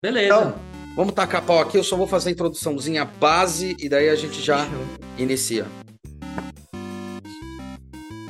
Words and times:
Beleza. 0.00 0.26
Então, 0.26 0.54
vamos 0.94 1.12
tacar 1.12 1.42
pau 1.42 1.58
aqui. 1.58 1.76
Eu 1.76 1.82
só 1.82 1.96
vou 1.96 2.06
fazer 2.06 2.28
a 2.28 2.32
introduçãozinha 2.32 3.04
base 3.04 3.76
e 3.80 3.88
daí 3.88 4.08
a 4.08 4.14
gente 4.14 4.40
já 4.40 4.64
inicia. 5.18 5.66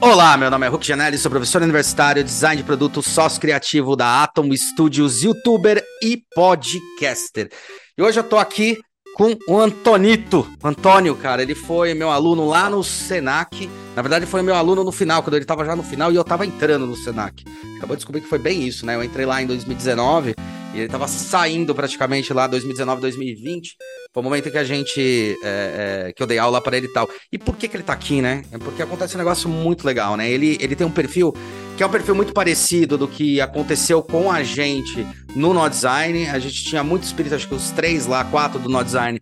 Olá, 0.01 0.35
meu 0.39 0.51
nome 0.51 0.65
é 0.65 0.69
Hulk 0.71 0.87
Janelli, 0.87 1.19
sou 1.19 1.31
professor 1.31 1.61
universitário, 1.61 2.25
design 2.25 2.63
de 2.63 2.67
produto, 2.67 3.03
sócio 3.03 3.39
criativo 3.39 3.95
da 3.95 4.23
Atom 4.23 4.49
Studios, 4.57 5.23
youtuber 5.23 5.85
e 6.03 6.23
podcaster. 6.35 7.51
E 7.99 8.03
hoje 8.03 8.19
eu 8.19 8.25
tô 8.25 8.39
aqui 8.39 8.79
com 9.15 9.37
o 9.47 9.61
Antonito. 9.61 10.49
Antônio, 10.65 11.15
cara, 11.17 11.43
ele 11.43 11.55
foi 11.55 11.93
meu 11.93 12.11
aluno 12.11 12.47
lá 12.47 12.71
no 12.71 12.83
Senac. 12.83 13.69
Na 13.95 14.01
verdade, 14.01 14.25
foi 14.25 14.41
meu 14.41 14.55
aluno 14.55 14.85
no 14.85 14.93
final, 14.93 15.23
quando 15.23 15.35
ele 15.35 15.45
tava 15.45 15.67
já 15.67 15.77
no 15.77 15.83
final 15.83 16.11
e 16.11 16.17
eu 16.17 16.25
tava 16.25 16.47
entrando 16.47 16.87
no 16.87 16.97
Senac. 16.97 17.45
Acabou 17.77 17.95
de 17.95 18.01
descobrir 18.01 18.23
que 18.23 18.29
foi 18.29 18.39
bem 18.39 18.67
isso, 18.67 18.87
né? 18.87 18.95
Eu 18.95 19.05
entrei 19.05 19.27
lá 19.27 19.43
em 19.43 19.47
2019 19.47 20.35
e 20.75 20.81
ele 20.81 20.89
tava 20.89 21.09
saindo 21.09 21.75
praticamente 21.75 22.33
lá 22.33 22.47
2019, 22.47 23.01
2020. 23.01 23.77
Foi 24.13 24.21
o 24.21 24.25
momento 24.25 24.51
que 24.51 24.59
a 24.59 24.65
gente. 24.65 25.37
é, 25.43 26.09
é, 26.09 26.13
que 26.13 26.23
eu 26.23 26.27
dei 26.27 26.39
aula 26.39 26.61
pra 26.61 26.77
ele 26.77 26.87
e 26.87 26.93
tal. 26.93 27.09
E 27.33 27.39
por 27.39 27.57
que, 27.57 27.69
que 27.69 27.77
ele 27.77 27.85
tá 27.85 27.93
aqui, 27.93 28.21
né? 28.21 28.43
É 28.53 28.59
porque 28.59 28.83
acontece 28.83 29.15
um 29.15 29.19
negócio 29.19 29.49
muito 29.49 29.87
legal, 29.87 30.17
né? 30.17 30.31
Ele, 30.31 30.59
ele 30.61 30.77
tem 30.77 30.87
um 30.87 30.91
perfil 30.91 31.35
que 31.77 31.83
é 31.83 31.87
um 31.87 31.91
perfil 31.91 32.15
muito 32.15 32.33
parecido 32.33 32.99
do 32.99 33.07
que 33.07 33.41
aconteceu 33.41 34.03
com 34.03 34.33
a 34.33 34.43
gente 34.43 35.07
no 35.37 35.55
No 35.55 35.69
Design. 35.69 36.29
A 36.29 36.39
gente 36.39 36.65
tinha 36.65 36.83
muito 36.83 37.05
espírito, 37.05 37.37
acho 37.37 37.47
que 37.47 37.55
os 37.55 37.71
três 37.71 38.07
lá, 38.07 38.25
quatro 38.25 38.59
do 38.59 38.69
No 38.69 38.83
Design. 38.83 39.21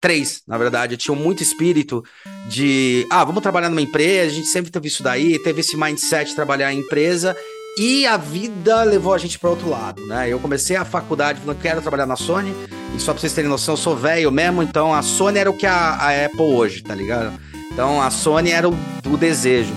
Três, 0.00 0.42
na 0.46 0.56
verdade, 0.56 0.96
tinham 0.96 1.16
muito 1.16 1.42
espírito 1.42 2.02
de. 2.48 3.06
Ah, 3.10 3.24
vamos 3.24 3.42
trabalhar 3.42 3.68
numa 3.68 3.80
empresa. 3.80 4.30
A 4.30 4.34
gente 4.34 4.46
sempre 4.46 4.70
teve 4.70 4.88
isso 4.88 5.02
daí, 5.02 5.38
teve 5.42 5.60
esse 5.60 5.76
mindset 5.76 6.30
de 6.30 6.36
trabalhar 6.36 6.72
em 6.72 6.78
empresa. 6.78 7.36
E 7.78 8.06
a 8.06 8.16
vida 8.16 8.82
levou 8.84 9.12
a 9.12 9.18
gente 9.18 9.38
para 9.38 9.50
outro 9.50 9.68
lado, 9.68 10.06
né? 10.06 10.32
Eu 10.32 10.40
comecei 10.40 10.76
a 10.76 10.84
faculdade 10.84 11.40
falando, 11.40 11.60
quero 11.60 11.82
trabalhar 11.82 12.06
na 12.06 12.16
Sony. 12.16 12.50
E 12.96 12.98
só 12.98 13.12
pra 13.12 13.20
vocês 13.20 13.34
terem 13.34 13.50
noção, 13.50 13.74
eu 13.74 13.78
sou 13.78 13.94
velho 13.94 14.32
mesmo, 14.32 14.62
então 14.62 14.94
a 14.94 15.02
Sony 15.02 15.38
era 15.38 15.50
o 15.50 15.56
que 15.56 15.66
a, 15.66 15.90
a 15.90 16.24
Apple 16.24 16.40
hoje, 16.40 16.82
tá 16.82 16.94
ligado? 16.94 17.38
Então 17.70 18.00
a 18.00 18.10
Sony 18.10 18.50
era 18.50 18.66
o, 18.66 18.72
o 19.12 19.16
desejo. 19.18 19.74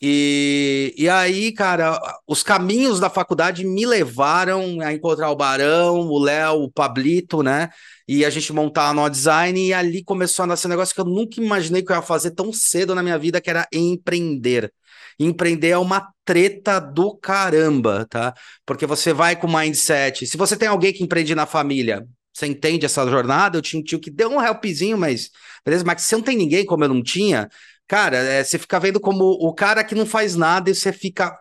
E, 0.00 0.94
e 0.96 1.08
aí, 1.08 1.50
cara, 1.50 2.00
os 2.28 2.44
caminhos 2.44 3.00
da 3.00 3.10
faculdade 3.10 3.64
me 3.64 3.84
levaram 3.86 4.80
a 4.80 4.92
encontrar 4.92 5.30
o 5.30 5.36
Barão, 5.36 5.98
o 5.98 6.18
Léo, 6.20 6.62
o 6.62 6.70
Pablito, 6.70 7.42
né? 7.42 7.70
E 8.06 8.24
a 8.24 8.30
gente 8.30 8.52
montar 8.52 8.88
a 8.88 8.94
No 8.94 9.08
Design, 9.10 9.68
e 9.68 9.74
ali 9.74 10.04
começou 10.04 10.44
a 10.44 10.46
nascer 10.46 10.68
um 10.68 10.70
negócio 10.70 10.94
que 10.94 11.00
eu 11.00 11.04
nunca 11.04 11.40
imaginei 11.40 11.82
que 11.82 11.90
eu 11.90 11.96
ia 11.96 12.02
fazer 12.02 12.30
tão 12.32 12.52
cedo 12.52 12.94
na 12.94 13.02
minha 13.02 13.18
vida, 13.18 13.40
que 13.40 13.50
era 13.50 13.66
empreender. 13.72 14.72
Empreender 15.18 15.70
é 15.70 15.78
uma 15.78 16.12
treta 16.24 16.78
do 16.80 17.16
caramba, 17.16 18.06
tá? 18.08 18.34
Porque 18.64 18.86
você 18.86 19.12
vai 19.12 19.36
com 19.36 19.46
mindset. 19.48 20.26
Se 20.26 20.36
você 20.36 20.56
tem 20.56 20.68
alguém 20.68 20.92
que 20.92 21.02
empreende 21.02 21.34
na 21.34 21.46
família, 21.46 22.06
você 22.32 22.46
entende 22.46 22.86
essa 22.86 23.06
jornada? 23.08 23.58
Eu 23.58 23.62
tinha 23.62 23.80
um 23.80 23.84
tio 23.84 24.00
que 24.00 24.10
deu 24.10 24.30
um 24.30 24.42
helpzinho, 24.42 24.96
mas 24.96 25.30
beleza, 25.64 25.84
mas 25.84 26.02
você 26.02 26.16
não 26.16 26.22
tem 26.22 26.36
ninguém, 26.36 26.64
como 26.64 26.84
eu 26.84 26.88
não 26.88 27.02
tinha, 27.02 27.48
cara, 27.86 28.16
é, 28.16 28.42
você 28.42 28.58
fica 28.58 28.80
vendo 28.80 29.00
como 29.00 29.24
o 29.24 29.52
cara 29.54 29.84
que 29.84 29.94
não 29.94 30.06
faz 30.06 30.34
nada 30.34 30.70
e 30.70 30.74
você 30.74 30.92
fica 30.92 31.36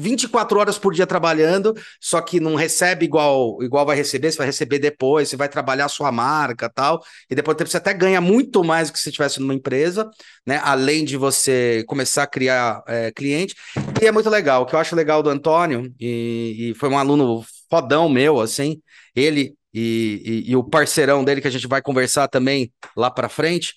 24 0.00 0.58
horas 0.58 0.78
por 0.78 0.92
dia 0.94 1.06
trabalhando, 1.06 1.74
só 2.00 2.20
que 2.20 2.40
não 2.40 2.54
recebe 2.54 3.04
igual 3.04 3.62
igual 3.62 3.84
vai 3.86 3.96
receber, 3.96 4.32
você 4.32 4.38
vai 4.38 4.46
receber 4.46 4.78
depois, 4.78 5.28
você 5.28 5.36
vai 5.36 5.48
trabalhar 5.48 5.84
a 5.84 5.88
sua 5.88 6.10
marca 6.10 6.68
tal, 6.68 7.02
e 7.28 7.34
depois 7.34 7.56
você 7.58 7.76
até 7.76 7.92
ganha 7.92 8.20
muito 8.20 8.64
mais 8.64 8.88
do 8.88 8.94
que 8.94 8.98
se 8.98 9.08
estivesse 9.08 9.40
numa 9.40 9.54
empresa, 9.54 10.10
né? 10.46 10.60
Além 10.64 11.04
de 11.04 11.16
você 11.16 11.84
começar 11.86 12.22
a 12.24 12.26
criar 12.26 12.82
é, 12.88 13.12
cliente. 13.12 13.54
E 14.00 14.06
é 14.06 14.12
muito 14.12 14.30
legal. 14.30 14.62
O 14.62 14.66
que 14.66 14.74
eu 14.74 14.78
acho 14.78 14.96
legal 14.96 15.22
do 15.22 15.30
Antônio, 15.30 15.92
e, 16.00 16.70
e 16.70 16.74
foi 16.74 16.88
um 16.88 16.98
aluno 16.98 17.44
fodão 17.68 18.08
meu, 18.08 18.40
assim, 18.40 18.80
ele 19.14 19.54
e, 19.72 20.44
e, 20.46 20.50
e 20.52 20.56
o 20.56 20.64
parceirão 20.64 21.24
dele, 21.24 21.40
que 21.40 21.48
a 21.48 21.50
gente 21.50 21.68
vai 21.68 21.80
conversar 21.80 22.28
também 22.28 22.72
lá 22.96 23.10
para 23.10 23.28
frente. 23.28 23.74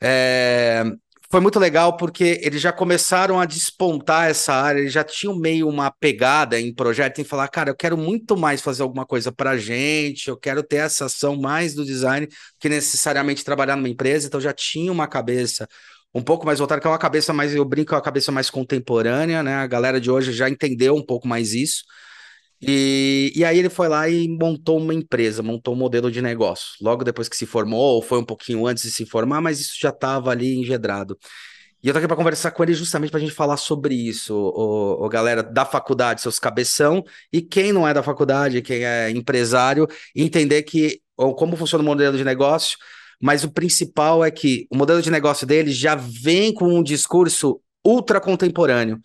É, 0.00 0.84
foi 1.34 1.40
muito 1.40 1.58
legal 1.58 1.96
porque 1.96 2.38
eles 2.44 2.60
já 2.60 2.70
começaram 2.70 3.40
a 3.40 3.44
despontar 3.44 4.30
essa 4.30 4.54
área, 4.54 4.78
eles 4.78 4.92
já 4.92 5.02
tinham 5.02 5.36
meio 5.36 5.68
uma 5.68 5.90
pegada 5.90 6.60
em 6.60 6.72
projeto 6.72 7.20
em 7.20 7.24
falar, 7.24 7.48
cara, 7.48 7.70
eu 7.70 7.74
quero 7.74 7.96
muito 7.96 8.36
mais 8.36 8.60
fazer 8.60 8.84
alguma 8.84 9.04
coisa 9.04 9.32
pra 9.32 9.56
gente, 9.56 10.28
eu 10.28 10.36
quero 10.36 10.62
ter 10.62 10.76
essa 10.76 11.06
ação 11.06 11.34
mais 11.34 11.74
do 11.74 11.84
design 11.84 12.28
que 12.60 12.68
necessariamente 12.68 13.42
trabalhar 13.42 13.74
numa 13.74 13.88
empresa, 13.88 14.28
então 14.28 14.40
já 14.40 14.52
tinha 14.52 14.92
uma 14.92 15.08
cabeça 15.08 15.66
um 16.14 16.22
pouco 16.22 16.46
mais 16.46 16.60
voltada, 16.60 16.80
que 16.80 16.86
é 16.86 16.90
uma 16.90 16.98
cabeça 16.98 17.32
mais, 17.32 17.52
eu 17.52 17.64
brinco, 17.64 17.92
é 17.92 17.96
uma 17.96 18.00
cabeça 18.04 18.30
mais 18.30 18.48
contemporânea, 18.48 19.42
né? 19.42 19.56
A 19.56 19.66
galera 19.66 20.00
de 20.00 20.12
hoje 20.12 20.32
já 20.32 20.48
entendeu 20.48 20.94
um 20.94 21.04
pouco 21.04 21.26
mais 21.26 21.52
isso. 21.52 21.82
E, 22.60 23.32
e 23.34 23.44
aí 23.44 23.58
ele 23.58 23.68
foi 23.68 23.88
lá 23.88 24.08
e 24.08 24.28
montou 24.28 24.78
uma 24.78 24.94
empresa, 24.94 25.42
montou 25.42 25.74
um 25.74 25.76
modelo 25.76 26.10
de 26.10 26.22
negócio. 26.22 26.68
Logo 26.80 27.04
depois 27.04 27.28
que 27.28 27.36
se 27.36 27.46
formou, 27.46 27.96
ou 27.96 28.02
foi 28.02 28.18
um 28.18 28.24
pouquinho 28.24 28.66
antes 28.66 28.84
de 28.84 28.90
se 28.90 29.04
formar, 29.06 29.40
mas 29.40 29.60
isso 29.60 29.74
já 29.78 29.90
estava 29.90 30.30
ali 30.30 30.54
engedrado. 30.54 31.18
E 31.82 31.88
eu 31.88 31.92
tô 31.92 31.98
aqui 31.98 32.08
para 32.08 32.16
conversar 32.16 32.50
com 32.52 32.62
ele 32.62 32.72
justamente 32.72 33.10
para 33.10 33.18
a 33.18 33.20
gente 33.20 33.34
falar 33.34 33.58
sobre 33.58 33.94
isso, 33.94 34.34
o, 34.34 35.06
galera 35.10 35.42
da 35.42 35.66
faculdade, 35.66 36.22
seus 36.22 36.38
cabeção, 36.38 37.04
e 37.30 37.42
quem 37.42 37.74
não 37.74 37.86
é 37.86 37.92
da 37.92 38.02
faculdade, 38.02 38.62
quem 38.62 38.86
é 38.86 39.10
empresário, 39.10 39.86
entender 40.16 40.62
que 40.62 41.02
ou 41.14 41.34
como 41.34 41.56
funciona 41.56 41.82
o 41.82 41.86
modelo 41.86 42.16
de 42.16 42.24
negócio, 42.24 42.78
mas 43.20 43.44
o 43.44 43.52
principal 43.52 44.24
é 44.24 44.30
que 44.30 44.66
o 44.70 44.76
modelo 44.76 45.02
de 45.02 45.10
negócio 45.10 45.46
dele 45.46 45.70
já 45.72 45.94
vem 45.94 46.54
com 46.54 46.66
um 46.66 46.82
discurso 46.82 47.60
ultra 47.84 48.18
contemporâneo. 48.18 48.98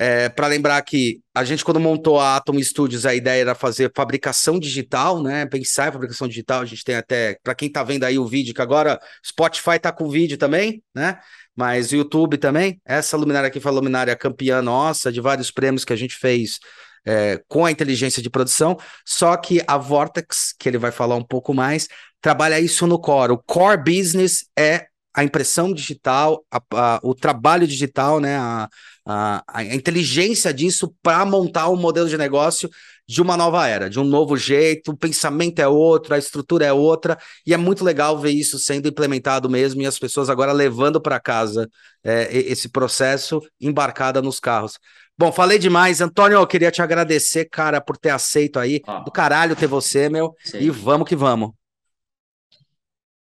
É, 0.00 0.28
para 0.28 0.46
lembrar 0.46 0.80
que 0.82 1.20
a 1.34 1.42
gente, 1.42 1.64
quando 1.64 1.80
montou 1.80 2.20
a 2.20 2.36
Atom 2.36 2.62
Studios, 2.62 3.04
a 3.04 3.16
ideia 3.16 3.40
era 3.40 3.54
fazer 3.54 3.90
fabricação 3.96 4.56
digital, 4.60 5.20
né? 5.20 5.44
Pensar 5.44 5.88
em 5.88 5.92
fabricação 5.92 6.28
digital. 6.28 6.60
A 6.60 6.64
gente 6.64 6.84
tem 6.84 6.94
até, 6.94 7.36
para 7.42 7.52
quem 7.52 7.68
tá 7.68 7.82
vendo 7.82 8.04
aí 8.04 8.16
o 8.16 8.24
vídeo, 8.24 8.54
que 8.54 8.62
agora 8.62 9.00
Spotify 9.26 9.76
tá 9.80 9.90
com 9.90 10.08
vídeo 10.08 10.38
também, 10.38 10.80
né? 10.94 11.18
Mas 11.56 11.90
YouTube 11.90 12.38
também. 12.38 12.80
Essa 12.86 13.16
luminária 13.16 13.48
aqui 13.48 13.58
foi 13.58 13.72
a 13.72 13.74
luminária 13.74 14.14
campeã 14.14 14.62
nossa, 14.62 15.10
de 15.10 15.20
vários 15.20 15.50
prêmios 15.50 15.84
que 15.84 15.92
a 15.92 15.96
gente 15.96 16.14
fez 16.14 16.60
é, 17.04 17.42
com 17.48 17.64
a 17.66 17.70
inteligência 17.72 18.22
de 18.22 18.30
produção. 18.30 18.76
Só 19.04 19.36
que 19.36 19.60
a 19.66 19.76
Vortex, 19.76 20.54
que 20.56 20.68
ele 20.68 20.78
vai 20.78 20.92
falar 20.92 21.16
um 21.16 21.24
pouco 21.24 21.52
mais, 21.52 21.88
trabalha 22.20 22.60
isso 22.60 22.86
no 22.86 23.00
core. 23.00 23.32
O 23.32 23.38
core 23.38 23.82
business 23.82 24.46
é 24.56 24.86
a 25.14 25.24
impressão 25.24 25.72
digital, 25.72 26.44
a, 26.48 26.60
a, 26.72 27.00
o 27.02 27.12
trabalho 27.12 27.66
digital, 27.66 28.20
né, 28.20 28.36
a, 28.36 28.68
a 29.10 29.64
inteligência 29.64 30.52
disso 30.52 30.94
para 31.02 31.24
montar 31.24 31.70
um 31.70 31.76
modelo 31.76 32.08
de 32.08 32.18
negócio 32.18 32.68
de 33.08 33.22
uma 33.22 33.38
nova 33.38 33.66
era, 33.66 33.88
de 33.88 33.98
um 33.98 34.04
novo 34.04 34.36
jeito, 34.36 34.90
o 34.90 34.96
pensamento 34.96 35.60
é 35.60 35.66
outro, 35.66 36.12
a 36.12 36.18
estrutura 36.18 36.66
é 36.66 36.72
outra, 36.72 37.16
e 37.46 37.54
é 37.54 37.56
muito 37.56 37.82
legal 37.82 38.18
ver 38.18 38.32
isso 38.32 38.58
sendo 38.58 38.86
implementado 38.86 39.48
mesmo 39.48 39.80
e 39.80 39.86
as 39.86 39.98
pessoas 39.98 40.28
agora 40.28 40.52
levando 40.52 41.00
para 41.00 41.18
casa 41.18 41.70
é, 42.04 42.28
esse 42.36 42.68
processo 42.68 43.40
embarcada 43.58 44.20
nos 44.20 44.38
carros. 44.38 44.78
Bom, 45.16 45.32
falei 45.32 45.58
demais. 45.58 46.02
Antônio, 46.02 46.36
eu 46.36 46.46
queria 46.46 46.70
te 46.70 46.82
agradecer, 46.82 47.46
cara, 47.46 47.80
por 47.80 47.96
ter 47.96 48.10
aceito 48.10 48.58
aí. 48.58 48.82
Ah. 48.86 49.00
Do 49.00 49.10
caralho 49.10 49.56
ter 49.56 49.66
você, 49.66 50.08
meu. 50.08 50.32
Sim. 50.44 50.58
E 50.58 50.70
vamos 50.70 51.08
que 51.08 51.16
vamos. 51.16 51.50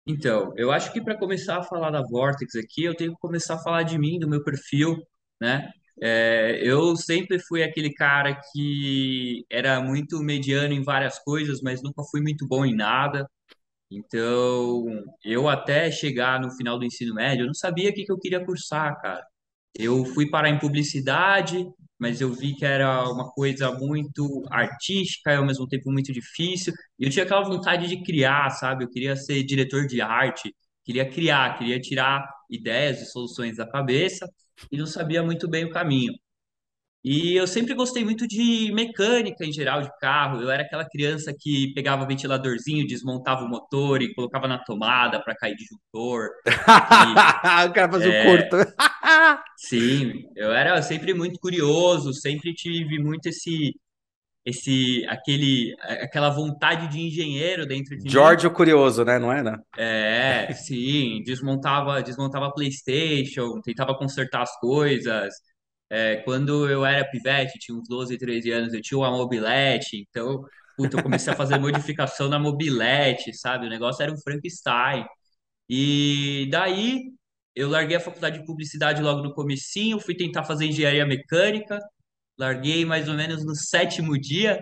Então, 0.06 0.52
eu 0.57 0.72
acho 0.72 0.91
que 0.91 1.02
para 1.02 1.17
começar 1.17 1.57
a 1.57 1.63
falar 1.63 1.91
da 1.91 2.02
Vortex 2.02 2.56
aqui, 2.56 2.84
eu 2.84 2.96
tenho 2.96 3.13
que 3.13 3.19
começar 3.19 3.56
a 3.56 3.59
falar 3.59 3.84
de 3.84 3.97
mim, 3.97 4.19
do 4.19 4.28
meu 4.28 4.44
perfil, 4.44 4.97
né? 5.40 5.69
É, 6.01 6.59
eu 6.62 6.96
sempre 6.96 7.40
fui 7.40 7.63
aquele 7.63 7.94
cara 7.94 8.40
que 8.51 9.46
era 9.50 9.79
muito 9.81 10.19
mediano 10.22 10.73
em 10.73 10.84
várias 10.84 11.19
coisas, 11.19 11.62
mas 11.62 11.81
nunca 11.81 12.03
fui 12.12 12.22
muito 12.22 12.47
bom 12.47 12.66
em 12.66 12.75
nada. 12.75 13.29
Então, 13.91 14.85
eu 15.23 15.47
até 15.47 15.91
chegar 15.91 16.40
no 16.41 16.51
final 16.51 16.79
do 16.79 16.85
ensino 16.85 17.13
médio, 17.16 17.44
eu 17.44 17.47
não 17.47 17.53
sabia 17.53 17.90
o 17.91 17.94
que 17.94 18.03
que 18.06 18.12
eu 18.12 18.19
queria 18.19 18.44
cursar, 18.46 19.00
cara. 19.01 19.25
Eu 19.75 20.06
fui 20.06 20.29
parar 20.29 20.50
em 20.50 20.59
publicidade, 20.59 21.66
mas 22.00 22.22
eu 22.22 22.34
vi 22.34 22.56
que 22.56 22.66
era 22.66 23.09
uma 23.12 23.29
coisa 23.31 23.72
muito 23.73 24.44
artística 24.52 25.31
e 25.34 25.35
ao 25.35 25.46
mesmo 25.46 25.67
tempo 25.67 25.91
muito 25.91 26.12
difícil. 26.13 26.73
E 27.00 27.06
eu 27.06 27.09
tinha 27.12 27.25
aquela 27.25 27.44
vontade 27.44 27.87
de 27.87 28.02
criar, 28.03 28.49
sabe? 28.52 28.84
Eu 28.85 28.90
queria 28.90 29.16
ser 29.16 29.43
diretor 29.43 29.87
de 29.87 30.02
arte, 30.02 30.55
queria 30.84 31.09
criar, 31.09 31.58
queria 31.58 31.79
tirar 31.79 32.28
ideias 32.49 33.02
e 33.02 33.05
soluções 33.05 33.58
da 33.58 33.67
cabeça 33.67 34.28
e 34.72 34.78
não 34.78 34.85
sabia 34.85 35.23
muito 35.23 35.47
bem 35.49 35.66
o 35.66 35.72
caminho. 35.72 36.13
E 37.03 37.35
eu 37.35 37.46
sempre 37.46 37.75
gostei 37.75 38.03
muito 38.03 38.28
de 38.28 38.72
mecânica 38.73 39.46
em 39.46 39.53
geral 39.53 39.79
de 39.79 39.91
carro. 39.99 40.41
Eu 40.41 40.49
era 40.49 40.63
aquela 40.63 40.84
criança 40.90 41.31
que 41.40 41.72
pegava 41.75 42.03
o 42.03 42.07
ventiladorzinho, 42.07 42.87
desmontava 42.87 43.43
o 43.43 43.47
motor 43.47 44.02
e 44.02 44.11
colocava 44.16 44.47
na 44.47 44.57
tomada 44.57 45.22
para 45.23 45.35
cair 45.35 45.55
disjuntor. 45.55 46.29
o 47.69 47.73
cara 47.73 47.91
fazia 47.91 48.09
o 48.09 48.13
É, 48.13 48.23
curto. 48.23 48.57
Sim, 49.55 50.13
eu 50.35 50.52
era 50.52 50.81
sempre 50.81 51.13
muito 51.13 51.40
curioso, 51.40 52.11
sempre 52.11 52.53
tive 52.55 52.97
muito 52.97 53.28
esse, 53.28 53.73
esse, 54.46 55.03
aquele, 55.08 55.76
aquela 55.80 56.30
vontade 56.30 56.88
de 56.88 57.02
engenheiro 57.02 57.66
dentro 57.66 57.97
de 57.97 58.03
mim. 58.03 58.09
George 58.09 58.46
o 58.46 58.52
Curioso, 58.52 59.03
né? 59.03 59.18
Não 59.18 59.32
é, 59.32 59.42
né? 59.42 59.58
É, 59.76 60.53
sim, 60.53 61.24
desmontava, 61.26 62.03
desmontava 62.03 62.53
PlayStation, 62.53 63.59
tentava 63.62 63.97
consertar 63.97 64.44
as 64.44 64.59
coisas. 64.59 65.34
É, 65.90 66.18
quando 66.18 66.70
eu 66.70 66.86
era 66.86 67.09
pivete, 67.09 67.58
tinha 67.58 67.78
uns 67.78 67.88
12, 67.88 68.18
13 68.18 68.52
anos, 68.52 68.74
eu 68.74 68.82
tinha 68.82 68.97
uma 68.97 69.12
mobilete, 69.12 69.97
então 69.97 70.44
puta, 70.78 70.97
eu 70.97 71.03
comecei 71.03 71.32
a 71.34 71.36
fazer 71.36 71.58
modificação 71.59 72.30
na 72.30 72.38
mobilete, 72.38 73.34
sabe? 73.34 73.66
O 73.66 73.70
negócio 73.70 74.03
era 74.03 74.12
um 74.12 74.18
Frankenstein. 74.18 75.06
E 75.70 76.47
daí 76.52 77.12
eu 77.56 77.70
larguei 77.70 77.97
a 77.97 78.00
faculdade 78.00 78.40
de 78.40 78.46
publicidade 78.46 79.02
logo 79.02 79.22
no 79.22 79.34
comecinho, 79.34 80.00
fui 80.00 80.16
tentar 80.16 80.44
fazer 80.44 80.66
engenharia 80.66 81.06
mecânica, 81.06 81.80
larguei 82.37 82.85
mais 82.85 83.08
ou 83.08 83.16
menos 83.16 83.46
no 83.46 83.55
sétimo 83.55 84.20
dia. 84.20 84.59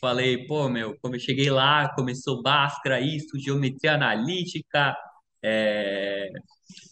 Falei, 0.00 0.46
pô, 0.46 0.68
meu, 0.68 0.96
como 1.00 1.16
eu 1.16 1.20
cheguei 1.20 1.50
lá, 1.50 1.88
começou 1.94 2.42
Bhaskara, 2.42 3.00
isso, 3.00 3.38
geometria 3.38 3.94
analítica, 3.94 4.94
é... 5.42 6.28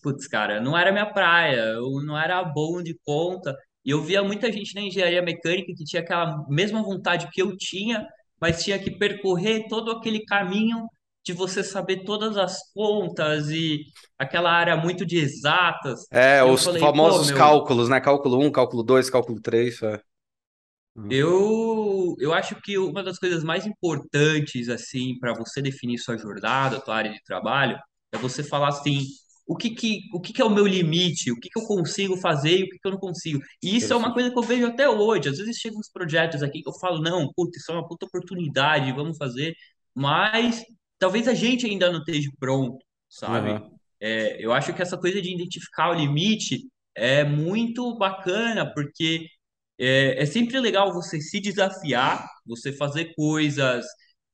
putz, 0.02 0.26
cara, 0.26 0.60
não 0.60 0.76
era 0.76 0.92
minha 0.92 1.06
praia, 1.12 1.56
eu 1.56 2.02
não 2.02 2.18
era 2.18 2.42
bom 2.44 2.82
de 2.82 2.96
conta. 3.04 3.56
E 3.84 3.90
eu 3.90 4.02
via 4.02 4.22
muita 4.22 4.50
gente 4.52 4.74
na 4.74 4.82
engenharia 4.82 5.22
mecânica 5.22 5.72
que 5.76 5.84
tinha 5.84 6.02
aquela 6.02 6.44
mesma 6.48 6.82
vontade 6.82 7.28
que 7.32 7.42
eu 7.42 7.56
tinha, 7.56 8.06
mas 8.40 8.62
tinha 8.64 8.78
que 8.78 8.90
percorrer 8.90 9.66
todo 9.68 9.90
aquele 9.90 10.24
caminho 10.24 10.86
de 11.24 11.32
você 11.32 11.62
saber 11.62 12.04
todas 12.04 12.36
as 12.36 12.58
contas 12.72 13.48
e 13.50 13.84
aquela 14.18 14.50
área 14.52 14.76
muito 14.76 15.06
de 15.06 15.18
exatas. 15.18 16.00
É, 16.10 16.42
os 16.44 16.64
falei, 16.64 16.80
famosos 16.80 17.28
meu, 17.28 17.36
cálculos, 17.38 17.88
né? 17.88 18.00
Cálculo 18.00 18.38
um, 18.40 18.50
cálculo 18.50 18.82
2, 18.82 19.08
cálculo 19.10 19.40
3. 19.40 19.82
É. 19.82 20.00
Hum, 20.96 21.08
Eu, 21.10 22.14
eu 22.18 22.32
acho 22.32 22.56
que 22.62 22.78
uma 22.78 23.02
das 23.02 23.18
coisas 23.18 23.44
mais 23.44 23.66
importantes, 23.66 24.68
assim, 24.68 25.18
para 25.18 25.34
você 25.34 25.60
definir 25.60 25.98
sua 25.98 26.16
jornada, 26.16 26.80
sua 26.80 26.96
área 26.96 27.12
de 27.12 27.22
trabalho, 27.22 27.78
é 28.10 28.16
você 28.18 28.42
falar 28.42 28.68
assim, 28.68 29.00
o 29.46 29.56
que 29.56 29.70
que, 29.70 30.00
o 30.14 30.20
que 30.20 30.32
que 30.32 30.40
é 30.40 30.44
o 30.44 30.50
meu 30.50 30.66
limite, 30.66 31.30
o 31.30 31.38
que 31.38 31.50
que 31.50 31.58
eu 31.60 31.66
consigo 31.66 32.16
fazer 32.16 32.60
e 32.60 32.62
o 32.64 32.68
que 32.68 32.78
que 32.78 32.86
eu 32.88 32.92
não 32.92 32.98
consigo. 32.98 33.40
E 33.62 33.76
isso 33.76 33.92
é 33.92 33.96
uma 33.96 34.12
coisa 34.14 34.30
que 34.30 34.38
eu 34.38 34.42
vejo 34.42 34.66
até 34.66 34.88
hoje. 34.88 35.28
Às 35.28 35.38
vezes 35.38 35.56
chegam 35.58 35.78
uns 35.80 35.90
projetos 35.90 36.42
aqui 36.42 36.62
que 36.62 36.68
eu 36.68 36.74
falo, 36.78 37.02
não, 37.02 37.30
puta, 37.34 37.58
isso 37.58 37.70
é 37.70 37.74
uma 37.74 37.86
puta 37.86 38.06
oportunidade, 38.06 38.92
vamos 38.92 39.16
fazer, 39.18 39.54
mas 39.94 40.64
talvez 41.02 41.26
a 41.26 41.34
gente 41.34 41.66
ainda 41.66 41.90
não 41.90 41.98
esteja 41.98 42.30
pronto, 42.38 42.78
sabe? 43.08 43.50
Aham. 43.50 43.70
É, 44.00 44.44
eu 44.44 44.52
acho 44.52 44.72
que 44.72 44.80
essa 44.80 44.96
coisa 44.96 45.20
de 45.20 45.34
identificar 45.34 45.90
o 45.90 45.94
limite 45.94 46.68
é 46.94 47.24
muito 47.24 47.98
bacana, 47.98 48.72
porque 48.72 49.26
é, 49.76 50.22
é 50.22 50.26
sempre 50.26 50.60
legal 50.60 50.92
você 50.92 51.20
se 51.20 51.40
desafiar, 51.40 52.24
você 52.46 52.72
fazer 52.72 53.12
coisas 53.16 53.84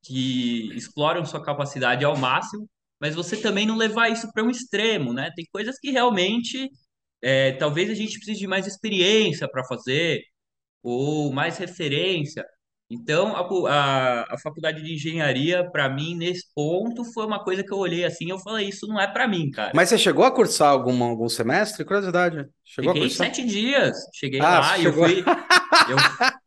que 0.05 0.70
exploram 0.76 1.25
sua 1.25 1.43
capacidade 1.43 2.05
ao 2.05 2.19
máximo, 2.19 2.69
mas 3.00 3.14
você 3.14 3.41
também 3.41 3.67
não 3.67 3.76
levar 3.76 4.11
isso 4.11 4.31
para 4.31 4.44
um 4.44 4.50
extremo, 4.50 5.14
né? 5.14 5.31
Tem 5.35 5.47
coisas 5.50 5.79
que 5.79 5.91
realmente 5.91 6.69
é, 7.23 7.53
talvez 7.53 7.88
a 7.91 7.94
gente 7.94 8.19
precise 8.19 8.41
de 8.41 8.47
mais 8.47 8.67
experiência 8.67 9.49
para 9.50 9.64
fazer, 9.64 10.21
ou 10.82 11.32
mais 11.32 11.56
referência. 11.59 12.44
Então, 12.90 13.37
a, 13.37 13.70
a, 13.70 14.35
a 14.35 14.38
faculdade 14.38 14.82
de 14.82 14.94
engenharia, 14.94 15.69
para 15.70 15.88
mim, 15.90 16.14
nesse 16.14 16.44
ponto, 16.55 17.05
foi 17.12 17.26
uma 17.26 17.43
coisa 17.44 17.62
que 17.62 17.73
eu 17.73 17.79
olhei 17.79 18.05
assim 18.05 18.26
e 18.26 18.31
eu 18.31 18.38
falei, 18.38 18.69
isso 18.69 18.87
não 18.87 18.99
é 18.99 19.06
para 19.06 19.29
mim, 19.29 19.50
cara. 19.50 19.73
Mas 19.75 19.90
você 19.90 19.99
chegou 19.99 20.25
a 20.25 20.31
cursar 20.31 20.70
algum, 20.70 21.02
algum 21.05 21.29
semestre? 21.29 21.85
Curiosidade. 21.85 22.46
Chegou 22.64 22.93
a 22.93 22.94
Fiquei 22.94 23.11
sete 23.11 23.44
dias, 23.44 23.96
cheguei 24.14 24.40
Ah, 24.40 24.61
lá 24.61 24.79
e 24.79 24.85
eu 24.85 24.93
fui, 24.93 25.23
eu 25.87 25.96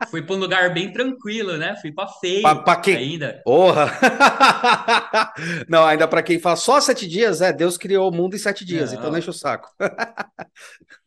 fui 0.09 0.21
para 0.23 0.35
um 0.35 0.39
lugar 0.39 0.73
bem 0.73 0.91
tranquilo, 0.91 1.57
né? 1.57 1.75
Fui 1.81 1.91
para 1.91 2.07
Pra, 2.41 2.55
feio 2.55 2.63
pra 2.63 2.75
quem? 2.77 2.95
ainda. 2.95 3.43
Porra! 3.43 3.91
Não, 5.67 5.85
ainda 5.85 6.07
pra 6.07 6.23
quem 6.23 6.39
fala 6.39 6.55
só 6.55 6.79
sete 6.81 7.07
dias, 7.07 7.41
é, 7.41 7.51
Deus 7.53 7.77
criou 7.77 8.09
o 8.09 8.13
mundo 8.15 8.35
em 8.35 8.39
sete 8.39 8.63
dias, 8.65 8.93
então 8.93 9.09
não 9.09 9.11
Não, 9.11 9.19
enche 9.19 9.29
o 9.29 9.33
saco. 9.33 9.69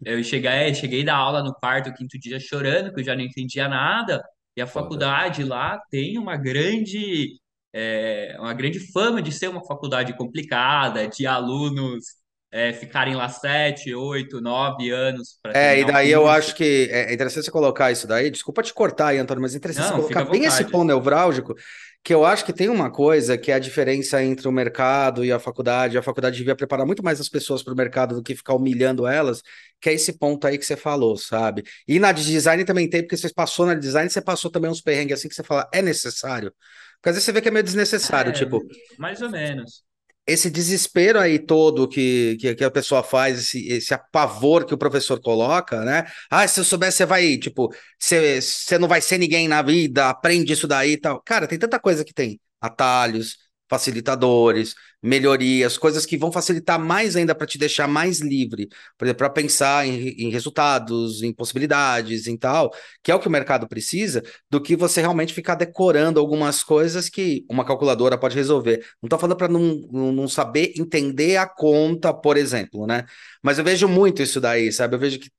eu 0.05 0.23
cheguei, 0.23 0.75
cheguei 0.75 1.05
da 1.05 1.17
aula 1.17 1.43
no 1.43 1.55
quarto, 1.55 1.93
quinto 1.95 2.19
dia 2.19 2.39
chorando, 2.41 2.93
que 2.93 3.01
eu 3.01 3.05
já 3.05 3.15
não 3.15 3.23
entendia 3.23 3.69
nada. 3.69 4.23
E 4.57 4.63
a 4.63 4.67
Foda. 4.73 5.05
faculdade 5.07 5.43
lá 5.45 5.79
tem 5.91 6.19
uma 6.19 6.37
grande, 6.37 7.39
é, 7.73 8.37
uma 8.39 8.55
grande 8.55 8.81
fama 8.93 9.21
de 9.23 9.33
ser 9.33 9.49
uma 9.49 9.65
faculdade 9.65 10.17
complicada, 10.17 11.09
de 11.09 11.27
alunos 11.27 12.05
é, 12.53 12.73
ficarem 12.73 13.15
lá 13.17 13.29
sete, 13.29 13.95
oito, 13.95 14.41
nove 14.41 14.91
anos 14.91 15.39
É, 15.57 15.79
e 15.79 15.85
daí 15.85 16.11
eu 16.11 16.27
curso. 16.27 16.29
acho 16.29 16.53
que 16.55 16.89
é 16.91 17.13
interessante 17.15 17.45
você 17.45 17.51
colocar 17.51 17.93
isso 17.93 18.07
daí. 18.09 18.29
Desculpa 18.31 18.63
te 18.63 18.75
cortar 18.75 19.09
aí, 19.09 19.19
Antônio, 19.19 19.41
mas 19.43 19.55
é 19.55 19.57
interessante 19.59 19.87
você 19.87 19.93
Não, 19.93 20.03
colocar 20.03 20.23
fica 20.23 20.25
à 20.25 20.25
bem 20.25 20.45
esse 20.45 20.65
ponto 20.65 20.85
nevrálgico, 20.87 21.55
que 22.05 22.15
eu 22.15 22.25
acho 22.27 22.45
que 22.45 22.53
tem 22.53 22.69
uma 22.69 22.91
coisa 22.91 23.39
que 23.39 23.51
é 23.51 23.55
a 23.55 23.59
diferença 23.59 24.23
entre 24.23 24.47
o 24.47 24.53
mercado 24.53 25.25
e 25.25 25.33
a 25.33 25.39
faculdade. 25.41 25.99
A 25.99 26.03
faculdade 26.03 26.37
devia 26.37 26.55
preparar 26.57 26.87
muito 26.87 27.03
mais 27.03 27.21
as 27.21 27.31
pessoas 27.31 27.63
para 27.63 27.73
o 27.73 27.77
mercado 27.77 28.15
do 28.17 28.23
que 28.23 28.37
ficar 28.37 28.55
humilhando 28.55 29.07
elas, 29.07 29.43
que 29.81 29.89
é 29.89 29.95
esse 29.95 30.19
ponto 30.19 30.47
aí 30.47 30.59
que 30.59 30.67
você 30.67 30.77
falou, 30.77 31.17
sabe? 31.17 31.65
E 31.89 31.99
na 31.99 32.13
de 32.13 32.25
design 32.25 32.65
também 32.65 32.91
tem, 32.91 33.03
porque 33.03 33.17
você 33.17 33.33
passou 33.33 33.67
na 33.67 33.75
de 33.75 33.81
design, 33.81 34.11
você 34.11 34.21
passou 34.23 34.51
também 34.51 34.71
uns 34.71 34.83
perrengues 34.83 35.19
assim 35.19 35.29
que 35.29 35.35
você 35.35 35.43
fala, 35.45 35.69
é 35.73 35.81
necessário? 35.81 36.53
Porque 36.97 37.09
às 37.11 37.15
vezes 37.17 37.25
você 37.25 37.33
vê 37.33 37.41
que 37.41 37.49
é 37.49 37.51
meio 37.51 37.65
desnecessário, 37.65 38.33
É, 38.33 38.35
tipo. 38.35 38.67
mais 38.99 39.23
ou 39.23 39.31
menos. 39.31 39.84
Esse 40.27 40.51
desespero 40.51 41.19
aí 41.21 41.39
todo 41.39 41.89
que, 41.89 42.37
que, 42.41 42.55
que 42.55 42.65
a 42.65 42.71
pessoa 42.71 43.03
faz, 43.03 43.39
esse, 43.39 43.69
esse 43.69 43.93
apavor 43.95 44.65
que 44.65 44.75
o 44.75 44.79
professor 44.79 45.21
coloca, 45.21 45.85
né? 45.85 46.07
Ah, 46.31 46.47
se 46.49 46.61
eu 46.61 46.65
soubesse, 46.65 46.99
você 46.99 47.07
vai, 47.07 47.37
tipo, 47.37 47.73
você, 47.99 48.41
você 48.41 48.79
não 48.79 48.89
vai 48.89 49.01
ser 49.01 49.19
ninguém 49.19 49.49
na 49.49 49.63
vida, 49.63 50.09
aprende 50.09 50.53
isso 50.53 50.67
daí 50.67 50.93
e 50.93 50.97
tal. 51.01 51.21
Cara, 51.23 51.47
tem 51.47 51.59
tanta 51.59 51.79
coisa 51.79 52.05
que 52.05 52.15
tem. 52.15 52.41
Atalhos, 52.61 53.37
facilitadores, 53.69 54.75
melhorias, 55.03 55.77
coisas 55.77 56.07
que 56.07 56.17
vão 56.17 56.33
facilitar 56.33 56.79
mais 56.79 57.17
ainda 57.17 57.35
para 57.35 57.47
te 57.47 57.59
deixar 57.59 57.87
mais 57.87 58.21
livre, 58.21 58.69
para 58.97 59.31
pensar 59.31 59.87
em, 59.87 60.09
em 60.11 60.31
resultados, 60.31 61.23
em 61.23 61.33
possibilidades, 61.33 62.27
em 62.27 62.37
tal, 62.37 62.73
que 63.03 63.11
é 63.11 63.15
o 63.15 63.21
que 63.21 63.29
o 63.29 63.31
mercado 63.31 63.69
precisa, 63.69 64.23
do 64.51 64.61
que 64.61 64.77
você 64.77 65.01
realmente 65.01 65.35
ficar 65.35 65.55
decorando 65.55 66.21
algumas 66.21 66.63
coisas 66.63 67.09
que 67.09 67.45
uma 67.51 67.65
calculadora 67.65 68.19
pode 68.19 68.37
resolver. 68.37 68.79
Não 69.03 69.07
estou 69.07 69.19
falando 69.19 69.37
para 69.37 69.49
não 69.49 69.75
não 70.15 70.29
saber 70.29 70.73
entender 70.77 71.37
a 71.37 71.47
conta, 71.47 72.13
por 72.13 72.37
exemplo, 72.37 72.87
né? 72.87 73.05
Mas 73.43 73.59
eu 73.59 73.65
vejo 73.65 73.89
muito 73.89 74.23
isso 74.23 74.41
daí, 74.41 74.73
sabe? 74.73 74.95
Eu 74.97 74.99
vejo 75.01 75.19
que 75.19 75.31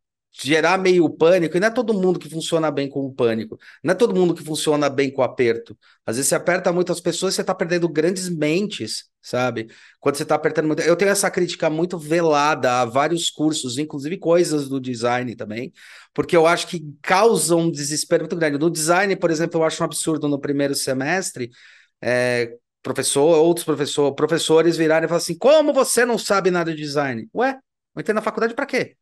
gerar 0.42 0.78
meio 0.78 1.10
pânico, 1.10 1.56
e 1.56 1.60
não 1.60 1.68
é 1.68 1.72
todo 1.72 1.94
mundo 1.94 2.20
que 2.20 2.30
funciona 2.30 2.70
bem 2.70 2.90
com 2.90 3.06
o 3.06 3.14
pânico, 3.14 3.58
não 3.84 3.94
é 3.94 3.96
todo 3.96 4.14
mundo 4.16 4.34
que 4.36 4.44
funciona 4.44 4.90
bem 4.90 5.12
com 5.12 5.22
o 5.22 5.24
aperto. 5.26 5.78
Às 6.06 6.18
vezes 6.18 6.30
você 6.30 6.36
aperta 6.36 6.72
muitas 6.74 7.00
pessoas 7.00 7.34
e 7.34 7.36
você 7.36 7.42
está 7.42 7.56
perdendo 7.56 7.88
grandes 7.88 8.30
mentes, 8.30 9.06
sabe? 9.22 9.68
Quando 10.00 10.16
você 10.18 10.24
está 10.24 10.36
apertando 10.36 10.68
muito. 10.68 10.82
Eu 10.82 10.96
tenho 10.96 11.12
essa 11.12 11.32
crítica 11.32 11.70
muito 11.70 11.98
velada 11.98 12.82
a 12.82 12.86
vários 12.86 13.30
cursos, 13.30 13.78
inclusive 13.78 14.18
coisas 14.18 14.68
do 14.68 14.80
design 14.80 15.36
também, 15.36 15.72
porque 16.14 16.36
eu 16.36 16.46
acho 16.46 16.68
que 16.68 16.84
causam 17.02 17.60
um 17.62 17.72
desespero 17.72 18.24
muito 18.24 18.36
grande. 18.36 18.58
No 18.58 18.70
design, 18.70 19.16
por 19.16 19.32
exemplo, 19.32 19.60
eu 19.62 19.66
acho 19.66 19.82
um 19.82 19.86
absurdo 19.86 20.28
no 20.28 20.40
primeiro 20.40 20.76
semestre. 20.76 21.50
é, 22.02 22.56
Professor, 22.84 23.40
outros 23.40 23.66
professor, 23.66 24.14
professores 24.14 24.78
virarem 24.78 25.06
e 25.06 25.10
falar 25.10 25.18
assim: 25.18 25.36
como 25.36 25.74
você 25.74 26.06
não 26.06 26.20
sabe 26.20 26.52
nada 26.52 26.72
de 26.72 26.80
design? 26.84 27.28
Ué, 27.34 27.58
eu 27.96 28.00
entrei 28.00 28.14
na 28.14 28.22
faculdade 28.22 28.54
para 28.54 28.68
quê? 28.68 28.96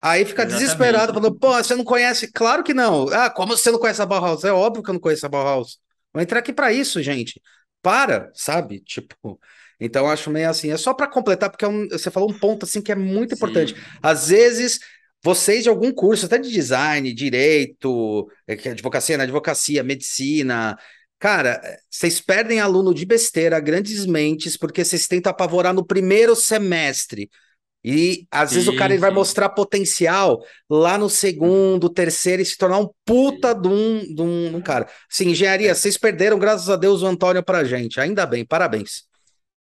Aí 0.00 0.24
fica 0.24 0.46
desesperado, 0.46 1.12
Exatamente. 1.12 1.14
falando, 1.14 1.38
pô, 1.38 1.52
você 1.54 1.74
não 1.74 1.84
conhece? 1.84 2.30
Claro 2.32 2.62
que 2.62 2.72
não. 2.72 3.08
Ah, 3.08 3.28
como 3.30 3.56
você 3.56 3.70
não 3.70 3.78
conhece 3.80 4.00
a 4.00 4.06
Bauhaus? 4.06 4.44
É 4.44 4.52
óbvio 4.52 4.82
que 4.82 4.90
eu 4.90 4.94
não 4.94 5.00
conheço 5.00 5.26
a 5.26 5.28
Bauhaus. 5.28 5.78
Vou 6.12 6.22
entrar 6.22 6.38
aqui 6.38 6.52
para 6.52 6.72
isso, 6.72 7.02
gente. 7.02 7.40
Para, 7.82 8.30
sabe? 8.34 8.80
Tipo, 8.86 9.40
então 9.80 10.04
eu 10.06 10.10
acho 10.12 10.30
meio 10.30 10.48
assim. 10.48 10.70
É 10.70 10.76
só 10.76 10.94
para 10.94 11.08
completar, 11.08 11.50
porque 11.50 11.64
é 11.64 11.68
um- 11.68 11.88
você 11.88 12.10
falou 12.10 12.30
um 12.30 12.38
ponto 12.38 12.64
assim 12.64 12.80
que 12.80 12.92
é 12.92 12.94
muito 12.94 13.34
importante. 13.34 13.74
Sim. 13.74 13.80
Às 14.02 14.28
vezes, 14.28 14.78
vocês 15.22 15.64
de 15.64 15.68
algum 15.68 15.92
curso, 15.92 16.26
até 16.26 16.38
de 16.38 16.50
design, 16.50 17.12
direito, 17.12 18.28
é 18.46 18.54
é 18.54 18.70
advocacia, 18.70 19.16
né? 19.18 19.24
Advocacia, 19.24 19.82
medicina. 19.82 20.78
Cara, 21.18 21.60
vocês 21.90 22.20
perdem 22.20 22.60
aluno 22.60 22.94
de 22.94 23.04
besteira, 23.04 23.58
grandes 23.58 24.06
mentes, 24.06 24.56
porque 24.56 24.84
vocês 24.84 25.08
tentam 25.08 25.30
apavorar 25.30 25.74
no 25.74 25.84
primeiro 25.84 26.36
semestre. 26.36 27.28
E 27.84 28.26
às 28.30 28.52
vezes 28.52 28.68
o 28.68 28.74
cara 28.74 28.88
Sim, 28.88 28.94
ele 28.94 29.00
vai 29.00 29.10
sim. 29.10 29.16
mostrar 29.16 29.48
potencial 29.50 30.42
lá 30.68 30.98
no 30.98 31.08
segundo, 31.08 31.88
terceiro 31.88 32.42
e 32.42 32.44
se 32.44 32.56
tornar 32.56 32.78
um 32.78 32.90
puta 33.04 33.54
de 33.54 33.68
um, 33.68 34.14
de 34.14 34.20
um, 34.20 34.50
de 34.50 34.56
um 34.56 34.60
cara. 34.60 34.88
Sim, 35.08 35.30
engenharia, 35.30 35.74
vocês 35.74 35.96
perderam, 35.96 36.38
graças 36.38 36.68
a 36.68 36.76
Deus, 36.76 37.02
o 37.02 37.06
Antônio 37.06 37.42
pra 37.42 37.64
gente. 37.64 38.00
Ainda 38.00 38.26
bem, 38.26 38.44
parabéns. 38.44 39.06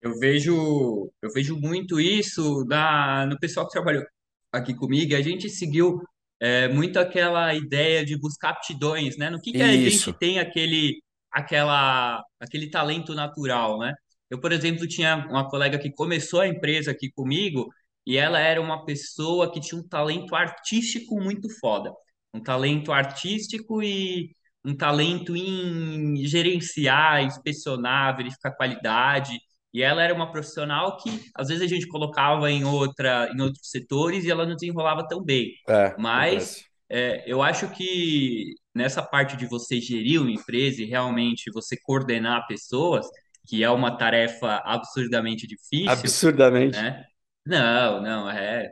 Eu 0.01 0.17
vejo, 0.20 1.10
eu 1.22 1.32
vejo 1.34 1.58
muito 1.58 2.00
isso 2.00 2.65
na, 2.65 3.25
no 3.25 3.39
pessoal 3.39 3.65
que 3.65 3.72
trabalhou 3.72 4.03
aqui 4.51 4.74
comigo. 4.74 5.15
A 5.15 5.22
gente 5.22 5.50
seguiu 5.50 6.01
é, 6.39 6.67
muito 6.67 7.00
aquela 7.00 7.53
ideia 7.55 8.05
de 8.05 8.17
buscar 8.20 8.50
aptidões, 8.50 9.17
né? 9.17 9.29
No 9.29 9.41
que 9.41 9.53
que 9.53 9.62
a 9.62 9.72
gente 9.72 10.13
tem 10.13 10.39
aquele, 10.39 11.01
aquela, 11.32 12.22
aquele 12.39 12.70
talento 12.70 13.15
natural, 13.15 13.79
né? 13.79 13.93
Eu, 14.29 14.39
por 14.39 14.51
exemplo, 14.51 14.88
tinha 14.88 15.25
uma 15.29 15.50
colega 15.50 15.79
que 15.79 15.91
começou 15.91 16.41
a 16.41 16.48
empresa 16.48 16.91
aqui 16.91 17.10
comigo 17.12 17.70
e 18.05 18.17
ela 18.17 18.39
era 18.39 18.62
uma 18.62 18.86
pessoa 18.86 19.51
que 19.51 19.60
tinha 19.60 19.79
um 19.79 19.88
talento 19.88 20.36
artístico 20.36 21.19
muito 21.22 21.50
foda. 21.60 21.91
Um 22.33 22.41
talento 22.41 22.91
artístico 22.91 23.81
e 23.81 24.36
um 24.65 24.75
talento 24.75 25.36
em 25.36 26.25
gerenciar, 26.25 27.24
inspecionar, 27.24 28.15
verificar 28.17 28.55
qualidade. 28.55 29.38
E 29.74 29.81
ela 29.81 30.03
era 30.03 30.13
uma 30.13 30.31
profissional 30.31 30.98
que 30.98 31.10
às 31.36 31.48
vezes 31.48 31.63
a 31.63 31.67
gente 31.67 31.88
colocava 31.88 32.50
em 32.51 32.63
outra, 32.63 33.29
em 33.33 33.41
outros 33.41 33.69
setores 33.69 34.24
e 34.24 34.31
ela 34.31 34.45
não 34.45 34.55
desenrolava 34.55 35.07
tão 35.07 35.24
bem. 35.24 35.51
É, 35.67 35.95
Mas 35.98 36.63
é, 36.89 37.24
eu 37.25 37.41
acho 37.41 37.69
que 37.69 38.53
nessa 38.74 39.01
parte 39.01 39.36
de 39.36 39.45
você 39.48 39.79
gerir 39.79 40.22
uma 40.22 40.31
empresa 40.31 40.81
e 40.81 40.86
realmente 40.86 41.51
você 41.51 41.75
coordenar 41.81 42.48
pessoas, 42.48 43.07
que 43.48 43.63
é 43.63 43.69
uma 43.69 43.98
tarefa 43.98 44.62
absurdamente 44.63 45.48
difícil, 45.48 45.91
Absurdamente. 45.91 46.79
né? 46.79 47.03
Não, 47.45 48.01
não, 48.01 48.29
é, 48.29 48.69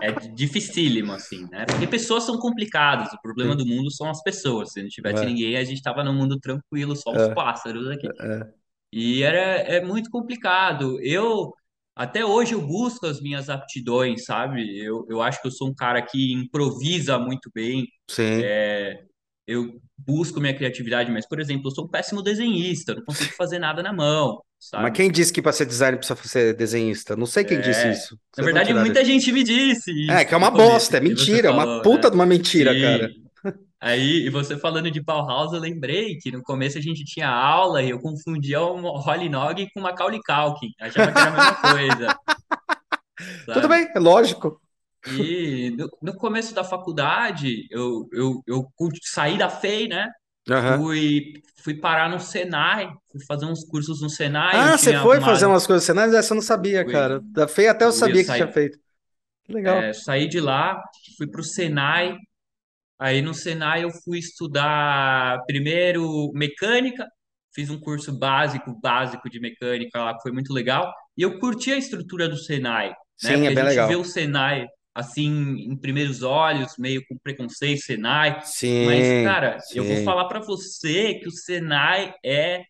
é 0.00 0.12
dificílimo, 0.34 1.12
assim, 1.12 1.48
né? 1.50 1.66
Porque 1.66 1.86
pessoas 1.86 2.22
são 2.22 2.38
complicadas, 2.38 3.12
o 3.12 3.20
problema 3.20 3.56
do 3.56 3.66
mundo 3.66 3.90
são 3.90 4.08
as 4.08 4.22
pessoas. 4.22 4.72
Se 4.72 4.80
não 4.82 4.88
tivesse 4.88 5.24
É. 5.24 5.26
ninguém, 5.26 5.56
a 5.56 5.64
gente 5.64 5.82
tava 5.82 6.04
num 6.04 6.14
mundo 6.14 6.38
tranquilo, 6.38 6.94
só 6.94 7.10
os 7.10 7.22
É. 7.28 7.34
pássaros 7.34 7.88
aqui. 7.88 8.06
É. 8.06 8.46
E 8.92 9.22
era, 9.22 9.38
é 9.40 9.80
muito 9.84 10.10
complicado. 10.10 11.00
Eu, 11.02 11.52
até 11.96 12.24
hoje, 12.24 12.52
eu 12.54 12.60
busco 12.64 13.06
as 13.06 13.20
minhas 13.20 13.50
aptidões, 13.50 14.24
sabe? 14.26 14.78
Eu, 14.78 15.04
eu 15.08 15.20
acho 15.20 15.40
que 15.42 15.48
eu 15.48 15.52
sou 15.52 15.68
um 15.68 15.74
cara 15.74 16.00
que 16.02 16.32
improvisa 16.32 17.18
muito 17.18 17.50
bem. 17.52 17.86
Sim. 18.08 18.42
É, 18.44 19.02
eu 19.46 19.80
busco 19.98 20.40
minha 20.40 20.54
criatividade, 20.56 21.10
mas, 21.10 21.26
por 21.28 21.40
exemplo, 21.40 21.68
eu 21.68 21.74
sou 21.74 21.84
um 21.86 21.88
péssimo 21.88 22.22
desenhista, 22.22 22.92
eu 22.92 22.96
não 22.98 23.04
consigo 23.04 23.32
fazer 23.34 23.58
nada 23.58 23.82
na 23.82 23.92
mão, 23.92 24.42
Mas 24.76 24.92
sabe? 24.92 24.92
quem 24.92 25.10
disse 25.10 25.32
que 25.32 25.42
para 25.42 25.52
ser 25.52 25.66
designer 25.66 25.98
precisa 25.98 26.20
ser 26.28 26.54
desenhista? 26.56 27.16
Não 27.16 27.26
sei 27.26 27.44
quem 27.44 27.60
disse 27.60 27.86
É, 27.86 27.90
isso. 27.90 28.18
na 28.36 28.44
Vocês 28.44 28.44
verdade, 28.44 28.74
muita 28.74 29.04
gente 29.04 29.32
me 29.32 29.42
disse 29.44 29.90
É, 30.06 30.24
isso 30.24 30.24
que 30.24 30.34
é 30.34 30.36
uma 30.36 30.50
bosta, 30.50 30.96
é 30.98 31.00
você 31.00 31.00
mentira, 31.00 31.48
é 31.48 31.50
uma 31.50 31.66
falou, 31.66 31.82
puta 31.82 32.08
né? 32.08 32.10
de 32.10 32.14
uma 32.16 32.26
mentira, 32.26 32.74
cara. 32.78 33.14
Sim. 33.14 33.62
Aí, 33.80 34.26
e 34.26 34.30
você 34.30 34.56
falando 34.58 34.90
de 34.90 35.02
Bauhaus, 35.02 35.52
eu 35.52 35.58
lembrei 35.60 36.16
que 36.18 36.30
no 36.30 36.42
começo 36.42 36.78
a 36.78 36.80
gente 36.80 37.04
tinha 37.04 37.28
aula 37.28 37.82
e 37.82 37.90
eu 37.90 38.00
confundia 38.00 38.62
um 38.64 38.82
Holly 38.82 39.28
Nog 39.28 39.68
com 39.74 39.80
Macaulay 39.80 40.20
Culkin. 40.24 40.70
Achava 40.80 41.12
que 41.12 41.20
era 41.20 41.30
a 41.30 41.32
mesma 41.32 41.54
coisa, 41.56 42.16
Tudo 43.52 43.68
bem, 43.68 43.88
é 43.94 43.98
lógico. 43.98 44.60
E 45.06 45.70
no, 45.76 45.88
no 46.00 46.14
começo 46.14 46.54
da 46.54 46.62
faculdade, 46.62 47.66
eu, 47.70 48.08
eu, 48.12 48.42
eu 48.46 48.68
saí 49.02 49.36
da 49.36 49.48
FEI, 49.48 49.88
né? 49.88 50.08
Fui, 50.76 51.32
fui 51.62 51.74
parar 51.74 52.08
no 52.08 52.18
Senai, 52.18 52.88
fui 53.10 53.24
fazer 53.26 53.46
uns 53.46 53.64
cursos 53.64 54.00
no 54.00 54.10
Senai, 54.10 54.56
Ah, 54.56 54.76
você 54.76 54.90
tinha 54.90 55.02
foi 55.02 55.20
fazer 55.20 55.46
umas 55.46 55.66
coisas 55.66 55.84
cenários? 55.84 56.14
Essa 56.14 56.32
eu 56.32 56.36
não 56.36 56.42
sabia, 56.42 56.84
fui, 56.84 56.92
cara. 56.92 57.20
Da 57.32 57.46
FEI 57.46 57.68
até 57.68 57.84
eu 57.84 57.92
fui, 57.92 57.96
eu 57.96 58.00
sabia 58.00 58.24
que 58.24 58.32
tinha 58.32 58.38
saí, 58.38 58.52
feito. 58.52 58.78
Que 59.44 59.52
legal. 59.52 59.78
é, 59.78 59.92
saí 59.92 60.28
de 60.28 60.40
lá, 60.40 60.80
fui 61.16 61.28
pro 61.28 61.42
Senai, 61.42 62.16
Aí 63.02 63.20
no 63.20 63.34
Senai 63.34 63.82
eu 63.82 63.90
fui 63.90 64.20
estudar 64.20 65.44
primeiro 65.44 66.30
mecânica, 66.34 67.04
fiz 67.52 67.68
um 67.68 67.80
curso 67.80 68.16
básico, 68.16 68.78
básico 68.80 69.28
de 69.28 69.40
mecânica 69.40 70.00
lá, 70.00 70.14
que 70.14 70.22
foi 70.22 70.30
muito 70.30 70.52
legal. 70.52 70.88
E 71.16 71.22
eu 71.22 71.36
curti 71.40 71.72
a 71.72 71.76
estrutura 71.76 72.28
do 72.28 72.36
Senai, 72.36 72.90
né? 72.90 72.94
Sim, 73.16 73.28
é 73.28 73.34
Porque 73.34 73.58
a 73.58 73.64
bem 73.64 73.74
gente 73.74 73.88
vê 73.88 73.96
o 73.96 74.04
Senai 74.04 74.66
assim 74.94 75.30
em 75.70 75.76
primeiros 75.76 76.22
olhos, 76.22 76.74
meio 76.78 77.04
com 77.06 77.16
preconceito, 77.18 77.82
Senai. 77.82 78.40
Mas, 78.78 79.06
Sim, 79.06 79.22
cara, 79.22 79.58
eu 79.74 79.84
vou 79.84 79.96
sim. 79.96 80.04
falar 80.04 80.26
para 80.26 80.40
você 80.40 81.14
que 81.14 81.28
o 81.28 81.30
Senai 81.32 82.14
é, 82.24 82.64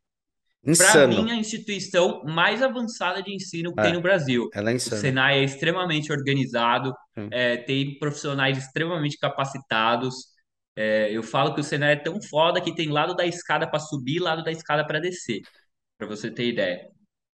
para 0.76 1.06
mim, 1.08 1.30
a 1.30 1.36
instituição 1.36 2.22
mais 2.24 2.62
avançada 2.62 3.22
de 3.22 3.34
ensino 3.34 3.74
que 3.74 3.80
tem 3.82 3.90
É, 3.90 3.92
no 3.92 4.00
Brasil. 4.00 4.48
ela 4.52 4.70
é 4.70 4.74
O 4.74 4.76
insana. 4.76 5.00
Senai 5.00 5.40
é 5.40 5.44
extremamente 5.44 6.12
organizado, 6.12 6.94
Sim. 7.14 7.28
é, 7.30 7.56
tem 7.56 7.98
profissionais 7.98 8.58
extremamente 8.58 9.18
capacitados. 9.18 10.14
É, 10.76 11.10
eu 11.12 11.22
falo 11.22 11.54
que 11.54 11.60
o 11.60 11.64
Senai 11.64 11.92
é 11.94 11.96
tão 11.96 12.20
foda 12.22 12.60
que 12.60 12.74
tem 12.74 12.88
lado 12.88 13.14
da 13.14 13.26
escada 13.26 13.68
para 13.68 13.78
subir, 13.80 14.20
lado 14.20 14.42
da 14.42 14.50
escada 14.52 14.86
para 14.86 15.00
descer, 15.00 15.40
para 15.98 16.06
você 16.08 16.30
ter 16.30 16.48
ideia. 16.48 16.88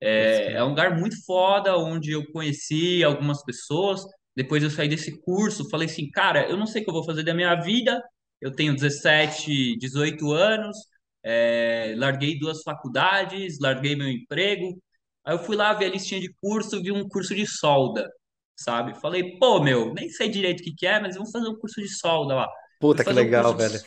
É, 0.01 0.55
é 0.55 0.65
um 0.65 0.71
lugar 0.71 0.97
muito 0.99 1.17
foda 1.25 1.77
onde 1.79 2.13
eu 2.13 2.25
conheci 2.33 3.03
algumas 3.05 3.43
pessoas. 3.45 4.05
Depois 4.37 4.63
eu 4.63 4.71
saí 4.71 4.89
desse 4.89 5.21
curso, 5.23 5.69
falei 5.71 5.87
assim, 5.87 6.11
cara, 6.11 6.49
eu 6.49 6.57
não 6.57 6.67
sei 6.67 6.83
o 6.83 6.85
que 6.85 6.91
eu 6.91 6.95
vou 6.95 7.05
fazer 7.05 7.23
da 7.23 7.35
minha 7.35 7.55
vida. 7.57 8.03
Eu 8.41 8.51
tenho 8.55 8.75
17, 8.75 9.77
18 9.79 10.33
anos, 10.33 10.77
é, 11.23 11.95
larguei 11.97 12.39
duas 12.39 12.63
faculdades, 12.63 13.59
larguei 13.61 13.97
meu 13.97 14.09
emprego. 14.09 14.79
Aí 15.25 15.35
eu 15.35 15.39
fui 15.39 15.57
lá 15.57 15.73
ver 15.73 15.87
a 15.87 15.91
listinha 15.91 16.21
de 16.21 16.33
curso, 16.41 16.83
vi 16.83 16.93
um 16.93 17.09
curso 17.09 17.35
de 17.35 17.47
solda, 17.47 18.11
sabe? 18.57 19.01
Falei, 19.01 19.39
pô, 19.39 19.63
meu, 19.63 19.95
nem 19.95 20.11
sei 20.11 20.29
direito 20.29 20.61
o 20.61 20.65
que 20.65 20.75
que 20.75 20.87
é, 20.87 21.01
mas 21.01 21.17
vamos 21.17 21.31
fazer 21.31 21.49
um 21.49 21.59
curso 21.59 21.81
de 21.81 21.89
solda 21.89 22.35
lá. 22.35 22.49
Puta 22.79 23.03
que 23.03 23.11
fazer 23.11 23.21
o 23.21 23.33
curso 23.33 23.55
legal, 23.55 23.55
de 23.55 23.69
velho. 23.69 23.85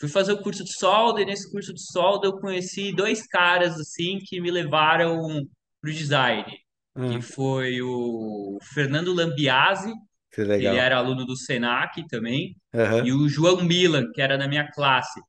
Fui 0.00 0.08
fazer 0.08 0.32
o 0.32 0.42
curso 0.42 0.64
de 0.64 0.72
solda 0.72 1.20
e 1.20 1.24
nesse 1.24 1.50
curso 1.50 1.72
de 1.72 1.80
solda 1.80 2.26
eu 2.26 2.40
conheci 2.40 2.92
dois 2.92 3.26
caras 3.26 3.78
assim 3.78 4.18
que 4.18 4.40
me 4.40 4.50
levaram 4.50 5.46
pro 5.80 5.92
design, 5.92 6.44
que 7.06 7.20
Ah, 7.20 7.22
foi 7.22 7.80
o 7.82 8.58
Fernando 8.74 9.12
Lambiase, 9.14 9.92
ele 10.58 10.76
era 10.76 10.96
aluno 10.96 11.24
do 11.26 11.36
Senac 11.36 12.06
também, 12.08 12.56
e 13.00 13.12
o 13.12 13.28
João 13.28 13.64
Milan, 13.64 14.10
que 14.12 14.20
era 14.22 14.38
da 14.38 14.48
minha 14.48 14.70
classe. 14.72 15.20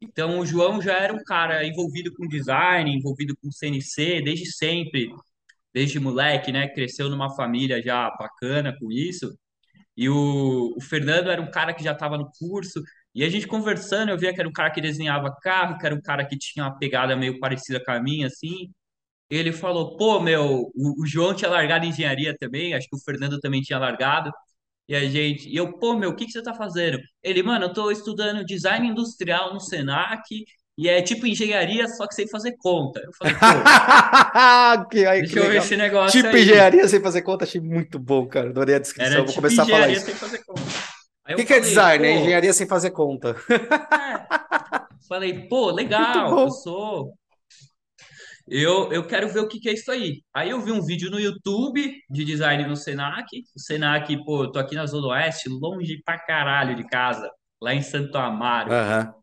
Então 0.00 0.40
o 0.40 0.46
João 0.46 0.80
já 0.82 0.94
era 0.98 1.12
um 1.14 1.22
cara 1.24 1.66
envolvido 1.66 2.12
com 2.14 2.28
design, 2.28 2.90
envolvido 2.94 3.36
com 3.42 3.50
CNC 3.52 4.22
desde 4.22 4.46
sempre, 4.52 5.08
desde 5.74 6.00
moleque, 6.00 6.52
né? 6.52 6.68
Cresceu 6.68 7.08
numa 7.10 7.34
família 7.36 7.82
já 7.82 8.10
bacana 8.18 8.76
com 8.78 8.90
isso. 8.92 9.32
E 9.96 10.08
o, 10.08 10.74
o 10.76 10.80
Fernando 10.80 11.30
era 11.30 11.42
um 11.42 11.50
cara 11.50 11.74
que 11.74 11.82
já 11.82 11.92
estava 11.92 12.16
no 12.18 12.30
curso, 12.38 12.82
e 13.14 13.24
a 13.24 13.28
gente 13.28 13.46
conversando, 13.46 14.10
eu 14.10 14.18
via 14.18 14.32
que 14.32 14.40
era 14.40 14.48
um 14.48 14.52
cara 14.52 14.70
que 14.70 14.80
desenhava 14.80 15.34
carro, 15.42 15.78
que 15.78 15.86
era 15.86 15.94
um 15.94 16.00
cara 16.00 16.24
que 16.26 16.38
tinha 16.38 16.64
uma 16.66 16.78
pegada 16.78 17.16
meio 17.16 17.38
parecida 17.40 17.82
com 17.84 17.90
a 17.92 18.00
minha, 18.00 18.26
assim. 18.28 18.70
Ele 19.30 19.52
falou: 19.52 19.96
pô, 19.96 20.20
meu, 20.20 20.70
o, 20.74 21.02
o 21.02 21.06
João 21.06 21.34
tinha 21.34 21.50
largado 21.50 21.86
engenharia 21.86 22.34
também, 22.38 22.74
acho 22.74 22.88
que 22.88 22.96
o 22.96 23.00
Fernando 23.00 23.38
também 23.40 23.60
tinha 23.62 23.78
largado. 23.78 24.30
E 24.88 24.94
a 24.96 25.00
gente, 25.08 25.48
e 25.48 25.56
eu, 25.56 25.78
pô, 25.78 25.96
meu, 25.96 26.10
o 26.10 26.16
que 26.16 26.26
que 26.26 26.32
você 26.32 26.42
tá 26.42 26.54
fazendo? 26.54 26.98
Ele, 27.22 27.42
mano, 27.42 27.66
eu 27.66 27.72
tô 27.72 27.90
estudando 27.90 28.44
design 28.44 28.88
industrial 28.88 29.52
no 29.54 29.60
Senac, 29.60 30.22
e 30.78 30.88
é 30.88 31.02
tipo 31.02 31.26
engenharia, 31.26 31.88
só 31.88 32.06
que 32.08 32.14
sem 32.14 32.28
fazer 32.28 32.56
conta. 32.58 33.00
Eu 33.00 33.12
falei, 33.18 33.36
pô, 33.36 33.80
Que, 34.90 35.04
que 35.04 35.06
deixa 35.20 35.38
eu 35.40 35.46
ver 35.46 35.54
legal. 35.54 35.56
esse 35.56 35.76
negócio 35.76 36.22
Tipo 36.22 36.28
aí. 36.28 36.42
engenharia 36.42 36.88
sem 36.88 37.00
fazer 37.02 37.22
conta, 37.22 37.44
achei 37.44 37.60
muito 37.60 37.98
bom, 37.98 38.26
cara. 38.26 38.50
Adorei 38.50 38.76
a 38.76 38.78
descrição. 38.78 39.20
Era 39.20 39.22
Vou 39.22 39.32
tipo 39.32 39.34
começar 39.34 39.64
a 39.64 39.66
falar 39.68 39.90
engenharia 39.90 39.92
isso. 39.92 40.04
sem 40.04 40.14
fazer 40.16 40.44
conta. 40.44 40.82
Aí 41.24 41.34
O 41.34 41.36
eu 41.36 41.40
que 41.40 41.46
que 41.46 41.54
é 41.54 41.60
falei, 41.60 41.62
design? 41.62 42.06
É 42.06 42.12
engenharia 42.12 42.52
sem 42.52 42.66
fazer 42.66 42.90
conta. 42.90 43.36
é. 43.50 44.26
Falei, 45.08 45.48
pô, 45.48 45.70
legal, 45.70 46.38
eu 46.40 46.50
sou. 46.50 47.17
Eu, 48.50 48.90
eu 48.92 49.06
quero 49.06 49.28
ver 49.28 49.40
o 49.40 49.48
que 49.48 49.60
que 49.60 49.68
é 49.68 49.74
isso 49.74 49.90
aí. 49.90 50.22
Aí 50.34 50.50
eu 50.50 50.60
vi 50.60 50.72
um 50.72 50.82
vídeo 50.84 51.10
no 51.10 51.20
YouTube 51.20 51.94
de 52.10 52.24
design 52.24 52.66
no 52.66 52.76
Senac. 52.76 53.26
O 53.54 53.60
Senac, 53.60 54.24
pô, 54.24 54.44
eu 54.44 54.52
tô 54.52 54.58
aqui 54.58 54.74
na 54.74 54.86
Zona 54.86 55.08
Oeste, 55.08 55.48
longe 55.48 56.00
pra 56.04 56.18
caralho 56.18 56.74
de 56.74 56.84
casa, 56.86 57.30
lá 57.60 57.74
em 57.74 57.82
Santo 57.82 58.16
Amaro. 58.16 58.70
Aham. 58.72 59.14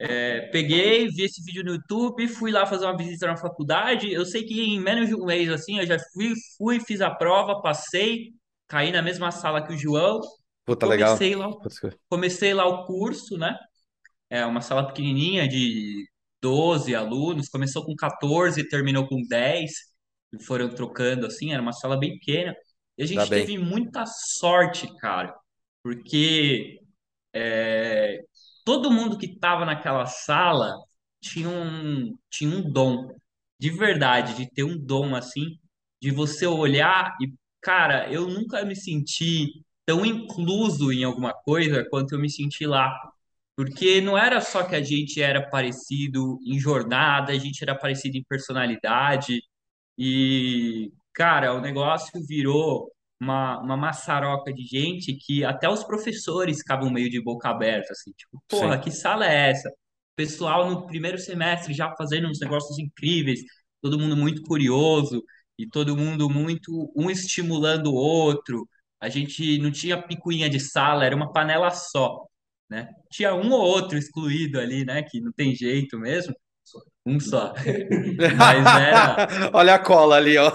É, 0.00 0.42
peguei, 0.52 1.08
vi 1.08 1.24
esse 1.24 1.42
vídeo 1.44 1.64
no 1.64 1.72
YouTube, 1.74 2.28
fui 2.28 2.50
lá 2.52 2.64
fazer 2.66 2.84
uma 2.86 2.96
visita 2.96 3.26
na 3.26 3.36
faculdade. 3.36 4.12
Eu 4.12 4.24
sei 4.24 4.44
que 4.44 4.60
em 4.60 4.80
menos 4.80 5.08
de 5.08 5.14
um 5.14 5.24
mês, 5.24 5.50
assim, 5.50 5.78
eu 5.78 5.86
já 5.86 5.98
fui, 6.12 6.32
fui, 6.56 6.80
fiz 6.80 7.00
a 7.00 7.10
prova, 7.10 7.60
passei, 7.60 8.32
caí 8.68 8.92
na 8.92 9.02
mesma 9.02 9.30
sala 9.32 9.60
que 9.66 9.72
o 9.72 9.76
João 9.76 10.20
Puta, 10.64 10.86
legal. 10.86 11.16
comecei 11.16 11.34
lá, 11.34 11.48
Putz, 11.50 11.80
que- 11.80 11.98
comecei 12.08 12.54
lá 12.54 12.66
o 12.66 12.86
curso, 12.86 13.36
né? 13.38 13.56
É 14.30 14.44
uma 14.46 14.60
sala 14.62 14.86
pequenininha 14.86 15.48
de 15.48 16.06
12 16.42 16.94
alunos, 16.94 17.48
começou 17.48 17.84
com 17.84 17.94
14 17.94 18.60
e 18.60 18.68
terminou 18.68 19.06
com 19.08 19.22
10, 19.28 19.70
e 20.32 20.42
foram 20.44 20.68
trocando 20.68 21.26
assim, 21.26 21.52
era 21.52 21.62
uma 21.62 21.72
sala 21.72 21.98
bem 21.98 22.18
pequena. 22.18 22.54
E 22.96 23.02
a 23.02 23.06
gente 23.06 23.28
bem. 23.28 23.46
teve 23.46 23.58
muita 23.58 24.04
sorte, 24.06 24.88
cara, 24.98 25.34
porque 25.82 26.80
é, 27.32 28.20
todo 28.64 28.90
mundo 28.90 29.18
que 29.18 29.26
estava 29.26 29.64
naquela 29.64 30.06
sala 30.06 30.74
tinha 31.20 31.48
um, 31.48 32.16
tinha 32.30 32.50
um 32.50 32.70
dom, 32.70 33.08
de 33.58 33.70
verdade, 33.70 34.34
de 34.34 34.50
ter 34.50 34.64
um 34.64 34.76
dom 34.78 35.14
assim, 35.14 35.58
de 36.00 36.10
você 36.10 36.46
olhar 36.46 37.16
e, 37.20 37.32
cara, 37.60 38.12
eu 38.12 38.28
nunca 38.28 38.64
me 38.64 38.76
senti 38.76 39.62
tão 39.86 40.04
incluso 40.04 40.92
em 40.92 41.04
alguma 41.04 41.32
coisa 41.32 41.84
quanto 41.90 42.14
eu 42.14 42.20
me 42.20 42.30
senti 42.30 42.66
lá. 42.66 42.92
Porque 43.58 44.00
não 44.00 44.16
era 44.16 44.40
só 44.40 44.62
que 44.62 44.76
a 44.76 44.80
gente 44.80 45.20
era 45.20 45.50
parecido 45.50 46.38
em 46.46 46.60
jornada, 46.60 47.32
a 47.32 47.38
gente 47.38 47.60
era 47.60 47.76
parecido 47.76 48.16
em 48.16 48.22
personalidade. 48.22 49.42
E, 49.98 50.92
cara, 51.12 51.52
o 51.54 51.60
negócio 51.60 52.12
virou 52.24 52.88
uma, 53.20 53.60
uma 53.60 53.76
maçaroca 53.76 54.52
de 54.52 54.62
gente 54.64 55.12
que 55.14 55.44
até 55.44 55.68
os 55.68 55.82
professores 55.82 56.58
ficavam 56.58 56.88
meio 56.88 57.10
de 57.10 57.20
boca 57.20 57.48
aberta, 57.48 57.92
assim, 57.92 58.12
tipo, 58.12 58.40
porra, 58.48 58.76
Sim. 58.76 58.82
que 58.82 58.90
sala 58.92 59.26
é 59.26 59.50
essa? 59.50 59.68
Pessoal 60.14 60.70
no 60.70 60.86
primeiro 60.86 61.18
semestre 61.18 61.74
já 61.74 61.92
fazendo 61.96 62.28
uns 62.28 62.38
negócios 62.40 62.78
incríveis, 62.78 63.40
todo 63.82 63.98
mundo 63.98 64.16
muito 64.16 64.42
curioso 64.42 65.20
e 65.58 65.66
todo 65.68 65.96
mundo 65.96 66.30
muito 66.30 66.92
um 66.96 67.10
estimulando 67.10 67.88
o 67.88 67.94
outro. 67.96 68.68
A 69.00 69.08
gente 69.08 69.58
não 69.58 69.72
tinha 69.72 70.00
picuinha 70.00 70.48
de 70.48 70.60
sala, 70.60 71.04
era 71.04 71.16
uma 71.16 71.32
panela 71.32 71.70
só, 71.72 72.24
né? 72.68 72.88
Tinha 73.10 73.34
um 73.34 73.50
ou 73.50 73.60
outro 73.60 73.96
excluído 73.96 74.60
ali, 74.60 74.84
né? 74.84 75.02
Que 75.02 75.20
não 75.20 75.32
tem 75.32 75.54
jeito 75.54 75.98
mesmo, 75.98 76.34
um 77.06 77.18
só. 77.18 77.54
Mas 78.36 78.66
era 78.66 79.50
Olha 79.52 79.74
a 79.74 79.78
cola 79.78 80.16
ali, 80.16 80.36
ó. 80.36 80.52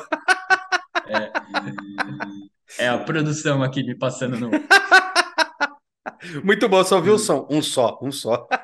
É 2.78 2.88
a 2.88 2.98
produção 2.98 3.62
aqui 3.64 3.84
me 3.84 3.96
passando 3.96 4.40
no. 4.40 4.50
Muito 6.44 6.70
bom, 6.70 6.84
só 6.84 6.98
ouviu 6.98 7.16
o 7.16 7.20
som. 7.20 7.48
Um 7.50 7.62
só, 7.62 8.00
um 8.02 8.12
só. 8.12 8.48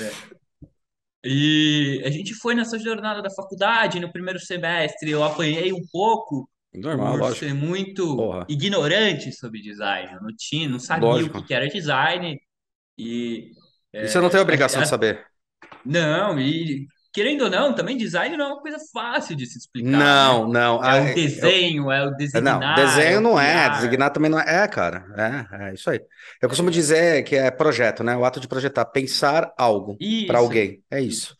É. 0.00 0.10
E 1.24 2.02
a 2.04 2.10
gente 2.10 2.34
foi 2.34 2.54
nessa 2.54 2.78
jornada 2.78 3.22
da 3.22 3.30
faculdade 3.30 4.00
no 4.00 4.10
primeiro 4.10 4.40
semestre. 4.40 5.10
Eu 5.10 5.22
apanhei 5.22 5.72
um 5.72 5.86
pouco 5.92 6.48
Normal, 6.74 7.18
por 7.18 7.18
lógico. 7.18 7.36
ser 7.36 7.54
muito 7.54 8.04
Porra, 8.16 8.46
ignorante 8.48 9.32
sobre 9.32 9.60
design. 9.62 10.12
Eu 10.14 10.22
não 10.22 10.34
tinha, 10.36 10.68
não 10.68 10.78
sabia 10.80 11.26
o 11.26 11.30
que 11.32 11.44
lógico. 11.44 11.52
era 11.54 11.68
design. 11.68 12.40
E 12.98 13.52
E 14.00 14.06
você 14.08 14.20
não 14.20 14.28
tem 14.30 14.38
a 14.38 14.42
é, 14.42 14.42
obrigação 14.42 14.82
de 14.82 14.88
saber. 14.88 15.26
não, 15.84 16.38
e 16.40 16.86
querendo 17.12 17.42
ou 17.44 17.50
não, 17.50 17.74
também 17.74 17.96
design 17.96 18.36
não 18.36 18.46
é 18.46 18.48
uma 18.54 18.60
coisa 18.62 18.78
fácil 18.92 19.36
de 19.36 19.46
se 19.46 19.58
explicar, 19.58 20.14
né? 20.14 20.34
Não, 20.34 20.48
não. 20.48 20.84
É 20.84 20.90
Ah, 20.90 20.98
o 20.98 21.12
é- 21.12 21.34
eu- 21.36 21.54
desenho, 21.54 21.90
é 21.90 22.06
o 22.06 22.10
não, 22.40 22.70
designar, 22.70 23.02
é 23.04 23.12
desenho 23.12 23.20
não 23.20 23.38
é, 23.40 23.68
criar. 23.68 23.70
designar 23.70 24.10
também 24.12 24.30
não 24.30 24.40
é. 24.40 24.64
É, 24.64 24.68
cara. 24.68 25.06
É, 25.52 25.70
é 25.70 25.74
isso 25.74 25.90
aí. 25.90 26.00
Eu 26.42 26.48
costumo 26.48 26.70
dizer 26.70 27.22
que 27.24 27.36
é 27.36 27.50
projeto, 27.50 28.04
né? 28.04 28.16
O 28.16 28.24
ato 28.24 28.40
de 28.40 28.48
projetar, 28.48 28.86
pensar 28.86 29.52
algo 29.58 30.02
para 30.26 30.38
alguém. 30.38 30.84
É 30.90 31.00
isso. 31.00 31.36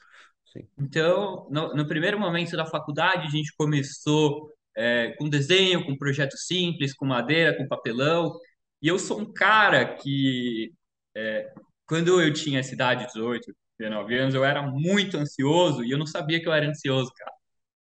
Sim. 0.53 0.69
Então, 0.79 1.47
no, 1.51 1.75
no 1.75 1.87
primeiro 1.87 2.19
momento 2.19 2.57
da 2.57 2.67
faculdade, 2.67 3.27
a 3.27 3.31
gente 3.31 3.55
começou 3.57 4.51
é, 4.77 5.15
com 5.19 5.29
desenho, 5.29 5.85
com 5.85 5.97
projeto 5.97 6.37
simples, 6.37 6.95
com 6.95 7.07
madeira, 7.07 7.57
com 7.57 7.69
papelão. 7.69 8.39
E 8.81 8.89
eu 8.89 8.99
sou 8.99 9.21
um 9.21 9.33
cara 9.33 9.95
que, 9.95 10.73
é, 11.15 11.53
quando 11.87 12.21
eu 12.21 12.33
tinha 12.33 12.61
essa 12.61 12.75
idade, 12.75 13.07
18, 13.07 13.55
19 13.79 14.19
anos, 14.19 14.35
eu 14.35 14.45
era 14.45 14.63
muito 14.63 15.17
ansioso 15.17 15.85
e 15.85 15.91
eu 15.91 15.99
não 15.99 16.07
sabia 16.07 16.41
que 16.41 16.49
eu 16.49 16.53
era 16.53 16.69
ansioso, 16.69 17.13
cara. 17.17 17.33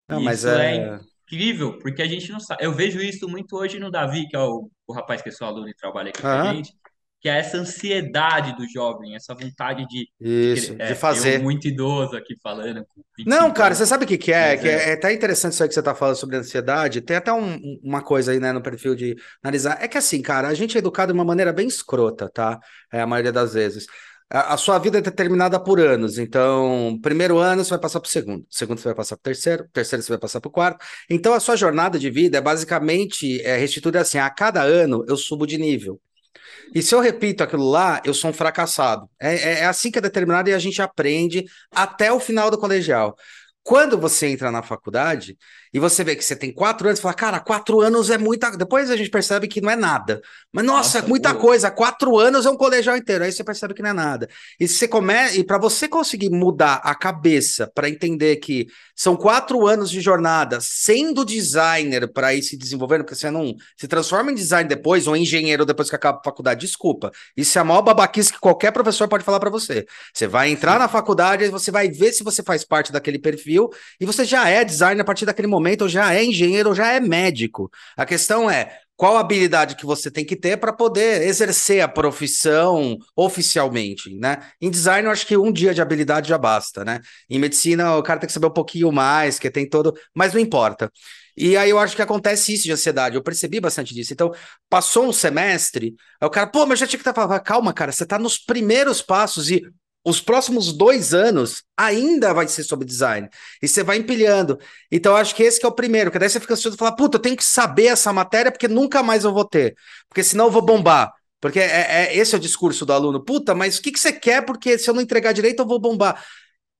Não, 0.08 0.22
mas 0.22 0.38
isso 0.38 0.48
é 0.48 0.76
é. 0.76 1.00
incrível, 1.24 1.78
porque 1.78 2.02
a 2.02 2.06
gente 2.06 2.30
não 2.30 2.38
sabe. 2.38 2.64
Eu 2.64 2.72
vejo 2.72 3.00
isso 3.00 3.28
muito 3.28 3.56
hoje 3.56 3.78
no 3.78 3.90
Davi, 3.90 4.28
que 4.28 4.36
é 4.36 4.40
o, 4.40 4.70
o 4.86 4.92
rapaz 4.92 5.20
que 5.20 5.28
é 5.28 5.32
seu 5.32 5.46
aluno 5.46 5.68
e 5.68 5.74
trabalha 5.74 6.10
aqui 6.10 6.22
com 6.22 6.28
a 6.28 6.54
gente, 6.54 6.72
que 7.26 7.30
é 7.30 7.38
essa 7.38 7.56
ansiedade 7.58 8.56
do 8.56 8.66
jovem, 8.68 9.14
essa 9.16 9.34
vontade 9.34 9.86
de, 9.88 10.08
de 10.52 10.52
isso, 10.52 10.76
de 10.82 10.94
É, 10.94 11.08
eu, 11.12 11.34
fazer. 11.34 11.38
muito 11.38 11.68
idoso 11.68 12.16
aqui 12.16 12.36
falando, 12.42 12.84
com 12.86 13.02
Não, 13.24 13.52
25 13.52 13.52
cara, 13.52 13.74
anos. 13.74 13.76
você 13.76 13.84
sabe 13.86 14.04
o 14.04 14.08
que 14.08 14.18
que 14.18 14.32
é? 14.32 14.56
Mas 14.56 14.60
Que 14.60 14.68
é, 14.68 14.90
é. 14.90 14.90
é 14.90 14.92
até 14.92 15.12
interessante 15.12 15.52
isso 15.54 15.62
aí 15.62 15.68
que 15.68 15.74
você 15.74 15.82
tá 15.82 15.94
falando 15.96 16.14
sobre 16.16 16.36
ansiedade. 16.36 17.00
Tem 17.00 17.16
até 17.16 17.32
um- 17.32 17.54
um- 17.56 17.80
uma 17.82 18.00
coisa 18.02 18.30
aí, 18.30 18.38
né, 18.38 18.52
no 18.52 18.62
perfil 18.62 18.94
de 18.94 19.16
analisar. 19.42 19.82
É 19.82 19.88
que 19.88 19.98
assim, 19.98 20.22
cara, 20.22 20.46
a 20.48 20.54
gente 20.54 20.76
é 20.76 20.78
educado 20.78 21.12
de 21.12 21.18
uma 21.18 21.24
maneira 21.24 21.52
bem 21.52 21.66
escrota, 21.66 22.30
tá? 22.32 22.60
É, 22.92 23.00
a 23.00 23.06
maioria 23.06 23.32
das 23.32 23.54
vezes. 23.54 23.86
A, 24.30 24.54
a 24.54 24.56
sua 24.56 24.78
vida 24.78 24.98
é 24.98 25.00
determinada 25.00 25.58
por 25.58 25.80
anos. 25.80 26.18
Então, 26.18 26.98
primeiro 27.02 27.38
ano 27.38 27.64
você 27.64 27.70
vai 27.70 27.80
passar 27.80 28.00
pro 28.00 28.08
segundo, 28.10 28.46
segundo 28.50 28.78
você 28.78 28.84
vai 28.88 28.94
passar 28.94 29.16
pro 29.16 29.22
terceiro, 29.24 29.68
terceiro 29.72 30.02
você 30.04 30.10
vai 30.12 30.18
passar 30.18 30.40
pro 30.40 30.50
quarto. 30.50 30.84
Então, 31.10 31.34
a 31.34 31.40
sua 31.40 31.56
jornada 31.56 31.98
de 31.98 32.10
vida 32.10 32.38
é 32.38 32.40
basicamente 32.40 33.40
é, 33.42 33.56
restituída 33.56 34.00
assim: 34.00 34.18
a 34.18 34.30
cada 34.30 34.62
ano 34.62 35.04
eu 35.08 35.16
subo 35.16 35.46
de 35.46 35.58
nível. 35.58 36.00
E 36.74 36.82
se 36.82 36.94
eu 36.94 37.00
repito 37.00 37.42
aquilo 37.42 37.68
lá, 37.68 38.00
eu 38.04 38.14
sou 38.14 38.30
um 38.30 38.32
fracassado. 38.32 39.08
É, 39.20 39.34
é- 39.34 39.58
é 39.60 39.66
assim 39.66 39.90
que 39.90 39.98
é 39.98 40.02
determinado 40.02 40.48
e 40.50 40.54
a 40.54 40.58
gente 40.58 40.80
aprende 40.82 41.44
até 41.70 42.12
o 42.12 42.20
final 42.20 42.50
do 42.50 42.58
colegial. 42.58 43.16
Quando 43.62 43.98
você 43.98 44.28
entra 44.28 44.50
na 44.50 44.62
faculdade 44.62 45.36
e 45.76 45.78
você 45.78 46.02
vê 46.02 46.16
que 46.16 46.24
você 46.24 46.34
tem 46.34 46.50
quatro 46.50 46.88
anos, 46.88 46.98
você 46.98 47.02
fala, 47.02 47.14
cara, 47.14 47.38
quatro 47.38 47.82
anos 47.82 48.08
é 48.08 48.16
muita. 48.16 48.50
Depois 48.52 48.90
a 48.90 48.96
gente 48.96 49.10
percebe 49.10 49.46
que 49.46 49.60
não 49.60 49.70
é 49.70 49.76
nada. 49.76 50.22
Mas, 50.50 50.64
nossa, 50.64 50.96
é 50.96 51.00
Nossa, 51.02 51.08
muita 51.10 51.34
pô, 51.34 51.40
coisa. 51.40 51.70
Quatro 51.70 52.18
anos 52.18 52.46
é 52.46 52.50
um 52.50 52.56
colegial 52.56 52.96
inteiro. 52.96 53.24
Aí 53.24 53.30
você 53.30 53.44
percebe 53.44 53.74
que 53.74 53.82
não 53.82 53.90
é 53.90 53.92
nada. 53.92 54.26
E 54.58 54.66
se 54.66 54.78
você 54.78 54.88
come... 54.88 55.12
e 55.34 55.44
para 55.44 55.58
você 55.58 55.86
conseguir 55.86 56.30
mudar 56.30 56.80
a 56.82 56.94
cabeça 56.94 57.70
para 57.74 57.90
entender 57.90 58.36
que 58.36 58.66
são 58.94 59.14
quatro 59.14 59.66
anos 59.66 59.90
de 59.90 60.00
jornada 60.00 60.58
sendo 60.62 61.26
designer 61.26 62.10
para 62.10 62.34
ir 62.34 62.42
se 62.42 62.56
desenvolvendo, 62.56 63.04
porque 63.04 63.14
você 63.14 63.30
não 63.30 63.54
se 63.76 63.86
transforma 63.86 64.32
em 64.32 64.34
design 64.34 64.66
depois 64.66 65.06
ou 65.06 65.14
engenheiro 65.14 65.66
depois 65.66 65.90
que 65.90 65.96
acaba 65.96 66.20
a 66.20 66.24
faculdade. 66.24 66.64
Desculpa. 66.64 67.12
Isso 67.36 67.58
é 67.58 67.60
a 67.60 67.64
maior 67.64 67.82
babaquice 67.82 68.32
que 68.32 68.40
qualquer 68.40 68.72
professor 68.72 69.06
pode 69.06 69.24
falar 69.24 69.38
para 69.38 69.50
você. 69.50 69.84
Você 70.14 70.26
vai 70.26 70.48
entrar 70.48 70.78
na 70.78 70.88
faculdade 70.88 71.44
e 71.44 71.50
você 71.50 71.70
vai 71.70 71.90
ver 71.90 72.14
se 72.14 72.24
você 72.24 72.42
faz 72.42 72.64
parte 72.64 72.90
daquele 72.90 73.18
perfil 73.18 73.68
e 74.00 74.06
você 74.06 74.24
já 74.24 74.48
é 74.48 74.64
designer 74.64 75.02
a 75.02 75.04
partir 75.04 75.26
daquele 75.26 75.48
momento, 75.48 75.65
ou 75.84 75.88
já 75.88 76.14
é 76.14 76.24
engenheiro, 76.24 76.74
já 76.74 76.92
é 76.92 77.00
médico. 77.00 77.70
A 77.96 78.04
questão 78.06 78.50
é 78.50 78.78
qual 78.96 79.18
habilidade 79.18 79.76
que 79.76 79.84
você 79.84 80.10
tem 80.10 80.24
que 80.24 80.34
ter 80.34 80.56
para 80.56 80.72
poder 80.72 81.22
exercer 81.22 81.82
a 81.82 81.88
profissão 81.88 82.96
oficialmente, 83.14 84.14
né? 84.14 84.38
Em 84.60 84.70
design, 84.70 85.06
eu 85.06 85.12
acho 85.12 85.26
que 85.26 85.36
um 85.36 85.52
dia 85.52 85.74
de 85.74 85.82
habilidade 85.82 86.28
já 86.28 86.38
basta, 86.38 86.84
né? 86.84 87.00
Em 87.28 87.38
medicina, 87.38 87.96
o 87.96 88.02
cara 88.02 88.18
tem 88.18 88.26
que 88.26 88.32
saber 88.32 88.46
um 88.46 88.50
pouquinho 88.50 88.90
mais, 88.90 89.38
que 89.38 89.50
tem 89.50 89.68
todo, 89.68 89.94
mas 90.14 90.32
não 90.32 90.40
importa. 90.40 90.90
E 91.36 91.56
aí 91.56 91.68
eu 91.68 91.78
acho 91.78 91.94
que 91.94 92.00
acontece 92.00 92.54
isso 92.54 92.64
de 92.64 92.72
ansiedade. 92.72 93.16
Eu 93.16 93.22
percebi 93.22 93.60
bastante 93.60 93.94
disso. 93.94 94.12
Então, 94.14 94.32
passou 94.70 95.06
um 95.06 95.12
semestre, 95.12 95.94
aí 96.18 96.26
o 96.26 96.30
cara, 96.30 96.46
pô, 96.46 96.64
mas 96.64 96.78
já 96.78 96.86
tinha 96.86 96.98
que 96.98 97.02
estar 97.08 97.12
falando, 97.12 97.38
calma, 97.42 97.74
cara, 97.74 97.92
você 97.92 98.04
está 98.04 98.18
nos 98.18 98.38
primeiros 98.38 99.02
passos 99.02 99.50
e 99.50 99.62
os 100.06 100.20
próximos 100.20 100.72
dois 100.72 101.12
anos 101.12 101.64
ainda 101.76 102.32
vai 102.32 102.46
ser 102.46 102.62
sobre 102.62 102.86
design. 102.86 103.28
E 103.60 103.66
você 103.66 103.82
vai 103.82 103.96
empilhando. 103.96 104.56
Então, 104.88 105.12
eu 105.12 105.16
acho 105.16 105.34
que 105.34 105.42
esse 105.42 105.58
que 105.58 105.66
é 105.66 105.68
o 105.68 105.72
primeiro, 105.72 106.12
que 106.12 106.18
daí 106.18 106.30
você 106.30 106.38
fica 106.38 106.54
ansioso 106.54 106.76
e 106.76 106.78
fala, 106.78 106.94
puta, 106.94 107.16
eu 107.16 107.20
tenho 107.20 107.36
que 107.36 107.44
saber 107.44 107.86
essa 107.86 108.12
matéria 108.12 108.52
porque 108.52 108.68
nunca 108.68 109.02
mais 109.02 109.24
eu 109.24 109.32
vou 109.32 109.44
ter. 109.44 109.74
Porque 110.08 110.22
senão 110.22 110.44
eu 110.44 110.50
vou 110.52 110.62
bombar. 110.62 111.12
Porque 111.40 111.58
é, 111.58 112.04
é- 112.04 112.16
esse 112.16 112.36
é 112.36 112.38
o 112.38 112.40
discurso 112.40 112.86
do 112.86 112.92
aluno. 112.92 113.24
Puta, 113.24 113.52
mas 113.52 113.78
o 113.78 113.82
que, 113.82 113.90
que 113.90 113.98
você 113.98 114.12
quer? 114.12 114.42
Porque 114.44 114.78
se 114.78 114.88
eu 114.88 114.94
não 114.94 115.02
entregar 115.02 115.32
direito, 115.32 115.62
eu 115.62 115.66
vou 115.66 115.80
bombar. 115.80 116.24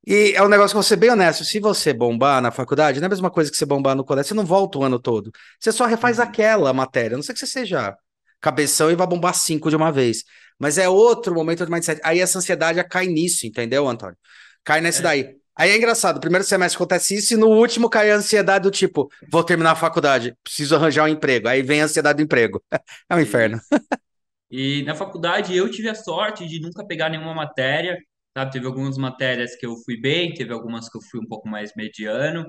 E 0.06 0.32
é 0.36 0.42
um 0.44 0.48
negócio 0.48 0.68
que 0.70 0.76
eu 0.76 0.82
vou 0.82 0.88
ser 0.88 0.96
bem 0.96 1.10
honesto. 1.10 1.44
Se 1.44 1.58
você 1.58 1.92
bombar 1.92 2.40
na 2.40 2.52
faculdade, 2.52 3.00
não 3.00 3.06
é 3.06 3.08
a 3.08 3.10
mesma 3.10 3.30
coisa 3.30 3.50
que 3.50 3.56
você 3.56 3.66
bombar 3.66 3.96
no 3.96 4.04
colégio. 4.04 4.28
Você 4.28 4.34
não 4.34 4.46
volta 4.46 4.78
o 4.78 4.84
ano 4.84 5.00
todo. 5.00 5.32
Você 5.58 5.72
só 5.72 5.84
refaz 5.84 6.18
uhum. 6.18 6.24
aquela 6.24 6.72
matéria. 6.72 7.16
A 7.16 7.18
não 7.18 7.24
sei 7.24 7.34
que 7.34 7.40
você 7.40 7.46
seja 7.46 7.96
cabeção 8.40 8.90
e 8.90 8.94
vá 8.94 9.06
bombar 9.06 9.34
cinco 9.34 9.70
de 9.70 9.76
uma 9.76 9.92
vez. 9.92 10.24
Mas 10.58 10.78
é 10.78 10.88
outro 10.88 11.34
momento 11.34 11.64
de 11.64 11.70
mindset. 11.70 12.00
Aí 12.04 12.20
essa 12.20 12.38
ansiedade 12.38 12.82
cai 12.88 13.06
nisso, 13.06 13.46
entendeu, 13.46 13.86
Antônio? 13.88 14.16
Cai 14.64 14.80
nesse 14.80 15.02
É, 15.02 15.02
daí. 15.02 15.36
Aí 15.58 15.70
é 15.70 15.76
engraçado, 15.76 16.20
primeiro 16.20 16.44
semestre 16.44 16.76
acontece 16.76 17.14
isso 17.16 17.32
e 17.32 17.36
no 17.36 17.48
último 17.48 17.88
cai 17.88 18.10
a 18.10 18.16
ansiedade 18.16 18.64
do 18.64 18.70
tipo, 18.70 19.08
vou 19.30 19.42
terminar 19.42 19.70
a 19.72 19.74
faculdade, 19.74 20.36
preciso 20.44 20.76
arranjar 20.76 21.04
um 21.04 21.08
emprego. 21.08 21.48
Aí 21.48 21.62
vem 21.62 21.80
a 21.80 21.84
ansiedade 21.84 22.18
do 22.18 22.22
emprego. 22.22 22.62
É 23.08 23.14
um 23.16 23.20
inferno. 23.20 23.58
E 24.50 24.82
na 24.84 24.94
faculdade 24.94 25.56
eu 25.56 25.70
tive 25.70 25.88
a 25.88 25.94
sorte 25.94 26.46
de 26.46 26.60
nunca 26.60 26.86
pegar 26.86 27.08
nenhuma 27.10 27.34
matéria, 27.34 27.96
sabe? 28.36 28.52
Teve 28.52 28.66
algumas 28.66 28.96
matérias 28.96 29.56
que 29.56 29.66
eu 29.66 29.76
fui 29.84 30.00
bem, 30.00 30.32
teve 30.34 30.52
algumas 30.52 30.88
que 30.88 30.96
eu 30.98 31.02
fui 31.10 31.20
um 31.20 31.26
pouco 31.26 31.48
mais 31.48 31.72
mediano, 31.76 32.46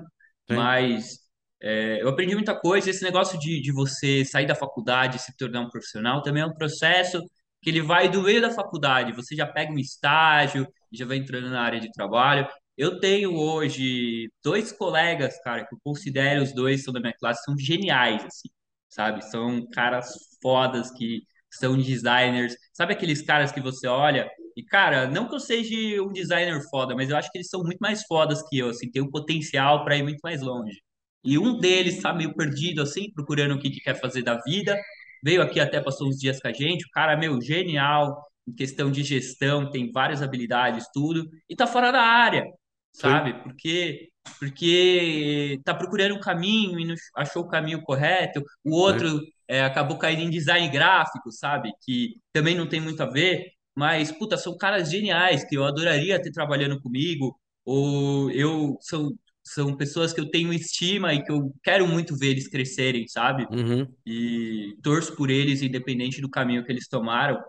Sim. 0.49 0.77
mas 0.87 1.19
é, 1.61 2.01
eu 2.01 2.09
aprendi 2.09 2.35
muita 2.35 2.55
coisa. 2.59 2.89
Esse 2.89 3.03
negócio 3.03 3.39
de, 3.39 3.61
de 3.61 3.71
você 3.71 4.23
sair 4.25 4.45
da 4.45 4.55
faculdade 4.55 5.17
e 5.17 5.19
se 5.19 5.35
tornar 5.37 5.61
um 5.61 5.69
profissional 5.69 6.21
também 6.21 6.43
é 6.43 6.45
um 6.45 6.53
processo 6.53 7.21
que 7.61 7.69
ele 7.69 7.81
vai 7.81 8.09
do 8.09 8.21
meio 8.23 8.41
da 8.41 8.51
faculdade. 8.51 9.13
Você 9.13 9.35
já 9.35 9.45
pega 9.47 9.71
um 9.71 9.79
estágio 9.79 10.67
já 10.91 11.05
vai 11.05 11.17
entrando 11.17 11.49
na 11.49 11.61
área 11.61 11.79
de 11.79 11.91
trabalho. 11.91 12.47
Eu 12.77 12.99
tenho 12.99 13.35
hoje 13.35 14.29
dois 14.43 14.71
colegas, 14.71 15.39
cara, 15.43 15.65
que 15.65 15.73
eu 15.73 15.79
considero 15.83 16.43
os 16.43 16.53
dois 16.53 16.83
são 16.83 16.93
da 16.93 16.99
minha 16.99 17.13
classe, 17.13 17.43
são 17.43 17.57
geniais, 17.57 18.23
assim, 18.23 18.49
sabe? 18.89 19.23
São 19.25 19.67
caras 19.71 20.13
fodas 20.41 20.91
que 20.91 21.23
são 21.51 21.77
designers. 21.77 22.55
Sabe 22.73 22.93
aqueles 22.93 23.21
caras 23.21 23.51
que 23.51 23.61
você 23.61 23.87
olha 23.87 24.29
e, 24.55 24.63
cara, 24.63 25.07
não 25.07 25.27
que 25.27 25.35
eu 25.35 25.39
seja 25.39 26.01
um 26.03 26.11
designer 26.11 26.61
foda, 26.69 26.95
mas 26.95 27.09
eu 27.09 27.17
acho 27.17 27.31
que 27.31 27.37
eles 27.39 27.49
são 27.49 27.63
muito 27.63 27.79
mais 27.79 28.03
fodas 28.03 28.41
que 28.47 28.57
eu, 28.59 28.69
assim, 28.69 28.89
tem 28.91 29.01
um 29.01 29.09
potencial 29.11 29.83
para 29.83 29.97
ir 29.97 30.03
muito 30.03 30.19
mais 30.23 30.41
longe. 30.41 30.81
E 31.23 31.37
um 31.37 31.57
deles 31.59 32.01
tá 32.01 32.13
meio 32.13 32.33
perdido, 32.35 32.81
assim, 32.81 33.11
procurando 33.13 33.55
o 33.55 33.59
que, 33.59 33.69
que 33.69 33.81
quer 33.81 33.99
fazer 33.99 34.23
da 34.23 34.35
vida. 34.41 34.77
Veio 35.23 35.41
aqui 35.41 35.59
até, 35.59 35.81
passou 35.81 36.07
uns 36.07 36.17
dias 36.19 36.39
com 36.39 36.47
a 36.47 36.53
gente. 36.53 36.85
O 36.85 36.91
cara, 36.91 37.17
meu, 37.17 37.41
genial 37.41 38.21
em 38.47 38.53
questão 38.53 38.89
de 38.91 39.03
gestão, 39.03 39.69
tem 39.69 39.91
várias 39.91 40.21
habilidades, 40.21 40.85
tudo, 40.93 41.29
e 41.49 41.55
tá 41.55 41.67
fora 41.67 41.91
da 41.91 42.01
área, 42.01 42.45
Sim. 42.91 43.01
sabe? 43.01 43.33
Porque 43.43 44.09
porque 44.39 45.59
tá 45.63 45.73
procurando 45.73 46.15
um 46.15 46.19
caminho 46.19 46.77
e 46.79 46.85
não 46.85 46.95
achou 47.15 47.43
o 47.43 47.47
caminho 47.47 47.81
correto. 47.81 48.43
O 48.63 48.71
É. 48.75 48.75
outro 48.75 49.21
é, 49.47 49.63
acabou 49.63 49.97
caindo 49.97 50.21
em 50.23 50.29
design 50.29 50.67
gráfico, 50.69 51.31
sabe? 51.31 51.71
Que 51.85 52.15
também 52.33 52.53
não 52.55 52.67
tem 52.67 52.81
muito 52.81 53.01
a 53.01 53.05
ver, 53.05 53.45
mas, 53.75 54.11
puta, 54.11 54.37
são 54.37 54.57
caras 54.57 54.89
geniais 54.91 55.45
que 55.47 55.55
eu 55.57 55.63
adoraria 55.65 56.21
ter 56.21 56.31
trabalhando 56.31 56.81
comigo, 56.81 57.39
ou 57.65 58.29
eu 58.31 58.77
são, 58.81 59.11
são 59.47 59.75
pessoas 59.75 60.13
que 60.13 60.19
eu 60.19 60.29
tenho 60.29 60.53
estima 60.53 61.13
e 61.13 61.23
que 61.23 61.31
eu 61.31 61.53
quero 61.63 61.87
muito 61.87 62.17
ver 62.17 62.31
eles 62.31 62.47
crescerem, 62.47 63.07
sabe? 63.07 63.47
Uhum. 63.49 63.87
E 64.05 64.75
torço 64.83 65.15
por 65.15 65.29
eles, 65.29 65.61
independente 65.61 66.21
do 66.21 66.29
caminho 66.29 66.65
que 66.65 66.71
eles 66.71 66.87
tomaram, 66.87 67.41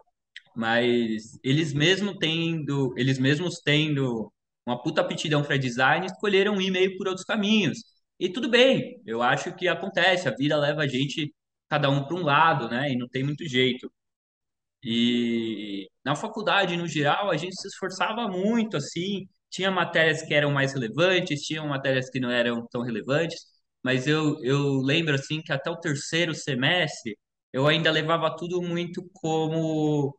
mas 0.56 1.38
eles 1.42 1.72
mesmo 1.72 2.16
tendo, 2.18 2.94
eles 2.96 3.18
mesmos 3.18 3.60
tendo 3.64 4.32
uma 4.66 4.80
puta 4.82 5.00
aptidão 5.00 5.42
para 5.42 5.56
design, 5.56 6.06
escolheram 6.06 6.60
ir 6.60 6.70
meio 6.70 6.96
por 6.96 7.08
outros 7.08 7.24
caminhos. 7.24 7.78
E 8.20 8.28
tudo 8.28 8.48
bem, 8.48 9.00
eu 9.06 9.22
acho 9.22 9.54
que 9.54 9.68
acontece, 9.68 10.28
a 10.28 10.34
vida 10.34 10.56
leva 10.56 10.82
a 10.82 10.88
gente 10.88 11.34
cada 11.68 11.90
um 11.90 12.04
para 12.04 12.16
um 12.16 12.22
lado, 12.22 12.68
né? 12.68 12.90
E 12.92 12.96
não 12.96 13.08
tem 13.08 13.24
muito 13.24 13.46
jeito. 13.48 13.90
E 14.82 15.88
na 16.04 16.14
faculdade, 16.14 16.76
no 16.76 16.86
geral, 16.86 17.30
a 17.30 17.36
gente 17.36 17.54
se 17.60 17.68
esforçava 17.68 18.28
muito, 18.28 18.76
assim, 18.76 19.26
tinha 19.50 19.70
matérias 19.70 20.22
que 20.22 20.34
eram 20.34 20.50
mais 20.52 20.72
relevantes, 20.74 21.42
tinha 21.42 21.62
matérias 21.64 22.10
que 22.10 22.20
não 22.20 22.30
eram 22.30 22.66
tão 22.68 22.82
relevantes, 22.82 23.40
mas 23.82 24.06
eu, 24.06 24.42
eu 24.44 24.80
lembro, 24.82 25.14
assim, 25.14 25.40
que 25.42 25.52
até 25.52 25.70
o 25.70 25.76
terceiro 25.80 26.34
semestre 26.34 27.16
eu 27.52 27.66
ainda 27.66 27.90
levava 27.90 28.34
tudo 28.36 28.60
muito 28.62 29.08
como. 29.14 30.14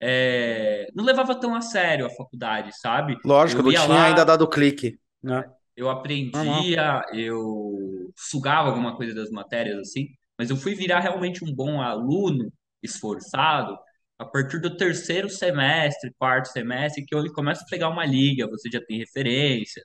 é, 0.00 0.86
não 0.94 1.04
levava 1.04 1.38
tão 1.38 1.54
a 1.54 1.60
sério 1.62 2.06
a 2.06 2.10
faculdade, 2.10 2.70
sabe? 2.80 3.16
Lógico, 3.24 3.60
Eu 3.60 3.62
não 3.62 3.72
tinha 3.74 4.02
ainda 4.04 4.22
lá, 4.22 4.24
dado 4.24 4.48
clique, 4.48 5.00
né? 5.22 5.50
eu 5.76 5.88
aprendia, 5.90 7.02
eu 7.12 8.12
sugava 8.16 8.68
alguma 8.68 8.96
coisa 8.96 9.14
das 9.14 9.30
matérias 9.30 9.78
assim, 9.78 10.08
mas 10.38 10.50
eu 10.50 10.56
fui 10.56 10.74
virar 10.74 11.00
realmente 11.00 11.44
um 11.44 11.54
bom 11.54 11.80
aluno, 11.82 12.52
esforçado, 12.82 13.76
a 14.18 14.24
partir 14.24 14.60
do 14.60 14.76
terceiro 14.76 15.28
semestre, 15.28 16.12
quarto 16.18 16.46
semestre, 16.48 17.04
que 17.04 17.14
eu 17.14 17.32
começo 17.32 17.62
a 17.64 17.68
pegar 17.68 17.88
uma 17.88 18.04
liga, 18.06 18.48
você 18.48 18.70
já 18.70 18.80
tem 18.84 18.98
referências 18.98 19.84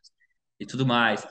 e 0.60 0.66
tudo 0.66 0.86
mais. 0.86 1.26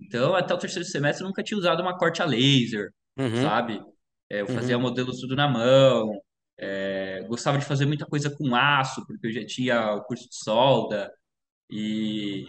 Então, 0.00 0.34
até 0.34 0.54
o 0.54 0.58
terceiro 0.58 0.86
semestre, 0.88 1.24
eu 1.24 1.28
nunca 1.28 1.42
tinha 1.42 1.58
usado 1.58 1.82
uma 1.82 1.96
corte 1.98 2.22
a 2.22 2.24
laser, 2.24 2.90
Uhum, 3.18 3.42
sabe? 3.42 3.82
É, 4.30 4.42
eu 4.42 4.46
fazia 4.46 4.76
uhum. 4.76 4.82
modelos 4.82 5.20
tudo 5.20 5.34
na 5.34 5.48
mão, 5.48 6.12
é, 6.56 7.24
gostava 7.28 7.58
de 7.58 7.64
fazer 7.64 7.86
muita 7.86 8.06
coisa 8.06 8.30
com 8.30 8.54
aço, 8.54 9.04
porque 9.06 9.26
eu 9.26 9.32
já 9.32 9.44
tinha 9.44 9.94
o 9.94 10.04
curso 10.04 10.28
de 10.28 10.36
solda, 10.36 11.12
e 11.70 12.46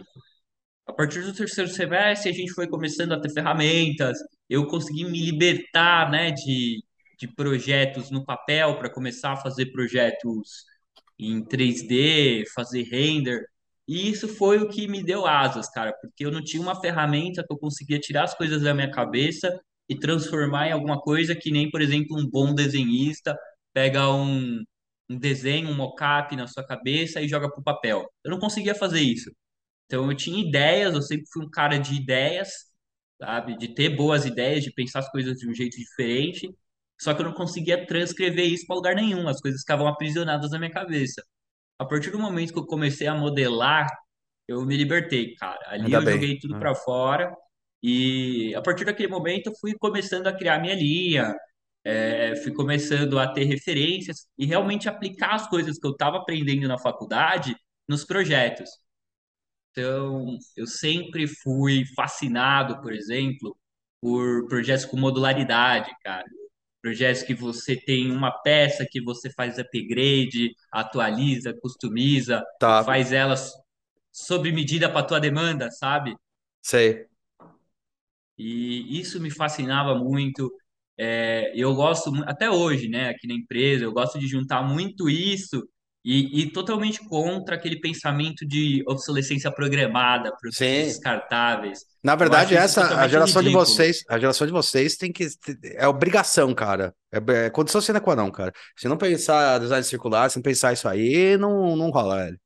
a 0.88 0.94
partir 0.94 1.22
do 1.22 1.34
terceiro 1.34 1.70
semestre, 1.70 2.30
a 2.32 2.34
gente 2.34 2.54
foi 2.54 2.68
começando 2.68 3.14
a 3.14 3.22
ter 3.22 3.32
ferramentas. 3.32 4.18
Eu 4.50 4.68
consegui 4.68 5.06
me 5.06 5.24
libertar, 5.24 6.10
né, 6.12 6.32
de, 6.32 6.84
de 7.20 7.28
projetos 7.28 8.10
no 8.12 8.26
papel 8.26 8.78
para 8.80 8.90
começar 8.90 9.34
a 9.34 9.38
fazer 9.38 9.68
projetos 9.72 10.66
em 11.20 11.44
3D, 11.44 12.46
fazer 12.56 12.84
render. 12.84 13.46
E 13.88 14.10
isso 14.10 14.28
foi 14.28 14.60
o 14.60 14.70
que 14.70 14.88
me 14.88 15.04
deu 15.04 15.26
asas, 15.28 15.70
cara, 15.70 15.94
porque 16.02 16.26
eu 16.26 16.32
não 16.32 16.44
tinha 16.44 16.62
uma 16.62 16.80
ferramenta 16.80 17.44
que 17.46 17.52
eu 17.54 17.58
conseguia 17.58 18.00
tirar 18.00 18.24
as 18.26 18.36
coisas 18.36 18.62
da 18.62 18.74
minha 18.74 18.90
cabeça 18.92 19.60
e 19.90 19.98
transformar 19.98 20.68
em 20.70 20.72
alguma 20.72 21.00
coisa 21.02 21.36
que 21.36 21.52
nem, 21.52 21.70
por 21.70 21.82
exemplo, 21.82 22.18
um 22.18 22.30
bom 22.30 22.54
desenhista 22.54 23.38
pega 23.74 24.10
um, 24.14 24.64
um 25.10 25.18
desenho, 25.18 25.70
um 25.70 25.76
mockup 25.76 26.36
na 26.36 26.48
sua 26.48 26.64
cabeça 26.66 27.22
e 27.22 27.28
joga 27.28 27.50
para 27.50 27.60
o 27.60 27.64
papel. 27.64 28.06
Eu 28.24 28.32
não 28.32 28.40
conseguia 28.40 28.76
fazer 28.76 29.02
isso. 29.02 29.32
Então 29.86 30.10
eu 30.12 30.18
tinha 30.18 30.40
ideias, 30.48 30.94
eu 30.94 31.02
sempre 31.02 31.26
fui 31.34 31.46
um 31.46 31.50
cara 31.50 31.78
de 31.80 31.96
ideias, 31.96 32.50
sabe? 33.22 33.58
De 33.58 33.74
ter 33.74 33.90
boas 33.96 34.26
ideias, 34.26 34.64
de 34.64 34.72
pensar 34.74 35.00
as 35.00 35.10
coisas 35.12 35.36
de 35.38 35.50
um 35.50 35.54
jeito 35.54 35.78
diferente. 35.78 36.50
Só 37.00 37.14
que 37.14 37.22
eu 37.22 37.26
não 37.26 37.34
conseguia 37.34 37.86
transcrever 37.86 38.46
isso 38.46 38.66
para 38.68 38.76
lugar 38.76 38.96
nenhum, 38.96 39.28
as 39.28 39.42
coisas 39.42 39.62
ficavam 39.62 39.88
aprisionadas 39.88 40.52
na 40.52 40.60
minha 40.60 40.72
cabeça. 40.72 41.24
A 41.80 41.86
partir 41.86 42.12
do 42.12 42.20
momento 42.20 42.54
que 42.54 42.60
eu 42.60 42.66
comecei 42.66 43.08
a 43.08 43.16
modelar, 43.16 43.88
eu 44.48 44.66
me 44.66 44.76
libertei, 44.78 45.36
cara. 45.36 45.60
Ali 45.68 45.86
Ainda 45.86 45.98
eu 45.98 46.04
bem. 46.04 46.14
joguei 46.16 46.40
tudo 46.40 46.56
né? 46.56 46.60
para 46.60 46.76
fora 46.76 47.34
e 47.82 48.54
a 48.56 48.62
partir 48.62 48.86
daquele 48.86 49.10
momento 49.10 49.48
eu 49.48 49.54
fui 49.60 49.74
começando 49.78 50.28
a 50.28 50.34
criar 50.36 50.60
minha 50.60 50.76
linha, 50.76 51.34
é, 51.84 52.36
fui 52.38 52.54
começando 52.54 53.18
a 53.20 53.28
ter 53.32 53.46
referências 53.46 54.28
e 54.38 54.46
realmente 54.46 54.90
aplicar 54.90 55.36
as 55.36 55.48
coisas 55.50 55.80
que 55.80 55.88
eu 55.88 55.92
estava 55.92 56.18
aprendendo 56.18 56.68
na 56.68 56.78
faculdade 56.78 57.56
nos 57.88 58.04
projetos. 58.06 58.70
Então, 59.72 60.38
eu 60.58 60.68
sempre 60.68 61.28
fui 61.28 61.86
fascinado, 61.96 62.82
por 62.82 62.94
exemplo, 62.94 63.58
por 64.02 64.48
projetos 64.48 64.86
com 64.86 64.98
modularidade, 64.98 65.92
cara. 66.04 66.26
Projetos 66.82 67.24
que 67.24 67.34
você 67.34 67.76
tem 67.76 68.12
uma 68.12 68.32
peça 68.32 68.86
que 68.89 69.02
você 69.02 69.30
faz 69.32 69.60
upgrade, 69.60 70.54
atualiza, 70.72 71.54
customiza, 71.62 72.44
Tá, 72.60 72.84
faz 72.84 73.12
elas 73.12 73.54
sob 74.12 74.52
medida 74.52 74.89
para 74.92 75.06
tua 75.06 75.20
demanda, 75.20 75.72
sabe? 75.72 76.15
sei. 76.62 77.10
E 78.38 79.00
isso 79.00 79.20
me 79.20 79.30
fascinava 79.32 79.96
muito. 79.96 80.52
É, 80.98 81.52
eu 81.56 81.74
gosto, 81.76 82.12
até 82.26 82.50
hoje, 82.50 82.89
né, 82.89 83.10
aqui 83.10 83.28
na 83.28 83.34
empresa, 83.34 83.84
eu 83.86 83.94
gosto 83.94 84.20
de 84.20 84.28
juntar 84.28 84.62
muito 84.63 85.10
isso 85.10 85.68
e, 86.04 86.42
e 86.42 86.52
totalmente 86.52 87.00
contra 87.08 87.56
aquele 87.56 87.80
pensamento 87.80 88.46
de 88.46 88.84
obsolescência 88.88 89.52
programada, 89.52 90.32
produtos 90.32 90.58
Sim. 90.58 90.84
descartáveis. 90.86 91.80
Na 92.04 92.16
verdade, 92.16 92.56
essa, 92.56 93.00
a 93.00 93.08
geração 93.08 93.42
de 93.42 93.50
ridículo. 93.50 93.66
vocês, 93.66 94.04
a 94.10 94.18
geração 94.18 94.48
de 94.48 94.54
vocês 94.54 94.96
tem 94.96 95.12
que, 95.12 95.28
é 95.76 95.88
obrigação, 95.88 96.54
cara. 96.54 96.94
É, 97.12 97.46
é 97.46 97.50
condição 97.50 97.82
sine 97.82 98.00
qua 98.00 98.16
non, 98.16 98.32
cara. 98.32 98.54
Se 98.78 98.88
não 98.88 98.98
pensar 98.98 99.60
design 99.60 99.84
circular, 99.84 100.30
se 100.30 100.38
não 100.38 100.44
pensar 100.44 100.72
isso 100.72 100.88
aí, 100.88 101.38
não, 101.38 101.76
não 101.76 101.90
rola, 101.90 102.24
velho. 102.24 102.40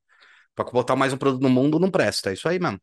Pra 0.56 0.66
botar 0.66 0.96
mais 0.96 1.14
um 1.14 1.18
produto 1.18 1.42
no 1.42 1.50
mundo, 1.50 1.80
não 1.80 1.92
presta. 1.92 2.32
É 2.32 2.34
isso 2.34 2.48
aí 2.48 2.60
mesmo. 2.60 2.80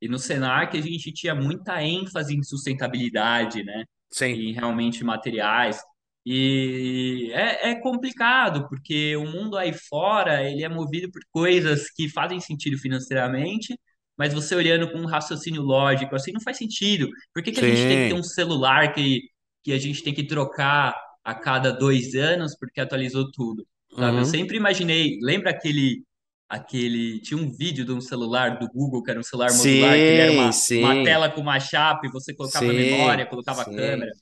E 0.00 0.08
no 0.08 0.18
Senac 0.18 0.76
a 0.76 0.80
gente 0.80 1.12
tinha 1.12 1.34
muita 1.34 1.82
ênfase 1.82 2.34
em 2.34 2.42
sustentabilidade, 2.42 3.62
né? 3.62 3.84
Sim, 4.10 4.32
Em 4.32 4.52
realmente 4.52 5.04
materiais. 5.04 5.80
E 6.24 7.30
é, 7.32 7.70
é 7.70 7.74
complicado, 7.80 8.68
porque 8.68 9.16
o 9.16 9.26
mundo 9.26 9.56
aí 9.56 9.72
fora, 9.72 10.48
ele 10.48 10.62
é 10.62 10.68
movido 10.68 11.10
por 11.10 11.20
coisas 11.32 11.90
que 11.90 12.08
fazem 12.08 12.38
sentido 12.40 12.78
financeiramente, 12.78 13.78
mas 14.16 14.32
você 14.32 14.54
olhando 14.54 14.90
com 14.92 14.98
um 14.98 15.06
raciocínio 15.06 15.62
lógico, 15.62 16.14
assim, 16.14 16.32
não 16.32 16.40
faz 16.40 16.58
sentido. 16.58 17.08
Por 17.34 17.42
que 17.42 17.50
que 17.52 17.60
a 17.60 17.64
gente 17.64 17.86
tem 17.88 17.98
que 17.98 18.08
ter 18.08 18.14
sim, 18.14 18.20
um 18.20 18.22
celular 18.22 18.92
que, 18.94 19.22
que 19.64 19.72
a 19.72 19.78
gente 19.78 20.02
tem 20.02 20.14
que 20.14 20.26
trocar 20.26 20.94
a 21.24 21.34
cada 21.34 21.72
dois 21.72 22.14
anos 22.14 22.56
porque 22.58 22.80
atualizou 22.80 23.30
tudo? 23.32 23.66
Sabe? 23.96 24.18
Eu 24.18 24.20
uhum. 24.20 24.24
sempre 24.24 24.56
imaginei, 24.56 25.18
lembra 25.22 25.50
aquele 25.50 26.04
aquele. 26.52 27.18
Tinha 27.20 27.40
um 27.40 27.50
vídeo 27.50 27.84
de 27.84 27.92
um 27.92 28.00
celular 28.00 28.58
do 28.58 28.68
Google, 28.68 29.02
que 29.02 29.10
era 29.10 29.18
um 29.18 29.22
celular 29.22 29.50
modular, 29.52 29.94
que 29.94 30.00
ele 30.00 30.20
era 30.20 30.30
Sim, 30.30 30.36
uma, 30.36 30.44
uma 30.44 30.52
sim, 30.52 31.04
tela 31.04 31.30
com 31.30 31.40
uma 31.40 31.58
chapa, 31.58 32.06
e 32.06 32.10
você 32.10 32.34
colocava 32.34 32.66
memória, 32.66 33.24
sim, 33.24 33.30
colocava 33.30 33.64
sim. 33.64 33.74
câmera. 33.74 34.12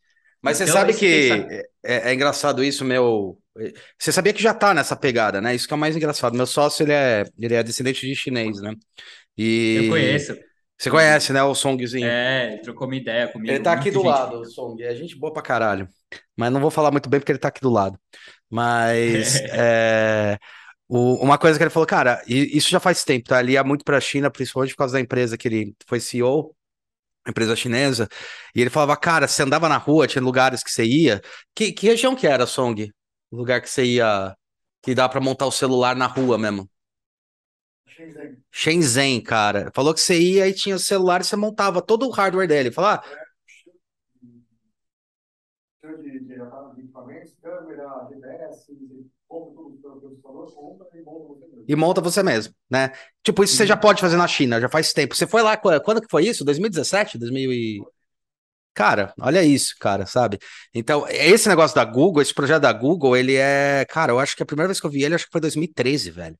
Mas 0.42 0.56
você 0.56 0.66
Então, 0.66 0.66
sabe 0.66 0.94
esse 0.94 0.94
que 0.94 1.46
é, 1.84 2.10
é 2.10 2.14
engraçado 2.14 2.64
isso, 2.64 2.84
meu. 2.84 3.40
Você 3.98 4.12
sabia 4.12 4.32
que 4.32 4.42
já 4.42 4.54
tá 4.54 4.72
nessa 4.74 4.96
pegada, 4.96 5.40
né? 5.40 5.54
Isso 5.54 5.66
que 5.68 5.74
é 5.74 5.76
o 5.76 5.78
mais 5.80 5.96
engraçado. 5.96 6.36
Meu 6.36 6.46
sócio, 6.46 6.82
ele 6.84 6.92
é, 6.92 7.24
ele 7.38 7.54
é 7.54 7.62
descendente 7.62 8.06
de 8.06 8.14
chinês, 8.16 8.60
né? 8.60 8.74
Eu 9.72 9.84
E 9.84 9.86
conheço. 9.86 10.36
você 10.78 10.90
conhece, 10.90 11.32
né, 11.32 11.42
o 11.44 11.54
Songzinho? 11.54 12.16
é, 12.18 12.52
ele 12.54 12.62
trocou 12.62 12.86
uma 12.86 12.96
ideia 12.96 13.28
Ele 13.46 13.58
comigo, 13.58 13.60
tá 13.60 13.72
aqui 13.72 13.90
do 13.90 14.02
gente 14.02 14.02
lado, 14.02 14.40
o. 14.40 14.44
Song. 14.44 14.82
É 14.82 14.94
gente 14.94 15.16
boa 15.18 15.32
pra 15.32 15.42
caralho. 15.42 15.88
Mas 16.36 16.52
não 16.52 16.60
vou 16.60 16.70
falar 16.70 16.90
muito 16.90 17.08
bem 17.08 17.20
porque 17.20 17.32
ele 17.32 17.38
tá 17.38 17.48
aqui 17.48 17.60
do 17.60 17.70
lado. 17.70 17.98
Mas 18.50 19.42
é, 19.50 20.38
o- 20.88 21.16
uma 21.24 21.38
coisa 21.38 21.58
que 21.58 21.64
ele 21.64 21.70
falou, 21.70 21.86
cara, 21.86 22.22
isso 22.28 22.70
já 22.70 22.80
faz 22.80 23.04
tempo, 23.04 23.28
tá? 23.28 23.40
Ele 23.40 23.52
ia 23.52 23.64
muito 23.64 23.84
pra 23.84 24.00
China, 24.00 24.30
principalmente 24.30 24.72
por 24.74 24.78
causa 24.78 24.94
da 24.94 25.00
empresa 25.00 25.38
que 25.38 25.48
ele 25.48 25.76
foi 25.88 26.00
CEO, 26.00 26.54
empresa 27.28 27.54
chinesa. 27.56 28.08
E 28.54 28.60
ele 28.60 28.70
falava, 28.70 28.96
cara, 28.96 29.28
você 29.28 29.42
andava 29.42 29.68
na 29.68 29.76
rua, 29.76 30.06
tinha 30.06 30.22
lugares 30.22 30.62
que 30.62 30.70
você 30.70 30.84
ia. 30.84 31.20
Que, 31.54 31.72
que 31.72 31.86
região 31.86 32.14
que 32.16 32.26
era, 32.26 32.46
Song? 32.46 32.90
O 33.30 33.36
lugar 33.36 33.60
que 33.60 33.68
você 33.70 33.84
ia, 33.84 34.34
que 34.82 34.94
dá 34.94 35.08
pra 35.08 35.20
montar 35.20 35.46
o 35.46 35.52
celular 35.52 35.94
na 35.96 36.06
rua 36.06 36.38
mesmo? 36.38 36.68
Shenzhen, 38.50 39.20
cara. 39.22 39.70
Falou 39.74 39.94
que 39.94 40.00
você 40.00 40.18
ia 40.18 40.48
e 40.48 40.52
tinha 40.54 40.76
o 40.76 40.78
celular 40.78 41.20
e 41.20 41.24
você 41.24 41.36
montava 41.36 41.80
todo 41.82 42.06
o 42.06 42.10
hardware 42.10 42.48
dele. 42.48 42.70
Falar, 42.70 43.02
de, 45.82 45.96
de, 46.02 46.20
de 46.20 46.36
falou, 46.50 46.74
compra 49.28 49.59
e 51.68 51.76
monta 51.76 52.00
você 52.00 52.22
mesmo. 52.22 52.54
né? 52.70 52.92
Tipo, 53.22 53.44
isso 53.44 53.54
você 53.56 53.66
já 53.66 53.74
Uhum. 53.74 53.80
pode 53.80 54.00
fazer 54.00 54.16
na 54.16 54.26
China, 54.26 54.60
já 54.60 54.68
faz 54.68 54.92
tempo. 54.92 55.14
Você 55.14 55.26
foi 55.26 55.42
lá, 55.42 55.56
qu- 55.56 55.80
quando 55.84 56.00
que 56.00 56.08
foi 56.10 56.26
isso? 56.26 56.44
2017? 56.44 57.18
2000 57.18 57.52
e... 57.52 57.80
Cara, 58.74 59.12
olha 59.20 59.42
isso, 59.44 59.74
cara, 59.80 60.06
sabe? 60.06 60.38
Então, 60.74 61.06
esse 61.08 61.48
negócio 61.48 61.74
da 61.74 61.84
Google, 61.84 62.22
esse 62.22 62.34
projeto 62.34 62.62
da 62.62 62.72
Google, 62.72 63.16
ele 63.16 63.36
é... 63.36 63.84
Cara, 63.88 64.12
eu 64.12 64.18
acho 64.18 64.36
que 64.36 64.42
a 64.42 64.46
primeira 64.46 64.68
vez 64.68 64.80
que 64.80 64.86
eu 64.86 64.90
vi 64.90 65.02
ele, 65.04 65.14
acho 65.14 65.26
que 65.26 65.32
foi 65.32 65.40
2013, 65.40 66.10
velho. 66.10 66.38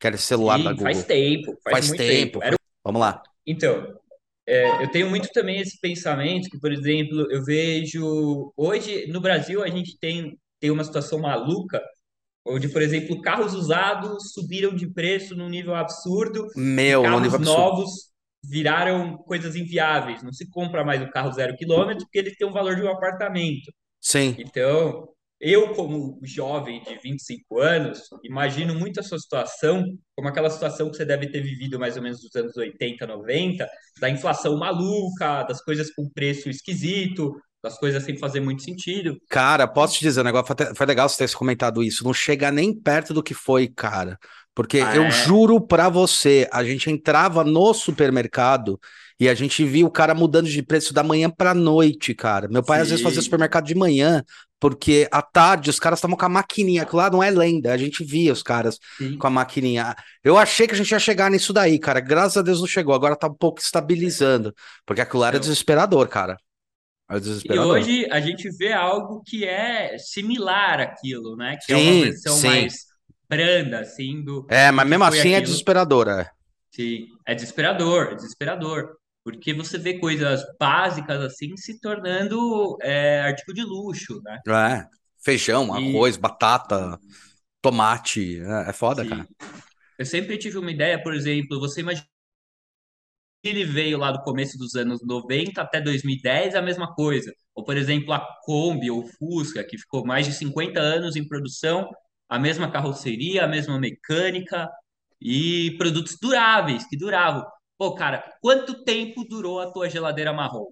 Que 0.00 0.06
era 0.08 0.16
esse 0.16 0.26
celular 0.26 0.58
da 0.58 0.72
Sim, 0.72 0.78
faz 0.78 0.98
Google. 0.98 1.04
tempo, 1.04 1.58
faz 1.64 1.88
Faz 1.88 1.90
tempo. 1.90 1.96
tempo, 1.96 2.38
Era... 2.42 2.50
faz... 2.50 2.58
Vamos 2.84 3.00
lá. 3.00 3.22
Então, 3.46 3.86
é, 4.46 4.84
eu 4.84 4.90
tenho 4.90 5.10
muito 5.10 5.28
também 5.32 5.60
esse 5.60 5.78
pensamento 5.80 6.50
que, 6.50 6.58
por 6.60 6.72
exemplo, 6.72 7.26
eu 7.32 7.44
vejo 7.44 8.52
hoje 8.56 9.06
no 9.08 9.20
Brasil 9.20 9.62
a 9.62 9.68
gente 9.68 9.98
tem, 9.98 10.38
tem 10.60 10.70
uma 10.70 10.84
situação 10.84 11.20
maluca 11.20 11.82
onde, 12.44 12.68
por 12.68 12.82
exemplo, 12.82 13.20
carros 13.22 13.54
usados 13.54 14.32
subiram 14.32 14.74
de 14.74 14.86
preço 14.92 15.34
num 15.36 15.48
nível 15.48 15.74
absurdo 15.74 16.46
Meu, 16.54 17.02
no 17.08 17.20
nível 17.20 17.40
carros 17.40 17.48
absurdo. 17.48 17.60
novos 17.60 17.90
viraram 18.44 19.16
coisas 19.18 19.56
inviáveis. 19.56 20.22
Não 20.22 20.32
se 20.32 20.48
compra 20.50 20.84
mais 20.84 21.00
um 21.02 21.10
carro 21.10 21.32
zero 21.32 21.56
quilômetro 21.56 22.04
porque 22.04 22.18
ele 22.18 22.34
tem 22.36 22.46
o 22.46 22.52
valor 22.52 22.76
de 22.76 22.82
um 22.82 22.88
apartamento. 22.90 23.72
Sim, 24.00 24.36
Então, 24.38 25.08
eu, 25.40 25.74
como 25.74 26.18
jovem 26.22 26.82
de 26.82 26.96
25 27.02 27.58
anos, 27.60 28.00
imagino 28.22 28.74
muito 28.74 29.00
a 29.00 29.02
sua 29.02 29.18
situação 29.18 29.84
como 30.14 30.28
aquela 30.28 30.48
situação 30.50 30.90
que 30.90 30.96
você 30.96 31.04
deve 31.04 31.28
ter 31.30 31.40
vivido 31.40 31.78
mais 31.78 31.96
ou 31.96 32.02
menos 32.02 32.22
nos 32.22 32.34
anos 32.36 32.56
80, 32.56 33.06
90, 33.06 33.68
da 34.00 34.08
inflação 34.10 34.56
maluca, 34.58 35.42
das 35.44 35.62
coisas 35.62 35.92
com 35.94 36.08
preço 36.08 36.48
esquisito, 36.48 37.34
das 37.64 37.78
coisas 37.78 38.02
sem 38.04 38.16
fazer 38.18 38.40
muito 38.40 38.62
sentido. 38.62 39.16
Cara, 39.28 39.66
posso 39.66 39.94
te 39.94 40.00
dizer, 40.02 40.20
o 40.20 40.24
negócio 40.24 40.54
foi, 40.76 40.86
legal 40.86 41.08
você 41.08 41.26
ter 41.26 41.34
comentado 41.34 41.82
isso. 41.82 42.04
Não 42.04 42.12
chega 42.12 42.52
nem 42.52 42.72
perto 42.78 43.14
do 43.14 43.22
que 43.22 43.32
foi, 43.34 43.66
cara. 43.68 44.18
Porque 44.54 44.78
Ah, 44.80 44.94
eu 44.94 45.04
é, 45.04 45.10
juro 45.10 45.60
pra 45.60 45.88
você, 45.88 46.48
a 46.52 46.62
gente 46.62 46.88
entrava 46.90 47.42
no 47.42 47.74
supermercado 47.74 48.78
E 49.18 49.28
a 49.28 49.34
gente 49.34 49.64
viu 49.64 49.86
o 49.86 49.90
cara 49.90 50.12
mudando 50.14 50.48
de 50.48 50.60
preço 50.62 50.92
da 50.92 51.02
manhã 51.02 51.30
pra 51.30 51.54
noite, 51.54 52.14
cara. 52.14 52.48
Meu 52.48 52.64
pai 52.64 52.80
às 52.80 52.88
vezes 52.90 53.02
fazia 53.02 53.20
Sim. 53.20 53.24
supermercado 53.26 53.64
de 53.64 53.74
manhã, 53.74 54.22
porque 54.58 55.08
à 55.12 55.22
tarde 55.22 55.70
os 55.70 55.78
caras 55.78 55.98
estavam 56.00 56.16
com 56.16 56.24
a 56.24 56.28
maquininha. 56.28 56.82
Aquilo 56.82 56.98
lá 56.98 57.08
não 57.10 57.22
é 57.22 57.30
lenda, 57.30 57.72
a 57.72 57.76
gente 57.76 58.02
via 58.04 58.32
os 58.32 58.42
caras 58.42 58.76
Sim. 58.98 59.16
com 59.16 59.26
a 59.26 59.30
maquininha. 59.30 59.94
Eu 60.22 60.36
achei 60.36 60.66
que 60.66 60.74
a 60.74 60.76
gente 60.76 60.90
ia 60.90 60.98
chegar 60.98 61.30
nisso 61.30 61.52
daí, 61.52 61.78
cara. 61.78 62.00
Graças 62.00 62.36
a 62.38 62.42
Deus 62.42 62.58
não 62.60 62.66
chegou. 62.66 62.92
Agora 62.94 63.14
tá 63.16 63.28
um 63.28 63.34
pouco 63.34 63.60
estabilizando. 63.60 64.52
Porque 64.84 65.00
aquilo 65.00 65.20
lá 65.20 65.28
era 65.28 65.36
Eu- 65.36 65.40
desesperador, 65.40 66.08
cara. 66.08 66.36
E 67.44 67.58
hoje 67.58 68.06
a 68.10 68.20
gente 68.20 68.48
vê 68.56 68.72
algo 68.72 69.22
que 69.22 69.44
é 69.44 69.98
similar 69.98 70.80
àquilo, 70.80 71.36
né? 71.36 71.56
Que 71.64 71.72
é 71.72 71.76
uma 71.76 71.94
Sim, 71.94 71.98
versão 71.98 72.40
sim. 72.40 72.42
mais 72.42 72.74
branda, 73.28 73.80
assim, 73.80 74.22
do, 74.24 74.46
É, 74.48 74.70
mas 74.70 74.86
mesmo 74.88 75.04
assim 75.04 75.32
é 75.32 75.40
aquilo. 75.40 75.40
desesperador, 75.40 76.08
é. 76.08 76.30
Sim, 76.72 77.06
é 77.26 77.34
desesperador, 77.34 78.12
é 78.12 78.14
desesperador. 78.16 78.96
Porque 79.22 79.54
você 79.54 79.78
vê 79.78 79.98
coisas 79.98 80.42
básicas 80.60 81.20
assim 81.22 81.56
se 81.56 81.80
tornando 81.80 82.76
é, 82.82 83.20
artigo 83.22 83.54
de 83.54 83.62
luxo, 83.62 84.20
né? 84.22 84.38
É. 84.46 84.86
Feijão, 85.22 85.72
E 85.72 85.74
arroz, 85.74 86.16
batata, 86.16 87.00
tomate. 87.62 88.40
É, 88.40 88.70
é 88.70 88.72
foda, 88.72 89.04
cara. 89.06 89.26
sim, 89.26 89.34
eu 89.98 90.06
sempre 90.06 90.38
tive 90.38 90.58
uma 90.58 90.70
ideia, 90.72 91.02
por 91.02 91.14
exemplo, 91.14 91.60
você 91.60 91.80
imagina 91.80 92.06
ele 93.48 93.64
veio 93.64 93.98
lá 93.98 94.10
do 94.12 94.22
começo 94.22 94.58
dos 94.58 94.74
anos 94.74 95.00
90 95.04 95.60
até 95.62 95.80
2010, 95.80 96.54
a 96.54 96.62
mesma 96.62 96.94
coisa. 96.94 97.32
Ou, 97.54 97.64
por 97.64 97.76
exemplo, 97.76 98.12
a 98.12 98.20
Kombi 98.44 98.90
ou 98.90 99.06
Fusca, 99.06 99.64
que 99.64 99.78
ficou 99.78 100.04
mais 100.04 100.26
de 100.26 100.32
50 100.32 100.80
anos 100.80 101.16
em 101.16 101.26
produção, 101.26 101.88
a 102.28 102.38
mesma 102.38 102.70
carroceria, 102.70 103.44
a 103.44 103.48
mesma 103.48 103.78
mecânica 103.78 104.68
e 105.20 105.76
produtos 105.78 106.16
duráveis, 106.20 106.86
que 106.88 106.96
duravam. 106.96 107.44
Pô, 107.78 107.94
cara, 107.94 108.24
quanto 108.40 108.84
tempo 108.84 109.24
durou 109.24 109.60
a 109.60 109.70
tua 109.70 109.88
geladeira 109.88 110.32
marrom? 110.32 110.66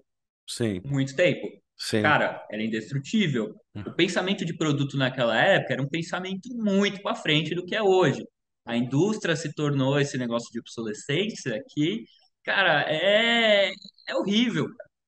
Sim, 0.47 0.81
Muito 0.85 1.15
tempo. 1.15 1.47
sim. 1.77 2.01
Cara, 2.01 2.45
era 2.51 2.61
indestrutível. 2.63 3.55
O 3.85 3.91
pensamento 3.93 4.45
de 4.45 4.55
produto 4.55 4.97
naquela 4.97 5.37
época 5.41 5.73
era 5.73 5.81
um 5.81 5.87
pensamento 5.89 6.49
muito 6.55 7.01
para 7.01 7.15
frente 7.15 7.55
do 7.55 7.65
que 7.65 7.75
é 7.75 7.81
hoje. 7.81 8.23
A 8.65 8.77
indústria 8.77 9.35
se 9.35 9.53
tornou 9.53 9.99
esse 9.99 10.17
negócio 10.17 10.51
de 10.51 10.59
obsolescência 10.59 11.61
que, 11.73 12.05
cara, 12.43 12.85
é, 12.91 13.71
é 14.07 14.15
horrível. 14.15 14.67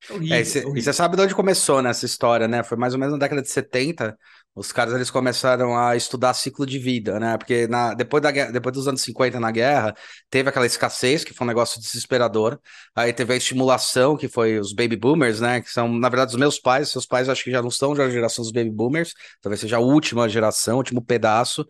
É 0.10 0.14
É, 0.30 0.42
horrível, 0.42 0.62
é 0.62 0.66
e 0.74 0.82
horrível. 0.82 0.82
você 0.82 0.94
sabe 0.94 1.16
de 1.16 1.22
onde 1.24 1.36
começou 1.36 1.82
nessa 1.82 2.06
história, 2.06 2.48
né? 2.48 2.64
Foi 2.64 2.78
mais 2.78 2.94
ou 2.94 3.00
menos 3.00 3.14
na 3.14 3.20
década 3.20 3.42
de 3.42 3.50
70. 3.50 4.18
Os 4.56 4.72
caras 4.72 4.94
eles 4.94 5.12
começaram 5.12 5.78
a 5.78 5.96
estudar 5.96 6.34
ciclo 6.34 6.66
de 6.66 6.80
vida, 6.80 7.20
né? 7.20 7.38
Porque 7.38 7.68
na, 7.68 7.94
depois, 7.94 8.24
da, 8.24 8.32
depois 8.32 8.74
dos 8.74 8.88
anos 8.88 9.02
50 9.02 9.40
na 9.40 9.52
guerra, 9.52 9.94
teve 10.30 10.50
aquela 10.50 10.66
escassez, 10.66 11.24
que 11.24 11.34
foi 11.34 11.46
um 11.46 11.48
negócio 11.48 11.80
desesperador. 11.82 12.60
Aí 12.96 13.12
teve 13.14 13.34
a 13.34 13.36
estimulação, 13.38 14.16
que 14.16 14.28
foi 14.30 14.58
os 14.60 14.74
baby 14.74 14.96
boomers, 14.96 15.42
né? 15.42 15.62
Que 15.62 15.70
são, 15.70 15.88
na 15.92 16.08
verdade, 16.10 16.32
os 16.32 16.40
meus 16.40 16.58
pais. 16.60 16.90
Seus 16.90 17.06
pais 17.06 17.28
acho 17.30 17.44
que 17.44 17.52
já 17.52 17.62
não 17.62 17.72
são 17.72 17.96
já 17.96 18.06
a 18.06 18.10
geração 18.10 18.44
dos 18.44 18.52
baby 18.52 18.72
boomers. 18.72 19.14
Talvez 19.42 19.60
seja 19.60 19.78
a 19.78 19.80
última 19.80 20.28
geração, 20.30 20.76
o 20.76 20.78
último 20.78 21.02
pedaço. 21.04 21.66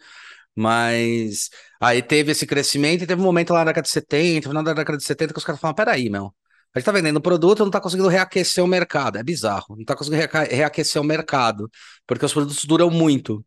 Mas 0.55 1.49
aí 1.81 2.01
teve 2.01 2.31
esse 2.31 2.45
crescimento 2.47 3.03
e 3.03 3.07
teve 3.07 3.21
um 3.21 3.25
momento 3.25 3.51
lá 3.53 3.59
na 3.59 3.65
década 3.65 3.83
de 3.83 3.91
70, 3.91 4.49
final 4.49 4.63
da 4.63 4.73
década 4.73 4.97
de 4.97 5.03
70, 5.03 5.33
que 5.33 5.39
os 5.39 5.45
caras 5.45 5.59
falaram: 5.59 5.75
peraí, 5.75 6.09
meu. 6.09 6.33
A 6.73 6.79
gente 6.79 6.85
tá 6.85 6.91
vendendo 6.91 7.21
produto, 7.21 7.63
não 7.63 7.71
tá 7.71 7.79
conseguindo 7.79 8.09
reaquecer 8.09 8.61
o 8.63 8.67
mercado. 8.67 9.17
É 9.17 9.23
bizarro. 9.23 9.77
Não 9.77 9.85
tá 9.85 9.95
conseguindo 9.95 10.27
reaquecer 10.51 11.01
o 11.01 11.05
mercado, 11.05 11.69
porque 12.05 12.25
os 12.25 12.33
produtos 12.33 12.65
duram 12.65 12.89
muito. 12.89 13.45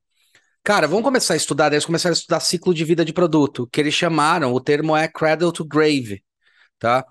Cara, 0.65 0.87
vamos 0.87 1.05
começar 1.05 1.35
a 1.35 1.37
estudar, 1.37 1.73
eles 1.73 1.85
começaram 1.87 2.13
a 2.13 2.17
estudar 2.17 2.41
ciclo 2.41 2.75
de 2.75 2.85
vida 2.85 3.05
de 3.05 3.13
produto, 3.13 3.67
que 3.73 3.81
eles 3.81 3.95
chamaram, 3.95 4.53
o 4.53 4.61
termo 4.61 4.95
é 4.95 5.09
cradle 5.09 5.51
to 5.51 5.65
grave, 5.65 6.23
tá? 6.79 7.07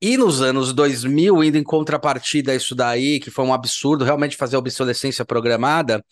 E 0.00 0.16
nos 0.16 0.42
anos 0.42 0.72
2000, 0.72 1.44
indo 1.44 1.56
em 1.56 1.62
contrapartida 1.62 2.52
a 2.52 2.54
isso 2.56 2.74
daí, 2.74 3.20
que 3.20 3.30
foi 3.30 3.44
um 3.44 3.54
absurdo, 3.54 4.04
realmente 4.04 4.36
fazer 4.36 4.56
obsolescência 4.56 5.24
programada, 5.24 6.04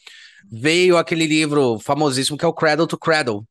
veio 0.50 0.96
aquele 0.96 1.26
livro 1.26 1.78
famosíssimo 1.78 2.38
que 2.38 2.44
é 2.44 2.48
o 2.48 2.52
Cradle 2.52 2.86
to 2.86 2.98
Cradle. 2.98 3.44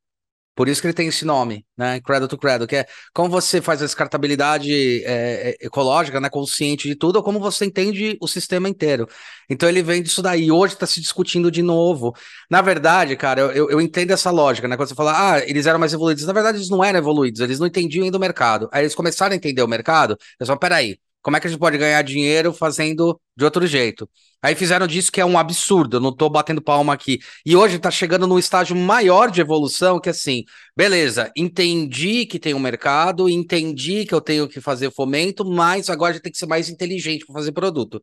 Por 0.55 0.67
isso 0.67 0.81
que 0.81 0.87
ele 0.87 0.93
tem 0.93 1.07
esse 1.07 1.25
nome, 1.25 1.65
né? 1.75 1.99
Cradle 2.01 2.27
to 2.27 2.37
Cradle, 2.37 2.67
que 2.67 2.75
é 2.75 2.85
como 3.11 3.27
você 3.27 3.59
faz 3.59 3.81
a 3.81 3.85
descartabilidade 3.85 5.03
é, 5.03 5.55
é, 5.61 5.65
ecológica, 5.65 6.19
né? 6.21 6.29
Consciente 6.29 6.87
de 6.87 6.95
tudo, 6.95 7.15
ou 7.15 7.23
como 7.23 7.39
você 7.39 7.65
entende 7.65 8.17
o 8.21 8.27
sistema 8.27 8.69
inteiro. 8.69 9.07
Então 9.49 9.67
ele 9.67 9.81
vem 9.81 10.03
disso 10.03 10.21
daí. 10.21 10.51
Hoje 10.51 10.75
está 10.75 10.85
se 10.85 11.01
discutindo 11.01 11.49
de 11.49 11.63
novo. 11.63 12.15
Na 12.51 12.61
verdade, 12.61 13.15
cara, 13.15 13.41
eu, 13.41 13.69
eu, 13.71 13.81
entendo 13.81 14.11
essa 14.11 14.29
lógica, 14.29 14.67
né? 14.67 14.77
Quando 14.77 14.89
você 14.89 14.95
fala, 14.95 15.33
ah, 15.33 15.39
eles 15.39 15.65
eram 15.65 15.79
mais 15.79 15.91
evoluídos. 15.91 16.25
Na 16.25 16.33
verdade, 16.33 16.59
eles 16.59 16.69
não 16.69 16.83
eram 16.83 16.99
evoluídos, 16.99 17.41
eles 17.41 17.59
não 17.59 17.65
entendiam 17.65 18.03
ainda 18.05 18.17
o 18.17 18.21
mercado. 18.21 18.69
Aí 18.71 18.83
eles 18.83 18.93
começaram 18.93 19.33
a 19.33 19.35
entender 19.35 19.63
o 19.63 19.67
mercado, 19.67 20.11
eles 20.39 20.47
falaram, 20.47 20.59
peraí, 20.59 20.99
como 21.23 21.37
é 21.37 21.39
que 21.39 21.47
a 21.47 21.49
gente 21.49 21.59
pode 21.59 21.77
ganhar 21.77 22.01
dinheiro 22.03 22.53
fazendo 22.53 23.19
de 23.35 23.45
outro 23.45 23.65
jeito? 23.65 24.07
Aí 24.41 24.55
fizeram 24.55 24.85
disso 24.85 25.11
que 25.11 25.21
é 25.21 25.25
um 25.25 25.37
absurdo, 25.37 25.97
eu 25.97 26.01
não 26.01 26.13
tô 26.15 26.29
batendo 26.29 26.61
palma 26.61 26.93
aqui. 26.93 27.19
E 27.45 27.55
hoje 27.55 27.79
tá 27.79 27.89
chegando 27.89 28.27
num 28.27 28.37
estágio 28.37 28.75
maior 28.75 29.31
de 29.31 29.39
evolução, 29.39 29.99
que 30.01 30.09
assim, 30.09 30.43
beleza, 30.75 31.31
entendi 31.35 32.25
que 32.25 32.37
tem 32.37 32.53
um 32.53 32.59
mercado, 32.59 33.29
entendi 33.29 34.05
que 34.05 34.13
eu 34.13 34.21
tenho 34.21 34.47
que 34.47 34.59
fazer 34.59 34.91
fomento, 34.91 35.45
mas 35.45 35.89
agora 35.89 36.11
a 36.11 36.13
gente 36.13 36.23
tem 36.23 36.31
que 36.31 36.37
ser 36.37 36.45
mais 36.45 36.69
inteligente 36.69 37.25
para 37.25 37.33
fazer 37.33 37.53
produto. 37.53 38.01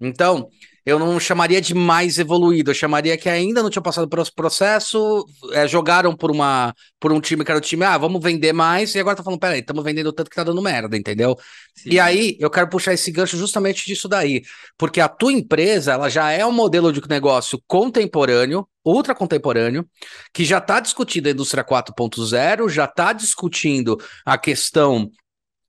Então, 0.00 0.48
eu 0.88 0.98
não 0.98 1.20
chamaria 1.20 1.60
de 1.60 1.74
mais 1.74 2.18
evoluído, 2.18 2.70
eu 2.70 2.74
chamaria 2.74 3.14
que 3.18 3.28
ainda 3.28 3.62
não 3.62 3.68
tinha 3.68 3.82
passado 3.82 4.08
por 4.08 4.20
esse 4.20 4.34
processo, 4.34 5.26
é, 5.52 5.68
jogaram 5.68 6.16
por 6.16 6.30
uma 6.30 6.74
por 6.98 7.12
um 7.12 7.20
time 7.20 7.44
que 7.44 7.50
era 7.50 7.58
o 7.58 7.60
time, 7.60 7.84
ah, 7.84 7.98
vamos 7.98 8.22
vender 8.22 8.54
mais, 8.54 8.94
e 8.94 8.98
agora 8.98 9.14
tá 9.14 9.22
falando, 9.22 9.38
peraí, 9.38 9.60
estamos 9.60 9.84
vendendo 9.84 10.12
tanto 10.14 10.30
que 10.30 10.34
tá 10.36 10.42
dando 10.42 10.62
merda, 10.62 10.96
entendeu? 10.96 11.36
Sim. 11.74 11.90
E 11.90 12.00
aí, 12.00 12.36
eu 12.40 12.48
quero 12.50 12.70
puxar 12.70 12.94
esse 12.94 13.12
gancho 13.12 13.36
justamente 13.36 13.84
disso 13.84 14.08
daí, 14.08 14.42
porque 14.78 14.98
a 14.98 15.08
tua 15.08 15.32
empresa, 15.32 15.92
ela 15.92 16.08
já 16.08 16.30
é 16.30 16.44
um 16.44 16.52
modelo 16.52 16.90
de 16.90 17.00
negócio 17.06 17.62
contemporâneo, 17.66 18.66
ultra 18.82 19.14
contemporâneo, 19.14 19.86
que 20.32 20.42
já 20.44 20.56
está 20.56 20.80
discutindo 20.80 21.26
a 21.26 21.30
indústria 21.30 21.62
4.0, 21.62 22.68
já 22.70 22.86
está 22.86 23.12
discutindo 23.12 23.98
a 24.24 24.38
questão 24.38 25.10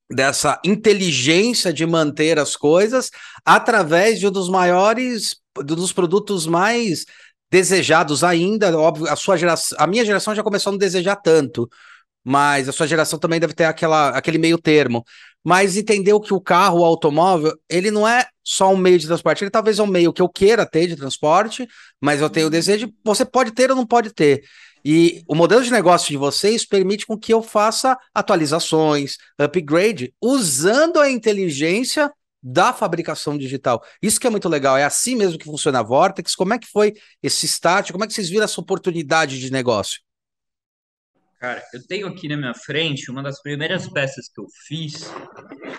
dessa 0.10 0.60
inteligência 0.66 1.72
de 1.72 1.86
manter 1.86 2.40
as 2.40 2.56
coisas 2.56 3.12
através 3.46 4.20
de 4.20 4.28
um 4.28 4.32
dos 4.32 4.50
maiores, 4.50 5.38
dos 5.64 5.94
produtos 5.94 6.48
mais 6.48 7.06
desejados 7.52 8.24
ainda, 8.24 8.78
óbvio, 8.78 9.08
a 9.08 9.16
sua 9.16 9.38
geração, 9.38 9.78
a 9.80 9.88
minha 9.88 10.06
geração 10.06 10.36
já 10.36 10.44
começou 10.44 10.70
a 10.70 10.74
não 10.74 10.80
desejar 10.80 11.16
tanto, 11.16 11.70
mas 12.24 12.70
a 12.70 12.72
sua 12.72 12.88
geração 12.88 13.18
também 13.18 13.40
deve 13.40 13.54
ter 13.54 13.66
aquela, 13.66 14.10
aquele 14.10 14.38
meio 14.38 14.58
termo. 14.58 15.04
Mas 15.44 15.78
entendeu 15.78 16.20
que 16.20 16.34
o 16.34 16.42
carro, 16.42 16.80
o 16.80 16.86
automóvel, 16.86 17.54
ele 17.70 17.90
não 17.92 18.08
é 18.08 18.28
só 18.44 18.72
um 18.74 18.78
meio 18.78 19.00
de 19.00 19.08
transporte, 19.08 19.44
ele 19.44 19.52
talvez 19.52 19.80
é 19.80 19.84
um 19.84 19.88
meio 19.88 20.12
que 20.12 20.22
eu 20.22 20.30
queira 20.30 20.66
ter 20.66 20.88
de 20.88 20.96
transporte, 20.96 21.68
mas 22.02 22.22
eu 22.22 22.30
tenho 22.30 22.48
o 22.48 22.50
desejo, 22.50 22.92
você 23.04 23.24
pode 23.24 23.52
ter 23.52 23.70
ou 23.70 23.76
não 23.76 23.86
pode 23.86 24.14
ter. 24.14 24.44
E 24.84 25.24
o 25.28 25.36
modelo 25.36 25.64
de 25.64 25.72
negócio 25.72 26.10
de 26.10 26.18
vocês 26.18 26.66
permite 26.66 27.06
com 27.06 27.18
que 27.18 27.34
eu 27.34 27.42
faça 27.42 27.98
atualizações, 28.14 29.18
upgrade, 29.38 30.14
usando 30.22 31.00
a 31.00 31.10
inteligência 31.10 32.12
da 32.42 32.72
fabricação 32.72 33.38
digital. 33.38 33.84
Isso 34.02 34.20
que 34.20 34.28
é 34.28 34.30
muito 34.30 34.48
legal. 34.48 34.78
É 34.78 34.84
assim 34.84 35.16
mesmo 35.16 35.38
que 35.38 35.46
funciona 35.46 35.80
a 35.80 35.84
Vortex. 35.84 36.36
Como 36.36 36.54
é 36.54 36.60
que 36.60 36.68
foi 36.68 36.94
esse 37.22 37.46
start? 37.46 37.92
Como 37.92 38.04
é 38.04 38.08
que 38.08 38.14
vocês 38.14 38.30
viram 38.30 38.46
essa 38.46 38.62
oportunidade 38.62 39.40
de 39.40 39.52
negócio? 39.52 40.00
Cara, 41.40 41.64
eu 41.74 41.86
tenho 41.88 42.08
aqui 42.08 42.28
na 42.28 42.36
minha 42.36 42.54
frente 42.54 43.10
uma 43.10 43.24
das 43.24 43.42
primeiras 43.42 43.88
peças 43.88 44.28
que 44.28 44.42
eu 44.42 44.46
fiz, 44.68 45.10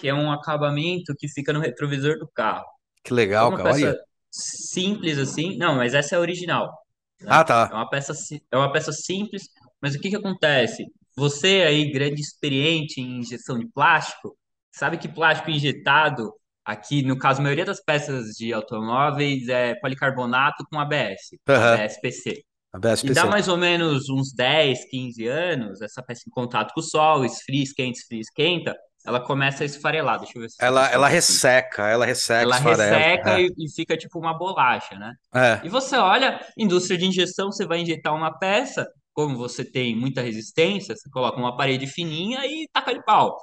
que 0.01 0.09
é 0.09 0.15
um 0.15 0.33
acabamento 0.33 1.15
que 1.19 1.29
fica 1.29 1.53
no 1.53 1.61
retrovisor 1.61 2.19
do 2.19 2.27
carro. 2.29 2.65
Que 3.05 3.13
É 3.13 3.17
legal, 3.17 3.49
uma 3.49 3.59
cara. 3.59 3.71
peça 3.71 3.87
Olha. 3.89 3.99
simples 4.31 5.19
assim. 5.19 5.59
Não, 5.59 5.77
mas 5.77 5.93
essa 5.93 6.15
é 6.15 6.19
a 6.19 6.21
original. 6.21 6.71
Né? 7.21 7.29
Ah, 7.31 7.45
tá. 7.45 7.69
É 7.71 7.75
uma 7.75 7.89
peça, 7.89 8.13
é 8.51 8.57
uma 8.57 8.73
peça 8.73 8.93
simples, 8.93 9.49
mas 9.81 9.95
o 9.95 10.01
que 10.01 10.11
que 10.11 10.17
acontece? 10.17 10.85
Você 11.17 11.63
aí, 11.67 11.91
grande 11.91 12.21
experiente 12.21 13.01
em 13.01 13.19
injeção 13.19 13.59
de 13.59 13.67
plástico, 13.69 14.37
sabe 14.73 14.99
que 14.99 15.09
plástico 15.09 15.51
injetado, 15.51 16.33
aqui 16.65 17.03
no 17.03 17.19
caso, 17.19 17.41
a 17.41 17.43
maioria 17.43 17.65
das 17.65 17.83
peças 17.83 18.37
de 18.37 18.53
automóveis 18.53 19.49
é 19.49 19.75
policarbonato 19.77 20.65
com 20.71 20.79
ABS, 20.79 21.37
Aham. 21.49 21.75
ABS-PC. 21.75 22.45
A 22.73 22.79
E 23.05 23.11
dá 23.13 23.27
mais 23.27 23.49
ou 23.49 23.57
menos 23.57 24.09
uns 24.09 24.33
10, 24.33 24.89
15 24.89 25.27
anos, 25.27 25.83
essa 25.83 26.03
peça 26.03 26.23
em 26.27 26.31
contato 26.31 26.73
com 26.73 26.81
o 26.81 26.85
sol, 26.85 27.25
esfria, 27.25 27.65
esquenta, 27.65 27.99
esfria, 27.99 28.21
esquenta, 28.21 28.77
ela 29.05 29.21
começa 29.25 29.63
a 29.65 29.67
esfarelar. 29.67 30.19
Deixa 30.21 30.39
eu 30.39 30.43
ver 30.43 30.51
se 30.51 30.59
Ela, 30.59 30.89
ela 30.91 31.09
resseca, 31.09 31.89
ela 31.89 32.05
resseca, 32.07 32.43
Ela 32.43 32.57
esfarela. 32.57 33.01
resseca 33.01 33.39
e, 33.41 33.51
e 33.59 33.71
fica 33.75 33.97
tipo 33.97 34.19
uma 34.19 34.37
bolacha, 34.37 34.97
né? 34.99 35.15
É, 35.33 35.39
é. 35.41 35.63
E 35.63 35.69
você 35.69 35.97
olha, 35.97 36.41
indústria 36.57 36.99
de 36.99 37.07
injeção, 37.07 37.51
você 37.53 37.67
vai 37.67 37.81
injetar 37.81 38.15
uma 38.15 38.39
peça, 38.39 38.87
como 39.13 39.37
você 39.37 39.65
tem 39.65 39.95
muita 39.97 40.23
resistência, 40.23 40.97
você 40.97 41.09
coloca 41.11 41.39
uma 41.39 41.57
parede 41.57 41.87
fininha 41.87 42.41
e 42.47 42.67
taca 42.73 42.95
de 42.95 43.03
pau, 43.05 43.37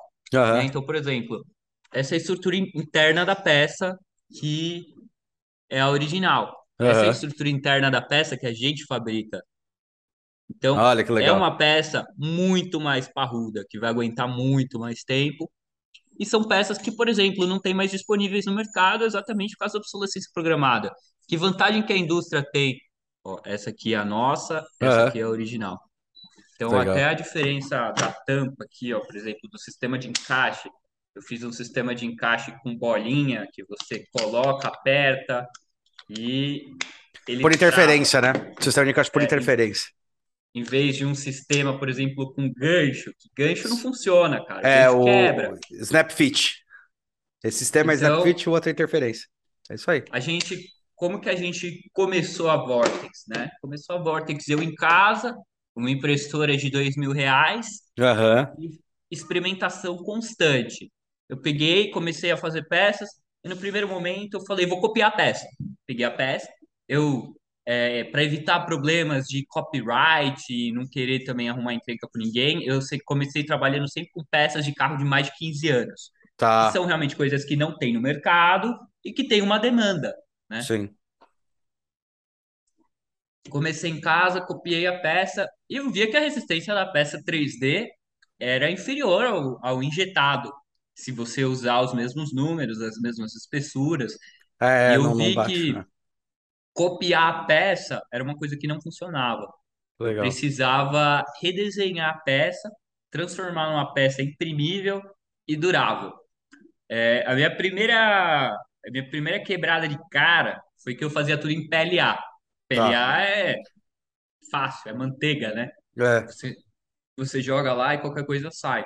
né? 0.49 0.63
Aham, 0.63 0.63
Então, 0.63 0.83
por 0.83 0.95
exemplo, 0.95 1.45
essa 1.93 2.15
é 2.15 2.17
a 2.17 2.19
estrutura 2.21 2.55
in- 2.55 2.71
interna 2.75 3.25
da 3.25 3.35
peça 3.35 3.95
que 4.39 4.85
é 5.69 5.79
a 5.81 5.89
original. 5.89 6.55
Essa 6.83 7.05
é 7.05 7.09
a 7.09 7.11
estrutura 7.11 7.49
interna 7.49 7.91
da 7.91 8.01
peça 8.01 8.37
que 8.37 8.45
a 8.47 8.53
gente 8.53 8.85
fabrica. 8.85 9.41
Então, 10.49 10.77
é 11.21 11.31
uma 11.31 11.57
peça 11.57 12.05
muito 12.17 12.79
mais 12.79 13.07
parruda, 13.07 13.65
que 13.69 13.79
vai 13.79 13.89
aguentar 13.89 14.27
muito 14.27 14.79
mais 14.79 15.03
tempo. 15.03 15.49
e 16.19 16.25
são 16.25 16.43
peças 16.47 16.77
que, 16.79 16.91
por 16.91 17.07
exemplo, 17.09 17.45
não 17.47 17.59
tem 17.61 17.73
mais 17.73 17.91
disponíveis 17.91 18.45
no 18.45 18.55
mercado 18.55 19.05
exatamente 19.05 19.51
por 19.53 19.59
causa 19.59 19.73
da 19.73 19.79
obsolescência 19.79 20.29
programada. 20.33 20.91
Que 21.27 21.37
vantagem 21.37 21.83
que 21.85 21.93
a 21.93 21.97
indústria 21.97 22.43
tem? 22.51 22.77
Ó, 23.23 23.39
essa 23.45 23.69
aqui 23.71 23.93
é 23.93 23.97
a 23.97 24.05
nossa, 24.05 24.65
essa 24.79 25.01
Aham. 25.01 25.07
aqui 25.09 25.19
é 25.19 25.23
a 25.23 25.29
original. 25.29 25.79
Então, 26.55 26.71
Legal. 26.71 26.93
até 26.95 27.05
a 27.05 27.13
diferença 27.13 27.91
da 27.91 28.11
tampa 28.25 28.63
aqui, 28.65 28.93
ó, 28.93 28.99
por 28.99 29.15
exemplo, 29.15 29.49
do 29.51 29.59
sistema 29.59 29.97
de 29.99 30.09
encaixe. 30.09 30.69
Eu 31.15 31.21
fiz 31.21 31.43
um 31.43 31.51
sistema 31.51 31.93
de 31.95 32.05
encaixe 32.05 32.51
com 32.63 32.75
bolinha 32.77 33.47
que 33.53 33.63
você 33.65 34.03
coloca, 34.13 34.67
aperta 34.69 35.47
e 36.09 36.63
ele 37.27 37.41
Por 37.41 37.51
interferência, 37.53 38.21
trava. 38.21 38.39
né? 38.39 38.55
Sistema 38.61 38.85
de 38.85 38.91
encaixe 38.91 39.11
por 39.11 39.21
É, 39.21 39.25
interferência. 39.25 39.89
Em 40.55 40.63
vez 40.63 40.95
de 40.95 41.05
um 41.05 41.13
sistema, 41.13 41.77
por 41.77 41.89
exemplo, 41.89 42.33
com 42.33 42.51
gancho, 42.51 43.11
que 43.19 43.29
gancho 43.35 43.69
não 43.69 43.77
funciona, 43.77 44.43
cara, 44.45 44.67
É 44.67 44.89
o 44.89 45.03
quebra. 45.03 45.57
Snap 45.71 46.11
Fit. 46.11 46.63
Esse 47.43 47.59
sistema 47.59 47.93
é 47.93 47.95
Então, 47.95 48.23
Fit 48.23 48.41
e 48.43 48.49
o 48.49 48.51
outro 48.53 48.69
é 48.69 48.73
interferência. 48.73 49.27
É 49.69 49.75
isso 49.75 49.89
aí. 49.91 50.03
a 50.11 50.19
gente, 50.19 50.57
como 50.95 51.19
que 51.21 51.29
a 51.29 51.35
gente 51.35 51.89
começou 51.93 52.49
a 52.49 52.57
Vortex, 52.57 53.23
né? 53.27 53.49
Começou 53.61 53.95
a 53.97 53.99
Vortex 54.03 54.47
eu 54.49 54.61
em 54.61 54.73
casa, 54.73 55.35
uma 55.75 55.91
impressora 55.91 56.55
de 56.57 56.69
dois 56.71 56.95
mil 56.95 57.11
reais 57.11 57.67
Aham. 57.99 58.51
e 58.59 58.79
experimentação 59.11 59.97
constante. 59.97 60.91
Eu 61.29 61.37
peguei, 61.41 61.91
comecei 61.91 62.31
a 62.31 62.37
fazer 62.37 62.67
peças 62.67 63.09
e 63.43 63.49
no 63.49 63.57
primeiro 63.57 63.87
momento 63.87 64.35
eu 64.37 64.45
falei, 64.45 64.65
vou 64.65 64.81
copiar 64.81 65.09
a 65.11 65.15
peça. 65.15 65.45
Peguei 65.85 66.05
a 66.05 66.11
peça, 66.11 66.49
eu 66.87 67.35
é, 67.67 68.05
para 68.05 68.23
evitar 68.23 68.61
problemas 68.65 69.27
de 69.27 69.45
copyright 69.47 70.41
e 70.51 70.71
não 70.73 70.87
querer 70.89 71.25
também 71.25 71.49
arrumar 71.49 71.75
encrenca 71.75 72.07
com 72.11 72.19
ninguém, 72.19 72.65
eu 72.65 72.79
comecei 73.05 73.45
trabalhando 73.45 73.89
sempre 73.91 74.11
com 74.13 74.23
peças 74.31 74.65
de 74.65 74.73
carro 74.73 74.97
de 74.97 75.05
mais 75.05 75.27
de 75.27 75.33
15 75.37 75.69
anos, 75.69 76.11
Tá. 76.35 76.73
são 76.73 76.85
realmente 76.85 77.15
coisas 77.17 77.45
que 77.45 77.57
não 77.57 77.77
tem 77.77 77.93
no 77.93 78.01
mercado 78.01 78.73
e 79.05 79.13
que 79.13 79.27
tem 79.27 79.41
uma 79.43 79.59
demanda, 79.59 80.15
né? 80.49 80.67
Sim. 80.67 80.97
Comecei 83.49 83.89
em 83.91 84.01
casa, 84.01 84.41
copiei 84.41 84.85
a 84.87 84.99
peça 84.99 85.47
e 85.69 85.77
eu 85.77 85.89
via 85.89 86.09
que 86.09 86.17
a 86.17 86.19
resistência 86.19 86.73
da 86.73 86.85
peça 86.85 87.21
3D 87.23 87.89
era 88.39 88.69
inferior 88.69 89.25
ao, 89.25 89.65
ao 89.65 89.83
injetado, 89.83 90.51
se 90.93 91.11
você 91.13 91.45
usar 91.45 91.81
os 91.81 91.93
mesmos 91.93 92.33
números, 92.33 92.81
as 92.81 92.99
mesmas 92.99 93.35
espessuras. 93.35 94.13
E 94.85 94.91
É, 94.91 94.97
eu 94.97 95.03
não, 95.03 95.15
não 95.15 95.31
vi 95.31 95.33
bate, 95.33 95.71
que 95.71 95.73
né? 95.73 95.85
Copiar 96.77 97.33
a 97.33 97.43
peça 97.45 98.01
era 98.13 98.23
uma 98.23 98.37
coisa 98.37 98.55
que 98.55 98.67
não 98.67 98.79
funcionava. 98.79 99.51
Legal. 99.99 100.21
precisava 100.21 101.25
redesenhar 101.41 102.11
a 102.11 102.19
peça, 102.19 102.69
transformar 103.09 103.71
numa 103.71 103.93
peça 103.95 104.21
imprimível 104.21 105.01
e 105.47 105.55
durável. 105.55 106.13
É, 106.87 107.23
a 107.25 107.33
minha 107.33 107.55
primeira, 107.57 108.49
a 108.51 108.91
minha 108.91 109.09
primeira 109.09 109.43
quebrada 109.43 109.87
de 109.87 109.97
cara 110.11 110.61
foi 110.83 110.93
que 110.93 111.03
eu 111.03 111.09
fazia 111.09 111.35
tudo 111.35 111.51
em 111.51 111.67
PLA. 111.67 112.13
Tá. 112.13 112.21
PLA 112.69 113.21
é 113.23 113.55
fácil, 114.51 114.91
é 114.91 114.93
manteiga, 114.93 115.51
né? 115.51 115.71
É. 115.97 116.21
Você, 116.27 116.55
você 117.17 117.41
joga 117.41 117.73
lá 117.73 117.95
e 117.95 118.01
qualquer 118.01 118.25
coisa 118.25 118.51
sai. 118.51 118.85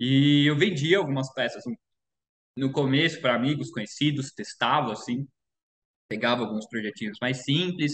E 0.00 0.44
eu 0.44 0.56
vendia 0.56 0.98
algumas 0.98 1.32
peças 1.32 1.62
no 2.56 2.72
começo 2.72 3.20
para 3.20 3.36
amigos 3.36 3.70
conhecidos, 3.70 4.32
testava 4.32 4.92
assim, 4.92 5.26
pegava 6.12 6.42
alguns 6.42 6.66
projetinhos 6.68 7.18
mais 7.20 7.42
simples, 7.44 7.92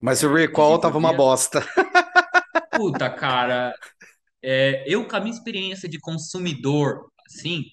Mas 0.00 0.22
o 0.22 0.32
é, 0.32 0.32
recall 0.32 0.78
tava 0.78 0.98
uma 0.98 1.12
bosta. 1.12 1.60
Puta, 2.74 3.10
cara, 3.10 3.74
é, 4.42 4.84
eu 4.86 5.06
com 5.08 5.16
a 5.16 5.20
minha 5.20 5.34
experiência 5.34 5.88
de 5.88 5.98
consumidor, 6.00 7.10
assim, 7.26 7.64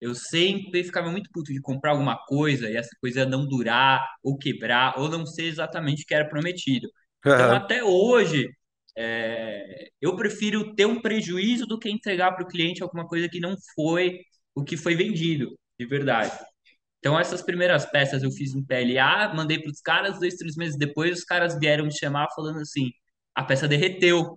eu 0.00 0.14
sempre 0.14 0.84
ficava 0.84 1.10
muito 1.10 1.30
puto 1.32 1.52
de 1.52 1.60
comprar 1.60 1.92
alguma 1.92 2.16
coisa 2.26 2.70
e 2.70 2.76
essa 2.76 2.90
coisa 3.00 3.26
não 3.26 3.46
durar, 3.46 4.04
ou 4.22 4.38
quebrar, 4.38 4.98
ou 4.98 5.08
não 5.08 5.26
ser 5.26 5.44
exatamente 5.44 6.04
o 6.04 6.06
que 6.06 6.14
era 6.14 6.28
prometido. 6.28 6.88
Então, 7.34 7.50
Aham. 7.50 7.54
até 7.54 7.84
hoje, 7.84 8.48
é, 8.96 9.88
eu 10.00 10.16
prefiro 10.16 10.74
ter 10.74 10.86
um 10.86 11.00
prejuízo 11.02 11.66
do 11.66 11.78
que 11.78 11.90
entregar 11.90 12.32
para 12.34 12.44
o 12.44 12.48
cliente 12.48 12.82
alguma 12.82 13.06
coisa 13.06 13.28
que 13.28 13.40
não 13.40 13.56
foi 13.74 14.20
o 14.54 14.64
que 14.64 14.76
foi 14.76 14.94
vendido, 14.96 15.56
de 15.78 15.86
verdade. 15.86 16.36
Então, 16.98 17.18
essas 17.18 17.42
primeiras 17.42 17.86
peças 17.86 18.22
eu 18.22 18.30
fiz 18.32 18.54
em 18.54 18.64
PLA, 18.64 19.32
mandei 19.34 19.60
para 19.60 19.70
os 19.70 19.80
caras, 19.80 20.18
dois, 20.18 20.34
três 20.34 20.56
meses 20.56 20.76
depois, 20.76 21.18
os 21.18 21.24
caras 21.24 21.58
vieram 21.58 21.84
me 21.84 21.96
chamar 21.96 22.26
falando 22.34 22.60
assim: 22.60 22.90
a 23.34 23.44
peça 23.44 23.68
derreteu. 23.68 24.36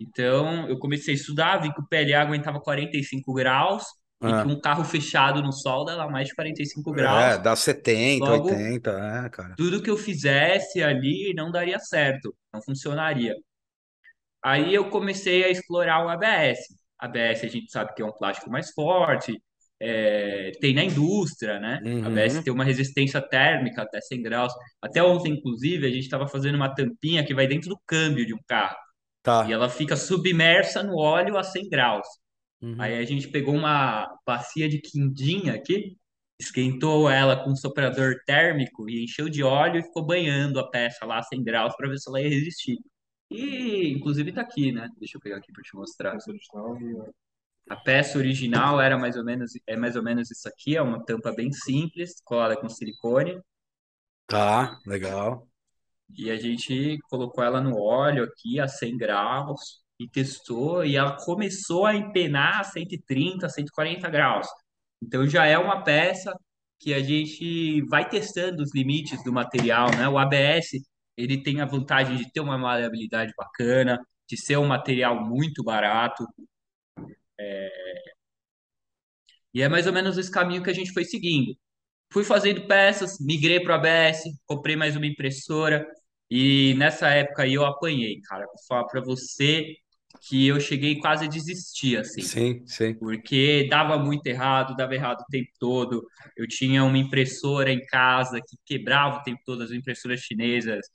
Então, 0.00 0.68
eu 0.68 0.78
comecei 0.78 1.14
a 1.14 1.16
estudar, 1.16 1.58
vi 1.58 1.72
que 1.72 1.80
o 1.80 1.86
PLA 1.86 2.20
aguentava 2.20 2.60
45 2.60 3.32
graus 3.32 3.84
e 4.20 4.26
que 4.26 4.32
Ah. 4.32 4.44
um 4.44 4.60
carro 4.60 4.84
fechado 4.84 5.40
no 5.42 5.52
sol 5.52 5.84
dava 5.84 6.10
mais 6.10 6.28
de 6.28 6.34
45 6.34 6.90
graus. 6.92 7.34
É, 7.34 7.38
dá 7.38 7.54
70, 7.54 8.24
Logo, 8.24 8.48
80, 8.48 8.90
é, 8.90 9.28
cara. 9.30 9.54
tudo 9.56 9.82
que 9.82 9.90
eu 9.90 9.96
fizesse 9.96 10.82
ali 10.82 11.32
não 11.34 11.50
daria 11.52 11.78
certo, 11.78 12.34
não 12.52 12.60
funcionaria. 12.62 13.34
Aí 14.42 14.74
eu 14.74 14.90
comecei 14.90 15.44
a 15.44 15.48
explorar 15.48 16.04
o 16.04 16.08
ABS. 16.08 16.58
ABS 16.98 17.44
a 17.44 17.48
gente 17.48 17.70
sabe 17.70 17.94
que 17.94 18.02
é 18.02 18.04
um 18.04 18.12
plástico 18.12 18.50
mais 18.50 18.70
forte, 18.72 19.40
é, 19.80 20.52
tem 20.60 20.74
na 20.74 20.84
indústria, 20.84 21.58
né? 21.60 21.80
Uhum. 21.84 22.42
tem 22.42 22.52
uma 22.52 22.64
resistência 22.64 23.20
térmica 23.20 23.82
até 23.82 24.00
100 24.00 24.22
graus. 24.22 24.52
Até 24.82 25.02
ontem, 25.02 25.32
inclusive, 25.32 25.86
a 25.86 25.90
gente 25.90 26.04
estava 26.04 26.26
fazendo 26.28 26.54
uma 26.56 26.74
tampinha 26.74 27.24
que 27.24 27.34
vai 27.34 27.46
dentro 27.46 27.68
do 27.70 27.78
câmbio 27.86 28.24
de 28.26 28.34
um 28.34 28.38
carro 28.46 28.76
e 28.76 29.22
Tá. 29.24 29.50
ela 29.50 29.68
fica 29.70 29.96
submersa 29.96 30.82
no 30.82 30.96
óleo 30.98 31.36
a 31.38 31.42
100 31.42 31.68
graus. 31.70 32.06
Aí 32.78 32.94
Uhum. 32.94 33.00
a 33.00 33.04
gente 33.04 33.28
pegou 33.28 33.54
uma 33.54 34.06
bacia 34.26 34.68
de 34.68 34.80
quindim 34.80 35.50
aqui, 35.50 35.96
esquentou 36.40 37.08
ela 37.10 37.36
com 37.42 37.50
um 37.50 37.56
soprador 37.56 38.14
térmico 38.26 38.88
e 38.88 39.04
encheu 39.04 39.28
de 39.28 39.42
óleo 39.42 39.80
e 39.80 39.82
ficou 39.82 40.04
banhando 40.06 40.58
a 40.60 40.68
peça 40.70 41.04
lá 41.06 41.18
a 41.18 41.22
100 41.22 41.42
graus 41.44 41.74
para 41.76 41.88
ver 41.88 41.98
se 41.98 42.08
ela 42.08 42.20
ia 42.20 42.28
resistir. 42.28 42.76
E, 43.30 43.88
inclusive, 43.92 44.32
tá 44.32 44.42
aqui, 44.42 44.72
né? 44.72 44.88
Deixa 44.98 45.16
eu 45.16 45.20
pegar 45.20 45.36
aqui 45.38 45.52
para 45.52 45.62
te 45.62 45.74
mostrar. 45.76 46.16
A 47.68 47.76
peça 47.76 48.18
original 48.18 48.80
era 48.80 48.98
mais 48.98 49.16
ou 49.16 49.24
menos, 49.24 49.52
é 49.66 49.76
mais 49.76 49.96
ou 49.96 50.02
menos 50.02 50.30
isso 50.30 50.48
aqui, 50.48 50.76
é 50.76 50.82
uma 50.82 51.04
tampa 51.04 51.32
bem 51.32 51.52
simples, 51.52 52.20
colada 52.24 52.56
com 52.56 52.68
silicone, 52.68 53.40
Tá, 54.26 54.78
legal. 54.86 55.48
e 56.16 56.30
a 56.30 56.36
gente 56.36 56.98
colocou 57.08 57.42
ela 57.44 57.60
no 57.60 57.78
óleo 57.80 58.24
aqui 58.24 58.60
a 58.60 58.68
100 58.68 58.96
graus 58.98 59.82
e 59.98 60.08
testou, 60.08 60.84
e 60.84 60.96
ela 60.96 61.16
começou 61.24 61.86
a 61.86 61.94
empenar 61.94 62.60
a 62.60 62.64
130, 62.64 63.48
140 63.48 64.08
graus. 64.10 64.46
Então 65.02 65.26
já 65.26 65.46
é 65.46 65.58
uma 65.58 65.82
peça 65.82 66.32
que 66.80 66.92
a 66.94 67.02
gente 67.02 67.82
vai 67.88 68.08
testando 68.08 68.62
os 68.62 68.74
limites 68.74 69.22
do 69.24 69.32
material, 69.32 69.88
né? 69.96 70.08
O 70.08 70.18
ABS, 70.18 70.72
ele 71.16 71.42
tem 71.42 71.60
a 71.60 71.66
vantagem 71.66 72.16
de 72.16 72.30
ter 72.32 72.40
uma 72.40 72.58
maleabilidade 72.58 73.32
bacana, 73.36 73.98
de 74.28 74.36
ser 74.36 74.56
um 74.58 74.66
material 74.66 75.24
muito 75.24 75.62
barato, 75.64 76.24
e 79.52 79.62
é 79.62 79.68
mais 79.68 79.86
ou 79.86 79.92
menos 79.92 80.18
esse 80.18 80.30
caminho 80.30 80.62
que 80.62 80.70
a 80.70 80.72
gente 80.74 80.92
foi 80.92 81.04
seguindo. 81.04 81.56
Fui 82.12 82.24
fazendo 82.24 82.66
peças, 82.66 83.18
migrei 83.20 83.60
para 83.60 83.72
o 83.72 83.76
ABS, 83.76 84.24
comprei 84.46 84.76
mais 84.76 84.96
uma 84.96 85.06
impressora 85.06 85.86
e 86.30 86.74
nessa 86.76 87.08
época 87.10 87.42
aí 87.44 87.54
eu 87.54 87.64
apanhei, 87.66 88.20
cara. 88.22 88.46
Vou 88.46 88.56
falar 88.68 88.86
para 88.86 89.02
você 89.02 89.74
que 90.28 90.48
eu 90.48 90.60
cheguei 90.60 90.98
quase 91.00 91.26
a 91.26 91.28
desistir, 91.28 91.98
assim, 91.98 92.22
Sim, 92.22 92.66
sim. 92.66 92.94
porque 92.98 93.68
dava 93.70 93.98
muito 93.98 94.26
errado, 94.26 94.76
dava 94.76 94.94
errado 94.94 95.20
o 95.22 95.26
tempo 95.30 95.50
todo. 95.60 96.06
Eu 96.36 96.48
tinha 96.48 96.84
uma 96.84 96.98
impressora 96.98 97.72
em 97.72 97.84
casa 97.86 98.40
que 98.40 98.56
quebrava 98.66 99.18
o 99.18 99.22
tempo 99.24 99.40
todo, 99.46 99.62
as 99.62 99.72
impressoras 99.72 100.20
chinesas. 100.20 100.86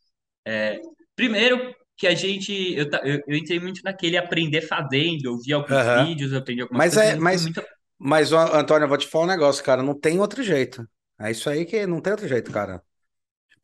É, 0.45 0.79
primeiro 1.15 1.75
que 1.99 2.07
a 2.07 2.15
gente, 2.15 2.53
eu, 2.75 2.87
eu, 3.03 3.21
eu 3.27 3.37
entrei 3.37 3.59
muito 3.61 3.81
naquele 3.83 4.17
aprender 4.17 4.61
fazendo, 4.63 5.25
eu 5.25 5.39
vi 5.39 5.53
alguns 5.53 5.87
Aham. 5.87 5.91
vídeos, 5.91 6.31
eu 6.33 6.39
aprendi 6.39 6.61
algumas 6.63 6.85
Mas 6.85 6.89
coisas, 6.89 7.07
é, 7.07 7.15
mas 7.17 7.47
muito 7.47 7.61
mas, 7.99 8.31
Antônio, 8.33 8.85
eu 8.85 8.89
vou 8.89 8.97
te 8.97 9.07
falar 9.07 9.25
um 9.25 9.27
negócio, 9.27 9.63
cara. 9.63 9.83
Não 9.83 9.99
tem 9.99 10.19
outro 10.19 10.43
jeito. 10.43 10.87
É 11.19 11.31
isso 11.31 11.49
aí 11.49 11.65
que 11.65 11.85
não 11.87 12.01
tem 12.01 12.11
outro 12.13 12.27
jeito, 12.27 12.51
cara. 12.51 12.83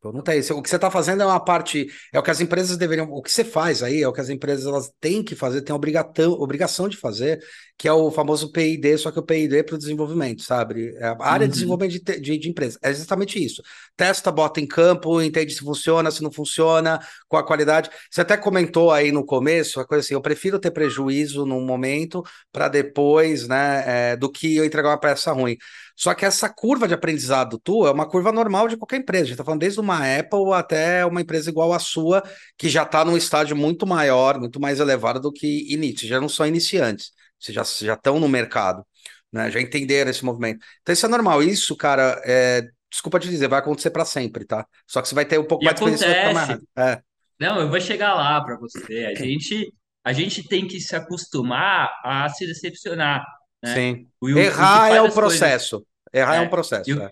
Tipo, 0.05 0.11
não 0.11 0.21
tem. 0.21 0.39
O 0.51 0.61
que 0.61 0.69
você 0.69 0.75
está 0.75 0.91
fazendo 0.91 1.23
é 1.23 1.25
uma 1.25 1.39
parte. 1.39 1.87
É 2.13 2.19
o 2.19 2.23
que 2.23 2.29
as 2.31 2.39
empresas 2.39 2.77
deveriam. 2.77 3.07
O 3.11 3.21
que 3.21 3.31
você 3.31 3.43
faz 3.43 3.81
aí 3.81 4.01
é 4.03 4.07
o 4.07 4.13
que 4.13 4.21
as 4.21 4.29
empresas 4.29 4.65
elas 4.65 4.91
têm 4.99 5.23
que 5.23 5.35
fazer, 5.35 5.61
têm 5.61 5.73
a 5.73 5.77
obrigação, 5.77 6.87
de 6.87 6.97
fazer, 6.97 7.39
que 7.77 7.87
é 7.87 7.93
o 7.93 8.11
famoso 8.11 8.51
PID, 8.51 8.97
só 8.97 9.11
que 9.11 9.19
o 9.19 9.23
PID 9.23 9.57
é 9.57 9.63
para 9.63 9.75
o 9.75 9.77
desenvolvimento, 9.77 10.43
sabe? 10.43 10.93
É 10.97 11.07
A 11.07 11.15
área 11.31 11.47
de 11.47 11.53
Uhum. 11.53 11.53
desenvolvimento 11.53 12.03
de, 12.03 12.19
de, 12.19 12.37
de 12.37 12.49
empresa. 12.49 12.77
É 12.83 12.89
exatamente 12.89 13.43
isso. 13.43 13.61
Testa, 13.95 14.31
bota 14.31 14.59
em 14.59 14.67
campo, 14.67 15.21
entende 15.21 15.53
se 15.53 15.59
funciona, 15.61 16.11
se 16.11 16.21
não 16.21 16.31
funciona, 16.31 16.99
qual 17.27 17.41
a 17.41 17.45
qualidade. 17.45 17.89
Você 18.11 18.21
até 18.21 18.37
comentou 18.37 18.91
aí 18.91 19.11
no 19.11 19.25
começo, 19.25 19.79
a 19.79 19.85
coisa 19.85 20.03
assim, 20.03 20.13
eu 20.13 20.21
prefiro 20.21 20.59
ter 20.59 20.71
prejuízo 20.71 21.45
num 21.45 21.61
momento 21.65 22.23
para 22.51 22.67
depois, 22.67 23.47
né, 23.47 24.11
é, 24.11 24.15
do 24.15 24.29
que 24.31 24.55
eu 24.57 24.65
entregar 24.65 24.89
uma 24.89 24.99
peça 24.99 25.31
ruim. 25.31 25.57
Só 25.95 26.13
que 26.13 26.25
essa 26.25 26.49
curva 26.49 26.87
de 26.87 26.93
aprendizado 26.93 27.57
tua 27.59 27.89
é 27.89 27.91
uma 27.91 28.07
curva 28.07 28.31
normal 28.31 28.67
de 28.67 28.77
qualquer 28.77 28.97
empresa. 28.97 29.23
A 29.23 29.25
gente 29.27 29.33
está 29.35 29.43
falando 29.45 29.61
desde 29.61 29.79
uma 29.79 29.97
Apple 30.19 30.53
até 30.53 31.05
uma 31.05 31.21
empresa 31.21 31.49
igual 31.49 31.73
a 31.73 31.79
sua, 31.79 32.21
que 32.57 32.69
já 32.69 32.83
está 32.83 33.05
num 33.05 33.17
estágio 33.17 33.55
muito 33.55 33.87
maior, 33.87 34.39
muito 34.39 34.59
mais 34.59 34.79
elevado 34.79 35.19
do 35.19 35.31
que 35.31 35.71
início. 35.73 36.07
Já 36.07 36.19
não 36.19 36.29
são 36.29 36.45
iniciantes, 36.45 37.11
vocês 37.39 37.55
já 37.55 37.63
já 37.85 37.93
estão 37.93 38.19
no 38.19 38.27
mercado. 38.27 38.85
né? 39.31 39.51
Já 39.51 39.59
entenderam 39.61 40.11
esse 40.11 40.23
movimento. 40.25 40.59
Então 40.81 40.93
isso 40.93 41.05
é 41.05 41.09
normal. 41.09 41.43
Isso, 41.43 41.75
cara, 41.75 42.21
é... 42.25 42.63
desculpa 42.91 43.19
te 43.19 43.29
dizer, 43.29 43.47
vai 43.47 43.59
acontecer 43.59 43.89
para 43.91 44.05
sempre, 44.05 44.45
tá? 44.45 44.65
Só 44.87 45.01
que 45.01 45.07
você 45.07 45.15
vai 45.15 45.25
ter 45.25 45.39
um 45.39 45.45
pouco 45.47 45.63
E 45.63 45.65
mais 45.65 45.75
de 45.79 45.89
experiência, 45.89 46.11
acontece. 46.11 46.61
É, 46.77 47.01
Não, 47.39 47.59
eu 47.59 47.69
vou 47.69 47.79
chegar 47.81 48.13
lá 48.15 48.41
para 48.43 48.57
você. 48.57 49.05
A 49.05 49.15
gente, 49.15 49.73
a 50.03 50.13
gente 50.13 50.47
tem 50.47 50.67
que 50.67 50.79
se 50.79 50.95
acostumar 50.95 51.89
a 52.03 52.29
se 52.29 52.45
decepcionar, 52.47 53.25
né? 53.65 53.73
sim. 53.73 54.07
E 54.23 54.33
o, 54.33 54.39
o 54.39 54.39
Errar 54.39 54.91
é 54.91 54.99
faz 54.99 55.03
o 55.03 55.07
as 55.07 55.19
coisas, 55.19 55.49
processo. 55.49 55.85
Errar 56.13 56.35
é 56.37 56.41
um 56.41 56.47
é, 56.47 56.47
e 56.47 56.49
processo, 56.49 56.99
o, 56.99 57.01
é. 57.01 57.11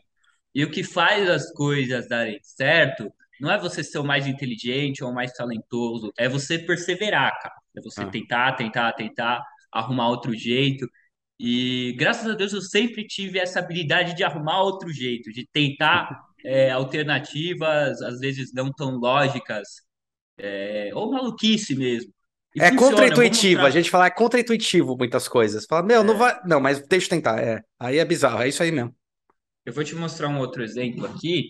e 0.56 0.64
o 0.66 0.72
que 0.72 0.84
faz 0.84 1.30
as 1.30 1.52
coisas 1.54 2.08
darem 2.08 2.40
certo 2.44 3.12
não 3.40 3.52
é 3.52 3.60
você 3.60 3.84
ser 3.84 4.00
o 4.00 4.04
mais 4.06 4.28
inteligente 4.28 5.04
ou 5.04 5.12
o 5.12 5.14
mais 5.14 5.34
talentoso, 5.34 6.12
é 6.18 6.30
você 6.30 6.60
perseverar, 6.60 7.32
cara. 7.42 7.56
É 7.78 7.82
você 7.82 8.04
É. 8.04 8.10
tentar, 8.10 8.54
tentar, 8.56 8.94
tentar, 8.94 9.44
arrumar 9.72 10.10
outro 10.10 10.34
jeito. 10.36 10.88
E 11.40 11.94
graças 11.98 12.28
a 12.30 12.36
Deus 12.36 12.54
eu 12.54 12.62
sempre 12.62 13.06
tive 13.08 13.40
essa 13.40 13.60
habilidade 13.60 14.16
de 14.16 14.24
arrumar 14.24 14.62
outro 14.64 14.92
jeito, 14.94 15.32
de 15.32 15.48
tentar 15.52 16.10
é, 16.46 16.72
alternativas, 16.72 18.02
às 18.02 18.20
vezes 18.20 18.54
não 18.54 18.72
tão 18.72 18.98
lógicas, 18.98 19.68
é, 20.38 20.92
ou 20.94 21.12
maluquice 21.12 21.76
mesmo. 21.76 22.14
E 22.56 22.62
É 22.62 22.72
contra-intuitivo, 22.72 23.66
a 23.66 23.70
gente 23.70 23.90
fala 23.90 24.06
é 24.08 24.12
contra-intuitivo 24.12 24.96
muitas 24.98 25.28
coisas. 25.28 25.66
Fala, 25.66 25.84
meu, 25.84 26.04
não 26.04 26.16
é, 26.16 26.18
vai. 26.18 26.40
Não, 26.46 26.60
mas 26.60 26.80
deixa 26.88 27.08
eu 27.08 27.10
tentar. 27.10 27.40
É. 27.42 27.62
Aí 27.80 27.98
é 28.00 28.06
bizarro, 28.06 28.42
é 28.42 28.48
isso 28.50 28.62
aí 28.64 28.72
mesmo. 28.72 28.96
eu 29.66 29.74
vou 29.74 29.84
te 29.84 29.96
mostrar 29.96 30.28
um 30.30 30.40
outro 30.40 30.64
exemplo 30.64 31.06
aqui. 31.06 31.50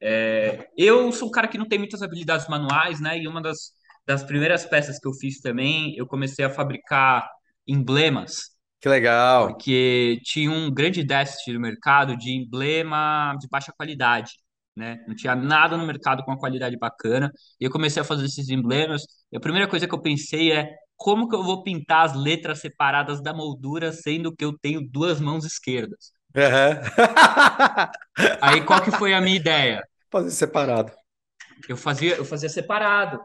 É, 0.00 0.68
eu 0.76 1.12
sou 1.12 1.28
um 1.28 1.30
cara 1.30 1.48
que 1.48 1.58
não 1.58 1.68
tem 1.68 1.78
muitas 1.78 2.02
habilidades 2.02 2.48
manuais, 2.48 3.00
né? 3.00 3.18
E 3.18 3.28
uma 3.28 3.42
das, 3.42 3.72
das 4.06 4.22
primeiras 4.24 4.64
peças 4.66 4.98
que 4.98 5.08
eu 5.08 5.14
fiz 5.14 5.40
também, 5.40 5.94
eu 5.96 6.06
comecei 6.06 6.44
a 6.44 6.50
fabricar 6.50 7.28
emblemas, 7.66 8.50
Que 8.80 8.88
legal. 8.88 9.54
porque 9.54 10.20
tinha 10.24 10.50
um 10.50 10.70
grande 10.72 11.02
déficit 11.04 11.52
no 11.52 11.60
mercado 11.60 12.16
de 12.16 12.30
emblema 12.32 13.34
de 13.40 13.48
baixa 13.48 13.72
qualidade, 13.76 14.32
né? 14.78 15.04
Não 15.08 15.14
tinha 15.14 15.34
nada 15.34 15.76
no 15.76 15.84
mercado 15.84 16.22
com 16.24 16.30
uma 16.30 16.38
qualidade 16.38 16.78
bacana. 16.78 17.32
E 17.60 17.64
eu 17.64 17.70
comecei 17.70 18.00
a 18.00 18.04
fazer 18.04 18.24
esses 18.24 18.48
emblemas. 18.48 19.02
E 19.32 19.36
a 19.36 19.40
primeira 19.40 19.66
coisa 19.68 19.88
que 19.88 19.94
eu 19.94 20.00
pensei 20.00 20.52
é 20.52 20.70
como 20.96 21.28
que 21.28 21.34
eu 21.34 21.42
vou 21.42 21.62
pintar 21.64 22.06
as 22.06 22.14
letras 22.14 22.60
separadas 22.60 23.20
da 23.20 23.34
moldura, 23.34 23.92
sendo 23.92 24.34
que 24.34 24.44
eu 24.44 24.56
tenho 24.56 24.80
duas 24.88 25.20
mãos 25.20 25.44
esquerdas? 25.44 26.12
Aham. 26.36 26.80
Aí 28.40 28.64
qual 28.64 28.80
que 28.80 28.92
foi 28.92 29.12
a 29.12 29.20
minha 29.20 29.36
ideia? 29.36 29.82
Fazer 30.10 30.30
separado. 30.30 30.92
Eu 31.68 31.76
fazia, 31.76 32.14
eu 32.14 32.24
fazia 32.24 32.48
separado. 32.48 33.18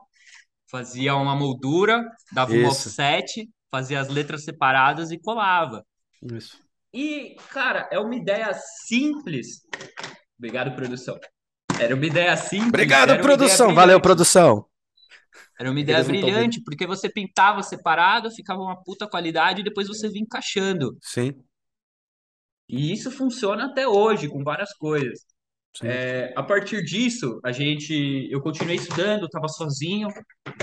Fazia 0.70 1.16
uma 1.16 1.36
moldura, 1.36 2.04
dava 2.32 2.52
um 2.52 2.56
Isso, 2.56 2.90
offset, 2.90 3.48
fazia 3.70 4.00
as 4.00 4.10
letras 4.10 4.44
separadas 4.44 5.12
e 5.12 5.20
colava. 5.20 5.86
isso. 6.32 6.58
E, 6.92 7.36
cara, 7.52 7.88
é 7.92 8.00
uma 8.00 8.16
ideia 8.16 8.52
simples. 8.88 9.62
Obrigado, 10.38 10.76
produção. 10.76 11.18
Era 11.80 11.96
uma 11.96 12.06
ideia 12.06 12.36
simples, 12.38 12.70
Obrigado, 12.70 13.22
produção. 13.22 13.74
Valeu, 13.74 14.00
produção. 14.00 14.66
Era 15.60 15.70
uma 15.70 15.80
ideia 15.80 15.98
Eles 15.98 16.08
brilhante, 16.08 16.62
porque 16.64 16.86
você 16.88 17.10
pintava 17.10 17.62
separado, 17.64 18.32
ficava 18.32 18.62
uma 18.62 18.82
puta 18.84 19.08
qualidade 19.08 19.62
e 19.62 19.64
depois 19.64 19.88
você 19.88 20.10
vinha 20.10 20.24
encaixando. 20.24 20.98
Sim, 21.02 21.34
E 22.68 22.92
isso 22.92 23.12
funciona 23.12 23.66
até 23.66 23.88
hoje 23.88 24.28
com 24.28 24.44
várias 24.44 24.74
coisas. 24.74 25.20
É, 25.82 26.32
a 26.36 26.44
partir 26.44 26.84
disso, 26.84 27.40
a 27.44 27.52
gente, 27.52 28.28
eu 28.32 28.42
continuei 28.42 28.76
estudando, 28.76 29.26
estava 29.26 29.48
sozinho 29.48 30.08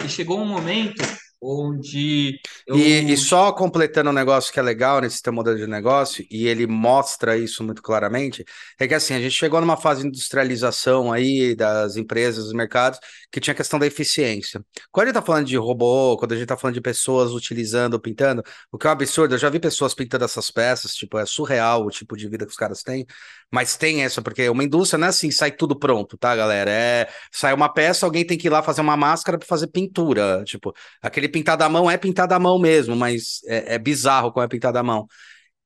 e 0.04 0.08
chegou 0.08 0.40
um 0.40 0.46
momento 0.46 1.02
onde 1.43 2.38
E, 2.68 3.03
e 3.03 3.11
eu 3.11 3.16
só 3.16 3.53
completando 3.53 4.11
um 4.11 4.12
negócio 4.12 4.53
que 4.53 4.61
é 4.61 4.62
legal 4.62 5.01
nesse 5.01 5.22
teu 5.22 5.32
modelo 5.32 5.57
de 5.57 5.66
negócio, 5.66 6.24
e 6.30 6.47
ele 6.47 6.66
mostra 6.66 7.36
isso 7.36 7.64
muito 7.64 7.82
claramente, 7.82 8.45
é 8.78 8.86
que 8.86 8.95
assim, 8.95 9.14
a 9.14 9.20
gente 9.20 9.32
chegou 9.32 9.61
numa 9.61 9.76
fase 9.76 10.03
de 10.03 10.09
industrialização 10.09 11.12
aí 11.12 11.55
das 11.55 11.97
empresas, 11.97 12.45
dos 12.45 12.53
mercados, 12.53 13.01
que 13.30 13.41
tinha 13.41 13.53
a 13.53 13.57
questão 13.57 13.78
da 13.78 13.86
eficiência. 13.86 14.64
Quando 14.91 15.05
a 15.05 15.09
gente 15.09 15.14
tá 15.14 15.22
falando 15.22 15.47
de 15.47 15.57
robô, 15.57 16.16
quando 16.18 16.32
a 16.32 16.36
gente 16.36 16.47
tá 16.47 16.57
falando 16.57 16.74
de 16.74 16.80
pessoas 16.80 17.32
utilizando, 17.32 17.99
pintando, 18.01 18.43
o 18.70 18.78
que 18.78 18.86
é 18.86 18.91
um 18.91 18.93
absurdo, 18.93 19.34
eu 19.34 19.38
já 19.38 19.49
vi 19.49 19.59
pessoas 19.59 19.95
pintando 19.95 20.24
essas 20.24 20.51
peças, 20.51 20.95
tipo, 20.95 21.18
é 21.18 21.26
surreal 21.26 21.84
o 21.86 21.91
tipo 21.91 22.16
de 22.16 22.28
vida 22.28 22.45
que 22.45 22.51
os 22.53 22.57
caras 22.57 22.82
têm, 22.82 23.07
mas 23.53 23.76
tem 23.76 24.03
essa, 24.05 24.22
porque 24.22 24.48
uma 24.48 24.62
indústria 24.64 24.98
não 24.98 25.07
é 25.07 25.11
assim, 25.11 25.30
sai 25.30 25.51
tudo 25.53 25.76
pronto, 25.78 26.16
tá, 26.16 26.34
galera? 26.36 26.70
É, 26.70 27.09
sai 27.32 27.53
uma 27.53 27.68
peça, 27.72 28.07
alguém 28.07 28.24
tem 28.24 28.38
que 28.38 28.46
ir 28.48 28.51
lá 28.51 28.62
fazer 28.62 28.80
uma 28.80 28.96
máscara 28.96 29.38
para 29.38 29.46
fazer 29.48 29.66
pintura, 29.68 30.42
tipo, 30.44 30.72
Aquele 31.03 31.28
pintado 31.28 31.64
à 31.64 31.68
mão 31.68 31.90
é 31.90 31.96
pintado 31.96 32.34
à 32.34 32.38
mão 32.38 32.59
mesmo, 32.59 32.94
mas 32.96 33.40
é, 33.46 33.74
é 33.74 33.78
bizarro 33.78 34.32
como 34.32 34.44
é 34.44 34.48
pintado 34.48 34.78
à 34.78 34.82
mão. 34.82 35.07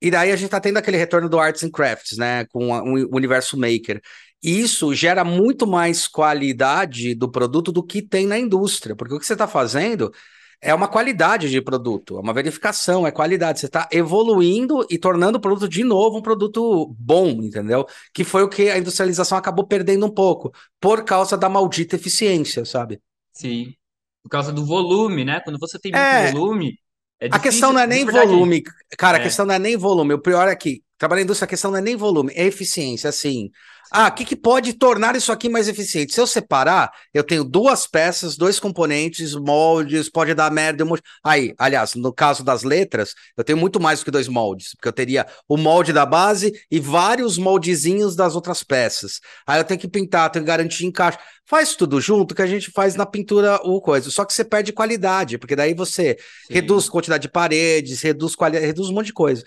E 0.01 0.11
daí 0.11 0.31
a 0.33 0.37
gente 0.37 0.51
tá 0.51 0.61
tendo 0.61 0.77
aquele 0.79 0.97
retorno 0.99 1.29
do 1.29 1.39
Arts 1.39 1.63
and 1.65 1.71
Crafts, 1.71 2.19
né? 2.19 2.45
Com 2.47 2.75
a- 2.75 2.83
o 2.83 3.17
universo 3.17 3.57
maker. 3.59 4.01
E 4.43 4.61
isso 4.61 4.93
gera 4.95 5.25
muito 5.25 5.67
mais 5.67 6.07
qualidade 6.07 7.15
do 7.15 7.31
produto 7.31 7.73
do 7.73 7.83
que 7.85 8.03
tem 8.03 8.27
na 8.27 8.39
indústria, 8.39 8.95
porque 8.95 9.15
o 9.15 9.19
que 9.19 9.25
você 9.27 9.33
está 9.33 9.49
fazendo 9.49 10.13
é 10.65 10.75
uma 10.75 10.89
qualidade 10.89 11.51
de 11.51 11.61
produto, 11.61 12.17
é 12.17 12.21
uma 12.21 12.33
verificação, 12.33 13.07
é 13.07 13.13
qualidade. 13.13 13.61
Você 13.61 13.67
está 13.67 13.87
evoluindo 13.93 14.87
e 14.91 14.99
tornando 14.99 15.39
o 15.39 15.41
produto 15.41 15.69
de 15.69 15.85
novo 15.85 16.19
um 16.19 16.23
produto 16.23 16.95
bom, 16.99 17.29
entendeu? 17.29 17.87
Que 18.13 18.25
foi 18.25 18.43
o 18.43 18.49
que 18.49 18.71
a 18.71 18.79
industrialização 18.79 19.37
acabou 19.37 19.67
perdendo 19.67 20.07
um 20.07 20.11
pouco, 20.11 20.53
por 20.81 21.05
causa 21.05 21.37
da 21.37 21.49
maldita 21.49 21.97
eficiência, 21.97 22.65
sabe? 22.65 23.01
Sim. 23.33 23.75
Por 24.23 24.31
causa 24.31 24.53
do 24.53 24.65
volume, 24.65 25.25
né? 25.25 25.41
Quando 25.41 25.59
você 25.59 25.79
tem 25.79 25.93
muito 25.93 26.03
É, 26.03 26.33
volume, 26.33 26.79
é 27.21 27.29
A 27.31 27.39
questão 27.39 27.73
não 27.73 27.81
é 27.81 27.87
nem 27.87 28.05
volume, 28.05 28.63
cara, 28.99 29.19
a 29.19 29.21
é. 29.21 29.23
questão 29.23 29.47
não 29.47 29.55
é 29.55 29.59
nem 29.59 29.77
volume. 29.77 30.15
O 30.15 30.21
pior 30.21 30.49
é 30.49 30.55
que 30.55 30.83
trabalhar 30.99 31.21
na 31.21 31.25
indústria, 31.25 31.47
a 31.47 31.49
questão 31.49 31.71
não 31.71 31.79
é 31.79 31.83
nem 31.83 31.97
volume, 31.97 32.33
é 32.35 32.45
eficiência. 32.47 33.09
Assim, 33.11 33.51
ah, 33.93 34.09
o 34.09 34.13
que, 34.13 34.25
que 34.25 34.35
pode 34.35 34.73
tornar 34.73 35.15
isso 35.15 35.31
aqui 35.31 35.49
mais 35.49 35.69
eficiente? 35.69 36.15
Se 36.15 36.21
eu 36.21 36.27
separar, 36.27 36.91
eu 37.13 37.23
tenho 37.23 37.45
duas 37.45 37.87
peças, 37.87 38.37
dois 38.37 38.59
componentes, 38.59 39.35
moldes, 39.35 40.11
pode 40.11 40.35
dar 40.35 40.51
merda. 40.51 40.85
um 40.85 40.89
monte- 40.89 41.03
Aí, 41.23 41.55
aliás, 41.59 41.95
no 41.95 42.13
caso 42.13 42.43
das 42.43 42.63
letras, 42.63 43.15
eu 43.37 43.45
tenho 43.45 43.59
muito 43.59 43.79
mais 43.79 44.01
do 44.01 44.05
que 44.07 44.11
dois 44.11 44.27
moldes, 44.27 44.75
porque 44.75 44.89
eu 44.89 44.93
teria 44.93 45.27
o 45.49 45.57
molde 45.57 45.93
da 45.93 46.05
base 46.07 46.53
e 46.71 46.81
vários 46.81 47.39
moldezinhos 47.39 48.17
das 48.17 48.35
outras 48.35 48.63
peças. 48.65 49.21
Aí 49.47 49.61
eu 49.61 49.65
tenho 49.65 49.79
que 49.79 49.89
pintar, 49.89 50.31
tenho 50.31 50.45
que 50.45 50.49
garantir 50.49 50.87
encaixe. 50.87 51.19
Faz 51.47 51.77
tudo 51.77 52.01
junto 52.01 52.35
que 52.35 52.41
a 52.43 52.47
gente 52.47 52.71
faz 52.71 52.95
na 52.97 53.05
pintura 53.05 53.57
o 53.63 53.81
coisa. 53.81 54.11
Só 54.11 54.25
que 54.25 54.33
você 54.33 54.43
perde 54.43 54.73
qualidade, 54.73 55.37
porque 55.39 55.55
daí 55.55 55.75
você 55.75 56.17
reduz 56.51 56.85
Sim. 56.85 56.91
quantidade 56.91 57.23
de 57.23 57.29
paredes, 57.29 58.01
reduz 58.01 58.35
qualidade, 58.35 58.65
reduz 58.67 58.89
um 58.89 58.95
monte 58.95 59.07
de 59.07 59.13
coisa. 59.13 59.45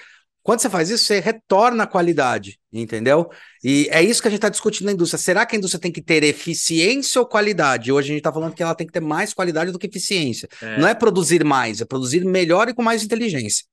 Quando 0.47 0.61
você 0.61 0.69
faz 0.69 0.89
isso, 0.89 1.03
você 1.03 1.19
retorna 1.19 1.83
a 1.83 1.85
qualidade, 1.85 2.57
entendeu? 2.71 3.29
E 3.61 3.89
é 3.91 4.01
isso 4.01 4.21
que 4.21 4.29
a 4.29 4.31
gente 4.31 4.37
está 4.37 4.47
discutindo 4.47 4.85
na 4.85 4.93
indústria. 4.93 5.19
Será 5.19 5.45
que 5.45 5.53
a 5.53 5.59
indústria 5.59 5.81
tem 5.81 5.91
que 5.91 6.01
ter 6.01 6.23
eficiência 6.23 7.19
ou 7.19 7.27
qualidade? 7.27 7.91
Hoje 7.91 8.05
a 8.05 8.13
gente 8.13 8.19
está 8.19 8.31
falando 8.31 8.53
que 8.53 8.63
ela 8.63 8.73
tem 8.73 8.87
que 8.87 8.93
ter 8.93 9.01
mais 9.01 9.33
qualidade 9.33 9.73
do 9.73 9.77
que 9.77 9.87
eficiência. 9.87 10.47
Não 10.79 10.87
É. 10.87 10.91
é 10.91 10.95
produzir 10.95 11.43
mais, 11.43 11.81
é 11.81 11.85
produzir 11.85 12.23
melhor 12.23 12.69
e 12.69 12.73
com 12.73 12.81
mais 12.81 13.03
inteligência. 13.03 13.65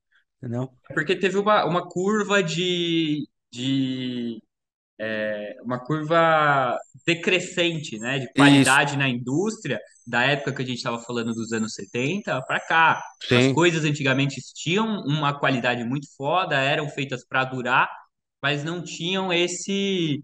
Entendeu? 0.43 0.67
Porque 0.93 1.15
teve 1.15 1.37
uma, 1.37 1.63
uma 1.63 1.87
curva 1.87 2.43
de, 2.43 3.25
de 3.49 4.43
é, 4.99 5.55
uma 5.63 5.79
curva 5.79 6.77
decrescente, 7.05 7.99
né, 7.99 8.19
de 8.19 8.25
Isso, 8.25 8.33
qualidade 8.35 8.97
na 8.97 9.07
indústria 9.07 9.79
da 10.05 10.23
época 10.23 10.53
que 10.53 10.61
a 10.61 10.65
gente 10.65 10.77
estava 10.77 10.99
falando 10.99 11.33
dos 11.33 11.51
anos 11.51 11.73
70 11.73 12.41
para 12.43 12.59
cá. 12.59 13.03
As 13.23 13.27
sim. 13.27 13.53
coisas 13.53 13.83
antigamente 13.83 14.41
tinham 14.53 15.03
uma 15.05 15.37
qualidade 15.37 15.83
muito 15.83 16.07
foda, 16.15 16.55
eram 16.55 16.89
feitas 16.89 17.25
para 17.25 17.43
durar, 17.43 17.89
mas 18.41 18.63
não 18.63 18.83
tinham 18.83 19.33
esse 19.33 20.23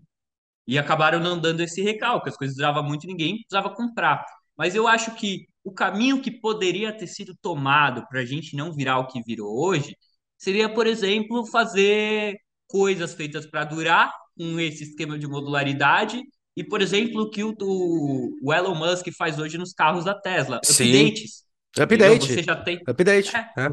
e 0.67 0.78
acabaram 0.78 1.19
não 1.19 1.39
dando 1.39 1.61
esse 1.61 1.82
recalque. 1.82 2.30
As 2.30 2.38
coisas 2.38 2.55
duravam 2.55 2.84
muito, 2.84 3.07
ninguém 3.07 3.38
precisava 3.38 3.74
comprar. 3.76 4.24
Mas 4.55 4.76
eu 4.76 4.88
acho 4.88 5.15
que 5.15 5.47
o 5.63 5.72
caminho 5.74 6.22
que 6.22 6.32
poderia 6.32 6.95
ter 6.95 7.07
sido 7.07 7.36
tomado 7.41 8.07
para 8.07 8.22
a 8.22 8.26
gente 8.26 8.55
não 8.55 8.72
virar 8.74 8.99
o 8.99 9.07
que 9.07 9.22
virou 9.24 9.59
hoje 9.59 9.95
seria, 10.38 10.69
por 10.74 10.88
exemplo, 10.88 11.45
fazer 11.45 12.38
coisas 12.67 13.13
feitas 13.13 13.45
para 13.45 13.65
durar 13.65 14.11
com 14.38 14.59
esse 14.59 14.84
esquema 14.84 15.17
de 15.17 15.27
modularidade 15.27 16.21
e, 16.55 16.63
por 16.63 16.82
exemplo, 16.82 17.21
o 17.23 17.29
que 17.29 17.43
o, 17.43 17.55
o, 17.61 18.38
o 18.43 18.53
Elon 18.53 18.75
Musk 18.75 19.07
faz 19.17 19.39
hoje 19.39 19.57
nos 19.57 19.73
carros 19.73 20.05
da 20.05 20.13
Tesla, 20.13 20.59
Sim. 20.63 20.84
updates. 20.91 21.43
Entendeu? 21.77 22.09
Você 22.17 22.25
Update. 22.34 22.43
já 22.43 22.55
tem, 22.55 22.79
Update. 22.88 23.36
é, 23.36 23.39
É. 23.57 23.69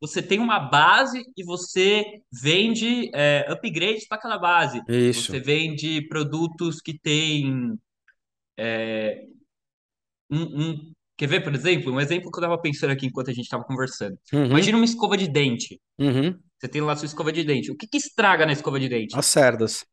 você 0.00 0.22
tem 0.22 0.38
uma 0.38 0.60
base 0.60 1.20
e 1.36 1.42
você 1.44 2.04
vende 2.32 3.10
é, 3.12 3.44
upgrades 3.50 4.06
para 4.06 4.18
aquela 4.18 4.38
base. 4.38 4.80
Isso. 4.88 5.32
Você 5.32 5.40
vende 5.40 6.00
produtos 6.08 6.80
que 6.80 6.96
têm 6.96 7.76
um, 10.30 10.42
um- 10.42 10.92
Quer 11.16 11.26
ver, 11.28 11.40
por 11.44 11.54
exemplo? 11.54 11.92
Um 11.92 12.00
exemplo 12.00 12.30
que 12.30 12.38
eu 12.38 12.40
estava 12.40 12.58
pensando 12.58 12.92
aqui 12.92 13.04
enquanto 13.06 13.28
a 13.30 13.34
gente 13.34 13.44
estava 13.44 13.62
conversando. 13.64 14.16
Uhum, 14.32 14.46
Imagina 14.46 14.78
uma 14.78 14.84
escova 14.86 15.16
de 15.18 15.28
dente. 15.28 15.78
uhum. 15.98 16.34
Você 16.58 16.66
tem 16.68 16.80
lá 16.80 16.94
sua 16.96 17.06
escova 17.06 17.30
de 17.32 17.42
dente. 17.44 17.70
O 17.70 17.76
que, 17.76 17.86
que 17.86 17.96
estraga 17.98 18.46
na 18.46 18.52
escova 18.52 18.78
de 18.80 18.88
dente? 18.88 19.14
As 19.18 19.26
cerdas. 19.26 19.84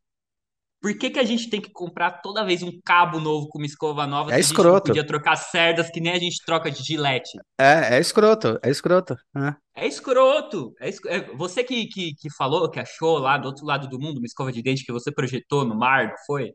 Por 0.79 0.97
que, 0.97 1.09
que 1.09 1.19
a 1.19 1.23
gente 1.23 1.49
tem 1.49 1.59
que 1.59 1.71
comprar 1.71 2.21
toda 2.21 2.45
vez 2.45 2.61
um 2.61 2.71
cabo 2.85 3.19
novo 3.19 3.47
com 3.49 3.57
uma 3.57 3.65
escova 3.65 4.05
nova 4.05 4.31
É 4.31 4.39
se 4.39 4.39
a 4.39 4.41
gente 4.41 4.51
escroto. 4.51 4.83
podia 4.83 5.05
trocar 5.05 5.35
cerdas 5.35 5.89
que 5.89 5.99
nem 5.99 6.13
a 6.13 6.19
gente 6.19 6.43
troca 6.45 6.69
de 6.69 6.83
gilete? 6.83 7.37
É, 7.59 7.95
é 7.97 7.99
escroto, 7.99 8.59
é 8.63 8.69
escroto. 8.69 9.15
É. 9.35 9.55
É 9.83 9.87
escroto. 9.87 10.73
É 10.79 10.89
escro- 10.89 11.09
é- 11.11 11.35
Você 11.35 11.63
que, 11.63 11.87
que, 11.87 12.13
que 12.15 12.29
falou, 12.35 12.69
que 12.69 12.79
achou 12.79 13.17
lá 13.17 13.37
do 13.37 13.47
outro 13.47 13.65
lado 13.65 13.87
do 13.87 13.99
mundo 13.99 14.17
uma 14.17 14.25
escova 14.25 14.51
de 14.51 14.61
dente 14.61 14.85
que 14.85 14.91
você 14.91 15.11
projetou 15.11 15.65
no 15.65 15.75
mar, 15.77 16.07
não 16.09 16.15
foi? 16.25 16.53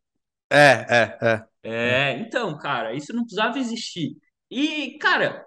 É, 0.50 0.86
é, 0.88 1.18
é. 1.22 1.44
É, 1.64 2.18
então, 2.18 2.56
cara, 2.58 2.94
isso 2.94 3.12
não 3.12 3.22
precisava 3.22 3.58
existir. 3.58 4.16
E, 4.50 4.98
cara, 4.98 5.44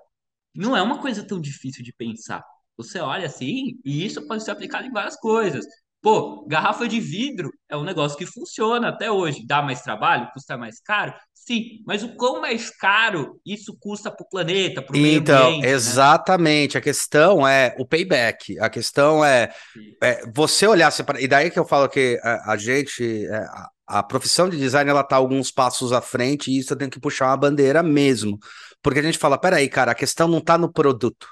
não 0.55 0.75
é 0.77 0.81
uma 0.81 1.01
coisa 1.01 1.25
tão 1.25 1.39
difícil 1.41 1.83
de 1.83 1.93
pensar. 1.93 2.43
Você 2.77 2.99
olha 2.99 3.27
assim, 3.27 3.79
e 3.85 4.05
isso 4.05 4.25
pode 4.27 4.43
ser 4.43 4.51
aplicado 4.51 4.87
em 4.87 4.91
várias 4.91 5.15
coisas. 5.17 5.65
Pô, 6.05 6.45
garrafa 6.47 6.87
de 6.87 6.99
vidro 6.99 7.51
é 7.69 7.75
um 7.75 7.83
negócio 7.83 8.17
que 8.17 8.25
funciona 8.27 8.89
até 8.89 9.11
hoje. 9.11 9.45
Dá 9.45 9.61
mais 9.61 9.81
trabalho? 9.81 10.29
Custa 10.33 10.57
mais 10.57 10.79
caro? 10.79 11.13
Sim, 11.33 11.83
mas 11.85 12.03
o 12.03 12.15
quão 12.15 12.41
mais 12.41 12.69
caro 12.69 13.39
isso 13.45 13.75
custa 13.79 14.11
para 14.11 14.23
o 14.23 14.29
planeta, 14.29 14.81
para 14.81 14.95
o 14.95 14.99
meio 14.99 15.17
Então, 15.17 15.19
ambiente, 15.19 15.83
né? 15.83 15.99
exatamente. 16.41 16.77
A 16.77 16.81
questão 16.81 17.47
é 17.47 17.75
o 17.77 17.85
payback. 17.85 18.57
A 18.59 18.69
questão 18.69 19.23
é, 19.25 19.53
é 20.01 20.25
você 20.33 20.67
olhar. 20.67 20.91
separa- 20.91 21.21
E 21.21 21.27
daí 21.27 21.51
que 21.51 21.59
eu 21.59 21.65
falo 21.65 21.89
que 21.89 22.19
a, 22.23 22.53
a 22.53 22.57
gente, 22.57 23.25
é, 23.27 23.35
a, 23.37 23.69
a 23.99 24.03
profissão 24.03 24.49
de 24.49 24.57
design, 24.57 24.89
ela 24.89 25.03
tá 25.03 25.17
alguns 25.17 25.51
passos 25.51 25.91
à 25.91 26.01
frente 26.01 26.49
e 26.51 26.59
isso 26.59 26.73
eu 26.73 26.77
tenho 26.77 26.91
que 26.91 26.99
puxar 26.99 27.27
uma 27.27 27.37
bandeira 27.37 27.83
mesmo. 27.83 28.37
Porque 28.81 28.99
a 28.99 29.03
gente 29.03 29.17
fala, 29.17 29.37
peraí, 29.37 29.67
cara, 29.69 29.91
a 29.91 29.95
questão 29.95 30.27
não 30.27 30.39
tá 30.41 30.57
no 30.57 30.71
produto. 30.71 31.27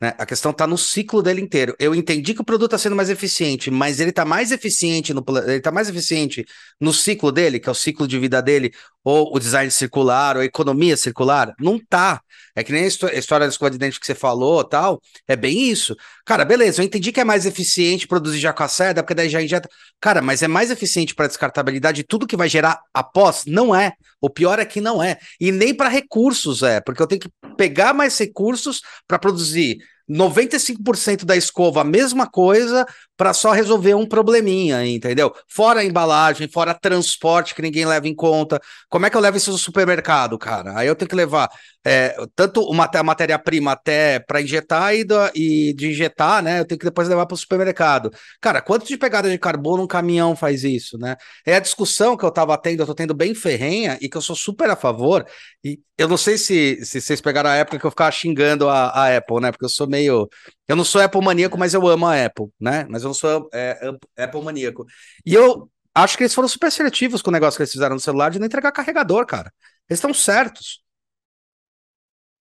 Né? 0.00 0.14
A 0.18 0.24
questão 0.24 0.50
está 0.50 0.66
no 0.66 0.78
ciclo 0.78 1.22
dele 1.22 1.40
inteiro. 1.40 1.74
Eu 1.78 1.94
entendi 1.94 2.32
que 2.32 2.40
o 2.40 2.44
produto 2.44 2.68
está 2.74 2.78
sendo 2.78 2.96
mais 2.96 3.10
eficiente, 3.10 3.70
mas 3.70 4.00
ele 4.00 4.10
está 4.10 4.24
mais 4.24 4.50
eficiente 4.50 5.12
no 5.12 5.22
ele 5.46 5.60
tá 5.60 5.70
mais 5.70 5.88
eficiente 5.88 6.44
no 6.80 6.92
ciclo 6.92 7.30
dele, 7.30 7.60
que 7.60 7.68
é 7.68 7.72
o 7.72 7.74
ciclo 7.74 8.08
de 8.08 8.18
vida 8.18 8.40
dele, 8.40 8.72
ou 9.04 9.34
o 9.34 9.38
design 9.38 9.70
circular, 9.70 10.36
ou 10.36 10.42
a 10.42 10.44
economia 10.44 10.96
circular. 10.96 11.54
Não 11.58 11.78
tá. 11.78 12.20
É 12.54 12.64
que 12.64 12.72
nem 12.72 12.84
a 12.84 12.86
histó- 12.86 13.06
a 13.06 13.14
história 13.14 13.46
da 13.46 13.50
escova 13.50 13.70
de 13.70 13.78
dente 13.78 14.00
que 14.00 14.06
você 14.06 14.14
falou, 14.14 14.64
tal. 14.64 15.00
É 15.28 15.36
bem 15.36 15.70
isso. 15.70 15.96
Cara, 16.24 16.44
beleza, 16.44 16.80
eu 16.80 16.86
entendi 16.86 17.12
que 17.12 17.20
é 17.20 17.24
mais 17.24 17.46
eficiente 17.46 18.06
produzir 18.08 18.38
já 18.38 18.52
com 18.52 18.62
a 18.62 18.68
seda, 18.68 19.02
porque 19.02 19.14
daí 19.14 19.28
já 19.28 19.42
injeta. 19.42 19.68
Cara, 20.00 20.22
mas 20.22 20.42
é 20.42 20.48
mais 20.48 20.70
eficiente 20.70 21.14
para 21.14 21.26
descartabilidade 21.26 22.04
tudo 22.04 22.26
que 22.26 22.36
vai 22.36 22.48
gerar 22.48 22.80
após? 22.92 23.44
Não 23.46 23.74
é. 23.74 23.92
O 24.20 24.28
pior 24.28 24.58
é 24.58 24.64
que 24.64 24.80
não 24.80 25.02
é. 25.02 25.18
E 25.40 25.50
nem 25.52 25.74
para 25.74 25.88
recursos 25.88 26.62
é, 26.62 26.80
porque 26.80 27.00
eu 27.02 27.06
tenho 27.06 27.20
que 27.20 27.30
pegar 27.56 27.94
mais 27.94 28.18
recursos 28.18 28.82
para 29.06 29.18
produzir 29.18 29.78
95% 30.10 31.24
da 31.24 31.36
escova, 31.36 31.82
a 31.82 31.84
mesma 31.84 32.28
coisa, 32.28 32.84
para 33.20 33.34
só 33.34 33.52
resolver 33.52 33.92
um 33.94 34.06
probleminha, 34.06 34.86
entendeu? 34.86 35.30
Fora 35.46 35.80
a 35.80 35.84
embalagem, 35.84 36.48
fora 36.48 36.72
transporte 36.72 37.54
que 37.54 37.60
ninguém 37.60 37.84
leva 37.84 38.08
em 38.08 38.14
conta. 38.14 38.58
Como 38.88 39.04
é 39.04 39.10
que 39.10 39.16
eu 39.16 39.20
levo 39.20 39.36
isso 39.36 39.50
no 39.50 39.58
supermercado, 39.58 40.38
cara? 40.38 40.72
Aí 40.78 40.86
eu 40.88 40.96
tenho 40.96 41.06
que 41.10 41.14
levar 41.14 41.50
é, 41.84 42.16
tanto 42.34 42.62
uma, 42.62 42.88
a 42.92 43.02
matéria-prima 43.02 43.72
até 43.72 44.18
para 44.20 44.40
injetar 44.40 44.94
e, 44.94 45.04
da- 45.04 45.30
e 45.34 45.74
de 45.74 45.88
injetar, 45.90 46.42
né? 46.42 46.60
Eu 46.60 46.64
tenho 46.64 46.78
que 46.78 46.84
depois 46.86 47.08
levar 47.08 47.26
para 47.26 47.34
o 47.34 47.38
supermercado. 47.38 48.10
Cara, 48.40 48.62
quanto 48.62 48.86
de 48.86 48.96
pegada 48.96 49.28
de 49.30 49.38
carbono 49.38 49.82
um 49.82 49.86
caminhão 49.86 50.34
faz 50.34 50.64
isso, 50.64 50.96
né? 50.98 51.16
É 51.46 51.56
a 51.56 51.60
discussão 51.60 52.16
que 52.16 52.24
eu 52.24 52.30
tava 52.30 52.56
tendo, 52.56 52.82
eu 52.82 52.86
tô 52.86 52.94
tendo 52.94 53.12
bem 53.14 53.34
ferrenha 53.34 53.98
e 54.00 54.08
que 54.08 54.16
eu 54.16 54.22
sou 54.22 54.34
super 54.36 54.70
a 54.70 54.76
favor. 54.76 55.26
E 55.64 55.78
eu 55.98 56.08
não 56.08 56.16
sei 56.16 56.38
se, 56.38 56.84
se 56.84 57.00
vocês 57.00 57.20
pegaram 57.20 57.50
a 57.50 57.54
época 57.56 57.78
que 57.78 57.84
eu 57.86 57.90
ficava 57.90 58.10
xingando 58.10 58.68
a, 58.68 58.88
a 58.88 59.16
Apple, 59.16 59.40
né? 59.40 59.50
Porque 59.52 59.64
eu 59.64 59.68
sou 59.68 59.86
meio. 59.88 60.28
Eu 60.70 60.76
não 60.76 60.84
sou 60.84 61.00
Apple 61.00 61.20
maníaco, 61.20 61.58
mas 61.58 61.74
eu 61.74 61.84
amo 61.88 62.06
a 62.06 62.24
Apple, 62.24 62.46
né? 62.60 62.86
Mas 62.88 63.02
eu 63.02 63.08
não 63.08 63.14
sou 63.14 63.50
é, 63.52 63.76
Apple 64.16 64.40
maníaco. 64.40 64.86
E 65.26 65.34
eu 65.34 65.68
acho 65.92 66.16
que 66.16 66.22
eles 66.22 66.32
foram 66.32 66.46
super 66.46 66.70
seletivos 66.70 67.20
com 67.20 67.30
o 67.30 67.32
negócio 67.32 67.58
que 67.58 67.62
eles 67.64 67.72
fizeram 67.72 67.96
no 67.96 68.00
celular 68.00 68.30
de 68.30 68.38
não 68.38 68.46
entregar 68.46 68.70
carregador, 68.70 69.26
cara. 69.26 69.52
Eles 69.88 69.98
estão 69.98 70.14
certos. 70.14 70.80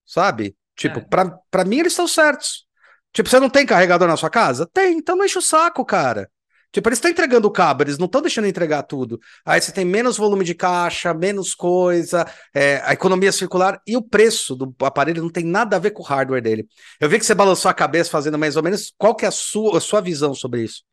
Sabe? 0.05 0.55
Tipo, 0.75 0.99
É. 0.99 1.01
pra, 1.01 1.39
pra 1.49 1.65
mim 1.65 1.79
eles 1.79 1.93
estão 1.93 2.07
certos. 2.07 2.67
Tipo, 3.11 3.27
você 3.27 3.39
não 3.39 3.49
tem 3.49 3.65
carregador 3.65 4.07
na 4.07 4.15
sua 4.15 4.29
casa? 4.29 4.69
Tem, 4.71 4.99
então 4.99 5.15
não 5.15 5.25
enche 5.25 5.39
o 5.39 5.41
saco, 5.41 5.83
cara. 5.83 6.29
Tipo, 6.71 6.89
eles 6.89 6.97
estão 6.97 7.09
entregando 7.09 7.47
o 7.47 7.51
cabo, 7.51 7.83
eles 7.83 7.97
não 7.97 8.05
estão 8.05 8.21
deixando 8.21 8.45
entregar 8.47 8.83
tudo. 8.83 9.19
Aí 9.45 9.59
você 9.59 9.71
tem 9.71 9.83
menos 9.85 10.17
volume 10.17 10.43
de 10.45 10.53
caixa, 10.53 11.13
menos 11.13 11.55
coisa, 11.55 12.25
é, 12.53 12.81
a 12.85 12.93
economia 12.93 13.31
circular 13.31 13.81
e 13.87 13.97
o 13.97 14.01
preço 14.01 14.55
do 14.55 14.73
aparelho 14.85 15.21
não 15.23 15.29
tem 15.31 15.43
nada 15.45 15.75
a 15.75 15.79
ver 15.79 15.91
com 15.91 16.03
o 16.03 16.05
hardware 16.05 16.41
dele. 16.43 16.67
Eu 16.99 17.09
vi 17.09 17.17
que 17.19 17.25
você 17.25 17.33
balançou 17.33 17.69
a 17.71 17.73
cabeça 17.73 18.11
fazendo 18.11 18.37
mais 18.37 18.55
ou 18.55 18.63
menos. 18.63 18.93
Qual 18.97 19.15
que 19.15 19.25
é 19.25 19.27
a 19.27 19.31
sua, 19.31 19.77
a 19.77 19.81
sua 19.81 20.01
visão 20.01 20.33
sobre 20.35 20.63
isso? 20.63 20.83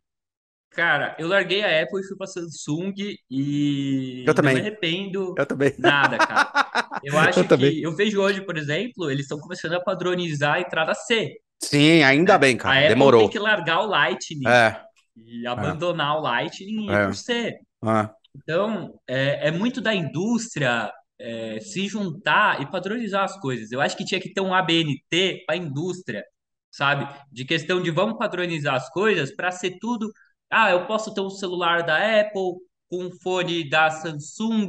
Cara, 0.70 1.16
eu 1.18 1.26
larguei 1.26 1.62
a 1.64 1.82
Apple 1.82 2.00
e 2.00 2.06
fui 2.06 2.16
pra 2.18 2.26
Samsung 2.26 2.92
e 3.30 4.24
Eu 4.26 4.34
não 4.34 4.34
me 4.34 4.34
também. 4.34 4.58
arrependo 4.60 5.34
Eu 5.38 5.46
também. 5.46 5.74
nada, 5.78 6.18
cara. 6.18 6.52
Eu 7.02 7.18
acho 7.18 7.40
Eu 7.40 7.48
também. 7.48 7.70
que 7.72 7.82
eu 7.82 7.94
vejo 7.94 8.20
hoje, 8.20 8.40
por 8.44 8.56
exemplo, 8.58 9.10
eles 9.10 9.22
estão 9.24 9.38
começando 9.38 9.74
a 9.74 9.80
padronizar 9.80 10.54
a 10.54 10.60
entrada 10.60 10.94
C. 10.94 11.34
Sim, 11.62 12.02
ainda 12.02 12.34
né? 12.34 12.38
bem, 12.38 12.56
A 12.56 12.58
cara. 12.58 12.88
Apple 12.88 12.88
Demorou. 12.88 13.20
tem 13.22 13.30
que 13.30 13.38
largar 13.38 13.80
o 13.80 13.86
Lightning 13.86 14.46
É, 14.46 14.80
e 15.16 15.46
abandonar 15.46 16.16
o 16.18 16.20
Lightning 16.20 16.90
e 16.90 16.90
É. 16.90 17.06
por 17.06 17.14
C. 17.14 17.58
é. 17.84 18.10
Então, 18.36 19.00
é, 19.08 19.48
é 19.48 19.50
muito 19.50 19.80
da 19.80 19.94
indústria 19.94 20.92
é, 21.18 21.58
se 21.60 21.88
juntar 21.88 22.60
e 22.60 22.70
padronizar 22.70 23.24
as 23.24 23.38
coisas. 23.40 23.72
Eu 23.72 23.80
acho 23.80 23.96
que 23.96 24.04
tinha 24.04 24.20
que 24.20 24.32
ter 24.32 24.40
um 24.42 24.52
ABNT 24.54 25.44
para 25.46 25.54
a 25.54 25.58
indústria, 25.58 26.22
sabe? 26.70 27.08
De 27.32 27.44
questão 27.44 27.82
de 27.82 27.90
vamos 27.90 28.18
padronizar 28.18 28.74
as 28.74 28.88
coisas 28.90 29.34
para 29.34 29.50
ser 29.50 29.78
tudo. 29.80 30.10
Ah, 30.50 30.70
eu 30.70 30.86
posso 30.86 31.14
ter 31.14 31.20
um 31.20 31.30
celular 31.30 31.82
da 31.82 31.96
Apple 32.20 32.56
com 32.88 33.04
um 33.04 33.10
fone 33.22 33.68
da 33.68 33.90
Samsung 33.90 34.68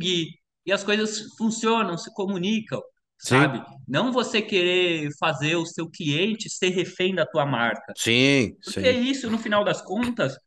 e 0.66 0.72
as 0.72 0.84
coisas 0.84 1.36
funcionam, 1.38 1.98
se 1.98 2.14
comunicam, 2.14 2.82
Sim, 3.18 3.52
sabe? 3.52 3.64
Não 3.88 4.12
você 4.12 4.42
querer 4.42 5.10
fazer 5.20 5.56
o 5.56 5.66
seu 5.66 5.90
cliente 5.90 6.50
ser 6.50 6.70
refém 6.70 7.16
da 7.16 7.26
tua 7.26 7.46
marca. 7.46 7.96
sim, 7.96 8.58
Porque 8.66 8.92
sim. 8.92 8.92
isso, 8.92 9.30
no 9.32 9.40
final 9.40 9.64
das 9.66 9.82
contas, 9.82 10.38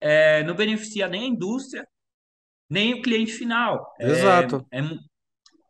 é, 0.00 0.44
não 0.44 0.54
beneficia 0.56 1.08
nem 1.08 1.22
a 1.24 1.26
indústria 1.28 1.86
nem 2.70 2.94
o 2.94 3.02
cliente 3.02 3.32
final. 3.32 3.94
É, 4.00 4.44
Exato. 4.44 4.66
é, 4.72 4.82
mu- 4.82 4.98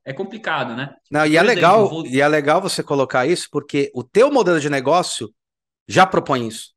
é 0.04 0.12
complicado, 0.14 0.76
né? 0.76 0.94
Não, 1.10 1.26
e 1.26 1.36
Por 1.36 1.42
é 1.42 1.42
exemplo, 1.44 1.84
legal, 1.84 1.88
vou- 1.88 2.04
e 2.04 2.20
é 2.20 2.28
legal 2.28 2.60
você 2.60 2.82
colocar 2.82 3.26
isso, 3.26 3.48
porque 3.50 3.90
o 3.94 4.04
teu 4.04 4.30
modelo 4.32 4.60
de 4.60 4.70
negócio 4.70 5.32
já 5.88 6.06
propõe 6.06 6.48
isso, 6.48 6.72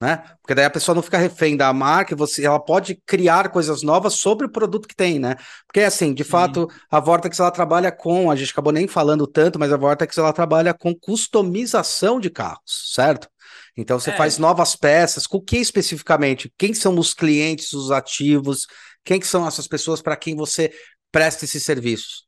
né? 0.00 0.22
Porque 0.40 0.54
daí 0.54 0.64
a 0.64 0.70
pessoa 0.70 0.94
não 0.94 1.02
fica 1.02 1.18
refém 1.18 1.56
da 1.56 1.72
marca, 1.72 2.14
você, 2.14 2.44
ela 2.44 2.60
pode 2.60 2.96
criar 3.06 3.48
coisas 3.50 3.82
novas 3.82 4.14
sobre 4.14 4.46
o 4.46 4.50
produto 4.50 4.86
que 4.88 4.94
tem, 4.94 5.18
né? 5.18 5.36
Porque 5.66 5.80
assim, 5.80 6.14
de 6.14 6.22
Sim. 6.22 6.24
fato, 6.24 6.68
a 6.90 7.00
Vortex 7.00 7.38
ela 7.40 7.50
trabalha 7.50 7.90
com, 7.90 8.30
a 8.30 8.36
gente 8.36 8.52
acabou 8.52 8.72
nem 8.72 8.86
falando 8.86 9.26
tanto, 9.26 9.58
mas 9.58 9.72
a 9.72 9.76
Vortex 9.76 10.16
ela 10.18 10.32
trabalha 10.32 10.72
com 10.72 10.94
customização 10.94 12.20
de 12.20 12.30
carros, 12.30 12.92
certo? 12.94 13.28
Então 13.76 13.98
você 13.98 14.10
É. 14.10 14.12
faz 14.12 14.38
novas 14.38 14.76
peças, 14.76 15.26
com 15.26 15.38
o 15.38 15.42
que 15.42 15.56
especificamente? 15.58 16.52
Quem 16.58 16.74
são 16.74 16.98
os 16.98 17.14
clientes, 17.14 17.72
os 17.72 17.90
ativos? 17.90 18.66
Quem 19.04 19.18
que 19.20 19.26
são 19.26 19.46
essas 19.46 19.66
pessoas 19.66 20.02
para 20.02 20.16
quem 20.16 20.34
você 20.36 20.72
presta 21.10 21.44
esses 21.44 21.62
serviços? 21.64 22.26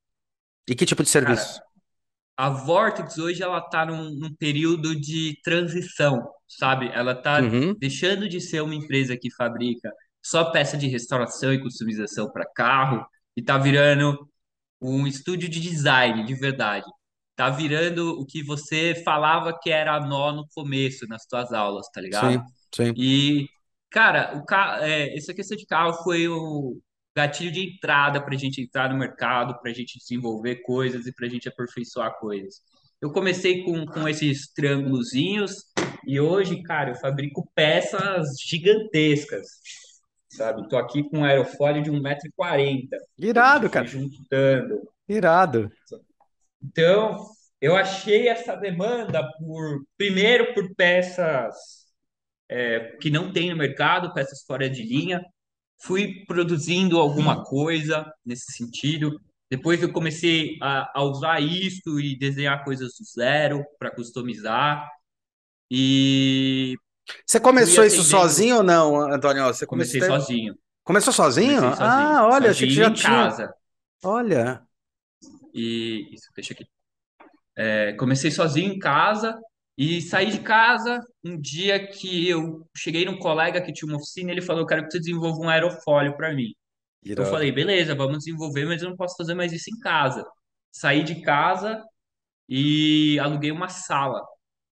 E 0.68 0.74
que 0.74 0.86
tipo 0.86 1.02
de 1.02 1.10
Cara, 1.18 1.36
serviço? 1.36 1.62
A 2.46 2.50
Vortex 2.50 3.18
hoje 3.18 3.42
ela 3.42 3.60
tá 3.60 3.84
num, 3.86 4.10
num 4.14 4.34
período 4.34 4.98
de 4.98 5.38
transição, 5.42 6.20
sabe? 6.48 6.88
Ela 6.92 7.14
tá 7.14 7.40
Uhum. 7.40 7.74
deixando 7.78 8.28
de 8.28 8.40
ser 8.40 8.62
uma 8.62 8.74
empresa 8.74 9.16
que 9.16 9.30
fabrica 9.34 9.92
só 10.22 10.50
peça 10.50 10.76
de 10.76 10.86
restauração 10.88 11.52
e 11.52 11.60
customização 11.62 12.30
para 12.32 12.46
carro 12.54 13.04
e 13.36 13.42
tá 13.42 13.56
virando 13.58 14.28
um 14.80 15.06
estúdio 15.06 15.48
de 15.48 15.60
design 15.60 16.24
de 16.24 16.34
verdade. 16.34 16.86
Tá 17.36 17.48
virando 17.50 18.20
o 18.20 18.26
que 18.26 18.42
você 18.42 18.94
falava 19.04 19.58
que 19.62 19.70
era 19.70 19.98
nó 20.00 20.32
no 20.32 20.46
começo 20.54 21.06
nas 21.08 21.24
suas 21.28 21.52
aulas, 21.52 21.88
tá 21.92 22.00
ligado? 22.00 22.36
Sim, 22.36 22.54
sim. 22.74 22.96
E, 22.96 23.46
cara, 23.90 24.36
o 24.38 24.44
ca... 24.44 24.78
é, 24.82 25.16
essa 25.16 25.34
questão 25.34 25.56
de 25.56 25.66
carro 25.66 25.94
foi 26.04 26.28
o 26.28 26.80
gatilho 27.14 27.50
de 27.50 27.74
entrada 27.74 28.20
para 28.20 28.34
a 28.34 28.38
gente 28.38 28.60
entrar 28.60 28.90
no 28.90 28.98
mercado, 28.98 29.58
para 29.60 29.70
a 29.70 29.74
gente 29.74 29.98
desenvolver 29.98 30.56
coisas 30.62 31.06
e 31.06 31.12
para 31.12 31.26
a 31.26 31.28
gente 31.28 31.48
aperfeiçoar 31.48 32.18
coisas. 32.18 32.62
Eu 33.00 33.10
comecei 33.12 33.64
com, 33.64 33.86
com 33.86 34.08
esses 34.08 34.52
triângulozinhos 34.52 35.54
e 36.06 36.20
hoje, 36.20 36.62
cara, 36.62 36.90
eu 36.90 36.94
fabrico 36.96 37.50
peças 37.54 38.28
gigantescas, 38.40 39.46
sabe? 40.28 40.68
Tô 40.68 40.76
aqui 40.76 41.02
com 41.08 41.18
um 41.18 41.24
aerofólio 41.24 41.82
de 41.82 41.90
1,40m. 41.90 42.88
Irado, 43.18 43.70
cara. 43.70 43.86
juntando. 43.86 44.82
Irado. 45.08 45.70
Então, 46.62 47.26
eu 47.60 47.76
achei 47.76 48.28
essa 48.28 48.54
demanda 48.54 49.22
por, 49.38 49.82
primeiro, 49.96 50.54
por 50.54 50.74
peças 50.74 51.56
é, 52.48 52.96
que 53.00 53.10
não 53.10 53.32
tem 53.32 53.50
no 53.50 53.56
mercado, 53.56 54.12
peças 54.12 54.42
fora 54.46 54.68
de 54.68 54.82
linha. 54.82 55.24
Fui 55.82 56.24
produzindo 56.26 56.98
alguma 56.98 57.42
coisa 57.44 58.10
nesse 58.24 58.52
sentido. 58.52 59.18
Depois 59.50 59.82
eu 59.82 59.92
comecei 59.92 60.56
a, 60.62 61.00
a 61.00 61.02
usar 61.04 61.40
isso 61.40 61.98
e 61.98 62.16
desenhar 62.18 62.64
coisas 62.64 62.92
do 62.98 63.04
zero 63.04 63.64
para 63.78 63.90
customizar. 63.94 64.88
E 65.70 66.76
Você 67.26 67.40
começou 67.40 67.84
isso 67.84 68.02
sozinho 68.02 68.58
ou 68.58 68.62
não, 68.62 69.00
Antônio? 69.12 69.44
Você 69.44 69.66
comecei 69.66 70.00
sozinho. 70.02 70.54
Começou 70.84 71.12
sozinho? 71.12 71.60
Comecei 71.60 71.76
sozinho. 71.76 72.16
Ah, 72.16 72.26
olha, 72.26 72.50
achei 72.50 72.68
que 72.68 72.74
Sozinho 72.74 72.84
já 72.84 72.90
em 72.90 72.94
tinha. 72.94 73.10
casa. 73.10 73.54
Olha, 74.02 74.62
E 75.54 76.08
isso, 76.14 76.28
deixa 76.34 76.52
aqui. 76.54 76.64
É, 77.56 77.92
comecei 77.94 78.30
sozinho 78.30 78.72
em 78.72 78.78
casa 78.78 79.38
e 79.82 80.02
saí 80.02 80.30
de 80.30 80.40
casa 80.40 81.00
um 81.24 81.40
dia 81.40 81.88
que 81.88 82.28
eu 82.28 82.68
cheguei 82.76 83.06
num 83.06 83.18
colega 83.18 83.62
que 83.62 83.72
tinha 83.72 83.90
uma 83.90 83.96
oficina, 83.96 84.30
ele 84.30 84.42
falou, 84.42 84.60
eu 84.60 84.66
quero 84.66 84.84
que 84.84 84.90
você 84.90 84.98
desenvolva 84.98 85.40
um 85.40 85.48
aerofólio 85.48 86.14
para 86.18 86.34
mim. 86.34 86.52
Eu 87.02 87.24
falei, 87.24 87.50
beleza, 87.50 87.94
vamos 87.94 88.18
desenvolver, 88.18 88.66
mas 88.66 88.82
eu 88.82 88.90
não 88.90 88.96
posso 88.96 89.16
fazer 89.16 89.32
mais 89.32 89.54
isso 89.54 89.70
em 89.74 89.78
casa. 89.78 90.22
Saí 90.70 91.02
de 91.02 91.22
casa 91.22 91.82
e 92.46 93.18
aluguei 93.20 93.50
uma 93.50 93.70
sala 93.70 94.22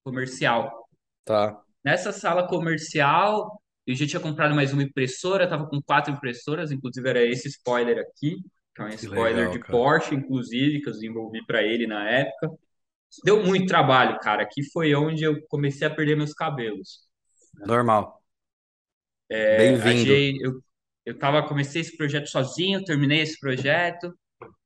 comercial. 0.05 0.87
Tá. 1.25 1.59
Nessa 1.83 2.13
sala 2.13 2.47
comercial, 2.47 3.63
eu 3.87 3.95
já 3.95 4.07
tinha 4.07 4.21
comprado 4.21 4.55
mais 4.55 4.75
uma 4.75 4.83
impressora, 4.83 5.45
estava 5.45 5.67
com 5.67 5.81
quatro 5.81 6.13
impressoras, 6.13 6.71
inclusive 6.71 7.09
era 7.09 7.25
esse 7.25 7.49
spoiler 7.49 7.99
aqui, 7.99 8.37
que 8.75 8.83
é 8.83 8.85
um 8.85 8.89
Que 8.91 8.97
spoiler 8.97 9.37
legal, 9.37 9.53
de 9.53 9.59
cara. 9.61 9.73
Porsche, 9.73 10.15
inclusive, 10.15 10.83
que 10.83 10.89
eu 10.91 10.93
desenvolvi 10.93 11.47
para 11.47 11.63
ele 11.63 11.87
na 11.87 12.11
época. 12.11 12.51
Deu 13.25 13.45
muito 13.45 13.67
trabalho, 13.67 14.19
cara. 14.21 14.43
Aqui 14.43 14.63
foi 14.73 14.95
onde 14.95 15.25
eu 15.25 15.41
comecei 15.49 15.87
a 15.87 15.95
perder 15.95 16.17
meus 16.17 16.33
cabelos. 16.33 17.01
Normal. 17.67 18.21
É, 19.31 19.57
Bem-vindo. 19.59 20.13
eu, 20.43 20.63
eu 21.05 21.19
tava, 21.19 21.47
comecei 21.47 21.81
esse 21.83 21.97
projeto 21.97 22.29
sozinho, 22.29 22.85
terminei 22.85 23.21
esse 23.21 23.39
projeto. 23.39 24.13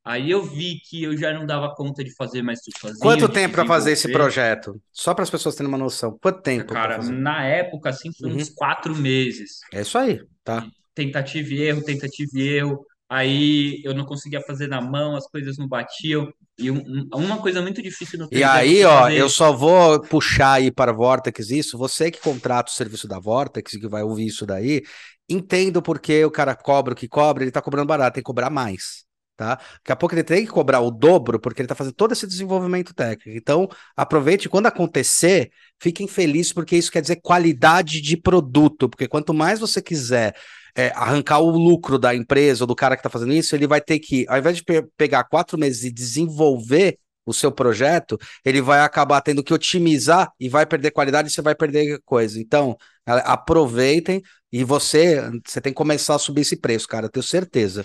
Aí 0.05 0.31
eu 0.31 0.43
vi 0.43 0.81
que 0.89 1.05
eu 1.05 1.17
já 1.17 1.33
não 1.33 1.47
dava 1.47 1.75
conta 1.75 2.03
de 2.03 2.15
fazer 2.15 2.43
mais 2.43 2.61
tudo 2.61 2.79
sozinho, 2.79 3.01
Quanto 3.01 3.29
tempo 3.29 3.55
para 3.55 3.67
fazer 3.67 3.93
esse 3.93 4.11
projeto? 4.11 4.81
Só 4.93 5.15
para 5.15 5.23
as 5.23 5.31
pessoas 5.31 5.55
terem 5.55 5.69
uma 5.69 5.79
noção. 5.79 6.19
Quanto 6.21 6.43
tempo 6.43 6.73
Cara, 6.73 6.99
na 6.99 7.45
época, 7.45 7.91
assim, 7.91 8.11
foi 8.13 8.31
Uhum. 8.31 8.37
uns 8.37 8.51
quatro 8.51 8.95
meses. 8.97 9.61
É 9.73 9.81
isso 9.81 9.97
aí, 9.97 10.21
tá? 10.43 10.67
Tentativa 10.95 11.49
e 11.55 11.63
erro, 11.63 11.83
tentativa 11.85 12.31
e 12.35 12.49
erro. 12.49 12.85
Aí 13.15 13.83
eu 13.85 13.93
não 13.95 14.07
conseguia 14.07 14.41
fazer 14.41 14.69
na 14.69 14.81
mão, 14.81 15.15
as 15.15 15.27
coisas 15.29 15.59
não 15.59 15.69
batiam. 15.69 16.33
E 16.59 16.71
um- 16.71 16.79
um- 16.79 17.09
uma 17.13 17.39
coisa 17.43 17.61
muito 17.61 17.83
difícil 17.83 18.19
no 18.19 18.25
E 18.25 18.29
3D 18.29 18.43
é 18.43 18.47
aí, 18.47 18.85
ó, 18.85 19.01
fazer. 19.03 19.19
eu 19.19 19.29
só 19.29 19.53
vou 19.53 20.01
puxar 20.01 20.53
aí 20.55 20.71
para 20.71 20.93
a 20.93 20.95
Vortex 20.95 21.51
isso. 21.51 21.77
Você 21.77 22.11
que 22.11 22.21
contrata 22.21 22.71
o 22.73 22.75
serviço 22.75 23.07
da 23.07 23.19
Vortex, 23.19 23.73
que 23.73 23.87
vai 23.87 24.03
ouvir 24.03 24.27
isso 24.27 24.47
daí, 24.47 24.83
entendo 25.29 25.83
porque 25.83 26.25
o 26.25 26.31
cara 26.31 26.55
cobra 26.55 26.95
o 26.95 26.97
que 26.97 27.07
cobra, 27.07 27.45
ele 27.45 27.51
tá 27.51 27.61
cobrando 27.61 27.87
barato, 27.87 28.15
tem 28.15 28.23
que 28.23 28.27
cobrar 28.27 28.49
mais, 28.49 29.05
tá? 29.37 29.57
Daqui 29.57 29.93
a 29.93 29.97
pouco 29.97 30.15
ele 30.15 30.25
tem 30.25 30.47
que 30.47 30.51
cobrar 30.53 30.81
o 30.81 30.91
dobro, 30.91 31.39
porque 31.39 31.61
ele 31.61 31.69
tá 31.69 31.75
fazendo 31.75 31.95
todo 31.95 32.13
esse 32.13 32.27
desenvolvimento 32.27 32.95
técnico. 32.95 33.37
Então, 33.37 33.69
aproveite 33.95 34.49
quando 34.49 34.67
acontecer, 34.69 35.51
fiquem 35.79 36.09
felizes, 36.09 36.53
porque 36.53 36.77
isso 36.77 36.91
quer 36.91 37.03
dizer 37.03 37.17
qualidade 37.17 38.01
de 38.01 38.17
produto, 38.17 38.89
porque 38.89 39.07
quanto 39.07 39.35
mais 39.35 39.61
você 39.61 39.83
quiser 39.83 40.35
é, 40.77 40.89
arrancar 40.95 41.41
o 41.41 41.51
lucro 41.51 41.99
da 41.99 42.15
empresa 42.15 42.65
ou 42.65 42.67
do 42.69 42.75
cara 42.77 42.97
que 42.97 43.03
tá 43.03 43.11
fazendo 43.11 43.33
isso, 43.33 43.55
ele 43.55 43.67
vai 43.67 43.81
ter 43.81 43.99
que, 43.99 44.27
ao 44.29 44.39
invés 44.39 44.57
de 44.57 44.65
pe- 44.65 44.87
pegar 44.97 45.25
quatro 45.25 45.59
meses 45.59 45.85
e 45.85 45.91
desenvolver 45.93 46.99
o 47.25 47.33
seu 47.33 47.53
projeto, 47.53 48.19
ele 48.45 48.61
vai 48.61 48.81
acabar 48.81 49.21
tendo 49.21 49.45
que 49.45 49.55
otimizar 49.55 50.31
e 50.41 50.49
vai 50.49 50.67
perder 50.67 50.91
qualidade 50.91 51.29
e 51.29 51.31
você 51.31 51.41
vai 51.43 51.55
perder 51.55 52.01
coisa. 52.05 52.41
Então, 52.41 52.77
aproveitem 53.07 54.23
e 54.51 54.65
você, 54.65 55.21
você 55.47 55.61
tem 55.61 55.73
que 55.73 55.77
começar 55.77 56.17
a 56.17 56.19
subir 56.19 56.41
esse 56.43 56.57
preço, 56.57 56.89
cara, 56.89 57.09
tenho 57.09 57.23
certeza. 57.23 57.85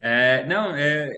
É, 0.00 0.44
não, 0.46 0.74
é, 0.76 1.10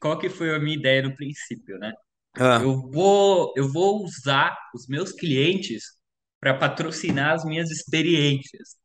qual 0.00 0.18
que 0.18 0.30
foi 0.30 0.54
a 0.54 0.60
minha 0.60 0.76
ideia 0.76 1.02
no 1.02 1.14
princípio, 1.16 1.78
né? 1.78 1.92
Ah, 2.38 2.66
Eu 2.66 2.82
vou, 2.92 3.52
eu 3.56 3.70
vou 3.72 4.04
usar 4.04 4.56
os 4.74 4.86
meus 4.88 5.12
clientes 5.12 5.84
para 6.40 6.54
patrocinar 6.58 7.34
as 7.34 7.44
minhas 7.46 7.70
experiências. 7.70 8.76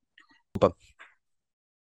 Opa. 0.56 0.72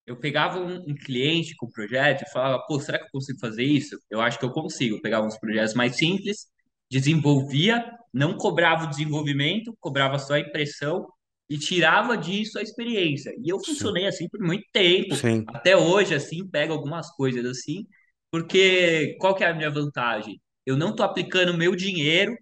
Eu 0.06 0.16
pegava 0.18 0.58
um, 0.60 0.90
um 0.90 0.94
cliente 0.94 1.54
com 1.56 1.70
projeto 1.70 2.22
e 2.22 2.30
falava, 2.30 2.62
pô, 2.66 2.78
será 2.78 2.98
que 2.98 3.04
eu 3.06 3.10
consigo 3.10 3.38
fazer 3.40 3.64
isso? 3.64 3.98
Eu 4.10 4.20
acho 4.20 4.38
que 4.38 4.44
eu 4.44 4.50
consigo. 4.52 4.96
Eu 4.96 5.02
pegava 5.02 5.26
uns 5.26 5.38
projetos 5.38 5.74
mais 5.74 5.96
simples, 5.96 6.46
desenvolvia, 6.90 7.84
não 8.12 8.36
cobrava 8.36 8.84
o 8.84 8.90
desenvolvimento, 8.90 9.74
cobrava 9.80 10.18
só 10.18 10.34
a 10.34 10.40
impressão 10.40 11.06
e 11.48 11.58
tirava 11.58 12.16
disso 12.16 12.58
a 12.58 12.62
experiência. 12.62 13.32
E 13.42 13.48
eu 13.48 13.58
sim, 13.58 13.66
funcionei 13.66 14.06
assim 14.06 14.28
por 14.28 14.40
muito 14.40 14.64
tempo. 14.72 15.14
sim. 15.14 15.44
Até 15.48 15.76
hoje, 15.76 16.14
assim, 16.14 16.48
pego 16.48 16.72
algumas 16.72 17.10
coisas 17.16 17.44
assim, 17.46 17.86
porque 18.30 19.16
qual 19.20 19.34
que 19.34 19.44
é 19.44 19.48
a 19.48 19.54
minha 19.54 19.70
vantagem? 19.70 20.40
Eu 20.66 20.76
não 20.76 20.90
estou 20.90 21.04
aplicando 21.06 21.56
meu 21.56 21.74
dinheiro 21.76 22.36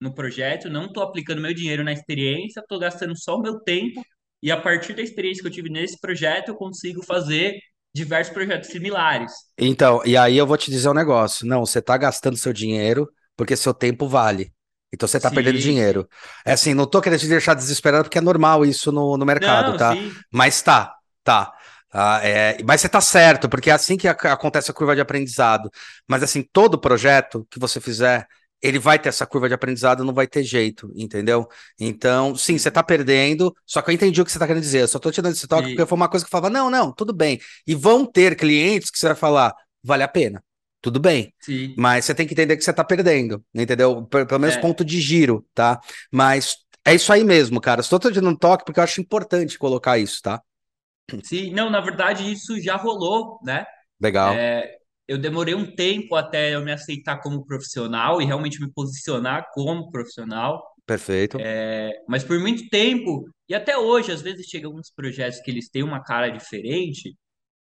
no 0.00 0.14
projeto, 0.14 0.70
não 0.70 0.86
estou 0.86 1.02
aplicando 1.02 1.42
meu 1.42 1.54
dinheiro 1.54 1.84
na 1.84 1.92
experiência, 1.92 2.60
estou 2.60 2.78
gastando 2.78 3.16
só 3.18 3.36
o 3.36 3.42
meu 3.42 3.60
tempo 3.60 4.02
e 4.42 4.50
a 4.50 4.60
partir 4.60 4.94
da 4.94 5.02
experiência 5.02 5.42
que 5.42 5.48
eu 5.48 5.52
tive 5.52 5.70
nesse 5.70 5.98
projeto, 6.00 6.48
eu 6.50 6.56
consigo 6.56 7.02
fazer 7.04 7.58
diversos 7.94 8.32
projetos 8.34 8.70
similares. 8.70 9.32
Então, 9.60 10.00
e 10.04 10.16
aí 10.16 10.36
eu 10.36 10.46
vou 10.46 10.56
te 10.56 10.70
dizer 10.70 10.88
um 10.88 10.94
negócio. 10.94 11.46
Não, 11.46 11.64
você 11.66 11.82
tá 11.82 11.96
gastando 11.96 12.36
seu 12.36 12.52
dinheiro 12.52 13.08
porque 13.36 13.56
seu 13.56 13.74
tempo 13.74 14.08
vale. 14.08 14.52
Então 14.92 15.06
você 15.08 15.20
tá 15.20 15.30
perdendo 15.30 15.58
dinheiro. 15.58 16.08
É 16.44 16.52
assim, 16.52 16.74
não 16.74 16.86
tô 16.86 17.00
querendo 17.00 17.20
te 17.20 17.28
deixar 17.28 17.54
desesperado 17.54 18.04
porque 18.04 18.18
é 18.18 18.20
normal 18.20 18.64
isso 18.64 18.90
no, 18.92 19.16
no 19.16 19.26
mercado, 19.26 19.72
Não, 19.72 19.74
tá? 19.74 19.98
sim, 19.98 20.24
Mas 20.32 20.62
tá, 20.62 20.94
tá. 21.24 21.52
Ah, 21.92 22.20
é, 22.22 22.62
mas 22.64 22.80
você 22.82 22.88
tá 22.88 23.00
certo, 23.00 23.48
porque 23.48 23.70
é 23.70 23.72
assim 23.72 23.96
que 23.96 24.06
ac- 24.08 24.26
acontece 24.28 24.70
a 24.70 24.74
curva 24.74 24.94
de 24.94 25.00
aprendizado. 25.00 25.70
Mas 26.06 26.22
assim, 26.22 26.42
todo 26.52 26.78
projeto 26.80 27.46
que 27.50 27.58
você 27.58 27.80
fizer, 27.80 28.26
ele 28.62 28.78
vai 28.78 28.98
ter 28.98 29.08
essa 29.08 29.26
curva 29.26 29.48
de 29.48 29.54
aprendizado, 29.54 30.04
não 30.04 30.14
vai 30.14 30.26
ter 30.26 30.42
jeito, 30.42 30.90
entendeu? 30.94 31.48
Então, 31.78 32.34
sim, 32.36 32.58
você 32.58 32.70
tá 32.70 32.82
perdendo, 32.82 33.54
só 33.66 33.80
que 33.82 33.90
eu 33.90 33.94
entendi 33.94 34.20
o 34.20 34.24
que 34.24 34.32
você 34.32 34.38
tá 34.38 34.46
querendo 34.46 34.62
dizer. 34.62 34.82
Eu 34.82 34.88
só 34.88 34.98
tô 34.98 35.10
te 35.10 35.22
dando 35.22 35.34
esse 35.34 35.46
toque 35.46 35.68
porque 35.70 35.84
sim, 35.84 35.86
foi 35.86 35.96
uma 35.96 36.08
coisa 36.08 36.24
que 36.24 36.28
eu 36.28 36.30
falava, 36.32 36.50
não, 36.50 36.70
não, 36.70 36.92
tudo 36.92 37.12
bem. 37.14 37.40
E 37.66 37.74
vão 37.74 38.04
ter 38.04 38.36
clientes 38.36 38.90
que 38.90 38.98
você 38.98 39.06
vai 39.08 39.16
falar, 39.16 39.54
vale 39.82 40.02
a 40.02 40.08
pena, 40.08 40.42
tudo 40.80 40.98
bem. 41.00 41.32
sim. 41.40 41.76
Mas 41.76 42.04
você 42.04 42.14
tem 42.14 42.26
que 42.26 42.34
entender 42.34 42.56
que 42.56 42.64
você 42.64 42.72
tá 42.72 42.82
perdendo, 42.84 43.44
entendeu? 43.54 44.04
Pe- 44.06 44.26
Pelo 44.26 44.40
menos 44.40 44.56
É, 44.56 44.56
ponto 44.56 44.84
de 44.84 45.00
giro, 45.00 45.46
tá? 45.54 45.80
Mas 46.12 46.56
é 46.84 46.94
isso 46.94 47.12
aí 47.12 47.22
mesmo, 47.24 47.60
cara. 47.60 47.82
Só 47.82 47.98
tô 47.98 48.10
te 48.10 48.14
dando 48.16 48.30
um 48.30 48.36
toque 48.36 48.64
porque 48.64 48.80
eu 48.80 48.84
acho 48.84 49.00
importante 49.00 49.58
colocar 49.58 49.96
isso, 49.98 50.20
tá? 50.22 50.42
sim. 51.22 51.52
Não, 51.52 51.70
na 51.70 51.80
verdade, 51.80 52.30
isso 52.30 52.60
já 52.60 52.76
rolou, 52.76 53.38
né? 53.42 53.66
Legal, 54.00 54.44
É, 54.44 54.77
eu 55.08 55.16
demorei 55.18 55.54
um 55.54 55.74
tempo 55.74 56.14
até 56.14 56.54
eu 56.54 56.62
me 56.62 56.70
aceitar 56.70 57.20
como 57.20 57.44
profissional 57.44 58.20
e 58.20 58.26
realmente 58.26 58.60
me 58.60 58.70
posicionar 58.70 59.46
como 59.54 59.90
profissional. 59.90 60.62
perfeito. 60.86 61.38
É, 61.40 61.90
mas 62.06 62.22
por 62.22 62.38
muito 62.38 62.68
tempo, 62.68 63.24
e 63.48 63.54
até 63.54 63.76
hoje, 63.78 64.12
às 64.12 64.20
vezes 64.20 64.46
chegam 64.46 64.70
alguns 64.70 64.90
projetos 64.94 65.40
que 65.40 65.50
eles 65.50 65.70
têm 65.70 65.82
uma 65.82 66.02
cara 66.04 66.28
diferente, 66.28 67.16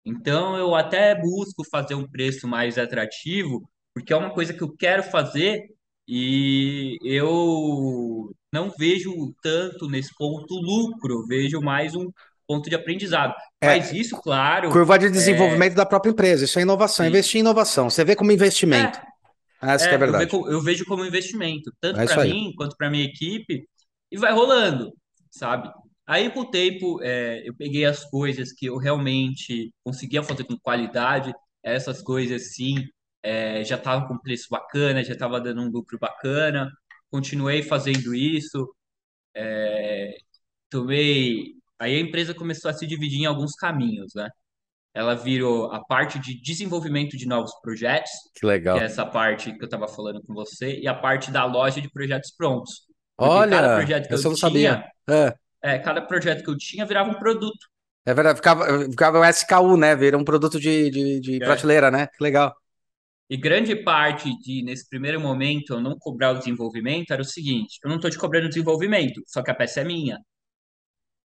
então 0.04 0.56
eu 0.56 0.74
até 0.74 1.14
busco 1.14 1.64
fazer 1.70 1.94
um 1.94 2.08
preço 2.08 2.48
mais 2.48 2.76
atrativo, 2.78 3.68
porque 3.94 4.12
é 4.12 4.16
uma 4.16 4.34
coisa 4.34 4.52
que 4.52 4.62
eu 4.62 4.76
quero 4.76 5.04
fazer 5.04 5.62
e 6.08 6.98
eu 7.02 8.30
não 8.52 8.70
vejo 8.78 9.12
tanto 9.42 9.88
nesse 9.88 10.14
ponto 10.16 10.54
lucro, 10.54 11.26
vejo 11.26 11.60
mais 11.60 11.94
um 11.94 12.10
ponto 12.46 12.68
de 12.70 12.76
aprendizado. 12.76 13.34
Mas 13.62 13.92
É, 13.92 13.92
isso, 13.92 14.20
claro, 14.22 14.70
curva 14.70 14.98
de 14.98 15.10
é, 15.14 15.18
desenvolvimento 15.18 15.74
da 15.74 15.86
própria 15.86 16.10
empresa, 16.10 16.44
isso 16.44 16.58
é 16.58 16.62
inovação, 16.62 17.06
sim. 17.06 17.06
investir 17.06 17.38
em 17.38 17.40
inovação. 17.40 17.90
Você 17.90 18.04
vê 18.04 18.16
como 18.16 18.32
investimento. 18.32 19.00
É, 19.70 19.74
Essa 19.74 19.94
é 19.94 19.96
a 19.96 19.98
É, 19.98 20.06
eu, 20.06 20.14
ve- 20.16 20.26
verdade. 20.26 20.28
co- 20.28 20.50
eu 20.50 20.60
vejo 20.62 20.84
como 20.86 21.04
investimento, 21.04 21.72
tanto 21.80 22.02
É 22.02 22.04
para 22.04 22.18
mim 22.18 22.52
quanto 22.56 22.76
para 22.76 22.90
minha 22.90 23.04
equipe, 23.04 23.68
e 24.10 24.18
vai 24.18 24.32
rolando, 24.32 24.92
sabe? 25.30 25.70
Aí, 26.06 26.30
com 26.30 26.40
o 26.40 26.50
tempo, 26.50 27.02
é, 27.02 27.42
eu 27.48 27.54
peguei 27.56 27.84
as 27.86 28.04
coisas 28.04 28.52
que 28.52 28.66
eu 28.66 28.78
realmente 28.78 29.72
conseguia 29.84 30.22
fazer 30.22 30.44
com 30.44 30.58
qualidade, 30.58 31.32
essas 31.62 32.02
coisas, 32.02 32.54
sim, 32.54 32.76
é, 33.22 33.64
já 33.64 33.76
estavam 33.76 34.08
com 34.08 34.18
preço 34.18 34.48
bacana, 34.50 35.04
já 35.04 35.14
estava 35.14 35.40
dando 35.40 35.62
um 35.62 35.70
lucro 35.70 35.98
bacana, 36.00 36.70
continuei 37.10 37.62
fazendo 37.62 38.14
isso, 38.14 38.74
é, 39.34 40.16
tomei. 40.70 41.55
Aí 41.78 41.96
a 41.96 42.00
empresa 42.00 42.34
começou 42.34 42.70
a 42.70 42.74
se 42.74 42.86
dividir 42.86 43.20
em 43.20 43.26
alguns 43.26 43.54
caminhos, 43.54 44.12
né? 44.14 44.28
Ela 44.94 45.14
virou 45.14 45.72
a 45.72 45.84
parte 45.84 46.18
de 46.18 46.40
desenvolvimento 46.40 47.16
de 47.16 47.26
novos 47.26 47.52
projetos, 47.62 48.10
Que 48.34 48.46
que 48.70 48.78
é 48.78 48.80
legal. 48.80 48.84
essa 48.84 49.06
parte 49.06 49.52
que 49.54 49.62
eu 49.62 49.66
estava 49.66 49.88
falando 49.88 50.22
com 50.24 50.34
você, 50.34 50.80
e 50.80 50.88
a 50.88 50.94
parte 50.94 51.30
da 51.30 51.44
loja 51.44 51.80
de 51.80 51.90
projetos 51.90 52.32
prontos. 52.36 52.82
Porque 53.20 53.44
cada 53.44 53.68
Olha, 53.68 53.70
projeto 53.70 54.08
que 54.08 54.14
eu 54.14 54.18
eu 54.24 54.30
não 54.30 54.36
sabia. 54.36 54.74
tinha, 54.74 54.90
É, 55.08 55.36
é, 55.62 55.78
cada 55.80 56.02
projeto 56.02 56.44
que 56.44 56.50
eu 56.50 56.56
tinha 56.58 56.86
virava 56.86 57.10
um 57.10 57.18
produto. 57.18 57.66
é 58.04 58.14
verdade, 58.14 58.36
ficava, 58.38 58.64
ficava 58.90 59.20
o 59.20 59.24
SKU, 59.24 59.76
né? 59.76 59.94
Vira 59.96 60.16
um 60.16 60.24
produto 60.24 60.60
de, 60.60 60.90
de, 60.90 61.20
de 61.20 61.40
É. 61.40 61.42
prateleira, 61.42 61.90
né? 61.90 62.06
Que 62.08 62.22
legal. 62.22 62.54
E 63.28 63.36
grande 63.36 63.74
parte 63.76 64.36
de, 64.40 64.62
nesse 64.62 64.88
primeiro 64.88 65.20
momento, 65.20 65.74
eu 65.74 65.80
não 65.80 65.98
cobrar 65.98 66.30
o 66.32 66.38
desenvolvimento 66.38 67.12
era 67.12 67.22
o 67.22 67.24
seguinte: 67.24 67.78
eu 67.82 67.88
não 67.88 67.96
estou 67.96 68.10
te 68.10 68.18
cobrando 68.18 68.48
desenvolvimento, 68.48 69.20
só 69.26 69.42
que 69.42 69.50
a 69.50 69.54
peça 69.54 69.80
é 69.80 69.84
minha. 69.84 70.18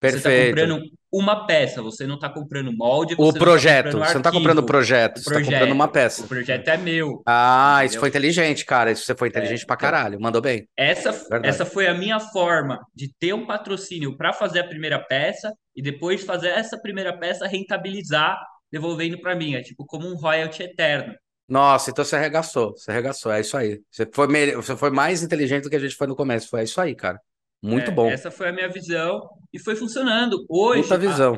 Você 0.01 0.16
está 0.16 0.28
Perfeito. 0.28 0.57
comprando 0.57 0.82
uma 1.11 1.46
peça, 1.46 1.82
você 1.82 2.07
não 2.07 2.14
está 2.14 2.28
comprando 2.28 2.72
molde, 2.72 3.16
O 3.18 3.32
projeto, 3.32 3.96
não 3.96 4.05
você 4.05 4.14
não 4.14 4.20
está 4.20 4.22
tá 4.22 4.30
comprando 4.30 4.59
o 4.59 4.62
comprando 4.62 4.66
projeto, 4.66 5.18
você 5.20 5.34
tá 5.34 5.42
comprando 5.42 5.72
uma 5.72 5.88
peça. 5.88 6.22
O 6.22 6.28
projeto 6.28 6.68
é 6.68 6.76
meu. 6.76 7.22
Ah, 7.26 7.78
isso 7.80 7.86
entendeu? 7.86 8.01
foi 8.01 8.09
inteligente, 8.11 8.64
cara. 8.64 8.92
Isso 8.92 9.05
você 9.05 9.16
foi 9.16 9.28
inteligente 9.28 9.66
pra 9.66 9.74
então, 9.74 9.90
caralho. 9.90 10.20
Mandou 10.20 10.40
bem. 10.40 10.68
Essa, 10.76 11.11
Verdade. 11.11 11.49
essa 11.49 11.66
foi 11.66 11.88
a 11.88 11.94
minha 11.94 12.20
forma 12.20 12.78
de 12.94 13.12
ter 13.18 13.32
um 13.32 13.46
patrocínio 13.46 14.16
para 14.16 14.32
fazer 14.32 14.61
a 14.61 14.68
primeira 14.68 15.01
peça 15.01 15.53
e 15.74 15.82
depois 15.82 16.22
fazer 16.22 16.49
essa 16.49 16.78
primeira 16.80 17.16
peça 17.18 17.49
rentabilizar, 17.49 18.38
devolvendo 18.70 19.20
para 19.20 19.34
mim. 19.34 19.55
É 19.55 19.62
tipo 19.62 19.84
como 19.84 20.07
um 20.07 20.14
royalty 20.14 20.62
eterno. 20.62 21.14
Nossa, 21.49 21.90
então 21.90 22.05
você 22.05 22.14
arregaçou, 22.14 22.72
você 22.76 22.90
arregaçou, 22.90 23.32
é 23.32 23.40
isso 23.40 23.57
aí. 23.57 23.80
Você 23.90 24.07
foi, 24.12 24.28
me... 24.28 24.53
você 24.53 24.76
foi 24.76 24.90
mais 24.90 25.22
inteligente 25.22 25.62
do 25.64 25.70
que 25.70 25.76
a 25.76 25.80
gente 25.80 25.96
foi 25.96 26.07
no 26.07 26.14
começo, 26.14 26.51
foi 26.51 26.62
isso 26.62 26.78
aí, 26.78 26.94
cara. 26.94 27.18
Muito 27.62 27.90
É, 27.90 27.94
bom. 27.94 28.09
essa 28.09 28.30
foi 28.30 28.48
a 28.48 28.52
minha 28.52 28.68
visão 28.68 29.28
e 29.52 29.59
foi 29.59 29.74
funcionando. 29.76 30.44
Hoje, 30.48 30.92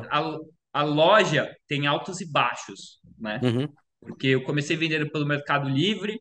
a, 0.09 0.19
a, 0.19 0.37
a 0.73 0.83
loja 0.83 1.53
tem 1.67 1.87
altos 1.87 2.21
e 2.21 2.31
baixos, 2.31 2.99
né? 3.17 3.39
Uhum. 3.43 3.67
Porque 3.99 4.27
eu 4.27 4.43
comecei 4.43 4.75
vendendo 4.75 5.09
pelo 5.11 5.25
Mercado 5.25 5.69
Livre 5.69 6.19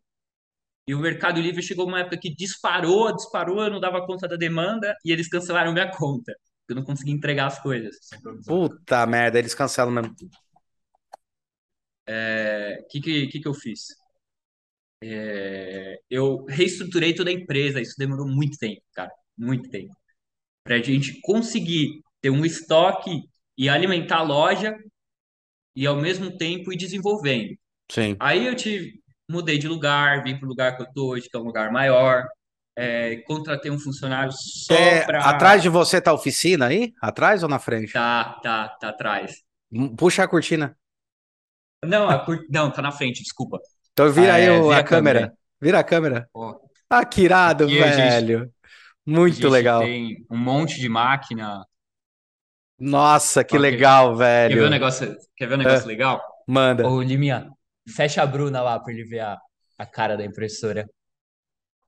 e 0.87 0.95
o 0.95 0.99
Mercado 1.01 1.41
Livre 1.41 1.63
chegou 1.63 1.87
uma 1.87 2.01
época 2.01 2.19
que 2.19 2.35
disparou, 2.35 3.15
disparou, 3.15 3.63
eu 3.63 3.71
não 3.71 3.81
dava 3.81 4.05
conta 4.07 4.27
da 4.29 4.37
demanda 4.37 4.95
e 5.05 5.13
eles 5.13 5.29
cancelaram 5.29 5.73
minha 5.73 5.91
conta. 5.91 6.35
Eu 6.69 6.77
não 6.77 6.85
consegui 6.85 7.13
entregar 7.13 7.47
as 7.47 7.61
coisas. 7.61 7.97
Puta 8.47 9.07
merda, 9.07 9.39
eles 9.39 9.55
cancelam 9.55 9.93
mesmo. 9.93 10.15
O 10.15 10.31
é, 12.07 12.85
que, 12.91 13.01
que, 13.01 13.27
que, 13.29 13.41
que 13.41 13.49
eu 13.49 13.55
fiz? 13.55 13.87
É, 15.03 15.99
eu 16.11 16.45
reestruturei 16.47 17.15
toda 17.15 17.31
a 17.31 17.33
empresa, 17.33 17.81
isso 17.81 17.95
demorou 17.99 18.27
muito 18.29 18.59
tempo, 18.59 18.83
cara, 18.93 19.11
muito 19.41 19.71
tempo. 19.71 19.95
Para 20.65 20.77
a 20.77 20.83
gente 20.83 21.21
conseguir 21.23 22.03
ter 22.21 22.31
um 22.31 22.45
estoque 22.45 23.23
e 23.59 23.69
alimentar 23.69 24.19
a 24.19 24.23
loja 24.23 24.77
e 25.75 25.87
ao 25.87 25.97
mesmo 25.97 26.37
tempo 26.37 26.73
ir 26.73 26.77
desenvolvendo. 26.77 27.55
Sim. 27.91 28.17
Aí 28.21 28.47
eu 28.47 28.55
tive, 28.55 28.93
mudei 29.29 29.59
de 29.59 29.69
lugar, 29.69 30.23
vim 30.23 30.37
para 30.37 30.47
o 30.47 30.49
lugar 30.49 30.77
que 30.77 30.83
eu 30.83 30.93
tô 30.93 31.09
hoje, 31.11 31.29
que 31.29 31.37
é 31.37 31.41
um 31.41 31.45
lugar 31.45 31.71
maior. 31.73 32.25
É, 32.77 33.17
contratei 33.27 33.71
um 33.71 33.79
funcionário 33.79 34.33
só 34.33 34.75
É, 34.75 35.05
para. 35.05 35.25
atrás 35.29 35.63
de 35.63 35.69
você 35.69 36.01
tá 36.01 36.11
a 36.13 36.15
oficina 36.15 36.67
aí? 36.67 36.93
Atrás 37.01 37.43
ou 37.43 37.49
na 37.49 37.59
frente? 37.59 37.93
Tá, 37.93 38.39
tá, 38.43 38.69
tá 38.81 38.89
atrás. 38.91 39.43
Hum, 39.73 39.95
Puxa 39.95 40.23
a 40.25 40.29
cortina. 40.29 40.77
Não, 41.85 42.09
a 42.09 42.25
cur... 42.25 42.45
não, 42.51 42.71
tá 42.71 42.83
na 42.83 42.93
frente, 42.93 43.23
desculpa. 43.23 43.59
Então 43.93 44.11
vira 44.13 44.35
aí 44.35 44.45
É, 44.45 44.53
o- 44.53 44.69
vira 44.69 44.79
a 44.79 44.85
câmera 44.85 45.21
câmera. 45.21 45.39
Vira 45.61 45.79
a 45.79 45.85
câmera. 45.85 46.29
Ó, 46.35 46.59
Ah, 46.89 47.05
que 47.05 47.23
irado, 47.23 47.69
gente- 47.69 47.79
velho. 47.79 48.53
a 48.60 48.60
Muito 49.11 49.49
legal. 49.49 49.81
tem 49.83 50.25
um 50.31 50.37
monte 50.39 50.79
de 50.81 50.89
máquina. 50.89 51.65
Nossa, 52.79 53.45
que 53.45 53.59
legal, 53.59 54.17
Quer 54.17 54.49
ver 54.49 54.55
um 54.55 54.59
velho. 54.59 54.71
negócio, 54.71 55.17
quer 55.37 55.47
ver 55.47 55.55
um 55.55 55.59
negócio 55.59 55.87
legal? 55.87 56.23
Manda. 56.47 56.89
Ô, 56.89 57.03
Liminha, 57.03 57.51
fecha 57.95 58.23
a 58.23 58.27
Bruna 58.27 58.63
lá 58.63 58.79
pra 58.81 58.93
ele 58.93 59.05
ver 59.05 59.21
a, 59.21 59.39
a 59.79 59.87
cara 59.87 60.17
da 60.17 60.25
impressora. 60.25 60.89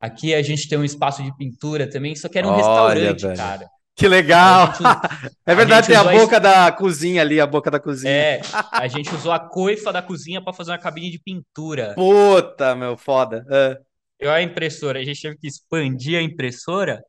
Aqui 0.00 0.34
a 0.34 0.42
gente 0.42 0.68
tem 0.68 0.76
um 0.78 0.84
espaço 0.84 1.22
de 1.22 1.34
pintura 1.36 1.88
também, 1.88 2.14
só 2.14 2.28
que 2.28 2.36
era 2.36 2.46
um 2.46 2.50
Olha, 2.50 2.56
restaurante, 2.58 3.22
velho. 3.22 3.36
cara. 3.36 3.66
Que 3.94 4.08
legal. 4.08 4.68
A 4.68 4.72
gente- 4.72 5.32
É 5.46 5.52
a 5.52 5.54
verdade, 5.54 5.86
gente 5.86 5.96
tem 5.96 5.96
a 5.96 6.00
usou 6.02 6.12
a 6.20 6.24
boca 6.24 6.40
da 6.40 6.72
cozinha 6.72 7.22
ali, 7.22 7.40
a 7.40 7.46
boca 7.46 7.70
da 7.70 7.78
cozinha. 7.80 8.12
É, 8.12 8.40
a 8.72 8.88
gente 8.88 9.14
usou 9.14 9.32
a 9.32 9.38
coifa 9.38 9.92
da 9.92 10.02
cozinha 10.02 10.42
pra 10.42 10.52
fazer 10.52 10.72
uma 10.72 10.78
cabine 10.78 11.10
de 11.10 11.18
pintura. 11.20 11.94
Puta, 11.94 12.74
meu, 12.74 12.96
foda. 12.96 13.44
É. 13.50 13.78
E 14.20 14.26
a 14.28 14.42
impressora, 14.42 14.98
a 15.00 15.04
gente 15.04 15.20
teve 15.22 15.36
que 15.38 15.46
expandir 15.46 16.18
a 16.18 16.22
impressora 16.22 17.02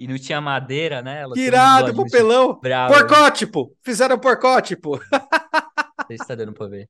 e 0.00 0.08
não 0.08 0.18
tinha 0.18 0.40
madeira, 0.40 1.02
né? 1.02 1.20
Ela 1.20 1.34
Que 1.34 1.40
tem 1.40 1.46
irado, 1.46 1.94
papelão. 1.94 2.58
bravos. 2.60 2.96
Porcótipo. 2.96 3.76
Fizeram 3.84 4.18
porcótipo. 4.18 4.98
Não 5.12 6.06
sei 6.06 6.16
se 6.18 6.26
tá 6.26 6.34
dando 6.34 6.52
pra 6.54 6.66
ver. 6.66 6.88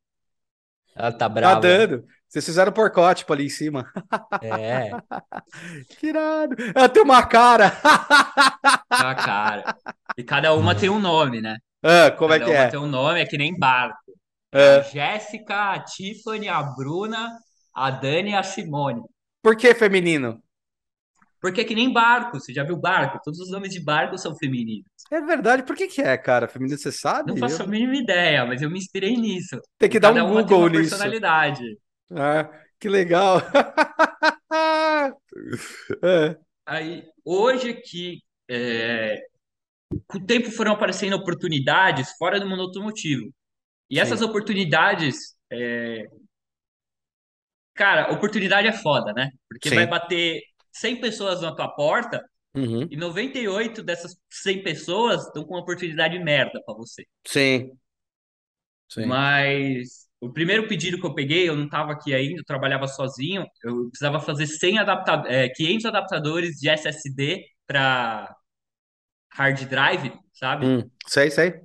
Ela 0.94 1.12
tá 1.12 1.18
Tá 1.18 1.28
brava. 1.28 1.60
dando. 1.60 2.04
Vocês 2.28 2.44
fizeram 2.44 2.70
porcótipo 2.72 3.32
ali 3.32 3.46
em 3.46 3.50
cima. 3.50 3.84
É. 4.40 4.90
Que 5.98 6.06
irado. 6.06 6.54
Ela 6.74 6.88
tem 6.88 7.02
uma 7.02 7.26
cara. 7.26 7.70
Tá, 8.88 9.14
cara. 9.16 9.76
E 10.16 10.22
cada 10.22 10.54
uma 10.54 10.74
tem 10.74 10.88
um 10.88 10.98
nome, 11.00 11.40
né? 11.40 11.56
Ah, 11.82 12.10
como 12.12 12.32
é 12.32 12.38
Cada 12.38 12.50
que 12.50 12.56
uma 12.56 12.64
é? 12.66 12.68
tem 12.68 12.78
um 12.80 12.86
nome, 12.86 13.20
é 13.20 13.26
que 13.26 13.36
nem 13.38 13.58
barco. 13.58 14.12
A 14.52 14.58
É. 14.58 14.82
Jéssica, 14.84 15.72
a 15.72 15.80
Tiffany, 15.84 16.48
a 16.48 16.62
Bruna, 16.62 17.28
a 17.74 17.90
Dani 17.90 18.30
e 18.30 18.34
a 18.34 18.42
Simone. 18.42 19.00
Por 19.42 19.56
que 19.56 19.74
feminino? 19.74 20.40
Porque 21.40 21.60
é 21.62 21.64
que 21.64 21.74
nem 21.74 21.92
barco, 21.92 22.38
você 22.40 22.52
já 22.52 22.64
viu 22.64 22.76
barco? 22.76 23.18
Todos 23.24 23.40
os 23.40 23.50
nomes 23.50 23.70
de 23.72 23.80
barco 23.80 24.18
são 24.18 24.36
femininos. 24.36 24.84
É 25.10 25.20
verdade, 25.20 25.62
por 25.64 25.76
que 25.76 25.88
que 25.88 26.00
é, 26.02 26.16
cara? 26.16 26.46
Feminino, 26.48 26.78
você 26.78 26.92
sabe? 26.92 27.32
Não 27.32 27.36
faço 27.36 27.62
Eu- 27.62 27.66
a 27.66 27.68
mínima 27.68 27.96
ideia, 27.96 28.44
mas 28.46 28.62
eu 28.62 28.70
me 28.70 28.78
inspirei 28.78 29.16
nisso. 29.16 29.60
Tem 29.78 29.88
que 29.88 29.98
dar 30.00 30.12
um 30.12 30.24
uma 30.26 30.44
tem 30.46 30.58
Google 30.58 30.58
uma 30.58 30.68
nisso. 30.68 30.90
personalidade. 30.90 31.64
Ah, 32.10 32.50
que 32.78 32.88
legal. 32.88 33.40
É. 36.02 36.36
Aí, 36.66 37.04
hoje 37.24 37.74
que 37.74 38.22
é, 38.48 39.18
com 40.08 40.18
o 40.18 40.26
tempo 40.26 40.50
foram 40.50 40.72
aparecendo 40.72 41.16
oportunidades 41.16 42.12
fora 42.18 42.40
do 42.40 42.48
mundo 42.48 42.62
automotivo. 42.62 43.32
E 43.90 44.00
Sim. 44.00 44.00
essas 44.00 44.22
oportunidades, 44.22 45.36
é, 45.52 46.04
cara, 47.74 48.12
oportunidade 48.12 48.68
é 48.68 48.72
foda, 48.72 49.12
né? 49.12 49.30
Porque 49.48 49.70
Sim. 49.70 49.76
vai 49.76 49.86
bater 49.86 50.42
100 50.72 51.00
pessoas 51.00 51.40
na 51.42 51.54
tua 51.54 51.68
porta 51.68 52.24
Uhum. 52.54 52.88
e 52.90 52.96
98 52.96 53.82
dessas 53.82 54.16
100 54.28 54.62
pessoas 54.62 55.24
estão 55.26 55.44
com 55.44 55.54
uma 55.54 55.60
oportunidade 55.62 56.18
merda 56.18 56.60
pra 56.64 56.74
você. 56.74 57.06
Sim. 57.24 57.78
Sim. 58.88 59.06
Mas 59.06 60.08
o 60.20 60.32
primeiro 60.32 60.66
pedido 60.68 61.00
que 61.00 61.06
eu 61.06 61.14
peguei, 61.14 61.48
eu 61.48 61.56
não 61.56 61.64
estava 61.66 61.92
aqui 61.92 62.12
ainda, 62.14 62.40
eu 62.40 62.44
trabalhava 62.44 62.86
sozinho, 62.88 63.46
eu 63.62 63.88
precisava 63.88 64.20
fazer 64.20 64.46
100 64.46 64.78
adapta 64.78 65.22
é, 65.28 65.48
500 65.48 65.84
adaptadores 65.86 66.56
de 66.56 66.68
SSD 66.68 67.44
para 67.66 68.34
hard 69.32 69.64
drive, 69.68 70.12
sabe? 70.32 70.66
Hum, 70.66 70.90
sei, 71.06 71.30
sei. 71.30 71.60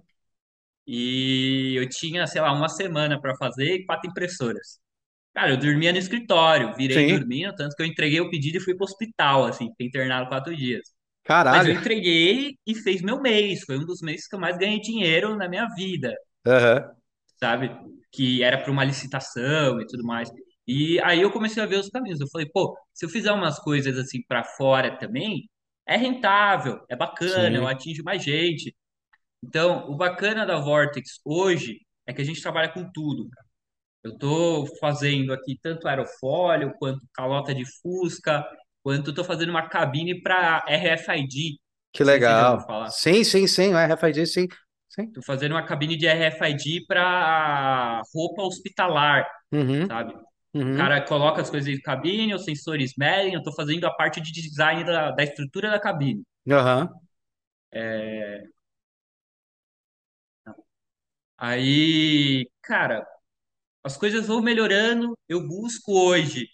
E 0.88 1.74
eu 1.76 1.90
tinha, 1.90 2.28
sei 2.28 2.42
lá, 2.42 2.52
uma 2.54 2.70
semana 2.70 3.20
para 3.20 3.36
fazer 3.36 3.76
e 3.76 3.86
quatro 3.86 4.10
impressoras. 4.10 4.80
Cara, 5.36 5.52
eu 5.52 5.58
dormia 5.58 5.92
no 5.94 6.00
escritório, 6.00 6.76
virei 6.76 7.04
Sim. 7.04 7.06
dormindo, 7.06 7.54
tanto 7.56 7.76
que 7.76 7.84
eu 7.84 7.88
entreguei 7.88 8.22
o 8.22 8.30
pedido 8.30 8.58
e 8.58 8.62
fui 8.62 8.76
pro 8.76 8.86
hospital, 8.86 9.46
assim, 9.46 9.70
fiquei 9.72 9.88
internado 9.88 10.30
quatro 10.30 10.56
dias. 10.56 10.84
Mas 11.50 11.66
eu 11.66 11.72
Caralho. 11.72 11.74
entreguei 11.74 12.58
e 12.68 12.76
fez 12.76 13.02
meu 13.02 13.22
mês, 13.22 13.64
foi 13.66 13.78
um 13.80 13.86
dos 13.86 14.02
meses 14.02 14.28
que 14.28 14.36
eu 14.36 14.40
mais 14.40 14.58
ganhei 14.58 14.82
dinheiro 14.82 15.36
na 15.38 15.50
minha 15.50 15.68
vida. 15.76 16.14
Aham. 16.46 16.96
sabe? 17.40 17.70
Que 18.12 18.44
era 18.44 18.58
para 18.58 18.72
uma 18.72 18.84
licitação 18.84 19.80
e 19.82 19.88
tudo 19.88 20.04
mais. 20.04 20.30
E 20.68 21.00
aí 21.02 21.22
eu 21.22 21.32
comecei 21.32 21.62
a 21.62 21.66
ver 21.66 21.80
os 21.80 21.90
caminhos. 21.90 22.20
Eu 22.20 22.28
falei, 22.30 22.48
pô, 22.52 22.78
se 22.94 23.06
eu 23.06 23.10
fizer 23.10 23.32
umas 23.32 23.60
coisas 23.60 23.98
assim 23.98 24.22
para 24.28 24.44
fora 24.44 24.98
também, 24.98 25.50
é 25.88 25.96
rentável, 25.98 26.84
é 26.90 26.96
bacana, 26.96 27.58
eu 27.58 27.68
Sim. 27.68 27.68
atinjo 27.68 28.04
mais 28.04 28.24
gente. 28.24 28.76
Então, 29.44 29.90
o 29.90 29.98
bacana 29.98 30.46
da 30.46 30.60
Vortex 30.60 31.20
hoje 31.26 31.80
é 32.08 32.14
que 32.14 32.22
a 32.22 32.26
gente 32.26 32.42
trabalha 32.42 32.70
com 32.74 32.90
tudo. 32.92 33.30
cara. 33.30 33.45
Eu 34.06 34.18
tô 34.18 34.66
fazendo 34.80 35.34
aqui 35.34 35.58
tanto 35.62 35.88
aerofólio, 35.88 36.74
quanto 36.80 37.02
calota 37.14 37.54
de 37.56 37.66
fusca, 37.82 38.46
quanto 38.84 39.14
tô 39.14 39.24
fazendo 39.24 39.50
uma 39.50 39.68
cabine 39.70 40.22
para 40.22 40.64
RFID. 40.68 41.60
Que 41.94 42.04
legal. 42.04 42.66
Sim, 42.90 43.24
sim, 43.24 43.48
sim. 43.48 43.74
O 43.74 43.78
RFID, 43.78 44.26
sim. 44.28 44.48
Tô 45.14 45.22
fazendo 45.24 45.54
uma 45.54 45.64
cabine 45.66 45.98
de 45.98 46.08
RFID 46.08 46.86
para 46.88 48.02
roupa 48.14 48.44
hospitalar, 48.44 49.26
Uhum. 49.52 49.88
sabe? 49.88 50.14
O 50.14 50.20
Uhum. 50.54 50.78
cara 50.78 51.02
coloca 51.02 51.42
as 51.42 51.50
coisas 51.50 51.70
em 51.70 51.82
cabine, 51.82 52.34
os 52.36 52.46
sensores 52.46 52.94
medem, 52.98 53.34
eu 53.34 53.44
tô 53.44 53.54
fazendo 53.54 53.86
a 53.86 53.92
parte 53.96 54.22
de 54.22 54.32
design 54.32 54.84
da, 54.86 55.12
da 55.12 55.24
estrutura 55.24 55.70
da 55.72 55.80
cabine. 55.80 56.24
Aham. 56.50 57.00
Aí, 61.38 62.50
cara, 62.62 63.06
as 63.86 63.98
coisas 63.98 64.28
vão 64.28 64.42
melhorando. 64.44 65.18
Eu 65.30 65.48
busco 65.48 65.94
hoje, 65.94 66.48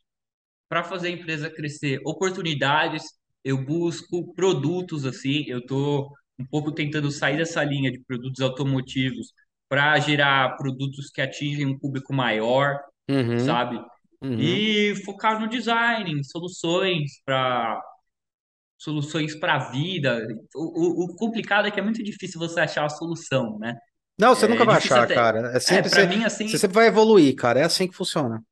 para 0.69 0.83
fazer 0.83 1.09
a 1.09 1.11
empresa 1.11 1.49
crescer, 1.49 1.99
oportunidades, 2.05 3.03
eu 3.43 3.63
busco 3.65 4.33
produtos 4.35 5.05
assim. 5.05 5.45
Eu 5.47 5.65
tô 5.65 6.11
um 6.39 6.45
pouco 6.45 6.71
tentando 6.71 7.11
sair 7.11 7.37
dessa 7.37 7.63
linha 7.63 7.91
de 7.91 7.99
produtos 8.05 8.41
automotivos 8.41 9.33
para 9.69 9.99
gerar 9.99 10.57
produtos 10.57 11.09
que 11.09 11.21
atingem 11.21 11.65
um 11.65 11.79
público 11.79 12.13
maior, 12.13 12.79
Uhum. 13.09 13.39
sabe? 13.39 13.77
Uhum. 14.21 14.39
E 14.39 14.95
focar 15.05 15.39
no 15.39 15.47
design, 15.49 16.11
em 16.11 16.23
soluções 16.23 17.21
para 17.25 17.81
soluções 18.77 19.35
para 19.39 19.55
a 19.55 19.71
vida. 19.71 20.27
O, 20.55 21.03
o, 21.03 21.05
o 21.05 21.15
complicado 21.15 21.67
é 21.67 21.71
que 21.71 21.79
é 21.79 21.83
muito 21.83 22.03
difícil 22.03 22.39
você 22.39 22.59
achar 22.59 22.85
a 22.85 22.89
solução, 22.89 23.57
né? 23.59 23.75
Não, 24.17 24.35
você 24.35 24.47
É 24.47 24.47
nunca 24.47 24.65
vai 24.65 24.77
achar, 24.77 25.07
até. 25.07 25.11
cara. 25.11 25.51
É 25.55 25.59
É, 25.67 25.81
sempre 25.81 25.89
para 25.89 26.03
você, 26.03 26.07
mim, 26.07 26.23
assim, 26.23 26.47
você 26.47 26.57
sempre 26.57 26.75
vai 26.75 26.87
evoluir, 26.87 27.35
cara. 27.35 27.59
É 27.59 27.63
assim 27.63 27.87
que 27.87 27.95
funciona. 27.95 28.43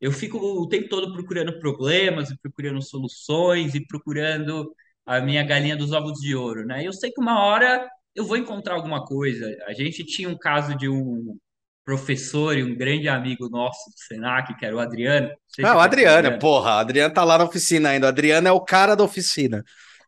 eu 0.00 0.12
fico 0.12 0.38
o 0.38 0.68
tempo 0.68 0.88
todo 0.88 1.12
procurando 1.12 1.58
problemas 1.60 2.28
procurando 2.42 2.82
soluções 2.82 3.74
e 3.74 3.86
procurando 3.86 4.74
a 5.06 5.20
minha 5.20 5.42
galinha 5.44 5.76
dos 5.76 5.92
ovos 5.92 6.18
de 6.20 6.34
ouro, 6.34 6.64
né? 6.66 6.86
Eu 6.86 6.92
sei 6.92 7.10
que 7.12 7.20
uma 7.20 7.40
hora 7.44 7.88
eu 8.14 8.24
vou 8.24 8.36
encontrar 8.36 8.74
alguma 8.74 9.04
coisa. 9.04 9.46
A 9.66 9.72
gente 9.72 10.04
tinha 10.04 10.28
um 10.28 10.38
caso 10.38 10.76
de 10.76 10.88
um 10.88 11.38
professor 11.84 12.56
e 12.56 12.62
um 12.62 12.76
grande 12.76 13.08
amigo 13.08 13.48
nosso 13.48 13.90
do 13.90 13.98
Senac, 14.06 14.54
que 14.56 14.64
era 14.66 14.76
o 14.76 14.78
Adriano. 14.80 15.28
Não 15.28 15.36
se 15.48 15.62
Ah, 15.62 15.76
o 15.76 15.80
Adriano, 15.80 16.32
Adriano. 16.32 16.38
porra, 16.38 16.70
o 16.76 16.78
Adriano 16.78 17.14
tá 17.14 17.22
lá 17.24 17.38
na 17.38 17.44
oficina 17.44 17.90
ainda. 17.90 18.06
O 18.06 18.08
Adriano 18.08 18.48
é 18.48 18.52
o 18.52 18.60
cara 18.60 18.94
da 18.96 19.04
oficina. 19.04 19.64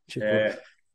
Tipo, 0.06 0.44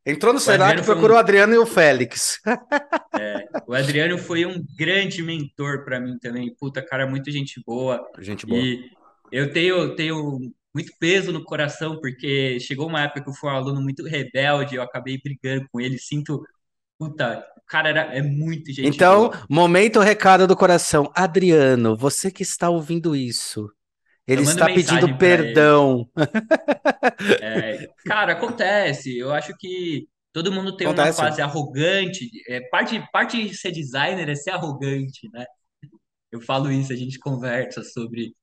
entrou 0.04 0.32
no 0.32 0.40
Senac, 0.40 0.80
um- 0.80 0.84
procurou 0.84 1.16
o 1.16 1.20
Adriano 1.20 1.54
e 1.54 1.58
o 1.58 1.66
Félix. 1.66 2.38
O 3.66 3.74
Adriano 3.74 4.18
foi 4.18 4.44
um 4.46 4.64
grande 4.76 5.22
mentor 5.22 5.84
para 5.84 6.00
mim 6.00 6.18
também. 6.18 6.54
Puta, 6.58 6.82
cara, 6.82 7.06
muito 7.06 7.30
gente 7.30 7.60
boa. 7.64 8.04
Gente 8.18 8.46
boa. 8.46 8.60
E 8.60 8.90
eu 9.30 9.52
tenho, 9.52 9.94
tenho 9.94 10.38
muito 10.74 10.92
peso 10.98 11.32
no 11.32 11.44
coração, 11.44 12.00
porque 12.00 12.58
chegou 12.60 12.88
uma 12.88 13.02
época 13.02 13.22
que 13.22 13.28
eu 13.30 13.34
fui 13.34 13.50
um 13.50 13.52
aluno 13.54 13.80
muito 13.82 14.04
rebelde, 14.04 14.76
eu 14.76 14.82
acabei 14.82 15.18
brigando 15.22 15.66
com 15.70 15.80
ele. 15.80 15.98
Sinto, 15.98 16.42
puta, 16.98 17.44
o 17.58 17.66
cara 17.66 17.88
era, 17.90 18.00
é 18.14 18.22
muito 18.22 18.72
gente 18.72 18.86
Então, 18.88 19.28
boa. 19.30 19.46
momento 19.48 20.00
recado 20.00 20.46
do 20.46 20.56
coração. 20.56 21.10
Adriano, 21.14 21.96
você 21.96 22.30
que 22.30 22.42
está 22.42 22.68
ouvindo 22.70 23.14
isso, 23.14 23.70
ele 24.32 24.42
está 24.42 24.66
pedindo 24.66 25.06
ele. 25.08 25.14
perdão. 25.18 26.08
É, 27.40 27.88
cara, 28.06 28.32
acontece. 28.32 29.16
Eu 29.18 29.32
acho 29.32 29.54
que 29.58 30.08
todo 30.32 30.52
mundo 30.52 30.76
tem 30.76 30.86
uma 30.86 30.94
Acontece. 30.94 31.18
fase 31.18 31.42
arrogante. 31.42 32.28
É, 32.48 32.60
parte, 32.70 33.00
parte 33.12 33.48
de 33.48 33.54
ser 33.56 33.72
designer 33.72 34.28
é 34.28 34.34
ser 34.34 34.50
arrogante, 34.50 35.28
né? 35.32 35.44
Eu 36.32 36.40
falo 36.40 36.70
isso, 36.70 36.92
a 36.92 36.96
gente 36.96 37.18
conversa 37.18 37.82
sobre 37.84 38.34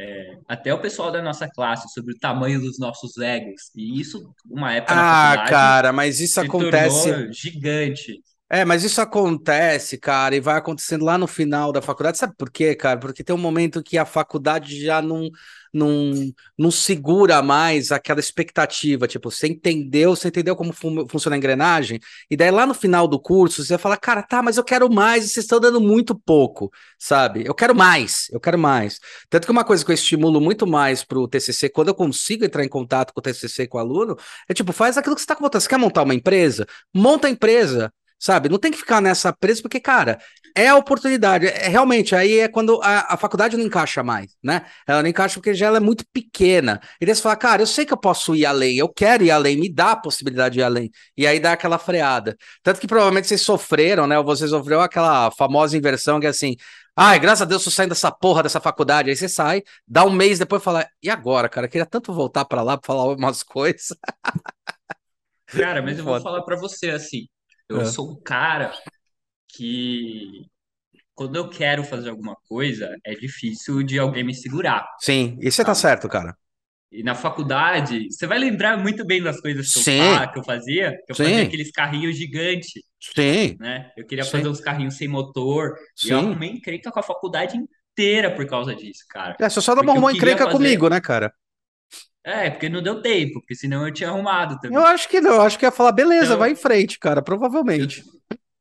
é, 0.00 0.38
até 0.48 0.74
o 0.74 0.80
pessoal 0.80 1.10
da 1.12 1.22
nossa 1.22 1.48
classe, 1.48 1.88
sobre 1.92 2.14
o 2.14 2.18
tamanho 2.18 2.60
dos 2.60 2.78
nossos 2.78 3.16
egos. 3.18 3.70
E 3.76 4.00
isso, 4.00 4.32
uma 4.46 4.74
época 4.74 4.94
Ah, 4.96 5.46
cara, 5.48 5.92
mas 5.92 6.20
isso 6.20 6.40
acontece. 6.40 7.32
gigante. 7.32 8.22
É, 8.48 8.64
mas 8.64 8.84
isso 8.84 9.00
acontece, 9.00 9.98
cara, 9.98 10.36
e 10.36 10.40
vai 10.40 10.56
acontecendo 10.56 11.04
lá 11.04 11.18
no 11.18 11.26
final 11.26 11.72
da 11.72 11.82
faculdade. 11.82 12.16
Sabe 12.16 12.32
por 12.38 12.48
quê, 12.48 12.76
cara? 12.76 12.96
Porque 13.00 13.24
tem 13.24 13.34
um 13.34 13.38
momento 13.38 13.82
que 13.82 13.98
a 13.98 14.04
faculdade 14.04 14.80
já 14.84 15.02
não, 15.02 15.28
não, 15.74 16.12
não 16.56 16.70
segura 16.70 17.42
mais 17.42 17.90
aquela 17.90 18.20
expectativa. 18.20 19.08
Tipo, 19.08 19.32
você 19.32 19.48
entendeu, 19.48 20.14
você 20.14 20.28
entendeu 20.28 20.54
como 20.54 20.72
fun- 20.72 21.08
funciona 21.08 21.34
a 21.34 21.38
engrenagem, 21.38 21.98
e 22.30 22.36
daí 22.36 22.52
lá 22.52 22.64
no 22.64 22.72
final 22.72 23.08
do 23.08 23.18
curso 23.20 23.64
você 23.64 23.70
vai 23.74 23.78
falar, 23.82 23.96
cara, 23.96 24.22
tá, 24.22 24.40
mas 24.40 24.56
eu 24.56 24.62
quero 24.64 24.88
mais, 24.88 25.24
e 25.24 25.28
vocês 25.28 25.44
estão 25.44 25.58
dando 25.58 25.80
muito 25.80 26.14
pouco, 26.16 26.70
sabe? 27.00 27.44
Eu 27.44 27.54
quero 27.54 27.74
mais, 27.74 28.28
eu 28.30 28.38
quero 28.38 28.56
mais. 28.56 29.00
Tanto 29.28 29.44
que 29.46 29.50
uma 29.50 29.64
coisa 29.64 29.84
que 29.84 29.90
eu 29.90 29.94
estimulo 29.94 30.40
muito 30.40 30.68
mais 30.68 31.02
pro 31.02 31.26
TCC, 31.26 31.68
quando 31.68 31.88
eu 31.88 31.94
consigo 31.96 32.44
entrar 32.44 32.64
em 32.64 32.68
contato 32.68 33.12
com 33.12 33.18
o 33.18 33.22
TCC 33.22 33.66
com 33.66 33.76
o 33.78 33.80
aluno, 33.80 34.16
é 34.48 34.54
tipo, 34.54 34.72
faz 34.72 34.96
aquilo 34.96 35.16
que 35.16 35.20
você 35.20 35.26
tá 35.26 35.34
com 35.34 35.42
vontade. 35.42 35.64
Você 35.64 35.68
quer 35.68 35.78
montar 35.78 36.02
uma 36.04 36.14
empresa? 36.14 36.64
Monta 36.94 37.26
a 37.26 37.30
empresa. 37.30 37.92
Sabe? 38.26 38.48
Não 38.48 38.58
tem 38.58 38.72
que 38.72 38.78
ficar 38.78 39.00
nessa 39.00 39.32
presa, 39.32 39.62
porque, 39.62 39.78
cara, 39.78 40.18
é 40.52 40.66
a 40.66 40.74
oportunidade. 40.74 41.46
É, 41.46 41.68
realmente, 41.68 42.12
aí 42.12 42.40
é 42.40 42.48
quando 42.48 42.80
a, 42.82 43.14
a 43.14 43.16
faculdade 43.16 43.56
não 43.56 43.64
encaixa 43.64 44.02
mais, 44.02 44.36
né? 44.42 44.66
Ela 44.84 45.00
não 45.00 45.08
encaixa 45.08 45.34
porque 45.34 45.54
já 45.54 45.66
ela 45.66 45.76
é 45.76 45.80
muito 45.80 46.04
pequena. 46.12 46.80
E 47.00 47.06
daí 47.06 47.14
você 47.14 47.22
fala, 47.22 47.36
cara, 47.36 47.62
eu 47.62 47.66
sei 47.68 47.86
que 47.86 47.92
eu 47.92 47.96
posso 47.96 48.34
ir 48.34 48.44
além, 48.44 48.78
eu 48.78 48.88
quero 48.88 49.22
ir 49.22 49.30
além, 49.30 49.56
me 49.56 49.72
dá 49.72 49.92
a 49.92 49.96
possibilidade 49.96 50.54
de 50.54 50.58
ir 50.58 50.64
além. 50.64 50.90
E 51.16 51.24
aí 51.24 51.38
dá 51.38 51.52
aquela 51.52 51.78
freada. 51.78 52.36
Tanto 52.64 52.80
que 52.80 52.88
provavelmente 52.88 53.28
vocês 53.28 53.42
sofreram, 53.42 54.08
né? 54.08 54.18
Ou 54.18 54.24
vocês 54.24 54.50
sofreram 54.50 54.82
aquela 54.82 55.30
famosa 55.30 55.76
inversão 55.76 56.18
que 56.18 56.26
é 56.26 56.30
assim. 56.30 56.56
Ai, 56.96 57.20
graças 57.20 57.42
a 57.42 57.44
Deus, 57.44 57.62
tô 57.62 57.70
saindo 57.70 57.90
dessa 57.90 58.10
porra 58.10 58.42
dessa 58.42 58.58
faculdade. 58.60 59.08
Aí 59.08 59.14
você 59.14 59.28
sai, 59.28 59.62
dá 59.86 60.04
um 60.04 60.10
mês 60.10 60.40
depois 60.40 60.60
e 60.62 60.64
fala, 60.64 60.84
e 61.00 61.08
agora, 61.08 61.48
cara? 61.48 61.66
Eu 61.66 61.70
queria 61.70 61.86
tanto 61.86 62.12
voltar 62.12 62.44
pra 62.44 62.62
lá 62.62 62.76
pra 62.76 62.86
falar 62.88 63.04
umas 63.14 63.44
coisas. 63.46 63.88
Cara, 65.46 65.80
mas 65.80 65.98
eu 65.98 66.04
vou 66.04 66.20
falar 66.20 66.42
pra 66.42 66.56
você 66.56 66.90
assim, 66.90 67.28
eu 67.68 67.80
É. 67.80 67.84
sou 67.84 68.12
um 68.12 68.20
cara 68.22 68.72
que 69.48 70.46
quando 71.14 71.36
eu 71.36 71.48
quero 71.50 71.84
fazer 71.84 72.10
alguma 72.10 72.36
coisa, 72.48 72.96
é 73.04 73.14
difícil 73.14 73.82
de 73.84 73.98
alguém 73.98 74.24
me 74.24 74.34
segurar. 74.34 74.86
Sim, 75.00 75.38
e 75.40 75.50
você 75.50 75.64
tá 75.64 75.74
certo, 75.74 76.08
cara. 76.08 76.36
E 76.90 77.02
na 77.02 77.14
faculdade, 77.14 78.08
você 78.10 78.26
vai 78.26 78.38
lembrar 78.38 78.76
muito 78.78 79.04
bem 79.04 79.22
das 79.22 79.40
coisas 79.40 79.68
que 79.70 79.78
eu, 79.78 79.82
Sim. 79.82 79.98
fa- 79.98 80.28
que 80.28 80.38
eu 80.38 80.44
fazia, 80.44 80.92
que 81.04 81.12
eu 81.12 81.16
Sim. 81.16 81.24
fazia 81.24 81.42
aqueles 81.42 81.70
carrinhos 81.72 82.16
gigantes, 82.16 82.72
Sim, 83.00 83.58
né? 83.58 83.90
Eu 83.96 84.06
queria 84.06 84.24
Sim. 84.24 84.30
fazer 84.30 84.48
uns 84.48 84.60
carrinhos 84.60 84.96
sem 84.96 85.08
motor, 85.08 85.74
e 86.02 86.10
eu 86.10 86.18
sim. 86.18 86.18
arrumei 86.18 86.50
encrenca 86.50 86.90
com 86.92 87.00
a 87.00 87.02
faculdade 87.02 87.56
inteira 87.56 88.34
por 88.34 88.46
causa 88.46 88.74
disso, 88.74 89.04
cara. 89.08 89.36
É, 89.40 89.48
você 89.50 89.60
só 89.60 89.72
eu 89.72 89.78
arrumou 89.90 90.10
queria 90.10 90.14
encrenca 90.16 90.44
fazer- 90.44 90.54
comigo, 90.56 90.88
né, 90.88 91.00
cara? 91.00 91.34
É, 92.26 92.50
porque 92.50 92.68
não 92.68 92.82
deu 92.82 93.00
tempo, 93.00 93.34
porque 93.40 93.54
senão 93.54 93.86
eu 93.86 93.92
tinha 93.94 94.08
arrumado 94.10 94.58
também. 94.60 94.76
Eu 94.76 94.84
acho 94.84 95.08
que 95.08 95.20
não, 95.20 95.34
eu 95.34 95.42
acho 95.42 95.56
que 95.58 95.64
ia 95.64 95.70
falar, 95.70 95.92
beleza, 95.92 96.24
Então- 96.26 96.38
vai 96.38 96.50
em 96.50 96.56
frente, 96.56 96.98
cara, 96.98 97.22
provavelmente. 97.22 98.02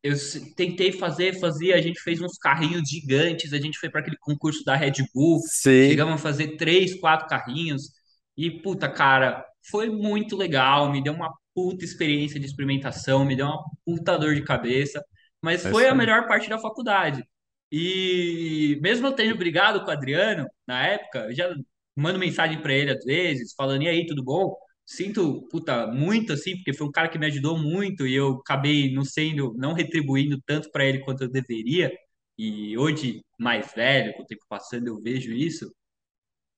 Eu 0.04 0.12
s- 0.14 0.54
tentei 0.54 0.92
fazer, 0.92 1.40
fazia, 1.40 1.74
a 1.76 1.82
gente 1.82 2.00
fez 2.02 2.22
uns 2.22 2.38
carrinhos 2.38 2.88
gigantes, 2.88 3.54
a 3.54 3.58
gente 3.58 3.80
foi 3.80 3.90
para 3.90 4.02
aquele 4.02 4.18
concurso 4.18 4.64
da 4.64 4.76
Red 4.76 4.94
Bull, 5.16 5.40
Sim. 5.48 5.90
chegamos 5.90 6.14
a 6.14 6.18
fazer 6.20 6.58
três, 6.58 6.94
quatro 7.00 7.28
carrinhos, 7.28 7.90
e 8.38 8.52
puta, 8.52 8.88
cara, 8.88 9.44
foi 9.68 9.90
muito 9.90 10.38
legal, 10.38 10.92
me 10.92 11.02
deu 11.04 11.14
uma 11.14 11.34
puta 11.56 11.84
experiência 11.84 12.40
de 12.40 12.46
experimentação, 12.46 13.26
me 13.26 13.36
deu 13.36 13.48
uma 13.48 13.64
puta 13.84 14.16
dor 14.20 14.36
de 14.36 14.44
cabeça, 14.44 15.04
mas 15.42 15.66
É 15.66 15.72
foi 15.72 15.88
a 15.88 15.96
melhor 15.96 16.28
parte 16.28 16.48
da 16.48 16.60
faculdade. 16.60 17.24
E 17.72 18.78
mesmo 18.82 19.08
eu 19.08 19.14
tendo 19.14 19.36
brigado 19.38 19.82
com 19.84 19.88
o 19.88 19.92
Adriano 19.92 20.48
na 20.68 20.86
época, 20.86 21.20
eu 21.30 21.34
já 21.36 21.50
mando 21.96 22.20
mensagem 22.20 22.62
para 22.62 22.74
ele 22.74 22.92
às 22.92 23.04
vezes, 23.04 23.54
falando, 23.56 23.84
e 23.84 23.88
aí, 23.88 24.06
tudo 24.06 24.24
bom? 24.24 24.56
Sinto, 24.86 25.48
puta, 25.50 25.88
muito 25.88 26.34
assim, 26.34 26.56
porque 26.56 26.74
foi 26.74 26.88
um 26.88 26.92
cara 26.92 27.10
que 27.10 27.18
me 27.18 27.26
ajudou 27.26 27.58
muito 27.58 28.06
e 28.06 28.14
eu 28.14 28.34
acabei 28.36 28.94
não 28.94 29.04
sendo, 29.04 29.54
não 29.58 29.74
retribuindo 29.74 30.40
tanto 30.46 30.70
para 30.72 30.86
ele 30.86 31.00
quanto 31.00 31.24
eu 31.24 31.30
deveria. 31.30 31.92
E 32.38 32.78
hoje, 32.78 33.22
mais 33.40 33.74
velho, 33.74 34.14
com 34.14 34.24
o 34.24 34.26
tempo 34.26 34.44
passando, 34.48 34.88
eu 34.88 35.02
vejo 35.02 35.32
isso. 35.32 35.72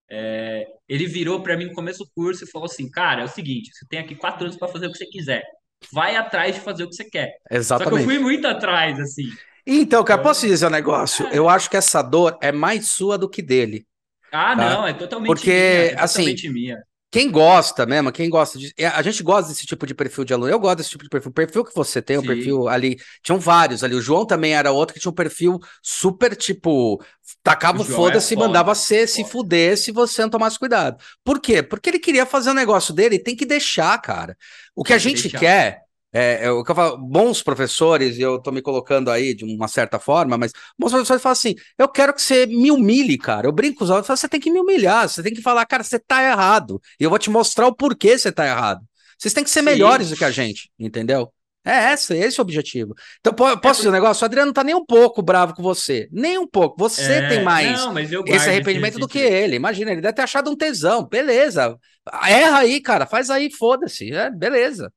É, 0.09 0.65
ele 0.88 1.05
virou 1.05 1.43
para 1.43 1.57
mim 1.57 1.65
no 1.65 1.73
começo 1.73 1.99
do 1.99 2.09
curso 2.15 2.43
e 2.43 2.49
falou 2.49 2.65
assim: 2.65 2.89
Cara, 2.89 3.21
é 3.21 3.25
o 3.25 3.29
seguinte, 3.29 3.71
você 3.73 3.85
tem 3.88 3.99
aqui 3.99 4.15
quatro 4.15 4.45
anos 4.45 4.57
para 4.57 4.67
fazer 4.67 4.88
o 4.88 4.91
que 4.91 4.97
você 4.97 5.05
quiser. 5.05 5.43
Vai 5.91 6.15
atrás 6.15 6.55
de 6.55 6.61
fazer 6.61 6.83
o 6.83 6.89
que 6.89 6.95
você 6.95 7.05
quer. 7.05 7.27
Só 7.27 7.38
que 7.47 7.53
eu 7.53 7.57
Exatamente. 7.57 8.05
fui 8.05 8.19
muito 8.19 8.47
atrás, 8.47 8.99
assim. 8.99 9.29
Então, 9.65 10.03
cara, 10.03 10.21
posso 10.21 10.47
dizer 10.47 10.65
um 10.65 10.71
negócio? 10.71 11.27
Eu 11.27 11.47
acho 11.47 11.69
que 11.69 11.77
essa 11.77 12.01
dor 12.01 12.38
é 12.41 12.51
mais 12.51 12.88
sua 12.88 13.17
do 13.17 13.29
que 13.29 13.41
dele. 13.41 13.85
Ah, 14.32 14.55
Tá. 14.55 14.55
não, 14.55 14.88
é 14.88 14.93
totalmente 14.93 15.25
Porque, 15.25 15.51
minha, 15.51 15.93
é 15.93 15.95
assim, 15.97 16.36
minha. 16.51 16.84
Quem 17.11 17.32
gosta 17.32 17.86
mesmo, 17.86 18.11
quem 18.11 18.30
gosta 18.30 18.59
de. 18.59 18.73
é, 18.78 18.88
A 18.88 19.01
gente 19.01 19.23
gosta 19.23 19.49
desse 19.51 19.65
tipo 19.65 19.86
de 19.88 19.95
perfil 19.95 20.25
de 20.25 20.34
aluno. 20.34 20.51
Eu 20.51 20.59
gosto 20.59 20.78
desse 20.80 20.89
tipo 20.91 21.03
de 21.05 21.09
perfil. 21.09 21.32
O 21.32 21.34
perfil 21.34 21.63
que 21.65 21.73
você 21.75 22.01
tem, 22.01 22.17
o 22.17 22.21
Sim. 22.21 22.28
perfil 22.28 22.67
ali. 22.67 22.97
Tinham 23.23 23.39
vários 23.39 23.84
ali. 23.84 23.95
O 23.95 24.01
João 24.01 24.25
também 24.25 24.53
era 24.55 24.71
outro 24.73 24.93
que 24.93 24.99
tinha 24.99 25.11
um 25.11 25.15
perfil 25.15 25.59
super, 25.82 26.36
tipo. 26.36 27.01
Tacava 27.43 27.80
O 27.80 27.82
o 27.82 27.86
João 27.86 27.95
foda-se 27.95 28.34
e 28.34 28.36
é 28.36 28.38
foda, 28.38 28.47
mandava 28.47 28.75
você 28.75 29.07
se 29.07 29.23
fuder 29.25 29.78
se 29.78 29.91
você 29.91 30.21
não 30.23 30.30
tomasse 30.30 30.59
cuidado. 30.59 30.97
Por 31.23 31.39
quê? 31.41 31.63
Porque 31.63 31.89
ele 31.89 31.99
queria 31.99 32.25
fazer 32.25 32.49
o 32.51 32.53
negócio 32.53 32.93
dele 32.93 33.15
e 33.15 33.23
tem 33.23 33.36
que 33.36 33.45
deixar, 33.45 33.97
cara. 34.01 34.38
O 34.75 34.84
que 34.84 34.93
a 34.93 34.97
Tem 34.97 35.03
que 35.03 35.09
gente 35.09 35.30
deixar. 35.30 35.39
quer. 35.39 35.86
É, 36.13 36.45
é 36.45 36.51
o 36.51 36.63
que 36.63 36.71
eu 36.71 36.75
falo, 36.75 36.97
bons 36.97 37.43
professores, 37.43 38.17
e 38.17 38.21
eu 38.21 38.39
tô 38.41 38.51
me 38.51 38.61
colocando 38.61 39.11
aí 39.11 39.33
de 39.35 39.43
uma 39.45 39.67
certa 39.67 39.99
forma, 39.99 40.37
mas 40.37 40.51
bons 40.79 40.91
professores 40.91 41.21
falam 41.21 41.33
assim: 41.33 41.53
eu 41.77 41.87
quero 41.89 42.13
que 42.13 42.21
você 42.21 42.45
me 42.45 42.71
humilhe, 42.71 43.17
cara. 43.17 43.47
Eu 43.47 43.51
brinco 43.51 43.79
com 43.79 43.83
os 43.83 43.91
alunos, 43.91 44.05
eu 44.05 44.07
falo, 44.07 44.17
você 44.17 44.29
tem 44.29 44.39
que 44.39 44.49
me 44.51 44.59
humilhar, 44.59 45.07
você 45.09 45.21
tem 45.21 45.33
que 45.33 45.41
falar, 45.41 45.65
cara, 45.65 45.83
você 45.83 45.99
tá 45.99 46.23
errado. 46.23 46.81
E 46.99 47.03
eu 47.03 47.09
vou 47.09 47.19
te 47.19 47.29
mostrar 47.29 47.67
o 47.67 47.75
porquê 47.75 48.17
você 48.17 48.31
tá 48.31 48.45
errado. 48.47 48.81
Vocês 49.17 49.33
têm 49.33 49.43
que 49.43 49.49
ser 49.49 49.59
Sim. 49.59 49.65
melhores 49.65 50.09
do 50.09 50.15
que 50.17 50.23
a 50.23 50.31
gente, 50.31 50.69
entendeu? 50.79 51.31
É 51.65 51.91
esse, 51.91 52.15
esse 52.15 52.39
é 52.39 52.41
o 52.41 52.43
objetivo. 52.45 52.95
Então, 53.19 53.33
po- 53.33 53.57
posso 53.59 53.79
dizer 53.81 53.89
um 53.89 53.91
negócio? 53.91 54.23
O 54.23 54.25
Adriano 54.25 54.45
não 54.47 54.53
tá 54.53 54.63
nem 54.63 54.73
um 54.73 54.85
pouco 54.85 55.21
bravo 55.21 55.53
com 55.53 55.61
você. 55.61 56.07
Nem 56.13 56.37
um 56.37 56.47
pouco. 56.47 56.77
Você 56.79 57.01
É, 57.01 57.27
tem 57.27 57.43
mais 57.43 57.81
Não, 57.81 57.99
eu 57.99 58.23
esse 58.25 58.47
arrependimento 58.49 58.97
do 58.99 59.07
que 59.07 59.19
ele. 59.19 59.57
Imagina, 59.57 59.91
ele 59.91 59.99
deve 59.99 60.13
ter 60.13 60.21
achado 60.21 60.49
um 60.49 60.55
tesão. 60.55 61.05
Beleza. 61.05 61.77
Erra 62.25 62.59
aí, 62.59 62.79
cara. 62.79 63.05
Faz 63.05 63.29
aí, 63.29 63.51
foda-se. 63.51 64.13
É, 64.13 64.29
beleza. 64.31 64.89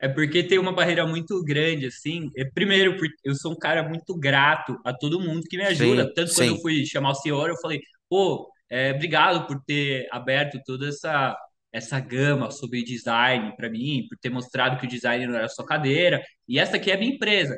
É 0.00 0.08
porque 0.08 0.44
tem 0.44 0.58
uma 0.58 0.72
barreira 0.72 1.06
muito 1.06 1.42
grande, 1.42 1.86
assim. 1.86 2.30
É, 2.36 2.44
primeiro, 2.44 2.96
eu 3.24 3.34
sou 3.34 3.52
um 3.52 3.56
cara 3.58 3.82
muito 3.88 4.16
grato 4.16 4.78
a 4.84 4.92
todo 4.94 5.20
mundo 5.20 5.42
que 5.48 5.56
me 5.56 5.64
ajuda. 5.64 6.04
Sim, 6.04 6.12
Tanto 6.14 6.34
quando 6.34 6.48
sim. 6.48 6.54
eu 6.54 6.60
fui 6.60 6.86
chamar 6.86 7.10
o 7.10 7.14
senhor, 7.14 7.48
eu 7.50 7.56
falei, 7.60 7.80
pô, 8.08 8.48
é, 8.70 8.92
obrigado 8.92 9.46
por 9.46 9.60
ter 9.64 10.06
aberto 10.12 10.60
toda 10.64 10.88
essa, 10.88 11.36
essa 11.72 11.98
gama 12.00 12.50
sobre 12.50 12.84
design 12.84 13.54
para 13.56 13.68
mim, 13.70 14.06
por 14.08 14.16
ter 14.18 14.30
mostrado 14.30 14.78
que 14.78 14.86
o 14.86 14.88
design 14.88 15.26
não 15.26 15.34
era 15.34 15.48
só 15.48 15.64
cadeira. 15.64 16.22
E 16.46 16.58
essa 16.60 16.76
aqui 16.76 16.90
é 16.90 16.94
a 16.94 16.98
minha 16.98 17.14
empresa, 17.14 17.56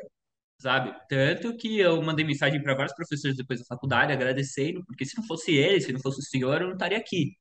sabe? 0.59 0.93
Tanto 1.09 1.55
que 1.57 1.79
eu 1.79 2.01
mandei 2.01 2.25
mensagem 2.25 2.61
para 2.61 2.75
vários 2.75 2.95
professores 2.95 3.37
depois 3.37 3.59
da 3.59 3.65
faculdade, 3.65 4.13
agradecendo, 4.13 4.83
porque 4.85 5.05
se 5.05 5.17
não 5.17 5.25
fosse 5.27 5.53
ele, 5.55 5.81
se 5.81 5.93
não 5.93 5.99
fosse 6.01 6.19
o 6.21 6.23
senhor, 6.23 6.61
eu 6.61 6.67
não 6.67 6.73
estaria 6.73 6.97
aqui. 6.97 7.35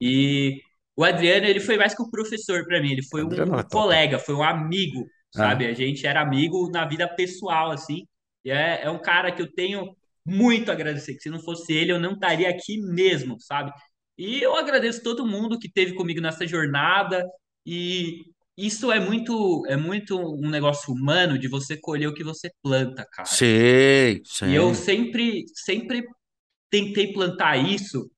E 0.00 0.60
o 0.96 1.04
Adriano, 1.04 1.46
ele 1.46 1.60
foi 1.60 1.76
mais 1.76 1.94
que 1.94 2.02
um 2.02 2.10
professor 2.10 2.64
para 2.66 2.80
mim, 2.80 2.92
ele 2.92 3.02
foi 3.04 3.22
Adriano 3.22 3.54
um 3.56 3.58
é 3.58 3.64
colega, 3.64 4.18
foi 4.18 4.34
um 4.34 4.42
amigo, 4.42 5.06
Ah. 5.34 5.38
sabe? 5.38 5.66
A 5.66 5.74
gente 5.74 6.06
era 6.06 6.20
amigo 6.22 6.70
na 6.70 6.86
vida 6.86 7.06
pessoal, 7.08 7.70
assim. 7.70 8.06
E 8.44 8.50
é, 8.50 8.82
é 8.84 8.90
um 8.90 9.00
cara 9.00 9.30
que 9.32 9.42
eu 9.42 9.52
tenho 9.52 9.94
muito 10.24 10.70
a 10.70 10.72
agradecer, 10.74 11.14
que 11.14 11.20
se 11.22 11.30
não 11.30 11.40
fosse 11.40 11.72
ele, 11.72 11.92
eu 11.92 12.00
não 12.00 12.12
estaria 12.14 12.48
aqui 12.48 12.78
mesmo, 12.78 13.36
sabe? 13.40 13.70
E 14.18 14.40
eu 14.42 14.56
agradeço 14.56 15.02
todo 15.02 15.26
mundo 15.26 15.58
que 15.58 15.70
teve 15.70 15.94
comigo 15.94 16.20
nessa 16.20 16.46
jornada. 16.46 17.22
E 17.66 18.22
isso 18.56 18.90
é 18.90 18.98
muito, 18.98 19.64
é 19.68 19.76
muito 19.76 20.16
um 20.18 20.48
negócio 20.48 20.92
humano 20.92 21.38
de 21.38 21.46
você 21.48 21.76
colher 21.76 22.08
o 22.08 22.14
que 22.14 22.24
você 22.24 22.50
planta, 22.62 23.04
cara. 23.12 23.28
Sim, 23.28 24.22
E 24.48 24.54
eu 24.54 24.74
sempre, 24.74 25.44
sempre 25.54 26.02
tentei 26.70 27.12
plantar 27.12 27.56
isso 27.58 28.10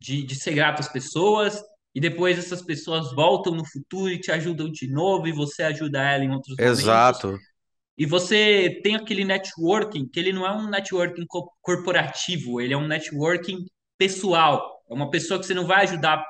de, 0.00 0.22
de 0.22 0.34
ser 0.34 0.52
grato 0.54 0.80
às 0.80 0.88
pessoas, 0.88 1.62
e 1.94 2.00
depois 2.00 2.38
essas 2.38 2.62
pessoas 2.62 3.12
voltam 3.14 3.54
no 3.54 3.64
futuro 3.64 4.10
e 4.12 4.20
te 4.20 4.30
ajudam 4.30 4.70
de 4.70 4.88
novo, 4.88 5.26
e 5.26 5.32
você 5.32 5.62
ajuda 5.62 6.02
ela 6.02 6.24
em 6.24 6.30
outros 6.30 6.56
momentos. 6.56 6.80
Exato. 6.80 7.38
E 7.96 8.06
você 8.06 8.80
tem 8.82 8.96
aquele 8.96 9.24
networking, 9.24 10.08
que 10.08 10.18
ele 10.18 10.32
não 10.32 10.46
é 10.46 10.52
um 10.52 10.68
networking 10.70 11.26
co- 11.26 11.52
corporativo, 11.60 12.60
ele 12.60 12.72
é 12.72 12.76
um 12.76 12.86
networking 12.86 13.66
pessoal. 13.98 14.82
É 14.90 14.94
uma 14.94 15.10
pessoa 15.10 15.38
que 15.38 15.46
você 15.46 15.54
não 15.54 15.66
vai 15.66 15.84
ajudar 15.84 16.24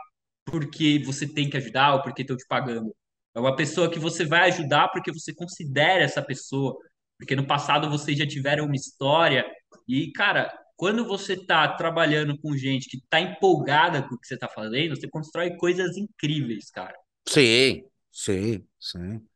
porque 0.45 1.01
você 1.05 1.27
tem 1.33 1.49
que 1.49 1.57
ajudar 1.57 1.95
ou 1.95 2.03
porque 2.03 2.23
estão 2.23 2.37
te 2.37 2.45
pagando. 2.49 2.95
É 3.35 3.39
uma 3.41 3.55
pessoa 3.55 3.89
que 3.89 3.99
você 3.99 4.25
vai 4.25 4.51
ajudar 4.51 4.89
porque 4.89 5.13
você 5.13 5.33
considera 5.33 6.03
essa 6.03 6.21
pessoa, 6.21 6.77
porque 7.19 7.37
no 7.37 7.47
passado 7.47 7.89
vocês 7.89 8.19
já 8.19 8.27
tiveram 8.27 8.65
uma 8.65 8.75
história. 8.75 9.45
E, 9.87 10.11
cara, 10.13 10.53
quando 10.81 11.07
você 11.07 11.35
está 11.35 11.69
trabalhando 11.77 12.39
com 12.41 12.57
gente 12.57 12.89
que 12.89 12.97
está 12.97 13.21
empolgada 13.21 14.03
com 14.03 14.15
o 14.15 14.19
que 14.19 14.27
você 14.27 14.35
está 14.35 14.49
fazendo, 14.49 14.97
você 14.97 15.07
constrói 15.11 15.55
coisas 15.59 15.99
incríveis, 15.99 16.71
cara. 16.71 16.97
Sim, 17.29 17.85
sim, 18.11 18.67
sim. 18.79 19.27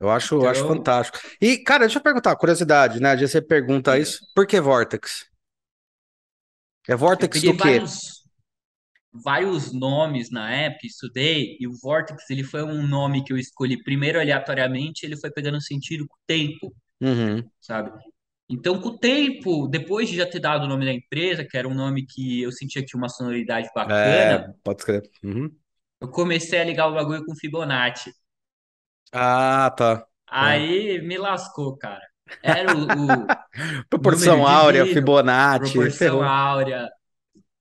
Eu 0.00 0.10
acho, 0.10 0.34
eu 0.34 0.46
acho 0.48 0.62
Então, 0.62 0.66
fantástico. 0.66 1.18
E, 1.40 1.58
cara, 1.58 1.80
deixa 1.80 1.98
eu 1.98 2.02
perguntar, 2.02 2.36
curiosidade, 2.36 3.00
né? 3.00 3.16
Já 3.16 3.26
você 3.28 3.40
pergunta 3.40 3.98
isso, 3.98 4.20
por 4.34 4.46
que 4.46 4.60
Vortex? 4.60 5.26
É 6.88 6.96
Vortex 6.96 7.42
do 7.42 7.54
quê? 7.54 7.74
vários 7.74 8.22
vários 9.12 9.72
nomes 9.72 10.30
na 10.30 10.50
época, 10.52 10.86
estudei, 10.86 11.56
e 11.60 11.68
o 11.68 11.72
Vortex 11.80 12.28
ele 12.30 12.44
foi 12.44 12.62
um 12.64 12.86
nome 12.86 13.24
que 13.24 13.32
eu 13.32 13.38
escolhi 13.38 13.82
primeiro 13.82 14.20
aleatoriamente, 14.20 15.06
ele 15.06 15.16
foi 15.16 15.30
pegando 15.30 15.60
sentido 15.62 16.06
com 16.08 16.14
o 16.16 16.20
tempo, 16.26 16.74
Uhum. 17.00 17.50
sabe? 17.60 17.92
Então, 18.48 18.80
com 18.80 18.90
o 18.90 18.98
tempo, 18.98 19.66
depois 19.68 20.08
de 20.08 20.16
já 20.16 20.26
ter 20.26 20.38
dado 20.40 20.64
o 20.64 20.68
nome 20.68 20.84
da 20.84 20.92
empresa, 20.92 21.44
que 21.44 21.56
era 21.56 21.66
um 21.68 21.74
nome 21.74 22.06
que 22.06 22.42
eu 22.42 22.52
sentia 22.52 22.82
que 22.82 22.88
tinha 22.88 22.98
uma 23.00 23.08
sonoridade 23.08 23.68
É, 23.86 24.38
bacana, 24.38 24.54
pode 24.62 24.80
escrever. 24.80 25.10
Uhum. 25.22 25.50
eu 26.00 26.08
comecei 26.10 26.60
a 26.60 26.64
ligar 26.64 26.86
o 26.88 26.94
bagulho 26.94 27.24
com 27.24 27.34
Fibonacci. 27.34 28.12
Ah, 29.12 29.70
tá. 29.76 30.06
tá. 30.38 30.66
Aí 30.66 31.00
me 31.02 31.16
lascou, 31.18 31.76
cara. 31.78 32.02
Era 32.42 32.72
o, 32.72 33.26
o 33.90 33.90
número 33.98 34.42
Proporção 34.42 34.46
áurea, 34.46 34.84
divino, 34.84 34.86
Fibonacci, 34.86 35.52
proporção 35.54 35.92
ferrou. 35.92 36.22
áurea. 36.22 36.88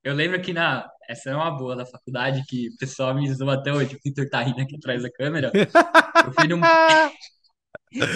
Eu 0.04 0.14
lembro 0.16 0.42
que 0.42 0.54
na. 0.54 0.90
Essa 1.10 1.32
é 1.32 1.36
uma 1.36 1.52
boa 1.52 1.76
da 1.76 1.86
faculdade 1.86 2.44
que 2.48 2.70
o 2.70 2.78
pessoal 2.80 3.16
me 3.16 3.32
zoa 3.34 3.56
até 3.56 3.74
hoje. 3.74 3.96
O 3.96 4.00
Victor 4.04 4.30
tá 4.30 4.42
rindo 4.44 4.62
aqui 4.62 4.76
atrás 4.78 5.04
da 5.04 5.12
câmera. 5.12 5.54
Eu 6.24 6.34
fui 6.34 6.48
num, 6.48 6.70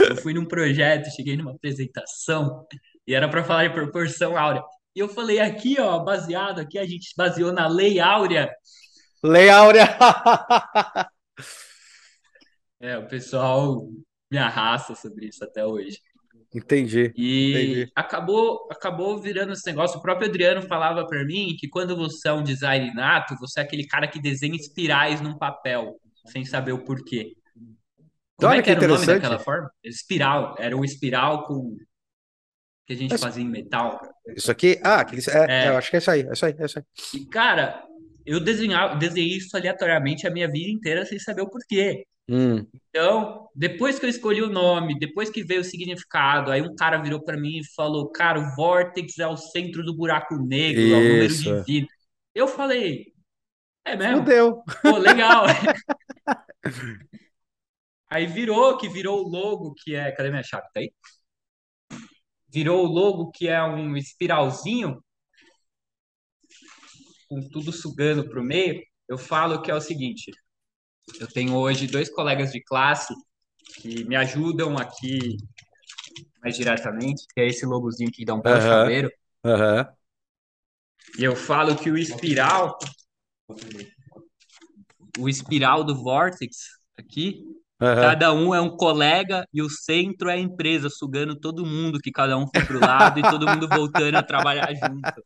eu 0.09 0.15
fui 0.17 0.33
num 0.33 0.45
projeto, 0.45 1.13
cheguei 1.15 1.37
numa 1.37 1.51
apresentação 1.51 2.65
e 3.05 3.13
era 3.13 3.29
para 3.29 3.43
falar 3.43 3.67
de 3.67 3.73
proporção 3.73 4.37
áurea. 4.37 4.61
E 4.95 4.99
eu 4.99 5.07
falei 5.09 5.39
aqui, 5.39 5.79
ó, 5.79 5.99
baseado 5.99 6.59
aqui, 6.59 6.77
a 6.77 6.85
gente 6.85 7.13
baseou 7.15 7.51
na 7.53 7.67
Lei 7.67 7.99
Áurea. 7.99 8.49
Lei 9.23 9.49
áurea. 9.49 9.87
É, 12.79 12.97
o 12.97 13.07
pessoal 13.07 13.87
me 14.31 14.37
arrasta 14.37 14.95
sobre 14.95 15.27
isso 15.27 15.43
até 15.43 15.65
hoje. 15.65 15.99
Entendi, 16.53 17.15
E 17.15 17.85
entendi. 17.85 17.91
acabou, 17.95 18.67
acabou 18.71 19.19
virando 19.21 19.53
esse 19.53 19.65
negócio. 19.65 19.97
O 19.99 20.01
próprio 20.01 20.29
Adriano 20.29 20.61
falava 20.63 21.05
para 21.07 21.25
mim 21.25 21.55
que 21.59 21.67
quando 21.67 21.95
você 21.95 22.29
é 22.29 22.33
um 22.33 22.43
design 22.43 22.93
nato, 22.93 23.35
você 23.39 23.59
é 23.59 23.63
aquele 23.63 23.87
cara 23.87 24.07
que 24.07 24.21
desenha 24.21 24.55
espirais 24.55 25.21
num 25.21 25.37
papel, 25.37 25.95
sem 26.27 26.45
saber 26.45 26.73
o 26.73 26.83
porquê. 26.83 27.33
Como 28.37 28.53
é 28.53 28.59
Olha 28.59 28.63
que 28.63 28.69
que 28.69 28.71
era 28.71 28.81
o 28.81 28.85
nome 28.85 29.05
daquela 29.07 29.39
forma? 29.39 29.69
Espiral. 29.83 30.55
Era 30.59 30.75
o 30.77 30.85
espiral 30.85 31.45
com 31.47 31.75
que 32.85 32.93
a 32.93 32.95
gente 32.95 33.17
Mas 33.17 33.19
fazia 33.19 33.43
em 33.43 33.49
metal. 33.49 33.99
isso 34.35 34.51
aqui, 34.51 34.79
ah, 34.83 35.05
é, 35.29 35.67
é, 35.67 35.69
eu 35.69 35.77
acho 35.77 35.89
É, 35.89 35.91
que 35.91 35.97
é 35.97 35.99
isso 35.99 36.11
aí, 36.11 36.21
é 36.21 36.33
isso 36.33 36.45
aí, 36.45 36.55
é 36.59 36.65
isso 36.65 36.79
aí. 36.79 36.85
e 37.13 37.25
cara, 37.27 37.83
eu 38.25 38.39
desenhava, 38.39 38.95
desenhei 38.95 39.37
isso 39.37 39.55
aleatoriamente 39.55 40.27
a 40.27 40.31
minha 40.31 40.47
vida 40.49 40.69
inteira 40.71 41.05
sem 41.05 41.19
saber 41.19 41.41
o 41.41 41.49
porquê. 41.49 42.05
Hum, 42.29 42.67
Então, 42.89 43.49
depois 43.55 43.99
que 43.99 44.05
eu 44.05 44.09
escolhi 44.09 44.41
o 44.43 44.49
nome, 44.49 44.97
depois 44.99 45.29
que 45.29 45.43
veio 45.43 45.61
o 45.61 45.63
significado, 45.63 46.51
aí 46.51 46.61
um 46.61 46.75
cara 46.75 46.97
virou 47.01 47.23
para 47.23 47.37
mim 47.39 47.59
e 47.59 47.67
falou: 47.75 48.11
Cara, 48.11 48.39
o 48.39 48.55
Vortex 48.55 49.19
é 49.19 49.27
o 49.27 49.37
centro 49.37 49.83
do 49.85 49.95
buraco 49.95 50.35
negro, 50.37 50.93
é 50.93 50.97
o 50.97 51.05
número 51.05 51.33
isso. 51.33 51.49
divino. 51.65 51.87
Eu 52.35 52.47
falei: 52.47 53.05
É 53.85 53.95
mesmo? 53.97 54.25
Fudeu. 54.25 54.63
Pô, 54.83 54.97
legal. 54.97 55.45
Aí 58.09 58.25
virou, 58.25 58.77
que 58.77 58.89
virou 58.89 59.23
o 59.25 59.29
logo, 59.29 59.73
que 59.75 59.95
é. 59.95 60.11
Cadê 60.11 60.29
minha 60.29 60.43
chave? 60.43 60.65
Tá 60.73 60.79
aí? 60.79 60.91
Virou 62.49 62.83
o 62.85 62.87
logo, 62.91 63.31
que 63.31 63.47
é 63.47 63.63
um 63.63 63.95
espiralzinho, 63.95 65.01
com 67.29 67.47
tudo 67.49 67.71
sugando 67.71 68.27
pro 68.29 68.43
meio. 68.43 68.81
Eu 69.07 69.17
falo 69.17 69.61
que 69.61 69.71
é 69.71 69.75
o 69.75 69.81
seguinte: 69.81 70.31
eu 71.19 71.27
tenho 71.27 71.55
hoje 71.55 71.87
dois 71.87 72.09
colegas 72.09 72.51
de 72.51 72.63
classe 72.63 73.13
que 73.81 74.03
me 74.05 74.15
ajudam 74.15 74.77
aqui 74.77 75.37
mais 76.41 76.55
diretamente, 76.55 77.25
que 77.33 77.41
é 77.41 77.47
esse 77.47 77.65
logozinho 77.65 78.11
que 78.11 78.25
dá 78.25 78.33
um 78.33 78.41
belo 78.41 78.59
Aham, 78.59 78.61
chaveiro. 78.61 79.11
aham, 79.45 79.97
E 81.17 81.23
eu 81.23 81.35
falo 81.35 81.75
que 81.75 81.89
o 81.89 81.97
espiral, 81.97 82.77
o 85.19 85.27
espiral 85.27 85.83
do 85.83 85.95
Vortex 85.95 86.57
aqui, 86.97 87.43
aham. 87.81 88.01
cada 88.01 88.33
um 88.33 88.53
é 88.53 88.61
um 88.61 88.75
colega 88.75 89.45
e 89.53 89.61
o 89.61 89.69
centro 89.69 90.29
é 90.29 90.33
a 90.33 90.39
empresa, 90.39 90.89
sugando 90.89 91.39
todo 91.39 91.65
mundo, 91.65 91.99
que 91.99 92.11
cada 92.11 92.37
um 92.37 92.47
foi 92.47 92.63
pro 92.63 92.79
lado 92.79 93.19
e 93.19 93.23
todo 93.23 93.47
mundo 93.47 93.67
voltando 93.67 94.15
a 94.15 94.23
trabalhar 94.23 94.73
junto. 94.73 95.23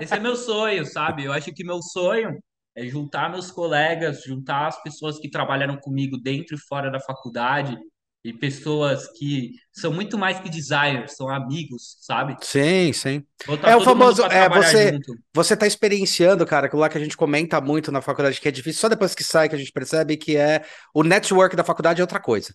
Esse 0.00 0.14
é 0.14 0.20
meu 0.20 0.36
sonho, 0.36 0.84
sabe? 0.86 1.24
Eu 1.24 1.32
acho 1.32 1.52
que 1.52 1.64
meu 1.64 1.82
sonho 1.82 2.38
é 2.74 2.86
juntar 2.86 3.30
meus 3.30 3.50
colegas, 3.50 4.22
juntar 4.24 4.68
as 4.68 4.82
pessoas 4.82 5.18
que 5.18 5.30
trabalharam 5.30 5.76
comigo 5.76 6.16
dentro 6.16 6.56
e 6.56 6.60
fora 6.60 6.90
da 6.90 7.00
faculdade 7.00 7.76
e 8.24 8.32
pessoas 8.32 9.06
que 9.18 9.52
são 9.72 9.92
muito 9.92 10.18
mais 10.18 10.40
que 10.40 10.48
designers, 10.50 11.16
são 11.16 11.28
amigos, 11.30 11.96
sabe? 12.00 12.36
Sim, 12.40 12.92
sim. 12.92 13.24
Botar 13.44 13.70
É 13.70 13.76
o 13.76 13.80
famoso, 13.80 14.22
é 14.24 14.48
você, 14.48 14.92
junto. 14.92 15.18
você 15.34 15.56
tá 15.56 15.66
experienciando, 15.66 16.46
cara, 16.46 16.66
aquilo 16.66 16.80
lá 16.80 16.88
que 16.88 16.96
a 16.96 17.00
gente 17.00 17.16
comenta 17.16 17.60
muito 17.60 17.90
na 17.90 18.00
faculdade, 18.00 18.40
que 18.40 18.48
é 18.48 18.50
difícil, 18.50 18.80
só 18.80 18.88
depois 18.88 19.14
que 19.14 19.24
sai 19.24 19.48
que 19.48 19.54
a 19.54 19.58
gente 19.58 19.72
percebe 19.72 20.16
que 20.16 20.36
é 20.36 20.64
o 20.94 21.02
network 21.02 21.56
da 21.56 21.64
faculdade 21.64 22.00
é 22.00 22.04
outra 22.04 22.20
coisa. 22.20 22.54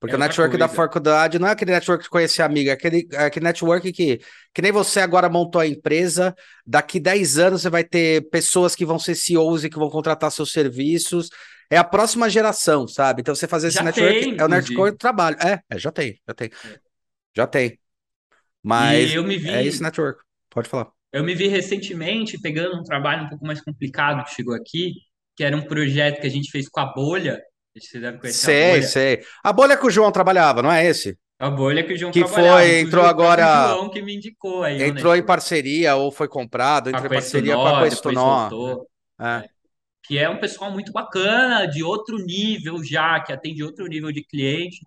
Porque 0.00 0.14
É 0.14 0.16
o 0.16 0.18
network 0.18 0.56
da 0.58 0.68
coisa. 0.68 0.68
faculdade 0.68 1.38
não 1.38 1.48
é 1.48 1.52
aquele 1.52 1.72
network 1.72 2.04
de 2.04 2.10
conhecer 2.10 2.42
amiga, 2.42 2.70
é 2.72 2.74
aquele, 2.74 3.08
é 3.12 3.24
aquele 3.26 3.44
network 3.44 3.92
que, 3.92 4.20
que 4.54 4.62
nem 4.62 4.72
você 4.72 5.00
agora 5.00 5.28
montou 5.28 5.60
a 5.60 5.66
empresa, 5.66 6.34
daqui 6.66 7.00
10 7.00 7.38
anos 7.38 7.62
você 7.62 7.70
vai 7.70 7.84
ter 7.84 8.28
pessoas 8.30 8.74
que 8.76 8.84
vão 8.86 8.98
ser 8.98 9.14
CEOs 9.16 9.64
e 9.64 9.70
que 9.70 9.78
vão 9.78 9.90
contratar 9.90 10.30
seus 10.32 10.52
serviços. 10.52 11.30
É 11.72 11.78
a 11.78 11.84
próxima 11.84 12.28
geração, 12.28 12.86
sabe? 12.86 13.22
Então 13.22 13.34
você 13.34 13.48
fazer 13.48 13.68
esse 13.68 13.76
Já 13.78 13.82
network 13.82 14.20
tem, 14.20 14.36
é 14.38 14.44
o 14.44 14.48
network 14.48 14.92
do 14.92 14.98
trabalho. 14.98 15.36
É, 15.40 15.60
é, 15.70 15.78
já 15.78 15.90
tem, 15.90 16.20
já 16.26 16.34
tem, 16.34 16.50
É. 16.64 16.78
já 17.34 17.46
tem. 17.46 17.78
Mas 18.62 19.12
eu 19.14 19.24
me 19.24 19.36
é 19.48 19.64
esse 19.64 19.78
vi, 19.78 19.82
network. 19.82 20.22
Pode 20.50 20.68
falar. 20.68 20.88
eu 21.12 21.24
me 21.24 21.34
vi 21.34 21.48
recentemente 21.48 22.38
pegando 22.40 22.78
um 22.78 22.82
trabalho 22.82 23.24
um 23.24 23.28
pouco 23.28 23.46
mais 23.46 23.60
complicado 23.60 24.24
que 24.24 24.34
chegou 24.34 24.54
aqui, 24.54 24.94
que 25.36 25.42
era 25.44 25.56
um 25.56 25.62
projeto 25.62 26.20
que 26.20 26.26
a 26.26 26.30
gente 26.30 26.50
fez 26.50 26.68
com 26.68 26.80
a 26.80 26.86
Bolha. 26.92 27.40
Você 27.74 27.98
deve 27.98 28.18
conhecer 28.18 28.50
a 28.50 28.52
Sei, 28.52 28.70
Bolha. 28.70 28.82
sei. 28.82 29.24
A 29.42 29.52
bolha 29.52 29.76
que 29.78 29.86
o 29.86 29.90
João 29.90 30.12
trabalhava, 30.12 30.60
não 30.62 30.70
é 30.70 30.84
esse? 30.86 31.18
A 31.38 31.50
Bolha 31.50 31.82
que 31.82 31.94
o 31.94 31.96
João 31.96 32.12
Que 32.12 32.26
foi, 32.26 32.80
entrou 32.80 33.04
agora, 33.04 33.68
João 33.68 33.88
que 33.90 34.02
me 34.02 34.14
indicou 34.14 34.62
aí 34.62 34.74
entrou 34.82 35.14
em 35.14 35.22
network. 35.22 35.26
parceria 35.26 35.96
ou 35.96 36.12
foi 36.12 36.28
comprado, 36.28 36.90
Com 36.90 36.96
a 36.96 37.00
entrou 37.00 37.12
em 37.12 37.16
parceria 37.16 37.54
com 37.54 37.66
a 37.66 37.82
Questonó, 37.82 38.48
voltou. 38.50 38.86
É. 39.18 39.48
Que 40.04 40.18
é 40.18 40.28
um 40.28 40.40
pessoal 40.40 40.70
muito 40.72 40.92
bacana, 40.92 41.66
de 41.66 41.82
outro 41.82 42.18
nível 42.18 42.82
já, 42.84 43.20
que 43.22 43.32
atende 43.32 43.62
outro 43.62 43.86
nível 43.86 44.12
de 44.12 44.24
cliente. 44.24 44.80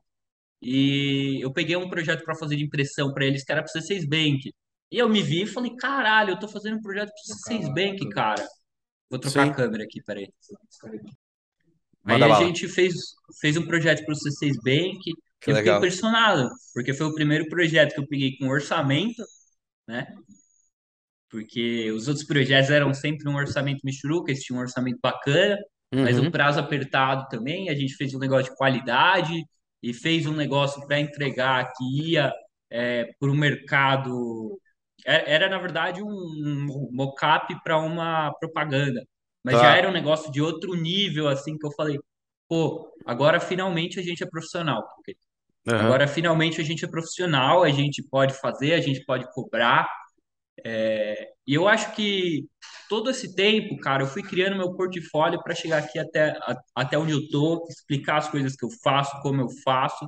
E 0.61 1.39
eu 1.43 1.53
peguei 1.53 1.75
um 1.77 1.89
projeto 1.89 2.23
para 2.25 2.35
fazer 2.35 2.55
de 2.57 2.63
impressão 2.65 3.13
para 3.13 3.25
eles, 3.25 3.43
que 3.43 3.51
era 3.51 3.61
para 3.63 3.69
o 3.69 3.73
C6 3.73 4.05
Bank. 4.07 4.53
E 4.91 4.97
eu 4.97 5.09
me 5.09 5.21
vi 5.23 5.43
e 5.43 5.47
falei, 5.47 5.75
caralho, 5.77 6.31
eu 6.31 6.39
tô 6.39 6.47
fazendo 6.47 6.77
um 6.77 6.81
projeto 6.81 7.09
para 7.09 7.21
o 7.21 7.25
C6 7.25 7.69
Bank, 7.73 8.09
cara. 8.09 8.45
Vou 9.09 9.19
trocar 9.19 9.43
a 9.45 9.47
Sim, 9.47 9.53
câmera 9.53 9.83
aqui, 9.85 10.01
peraí. 10.03 10.27
Aí 12.07 12.27
a 12.29 12.33
gente 12.33 12.67
fez, 12.67 12.93
fez 13.41 13.57
um 13.57 13.65
projeto 13.65 14.03
para 14.05 14.13
o 14.13 14.15
C6 14.15 14.57
Bank 14.63 14.99
Que 15.41 15.51
eu 15.51 15.55
fiquei 15.55 15.71
legal. 15.71 15.73
impressionado, 15.73 16.49
porque 16.73 16.93
foi 16.93 17.07
o 17.07 17.13
primeiro 17.15 17.47
projeto 17.49 17.93
que 17.95 17.99
eu 17.99 18.07
peguei 18.07 18.37
com 18.37 18.47
orçamento, 18.47 19.23
né? 19.87 20.07
Porque 21.35 21.91
os 21.91 22.07
outros 22.07 22.25
projetos 22.25 22.69
eram 22.71 22.93
sempre 22.93 23.27
um 23.29 23.35
orçamento 23.35 23.81
michuruca, 23.83 24.31
esse 24.31 24.43
tinha 24.45 24.57
um 24.57 24.61
orçamento 24.61 24.99
bacana, 25.01 25.57
mas 26.01 26.17
um 26.17 26.23
Uhum. 26.23 26.31
prazo 26.31 26.59
apertado 26.59 27.27
também. 27.29 27.69
A 27.69 27.75
gente 27.75 27.95
fez 27.95 28.13
um 28.13 28.19
negócio 28.19 28.51
de 28.51 28.57
qualidade 28.57 29.33
e 29.83 29.93
fez 29.93 30.25
um 30.25 30.33
negócio 30.33 30.85
para 30.87 30.99
entregar 30.99 31.71
que 31.73 31.83
ia 32.11 32.31
é, 32.69 33.05
para 33.19 33.29
o 33.29 33.35
mercado. 33.35 34.59
Era, 35.05 35.29
era, 35.29 35.49
na 35.49 35.59
verdade, 35.59 36.01
um, 36.01 36.89
mock-up 36.91 37.53
para 37.63 37.77
uma 37.79 38.31
propaganda, 38.39 39.05
mas 39.43 39.59
já 39.59 39.67
Tá. 39.69 39.77
era 39.77 39.89
um 39.89 39.91
negócio 39.91 40.31
de 40.31 40.41
outro 40.41 40.73
nível, 40.75 41.27
assim, 41.27 41.57
que 41.57 41.65
eu 41.67 41.71
falei, 41.73 41.99
pô, 42.47 42.89
agora 43.05 43.39
finalmente 43.41 43.99
a 43.99 44.03
gente 44.03 44.23
é 44.23 44.27
profissional. 44.29 44.83
porque 44.95 45.17
Aham. 45.67 45.85
Agora 45.85 46.07
finalmente 46.07 46.61
a 46.61 46.63
gente 46.63 46.85
é 46.85 46.87
profissional, 46.87 47.63
a 47.63 47.69
gente 47.71 48.03
pode 48.03 48.33
fazer, 48.39 48.73
a 48.73 48.81
gente 48.81 49.03
pode 49.05 49.25
cobrar. 49.33 49.87
E 51.47 51.53
eu 51.53 51.67
acho 51.67 51.93
que 51.95 52.47
todo 52.89 53.09
esse 53.09 53.35
tempo, 53.35 53.77
cara, 53.77 54.03
eu 54.03 54.07
fui 54.07 54.23
criando 54.23 54.57
meu 54.57 54.73
portfólio 54.75 55.41
para 55.43 55.55
chegar 55.55 55.79
aqui 55.79 55.99
até, 55.99 56.31
a- 56.31 56.57
até 56.75 56.97
onde 56.97 57.11
eu 57.13 57.27
tô, 57.29 57.65
explicar 57.69 58.17
as 58.17 58.29
coisas 58.29 58.55
que 58.55 58.65
eu 58.65 58.69
faço, 58.83 59.19
como 59.21 59.41
eu 59.41 59.49
faço. 59.63 60.07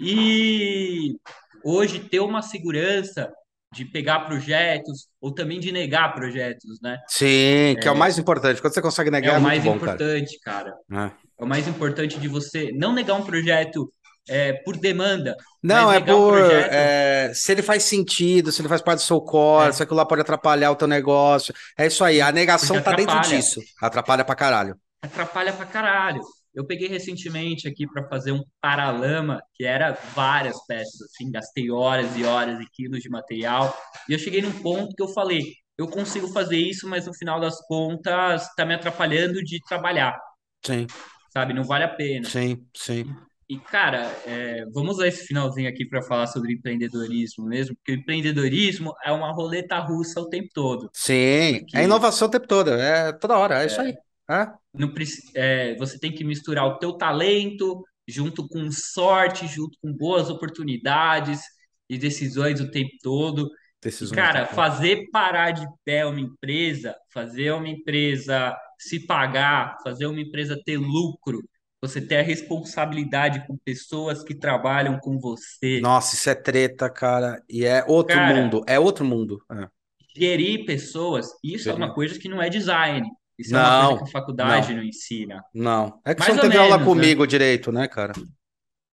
E 0.00 1.16
hoje 1.64 2.00
ter 2.00 2.20
uma 2.20 2.42
segurança 2.42 3.32
de 3.74 3.84
pegar 3.84 4.20
projetos 4.26 5.08
ou 5.20 5.32
também 5.34 5.60
de 5.60 5.72
negar 5.72 6.14
projetos, 6.14 6.80
né? 6.82 6.98
Sim, 7.06 7.76
que 7.80 7.88
é 7.88 7.90
o 7.90 7.96
mais 7.96 8.18
importante. 8.18 8.60
Quando 8.60 8.74
você 8.74 8.82
consegue 8.82 9.10
É 9.20 9.30
negar, 9.30 9.34
é 9.36 9.38
o 9.38 9.40
muito 9.40 9.42
mais 9.42 9.64
bom, 9.64 9.80
cara. 9.80 9.98
importante, 9.98 10.38
cara. 10.40 10.74
É. 10.92 11.28
É 11.38 11.44
o 11.44 11.46
mais 11.46 11.68
importante 11.68 12.18
de 12.20 12.28
você 12.28 12.72
não 12.72 12.94
negar 12.94 13.14
um 13.16 13.24
projeto 13.24 13.92
é, 14.28 14.52
por 14.64 14.76
demanda, 14.76 15.36
Não, 15.62 15.92
é 15.92 15.98
um 15.98 16.04
por. 16.04 16.32
projeto. 16.38 16.72
é, 16.72 17.32
se 17.34 17.52
ele 17.52 17.62
faz 17.62 17.82
sentido, 17.84 18.52
se 18.52 18.60
ele 18.60 18.68
faz 18.68 18.80
parte 18.82 19.00
do 19.00 19.02
seu 19.06 19.20
core, 19.20 19.70
É. 19.70 19.72
se 19.72 19.82
aquilo 19.82 19.96
lá 19.96 20.06
pode 20.06 20.20
atrapalhar 20.22 20.70
o 20.70 20.76
teu 20.76 20.86
negócio. 20.88 21.52
É 21.76 21.86
isso 21.86 22.04
aí. 22.04 22.20
A 22.20 22.30
negação 22.32 22.76
Porque 22.76 22.90
tá 22.90 22.96
dentro 22.96 23.20
disso. 23.20 23.60
Atrapalha 23.80 24.24
pra 24.24 24.34
caralho. 24.34 24.76
atrapalha 25.02 25.52
pra 25.52 25.66
caralho. 25.66 26.20
Eu 26.54 26.66
peguei 26.66 26.88
recentemente 26.88 27.68
aqui 27.68 27.86
para 27.86 28.08
fazer 28.08 28.32
um 28.32 28.42
paralama, 28.60 29.40
que 29.54 29.64
era 29.64 29.92
várias 30.14 30.56
peças, 30.66 31.00
assim, 31.02 31.30
gastei 31.30 31.70
horas 31.70 32.16
e 32.16 32.24
horas 32.24 32.58
e 32.60 32.66
quilos 32.72 33.00
de 33.00 33.08
material, 33.08 33.76
e 34.08 34.12
eu 34.12 34.18
cheguei 34.18 34.42
num 34.42 34.50
ponto 34.62 34.94
que 34.96 35.02
eu 35.02 35.08
falei, 35.08 35.42
eu 35.76 35.86
consigo 35.86 36.26
fazer 36.32 36.56
isso, 36.56 36.88
mas 36.88 37.06
no 37.06 37.14
final 37.14 37.38
das 37.38 37.60
contas 37.68 38.48
tá 38.56 38.64
me 38.64 38.74
atrapalhando 38.74 39.40
de 39.44 39.60
trabalhar, 39.68 40.18
Sim, 40.64 40.86
sabe? 41.32 41.54
Não 41.54 41.62
vale 41.62 41.84
a 41.84 41.88
pena. 41.88 42.28
sim, 42.28 42.66
sim. 42.76 43.04
E, 43.48 43.58
cara, 43.58 44.02
é, 44.26 44.66
vamos 44.74 44.96
usar 44.96 45.06
esse 45.06 45.26
finalzinho 45.26 45.68
aqui 45.68 45.86
para 45.86 46.02
falar 46.02 46.26
sobre 46.26 46.52
empreendedorismo 46.52 47.46
mesmo, 47.46 47.74
porque 47.76 47.92
o 47.92 47.94
empreendedorismo 47.94 48.92
é 49.02 49.10
uma 49.10 49.32
roleta 49.32 49.78
russa 49.78 50.20
o 50.20 50.28
tempo 50.28 50.48
todo, 50.52 50.90
Sim, 50.92 51.64
é 51.74 51.84
inovação 51.84 52.28
o 52.28 52.30
tempo 52.30 52.46
todo. 52.46 52.70
É 52.70 53.12
toda 53.12 53.38
hora. 53.38 53.62
É 53.62 53.66
isso 53.66 53.80
aí. 53.80 53.94
É. 54.30 54.46
não 54.74 54.92
é, 55.34 55.74
você 55.76 55.98
tem 55.98 56.12
que 56.12 56.22
misturar 56.22 56.66
o 56.66 56.78
teu 56.78 56.92
talento 56.92 57.82
junto 58.06 58.46
com 58.46 58.70
sorte, 58.70 59.46
junto 59.46 59.78
com 59.80 59.90
boas 59.90 60.28
oportunidades 60.28 61.40
e 61.88 61.96
decisões 61.96 62.60
o 62.60 62.70
tempo 62.70 62.92
todo. 63.02 63.46
E, 63.46 63.84
Decisões. 63.84 64.14
cara, 64.14 64.46
fazer 64.46 65.08
parar 65.10 65.52
de 65.52 65.66
pé 65.84 66.04
uma 66.04 66.20
empresa, 66.20 66.94
fazer 67.10 67.52
uma 67.52 67.68
empresa 67.68 68.54
se 68.78 69.06
pagar, 69.06 69.76
fazer 69.82 70.06
uma 70.06 70.20
empresa 70.20 70.60
ter 70.64 70.76
lucro, 70.76 71.40
você 71.82 72.00
ter 72.00 72.18
a 72.18 72.22
responsabilidade 72.22 73.46
com 73.46 73.56
pessoas 73.58 74.22
que 74.24 74.34
trabalham 74.34 74.98
com 75.00 75.18
você. 75.18 75.82
Nossa, 75.82 76.14
isso 76.14 76.28
é 76.30 76.34
treta, 76.34 76.90
cara. 76.90 77.42
E 77.48 77.64
é 77.64 77.84
outro 77.86 78.20
Cara, 78.20 78.20
mundo. 78.20 78.62
É 78.66 78.78
outro 78.78 79.04
mundo. 79.04 79.42
É. 79.50 79.68
gerir 80.16 80.64
pessoas, 80.66 81.30
isso 81.42 81.70
é 81.70 81.74
uma 81.74 81.92
Gerir. 81.92 81.94
coisa 81.94 82.18
que 82.18 82.28
não 82.28 82.42
é 82.42 82.48
design. 82.50 83.08
Isso 83.38 83.54
é 83.56 83.58
uma 83.58 83.72
coisa 83.72 83.94
que 83.94 84.02
Não, 84.02 84.04
a 84.04 84.06
faculdade 84.06 84.74
não, 84.74 84.74
não 84.74 84.82
ensina. 84.82 85.42
não. 85.54 86.00
É 86.06 86.14
que 86.14 86.22
você 86.22 86.32
Mais 86.32 86.32
não 86.32 86.38
ou 86.38 86.46
teve 86.48 86.58
aula 86.58 86.78
menos, 86.78 86.94
né? 86.94 87.04
comigo 87.04 87.26
direito, 87.26 87.72
né, 87.72 87.88
cara? 87.88 88.18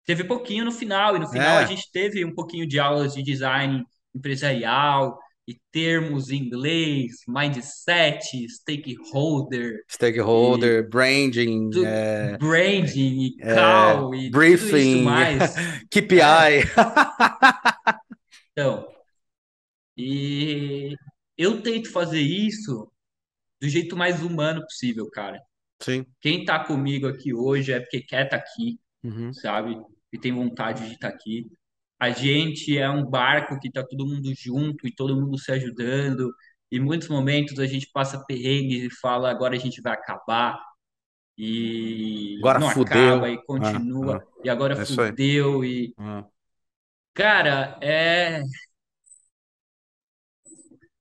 Teve 0.06 0.24
pouquinho 0.24 0.66
no 0.66 0.72
final, 0.72 1.16
e 1.16 1.20
no 1.20 1.28
final 1.28 1.58
a 1.58 1.64
É, 1.64 1.66
gente 1.66 1.92
teve 1.92 2.24
um 2.24 2.34
pouquinho 2.34 2.68
de 2.68 2.80
aulas 2.80 3.14
de 3.14 3.24
design 3.24 3.84
empresarial 4.14 5.20
e 5.48 5.60
termos 5.72 6.32
em 6.32 6.38
inglês, 6.38 7.18
mindset, 7.28 8.48
stakeholder 8.50 9.76
e 9.88 9.94
stakeholder, 9.94 10.90
branding, 10.90 11.70
tu- 11.70 11.86
é, 11.86 12.38
branding 12.38 13.20
e 13.22 13.36
é, 13.42 13.54
call 13.54 14.16
e 14.16 14.30
briefing, 14.32 15.04
mais. 15.04 15.54
KPI. 15.92 16.20
É, 16.20 16.64
então, 18.52 18.88
e 19.98 20.96
eu 21.38 21.62
tento 21.62 21.92
fazer 21.92 22.22
isso 22.22 22.92
do 23.62 23.70
jeito 23.70 23.96
mais 23.96 24.22
humano 24.22 24.62
possível, 24.62 25.10
cara. 25.12 25.40
Sim. 25.82 26.06
Quem 26.22 26.46
tá 26.46 26.64
comigo 26.64 27.08
aqui 27.08 27.34
hoje 27.34 27.72
é 27.72 27.80
porque 27.80 28.02
quer 28.02 28.26
estar 28.26 28.38
aqui, 28.38 28.80
Uhum. 29.04 29.32
sabe? 29.34 29.78
E 30.12 30.18
tem 30.18 30.32
vontade 30.34 30.88
de 30.88 30.94
estar 30.94 31.10
aqui. 31.10 31.46
A 32.00 32.12
gente 32.12 32.78
é 32.78 32.90
um 32.90 33.06
barco 33.06 33.60
que 33.60 33.72
tá 33.72 33.84
todo 33.86 34.06
mundo 34.08 34.34
junto 34.36 34.88
e 34.88 34.94
todo 34.96 35.16
mundo 35.20 35.38
se 35.40 35.52
ajudando. 35.52 36.34
Em 36.72 36.80
muitos 36.80 37.08
momentos 37.10 37.60
a 37.60 37.66
gente 37.68 37.90
passa 37.94 38.24
perrengues 38.26 38.84
e 38.84 38.90
fala, 39.02 39.30
agora 39.32 39.56
a 39.56 39.60
gente 39.60 39.82
vai 39.82 39.94
acabar. 39.94 40.60
E 41.38 42.40
Agora 42.40 42.60
não 42.60 42.70
fudeu. 42.70 42.70
acaba 42.70 43.30
e 43.30 43.44
Ah, 43.58 43.86
continua. 43.86 44.18
ah, 44.18 44.24
E 44.44 44.50
agora 44.50 44.74
é 44.76 44.78
fudeu. 44.78 45.66
E, 45.66 45.96
Ah. 45.98 46.30
cara, 47.14 47.78
é, 47.82 48.42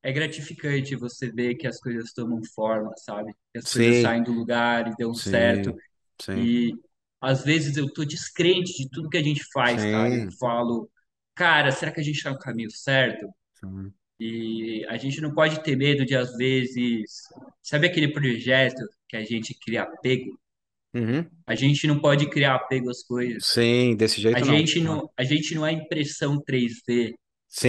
é 0.03 0.13
gratificante 0.13 0.95
você 0.97 1.31
ver 1.31 1.55
que 1.57 1.67
as 1.67 1.79
coisas 1.81 2.13
tomam 2.13 2.41
forma, 2.55 2.93
sabe? 2.99 3.33
Que 3.53 3.59
as 3.59 3.67
coisas 3.69 3.99
Sim, 3.99 4.01
saem 4.01 4.23
do 4.23 4.33
lugar 4.33 4.89
e 4.89 4.97
dão 4.97 5.15
certo. 5.15 5.75
sim, 5.75 5.83
sim, 6.21 6.51
E 6.51 6.73
às 7.25 7.45
vezes 7.45 7.77
eu 7.77 7.93
tô 7.93 8.05
descrente 8.05 8.75
de 8.77 8.89
tudo 8.91 9.09
que 9.11 9.17
a 9.19 9.23
gente 9.23 9.43
faz, 9.53 9.85
cara. 9.87 10.15
Eu 10.17 10.31
sim, 10.31 10.37
falo, 10.39 10.91
cara, 11.35 11.73
será 11.73 11.93
que 11.93 12.01
a 12.01 12.05
gente 12.05 12.23
tá 12.23 12.31
no 12.31 12.39
caminho 12.39 12.71
certo? 12.71 13.27
sim. 13.61 13.93
E 14.19 14.85
a 14.89 14.97
gente 14.97 15.21
não 15.21 15.35
pode 15.35 15.63
ter 15.63 15.77
medo 15.77 16.05
de, 16.05 16.17
às 16.17 16.37
vezes, 16.37 17.23
sabe 17.63 17.87
aquele 17.87 18.13
projeto 18.13 18.83
que 19.09 19.17
a 19.17 19.25
gente 19.25 19.55
cria 19.59 19.83
apego? 19.83 20.39
Uhum. 20.95 21.29
A 21.47 21.55
gente 21.55 21.87
não 21.87 22.01
pode 22.01 22.29
criar 22.31 22.55
apego 22.57 22.91
às 22.91 23.03
coisas. 23.03 23.45
Sim, 23.45 23.97
desse 23.97 24.21
A 24.33 24.41
jeito 24.41 24.45
não. 24.45 24.55
gente 24.59 24.81
Não. 24.81 25.11
a 25.17 25.25
gente 25.25 25.55
não 25.55 25.67
é 25.67 25.73
impressão 25.73 26.41
3D. 26.43 27.15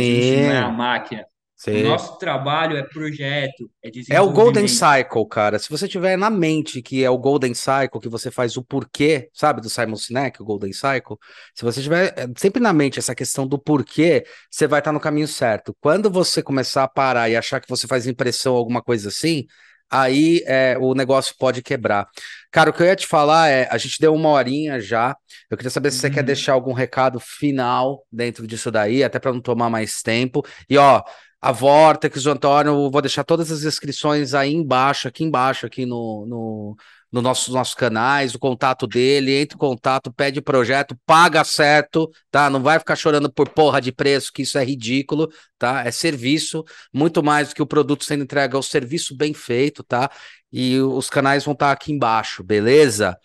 A 0.07 0.09
gente 0.09 0.35
não 0.37 0.51
é 0.51 0.57
a 0.59 0.69
Sim, 0.69 0.71
máquina. 0.71 1.25
O 1.71 1.79
sim. 1.79 1.81
nosso 1.81 2.17
trabalho 2.17 2.77
é 2.77 2.83
projeto, 2.83 3.69
é 3.83 3.89
É 4.07 4.21
o 4.21 4.29
Golden. 4.31 4.67
Cycle, 4.67 5.27
cara. 5.27 5.57
Se 5.57 5.67
você 5.69 5.87
tiver 5.87 6.15
na 6.15 6.29
mente 6.29 6.81
que 6.81 7.03
é 7.03 7.09
o 7.09 7.17
Golden 7.17 7.53
Cycle, 7.55 7.99
que 7.99 8.07
você 8.07 8.29
faz 8.29 8.55
o 8.55 8.63
porquê, 8.63 9.29
sabe, 9.33 9.61
do 9.61 9.69
Simon 9.69 9.95
Sinek, 9.95 10.39
o 10.41 10.45
Golden 10.45 10.71
Cycle, 10.71 11.17
se 11.55 11.63
você 11.63 11.81
tiver 11.81 12.13
é, 12.15 12.27
sempre 12.37 12.61
na 12.61 12.71
mente 12.71 12.99
essa 12.99 13.15
questão 13.15 13.47
do 13.47 13.57
porquê, 13.57 14.23
você 14.49 14.67
vai 14.67 14.79
estar 14.79 14.91
no 14.91 14.99
caminho 14.99 15.27
certo. 15.27 15.75
Quando 15.81 16.09
você 16.11 16.43
começar 16.43 16.83
a 16.83 16.87
parar 16.87 17.29
e 17.29 17.35
achar 17.35 17.59
que 17.59 17.67
você 17.69 17.87
faz 17.87 18.05
impressão 18.05 18.55
alguma 18.55 18.81
coisa 18.81 19.09
assim, 19.09 19.45
aí 19.89 20.43
é, 20.45 20.77
o 20.79 20.93
negócio 20.93 21.33
pode 21.39 21.63
quebrar. 21.63 22.07
Cara, 22.51 22.69
o 22.69 22.73
que 22.73 22.81
eu 22.83 22.87
ia 22.87 22.95
te 22.95 23.07
falar 23.07 23.49
é, 23.49 23.67
a 23.71 23.77
gente 23.77 23.99
deu 23.99 24.13
uma 24.13 24.29
horinha 24.29 24.79
já. 24.79 25.15
Eu 25.49 25.57
queria 25.57 25.69
saber 25.71 25.89
se 25.91 25.97
você 25.99 26.09
quer 26.11 26.21
Uhum. 26.21 26.25
deixar 26.25 26.53
algum 26.53 26.73
recado 26.73 27.19
final 27.19 28.05
dentro 28.11 28.45
disso 28.45 28.69
daí, 28.71 29.03
até 29.03 29.17
para 29.19 29.33
não 29.33 29.41
tomar 29.41 29.69
mais 29.69 30.01
tempo. 30.01 30.43
E 30.69 30.77
ó, 30.77 31.01
a 31.45 31.51
Vortex, 31.51 32.25
o 32.25 32.31
Antônio, 32.31 32.89
vou 32.89 33.01
deixar 33.03 33.23
todas 33.23 33.51
as 33.51 33.63
inscrições 33.63 34.33
aí 34.33 34.51
embaixo, 34.51 35.07
aqui 35.07 35.23
embaixo, 35.23 35.67
aqui 35.67 35.85
no, 35.85 36.25
no, 36.25 36.75
no 37.11 37.21
nossos, 37.21 37.53
nossos 37.53 37.75
canais, 37.75 38.33
o 38.33 38.39
contato 38.39 38.87
dele, 38.87 39.31
entre 39.31 39.55
em 39.55 39.59
contato, 39.59 40.11
pede 40.11 40.41
projeto, 40.41 40.97
paga 41.05 41.43
certo, 41.43 42.09
tá? 42.31 42.49
Não 42.49 42.63
vai 42.63 42.79
ficar 42.79 42.95
chorando 42.95 43.31
por 43.31 43.47
porra 43.47 43.79
de 43.79 43.91
preço, 43.91 44.33
que 44.33 44.41
isso 44.41 44.57
é 44.57 44.65
ridículo, 44.65 45.31
tá? 45.59 45.83
É 45.85 45.91
serviço, 45.91 46.63
muito 46.91 47.21
mais 47.21 47.49
do 47.49 47.55
que 47.55 47.61
o 47.61 47.67
produto 47.67 48.05
sendo 48.05 48.23
entregue, 48.23 48.55
é 48.55 48.57
o 48.57 48.63
serviço 48.63 49.15
bem 49.15 49.31
feito, 49.31 49.83
tá? 49.83 50.09
E 50.51 50.79
os 50.79 51.11
canais 51.11 51.45
vão 51.45 51.53
estar 51.53 51.71
aqui 51.71 51.91
embaixo, 51.91 52.43
beleza? 52.43 53.15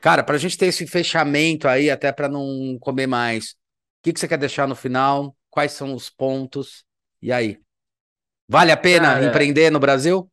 Cara, 0.00 0.24
pra 0.24 0.38
gente 0.38 0.58
ter 0.58 0.66
esse 0.66 0.88
fechamento 0.88 1.68
aí, 1.68 1.88
até 1.88 2.10
para 2.10 2.28
não 2.28 2.76
comer 2.80 3.06
mais, 3.06 3.50
o 3.52 3.56
que 4.02 4.12
que 4.12 4.18
você 4.18 4.26
quer 4.26 4.38
deixar 4.38 4.66
no 4.66 4.74
final? 4.74 5.36
Quais 5.48 5.70
são 5.70 5.94
os 5.94 6.10
pontos? 6.10 6.89
E 7.22 7.32
aí? 7.32 7.60
Vale 8.48 8.72
a 8.72 8.78
pena 8.78 9.22
Cara, 9.22 9.22
empreender 9.22 9.70
no 9.70 9.80
Brasil? 9.80 10.30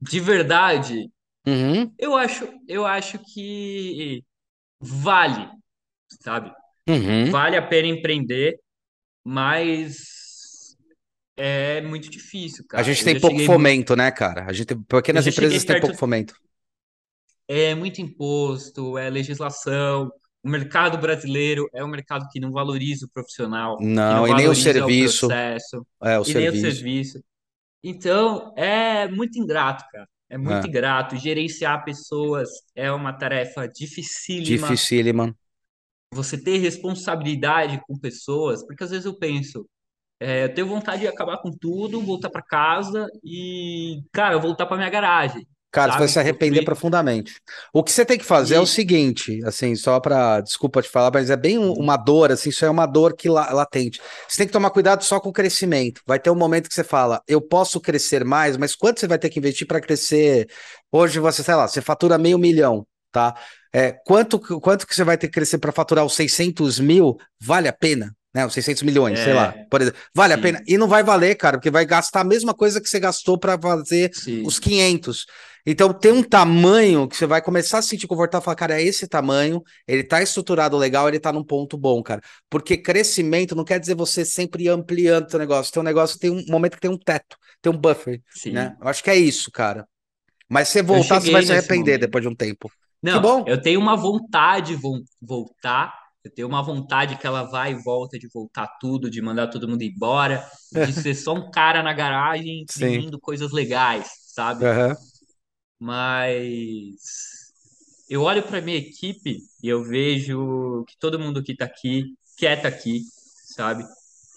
de 0.00 0.20
verdade, 0.20 1.10
Uhum, 1.46 1.96
eu 1.98 2.16
acho, 2.16 2.46
eu 2.68 2.86
acho 2.86 3.18
que 3.20 4.24
vale, 4.80 5.48
sabe? 6.22 6.52
uhum. 6.88 7.32
Vale 7.32 7.56
a 7.56 7.62
pena 7.66 7.88
empreender, 7.88 8.60
mas 9.24 10.76
é 11.36 11.80
muito 11.82 12.10
difícil, 12.10 12.64
A 12.74 12.82
cara. 12.82 12.84
gente 12.84 13.02
Eu 13.02 13.04
tem 13.04 13.18
pouco 13.18 13.20
cheguei 13.20 13.48
muito, 13.48 13.80
fomento, 13.80 13.96
né, 13.96 14.10
cara? 14.12 14.44
A 14.46 14.52
gente 14.52 14.66
tem, 14.66 14.80
pequenas 14.82 15.26
empresas 15.26 15.64
têm 15.64 15.76
pouco 15.76 15.96
perto, 15.96 15.98
fomento. 15.98 16.36
é 17.48 17.74
muito 17.74 18.00
imposto, 18.00 18.98
é 18.98 19.10
legislação. 19.10 20.10
O 20.46 20.50
mercado 20.50 20.96
brasileiro 20.98 21.68
é 21.74 21.84
um 21.84 21.88
mercado 21.88 22.28
que 22.30 22.38
não 22.40 22.52
valoriza 22.52 23.06
o 23.06 23.10
profissional, 23.10 23.78
não 23.80 24.20
Não, 24.20 24.28
e 24.28 24.34
nem 24.34 24.48
o 24.48 24.52
valoriza 24.52 24.52
o 24.52 24.54
serviço, 24.54 25.26
processo 25.26 25.86
é, 26.02 26.18
o 26.20 26.24
e 26.26 26.34
nem 26.34 26.48
o 26.48 26.54
serviço. 26.54 26.60
serviço. 26.60 27.24
Então, 27.82 28.54
é 28.56 29.08
muito 29.08 29.38
ingrato, 29.38 29.84
cara. 29.92 30.08
É 30.28 30.38
muito 30.38 30.66
É, 30.66 30.68
ingrato. 30.68 31.16
Gerenciar 31.16 31.84
pessoas 31.84 32.48
é 32.74 32.90
uma 32.92 33.12
tarefa 33.12 33.68
dificílima. 33.68 34.68
dificílima. 34.68 35.36
Você 36.12 36.42
ter 36.42 36.58
responsabilidade 36.58 37.80
com 37.86 37.98
pessoas, 37.98 38.64
porque 38.66 38.84
às 38.84 38.90
vezes 38.90 39.06
eu 39.06 39.18
penso, 39.18 39.68
é, 40.20 40.44
eu 40.44 40.54
tenho 40.54 40.68
vontade 40.68 41.02
de 41.02 41.08
acabar 41.08 41.38
com 41.38 41.50
tudo, 41.52 42.00
voltar 42.02 42.30
para 42.30 42.42
casa 42.42 43.06
e, 43.24 44.02
cara, 44.12 44.38
voltar 44.38 44.66
para 44.66 44.76
minha 44.78 44.90
garagem. 44.90 45.46
Cara, 45.72 45.92
você 45.92 45.98
vai 45.98 46.08
se 46.08 46.18
arrepender 46.18 46.62
profundamente. 46.62 47.34
O 47.72 47.84
que 47.84 47.92
você 47.92 48.04
tem 48.04 48.16
que 48.16 48.24
fazer 48.24 48.54
é 48.54 48.60
o 48.60 48.64
E 48.64 48.66
seguinte, 48.66 49.42
assim, 49.44 49.74
só 49.74 50.00
para, 50.00 50.40
desculpa 50.40 50.80
te 50.80 50.88
falar, 50.88 51.10
mas 51.12 51.28
é 51.28 51.36
bem 51.36 51.58
um- 51.58 51.72
uma 51.74 51.98
dor, 51.98 52.32
assim, 52.32 52.48
isso 52.48 52.64
é 52.64 52.70
uma 52.70 52.86
dor 52.86 53.14
que 53.14 53.28
la- 53.28 53.52
latente. 53.52 54.00
Você 54.26 54.38
tem 54.38 54.46
que 54.46 54.52
tomar 54.54 54.70
cuidado 54.70 55.04
só 55.04 55.20
com 55.20 55.28
o 55.28 55.32
crescimento. 55.32 56.00
Vai 56.06 56.18
ter 56.18 56.30
um 56.30 56.34
momento 56.34 56.68
que 56.68 56.74
você 56.74 56.84
fala, 56.84 57.20
eu 57.28 57.42
posso 57.42 57.78
crescer 57.78 58.24
mais, 58.24 58.56
mas 58.56 58.74
quanto 58.74 59.00
você 59.00 59.06
vai 59.06 59.18
ter 59.18 59.28
que 59.28 59.38
investir 59.38 59.66
para 59.66 59.80
crescer? 59.80 60.48
Hoje 60.90 61.18
você, 61.20 61.42
sei 61.42 61.54
lá, 61.54 61.68
você 61.68 61.82
fatura 61.82 62.16
meio 62.16 62.38
milhão, 62.38 62.86
tá? 63.12 63.34
É, 63.72 63.92
quanto, 64.06 64.38
quanto 64.60 64.86
que 64.86 64.94
você 64.94 65.04
vai 65.04 65.18
ter 65.18 65.26
que 65.28 65.34
crescer 65.34 65.58
para 65.58 65.72
faturar 65.72 66.04
os 66.04 66.14
600 66.14 66.78
mil? 66.80 67.16
Vale 67.40 67.68
a 67.68 67.72
pena? 67.72 68.14
Né, 68.34 68.44
os 68.44 68.52
600 68.52 68.82
milhões, 68.82 69.20
sei 69.20 69.32
lá, 69.32 69.54
é, 69.54 69.70
por 69.70 69.80
exemplo. 69.80 69.98
Vale 70.14 70.34
a 70.34 70.38
pena? 70.38 70.60
sim, 70.60 70.66
E 70.66 70.76
não 70.76 70.88
vai 70.88 71.02
valer, 71.02 71.34
cara, 71.36 71.56
porque 71.56 71.70
vai 71.70 71.86
gastar 71.86 72.20
a 72.20 72.24
mesma 72.24 72.52
coisa 72.54 72.80
que 72.82 72.88
você 72.88 73.00
gastou 73.00 73.38
para 73.38 73.58
fazer 73.58 74.12
os 74.42 74.58
sim. 74.58 74.58
500. 74.58 75.24
Então 75.66 75.92
tem 75.92 76.12
um 76.12 76.22
tamanho 76.22 77.08
que 77.08 77.16
você 77.16 77.26
vai 77.26 77.42
começar 77.42 77.78
a 77.78 77.82
se 77.82 77.88
sentir 77.88 78.06
confortável 78.06 78.42
e 78.42 78.44
falar, 78.44 78.56
cara, 78.56 78.80
é 78.80 78.84
esse 78.84 79.08
tamanho, 79.08 79.62
ele 79.86 80.04
tá 80.04 80.22
estruturado 80.22 80.76
legal, 80.76 81.08
ele 81.08 81.18
tá 81.20 81.32
num 81.32 81.44
ponto 81.44 81.76
bom, 81.76 82.02
cara. 82.02 82.20
Porque 82.48 82.76
crescimento 82.76 83.54
não 83.56 83.64
quer 83.64 83.80
dizer 83.80 83.94
você 83.96 84.24
sempre 84.24 84.68
ampliando 84.68 85.28
seu 85.30 85.38
negócio. 85.38 85.72
Teu 85.72 85.82
negócio 85.82 86.18
tem 86.18 86.30
um 86.30 86.44
momento 86.48 86.74
que 86.74 86.80
tem 86.80 86.90
um 86.90 86.98
teto, 86.98 87.36
tem 87.60 87.72
um 87.72 87.76
buffer, 87.76 88.22
né? 88.50 88.70
Sim. 88.70 88.76
Eu 88.80 88.88
acho 88.88 89.02
que 89.02 89.10
é 89.10 89.16
isso, 89.16 89.50
cara. 89.50 89.86
Mas 90.48 90.68
se 90.68 90.82
você 90.82 90.82
voltar, 90.82 91.20
você 91.20 91.30
vai 91.32 91.42
se 91.42 91.52
arrepender 91.52 91.98
momento. 91.98 92.00
depois 92.00 92.22
de 92.22 92.28
um 92.28 92.34
tempo. 92.36 92.72
Que 93.08 93.18
Não, 93.18 93.20
bom. 93.20 93.46
eu 93.46 93.60
tenho 93.60 93.80
uma 93.80 93.96
vontade 93.96 94.74
de 94.74 94.82
vo- 94.82 95.02
voltar. 95.20 95.94
Eu 96.24 96.32
tenho 96.34 96.48
uma 96.48 96.62
vontade 96.62 97.16
que 97.18 97.26
ela 97.26 97.44
vai 97.44 97.72
e 97.72 97.82
volta 97.82 98.18
de 98.18 98.28
voltar 98.32 98.66
tudo, 98.80 99.10
de 99.10 99.22
mandar 99.22 99.48
todo 99.48 99.68
mundo 99.68 99.82
embora, 99.82 100.46
de 100.72 100.92
ser 100.92 101.14
só 101.14 101.34
um 101.34 101.50
cara 101.50 101.82
na 101.82 101.92
garagem 101.92 102.62
imprimindo 102.62 103.20
coisas 103.20 103.52
legais, 103.52 104.08
sabe? 104.34 104.66
Aham. 104.66 104.96
Mas 105.78 107.52
eu 108.08 108.22
olho 108.22 108.42
para 108.42 108.60
minha 108.60 108.78
equipe 108.78 109.38
e 109.62 109.68
eu 109.68 109.82
vejo 109.82 110.84
que 110.88 110.96
todo 110.98 111.18
mundo 111.18 111.42
que 111.42 111.56
tá 111.56 111.64
aqui 111.64 112.04
quer 112.38 112.60
tá 112.60 112.68
aqui, 112.68 113.00
sabe? 113.54 113.84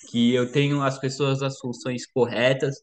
Que 0.10 0.34
eu 0.34 0.52
tenho 0.52 0.82
as 0.82 1.00
pessoas 1.00 1.42
as 1.42 1.58
funções 1.60 2.06
corretas 2.06 2.76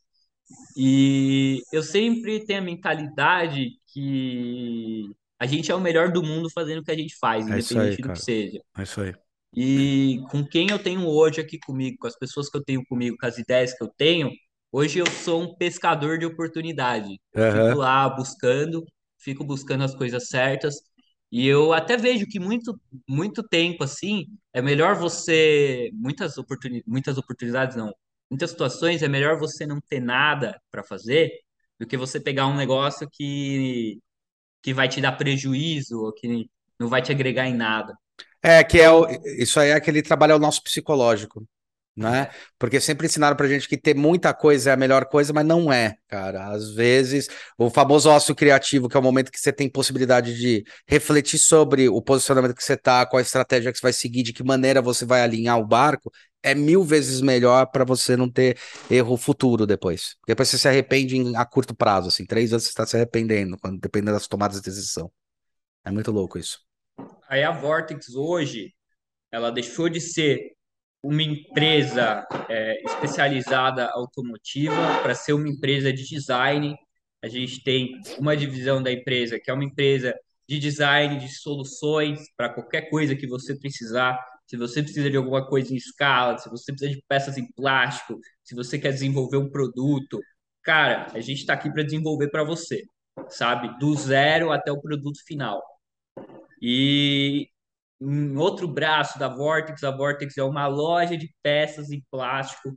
e 0.76 1.62
eu 1.72 1.82
sempre 1.82 2.44
tenho 2.44 2.60
a 2.60 2.64
mentalidade 2.64 3.70
que 3.92 5.10
a 5.38 5.46
gente 5.46 5.70
é 5.70 5.74
o 5.74 5.80
melhor 5.80 6.12
do 6.12 6.22
mundo 6.22 6.50
fazendo 6.50 6.80
o 6.80 6.84
que 6.84 6.90
a 6.90 6.96
gente 6.96 7.16
faz, 7.18 7.46
É 7.48 7.58
isso 7.58 7.78
aí, 7.78 7.86
independente 7.86 8.02
do 8.02 8.12
que 8.12 8.22
seja. 8.22 8.60
É 8.76 8.82
isso 8.82 9.00
aí. 9.00 9.14
E 9.54 10.20
com 10.30 10.46
quem 10.46 10.70
eu 10.70 10.78
tenho 10.78 11.06
hoje 11.06 11.40
aqui 11.40 11.58
comigo, 11.58 11.96
com 11.98 12.06
as 12.06 12.16
pessoas 12.16 12.48
que 12.48 12.56
eu 12.56 12.64
tenho 12.64 12.84
comigo, 12.86 13.16
com 13.18 13.26
as 13.26 13.38
ideias 13.38 13.74
que 13.76 13.82
eu 13.82 13.88
tenho, 13.88 14.30
hoje 14.76 14.98
eu 14.98 15.06
sou 15.06 15.42
um 15.42 15.54
pescador 15.54 16.18
de 16.18 16.26
oportunidade. 16.26 17.18
Eu 17.32 17.52
fico 17.52 17.78
lá 17.78 18.06
buscando, 18.10 18.84
fico 19.18 19.42
buscando 19.42 19.84
as 19.84 19.94
coisas 19.94 20.28
certas. 20.28 20.74
E 21.32 21.46
eu 21.46 21.72
até 21.72 21.96
vejo 21.96 22.26
que 22.26 22.38
muito, 22.38 22.78
muito 23.08 23.42
tempo 23.42 23.82
assim, 23.82 24.26
é 24.52 24.60
melhor 24.60 24.94
você, 24.94 25.90
muitas 25.94 26.36
oportuni, 26.36 26.82
muitas 26.86 27.16
oportunidades 27.16 27.74
não, 27.74 27.90
muitas 28.30 28.50
situações 28.50 29.02
é 29.02 29.08
melhor 29.08 29.38
você 29.38 29.66
não 29.66 29.80
ter 29.80 30.00
nada 30.00 30.60
para 30.70 30.84
fazer 30.84 31.30
do 31.80 31.86
que 31.86 31.96
você 31.96 32.20
pegar 32.20 32.46
um 32.46 32.56
negócio 32.56 33.08
que, 33.10 33.98
que 34.62 34.74
vai 34.74 34.88
te 34.88 35.00
dar 35.00 35.12
prejuízo 35.12 35.98
ou 35.98 36.12
que 36.12 36.48
não 36.78 36.88
vai 36.88 37.00
te 37.00 37.10
agregar 37.10 37.48
em 37.48 37.54
nada. 37.54 37.94
É, 38.42 38.62
que 38.62 38.78
é 38.78 38.90
o, 38.90 39.08
isso 39.38 39.58
aí 39.58 39.70
é 39.70 39.74
aquele 39.74 40.02
trabalho 40.02 40.32
é 40.32 40.36
o 40.36 40.38
nosso 40.40 40.62
psicológico, 40.62 41.44
né? 41.97 42.28
Porque 42.59 42.81
sempre 42.81 43.06
ensinaram 43.06 43.36
pra 43.36 43.48
gente 43.48 43.68
que 43.68 43.77
ter 43.77 43.94
muita 43.94 44.35
coisa 44.35 44.70
é 44.70 44.73
a 44.73 44.77
melhor 44.77 45.06
coisa, 45.06 45.32
mas 45.32 45.47
não 45.47 45.73
é, 45.73 45.97
cara. 46.09 46.48
Às 46.51 46.70
vezes, 46.73 47.28
o 47.56 47.70
famoso 47.70 48.10
ócio 48.10 48.35
criativo, 48.35 48.89
que 48.89 48.97
é 48.97 49.01
o 49.01 49.02
momento 49.02 49.31
que 49.32 49.40
você 49.40 49.52
tem 49.52 49.68
possibilidade 49.68 50.36
de 50.36 50.64
refletir 50.86 51.39
sobre 51.39 51.89
o 51.89 52.02
posicionamento 52.02 52.55
que 52.55 52.62
você 52.64 52.77
tá, 52.77 53.06
qual 53.06 53.18
a 53.18 53.23
estratégia 53.23 53.73
que 53.73 53.78
você 53.78 53.82
vai 53.82 53.93
seguir, 53.93 54.23
de 54.23 54.32
que 54.32 54.43
maneira 54.44 54.82
você 54.82 55.05
vai 55.05 55.23
alinhar 55.23 55.59
o 55.59 55.66
barco, 55.66 56.12
é 56.43 56.55
mil 56.55 56.85
vezes 56.85 57.20
melhor 57.20 57.66
para 57.66 57.85
você 57.85 58.16
não 58.16 58.31
ter 58.31 58.59
erro 58.90 59.16
futuro 59.16 59.66
depois. 59.66 60.16
Depois 60.27 60.48
você 60.48 60.59
se 60.59 60.68
arrepende 60.68 61.16
em- 61.16 61.36
a 61.36 61.44
curto 61.44 61.74
prazo, 61.74 62.09
assim, 62.09 62.24
três 62.24 62.52
anos 62.52 62.64
você 62.64 62.68
está 62.70 62.86
se 62.86 62.97
arrependendo, 62.97 63.56
quando, 63.59 63.81
dependendo 63.81 64.12
das 64.12 64.28
tomadas 64.28 64.59
de 64.60 64.62
decisão. 64.70 65.10
É 65.85 65.90
muito 65.90 66.10
louco 66.12 66.39
isso. 66.39 66.60
Aí 67.28 67.43
a 67.43 67.51
Vortex 67.51 68.14
hoje, 68.14 68.74
ela 69.32 69.51
deixou 69.52 69.89
de 69.90 70.01
ser 70.01 70.55
uma 71.02 71.23
empresa 71.23 72.27
é, 72.48 72.82
especializada 72.85 73.89
automotiva 73.93 74.74
para 75.02 75.14
ser 75.14 75.32
uma 75.32 75.48
empresa 75.48 75.93
de 75.93 76.05
design. 76.05 76.77
A 77.23 77.28
gente 77.28 77.62
tem 77.62 78.01
uma 78.18 78.36
divisão 78.36 78.82
da 78.82 78.93
empresa 78.93 79.39
que 79.39 79.51
é 79.51 79.55
uma 79.55 79.64
empresa 79.64 80.14
de 80.48 80.59
design 80.59 81.18
de 81.18 81.28
soluções 81.28 82.20
para 82.36 82.48
qualquer 82.48 82.89
coisa 82.89 83.16
que 83.16 83.27
você 83.27 83.59
precisar. 83.59 84.18
Se 84.47 84.56
você 84.56 84.82
precisa 84.82 85.10
de 85.10 85.16
alguma 85.16 85.47
coisa 85.47 85.73
em 85.73 85.77
escala, 85.77 86.39
se 86.39 86.48
você 86.48 86.73
precisa 86.73 86.93
de 86.93 87.02
peças 87.09 87.36
em 87.36 87.51
plástico, 87.52 88.18
se 88.44 88.55
você 88.55 88.78
quer 88.78 88.93
desenvolver 88.93 89.39
um 89.39 89.51
produto, 89.51 90.20
cara, 90.62 91.09
a 91.12 91.20
gente 91.20 91.40
está 91.40 91.55
aqui 91.55 91.70
para 91.73 91.82
desenvolver 91.82 92.28
para 92.31 92.44
você, 92.44 92.85
sabe? 93.28 93.77
Do 93.78 93.94
zero 93.94 94.52
até 94.52 94.70
o 94.70 94.81
produto 94.81 95.18
final. 95.27 95.60
E 96.62 97.48
em 98.01 98.36
outro 98.36 98.68
braço 98.68 99.18
da 99.18 99.28
Vortex, 99.28 99.82
a 99.82 99.90
Vortex 99.90 100.36
é 100.36 100.43
uma 100.43 100.66
loja 100.66 101.16
de 101.16 101.32
peças 101.43 101.90
em 101.90 102.02
plástico, 102.10 102.77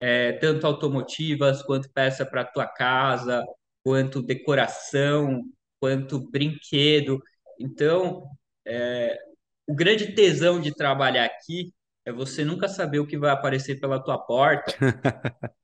é, 0.00 0.32
tanto 0.34 0.66
automotivas, 0.66 1.62
quanto 1.62 1.90
peça 1.92 2.24
para 2.26 2.44
tua 2.44 2.66
casa, 2.66 3.44
quanto 3.82 4.22
decoração, 4.22 5.42
quanto 5.80 6.20
brinquedo. 6.30 7.22
Então, 7.58 8.26
é, 8.66 9.18
o 9.66 9.74
grande 9.74 10.14
tesão 10.14 10.60
de 10.60 10.74
trabalhar 10.74 11.24
aqui 11.24 11.72
é 12.04 12.12
você 12.12 12.44
nunca 12.44 12.68
saber 12.68 12.98
o 12.98 13.06
que 13.06 13.18
vai 13.18 13.30
aparecer 13.30 13.80
pela 13.80 14.02
tua 14.02 14.18
porta 14.18 14.74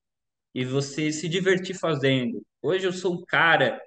e 0.54 0.64
você 0.64 1.12
se 1.12 1.28
divertir 1.28 1.76
fazendo. 1.78 2.42
Hoje 2.62 2.86
eu 2.86 2.92
sou 2.92 3.14
um 3.14 3.24
cara 3.24 3.80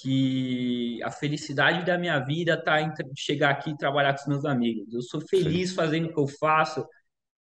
que 0.00 1.02
a 1.02 1.10
felicidade 1.10 1.84
da 1.84 1.98
minha 1.98 2.18
vida 2.20 2.62
tá 2.62 2.80
em 2.80 2.92
chegar 3.16 3.50
aqui 3.50 3.70
e 3.70 3.76
trabalhar 3.76 4.14
com 4.14 4.20
os 4.20 4.26
meus 4.26 4.44
amigos. 4.44 4.92
Eu 4.92 5.02
sou 5.02 5.20
Sim. 5.20 5.26
feliz 5.28 5.74
fazendo 5.74 6.08
o 6.08 6.12
que 6.12 6.20
eu 6.20 6.26
faço 6.26 6.86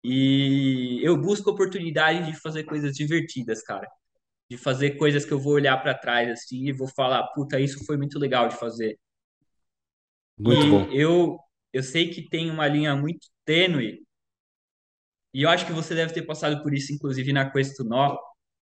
e 0.03 0.99
eu 1.03 1.17
busco 1.17 1.49
oportunidade 1.49 2.26
de 2.31 2.39
fazer 2.39 2.63
coisas 2.63 2.95
divertidas, 2.95 3.63
cara. 3.63 3.88
De 4.49 4.57
fazer 4.57 4.91
coisas 4.97 5.26
que 5.26 5.34
eu 5.34 5.39
vou 5.39 5.53
olhar 5.53 5.77
para 5.81 5.93
trás 5.95 6.30
assim 6.30 6.67
e 6.67 6.73
vou 6.73 6.88
falar, 6.88 7.23
puta, 7.34 7.59
isso 7.59 7.84
foi 7.85 7.97
muito 7.97 8.19
legal 8.19 8.47
de 8.47 8.55
fazer. 8.57 8.97
Muito 10.38 10.67
bom. 10.67 10.91
E 10.91 10.99
eu 11.01 11.39
eu 11.73 11.84
sei 11.84 12.09
que 12.09 12.30
tem 12.30 12.49
uma 12.49 12.67
linha 12.67 12.95
muito 12.95 13.27
tênue 13.43 14.01
e 15.34 15.41
eu 15.43 15.49
acho 15.49 15.65
que 15.65 15.73
você 15.73 15.93
deve 15.93 16.13
ter 16.13 16.22
passado 16.22 16.63
por 16.63 16.73
isso 16.73 16.93
inclusive 16.93 17.34
na 17.34 17.49
Questo 17.49 17.84
Nó, 17.84 18.17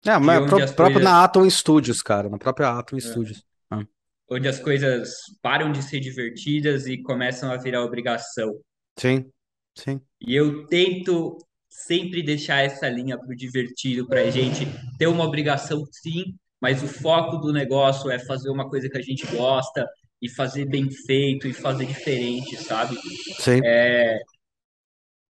É, 0.06 0.18
mas 0.18 0.38
as 0.52 0.72
próprio 0.72 0.94
coisas 0.94 1.02
na 1.02 1.24
Atom 1.24 1.48
Studios, 1.48 2.02
cara, 2.02 2.28
na 2.28 2.38
própria 2.38 2.70
Atom 2.78 2.98
Studios. 3.00 3.44
Ah, 3.70 3.84
onde 4.30 4.48
as 4.48 4.58
coisas 4.58 5.14
param 5.42 5.70
de 5.70 5.82
ser 5.82 6.00
divertidas 6.00 6.86
e 6.86 7.02
começam 7.02 7.50
a 7.50 7.56
virar 7.56 7.84
obrigação. 7.84 8.58
Sim, 8.98 9.30
sim. 9.76 10.00
E 10.20 10.34
eu 10.34 10.66
tento 10.66 11.38
sempre 11.68 12.22
deixar 12.22 12.62
essa 12.62 12.88
linha 12.88 13.18
para 13.18 13.32
o 13.32 13.36
divertido, 13.36 14.06
para 14.06 14.22
a 14.22 14.30
gente 14.30 14.66
ter 14.98 15.06
uma 15.06 15.24
obrigação, 15.24 15.84
sim, 15.90 16.36
mas 16.60 16.82
o 16.82 16.88
foco 16.88 17.36
do 17.38 17.52
negócio 17.52 18.10
é 18.10 18.18
fazer 18.18 18.48
uma 18.48 18.68
coisa 18.68 18.88
que 18.88 18.96
a 18.96 19.02
gente 19.02 19.26
gosta 19.26 19.86
e 20.22 20.30
fazer 20.30 20.64
bem 20.66 20.90
feito 20.90 21.46
e 21.46 21.52
fazer 21.52 21.84
diferente, 21.84 22.56
sabe? 22.56 22.96
Sim. 23.38 23.60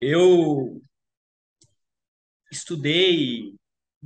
Eu 0.00 0.80
estudei 2.52 3.55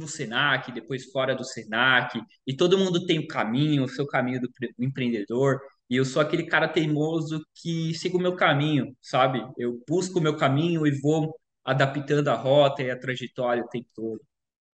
no 0.00 0.08
Senac, 0.08 0.72
depois 0.72 1.04
fora 1.10 1.34
do 1.34 1.44
Senac, 1.44 2.20
e 2.46 2.56
todo 2.56 2.78
mundo 2.78 3.06
tem 3.06 3.18
o 3.20 3.26
caminho, 3.28 3.84
o 3.84 3.88
seu 3.88 4.06
caminho 4.06 4.40
do 4.40 4.50
pre- 4.52 4.72
do 4.76 4.84
empreendedor, 4.84 5.60
e 5.88 5.96
eu 5.96 6.04
sou 6.04 6.22
aquele 6.22 6.44
cara 6.46 6.68
teimoso 6.68 7.40
que 7.54 7.94
sigo 7.94 8.18
o 8.18 8.20
meu 8.20 8.36
caminho, 8.36 8.96
sabe? 9.00 9.42
Eu 9.58 9.82
busco 9.88 10.18
o 10.18 10.22
meu 10.22 10.36
caminho 10.36 10.86
e 10.86 11.00
vou 11.00 11.34
adaptando 11.64 12.28
a 12.28 12.34
rota 12.34 12.82
e 12.82 12.90
a 12.90 12.98
trajetória 12.98 13.62
o 13.64 13.68
tempo 13.68 13.88
todo. 13.94 14.20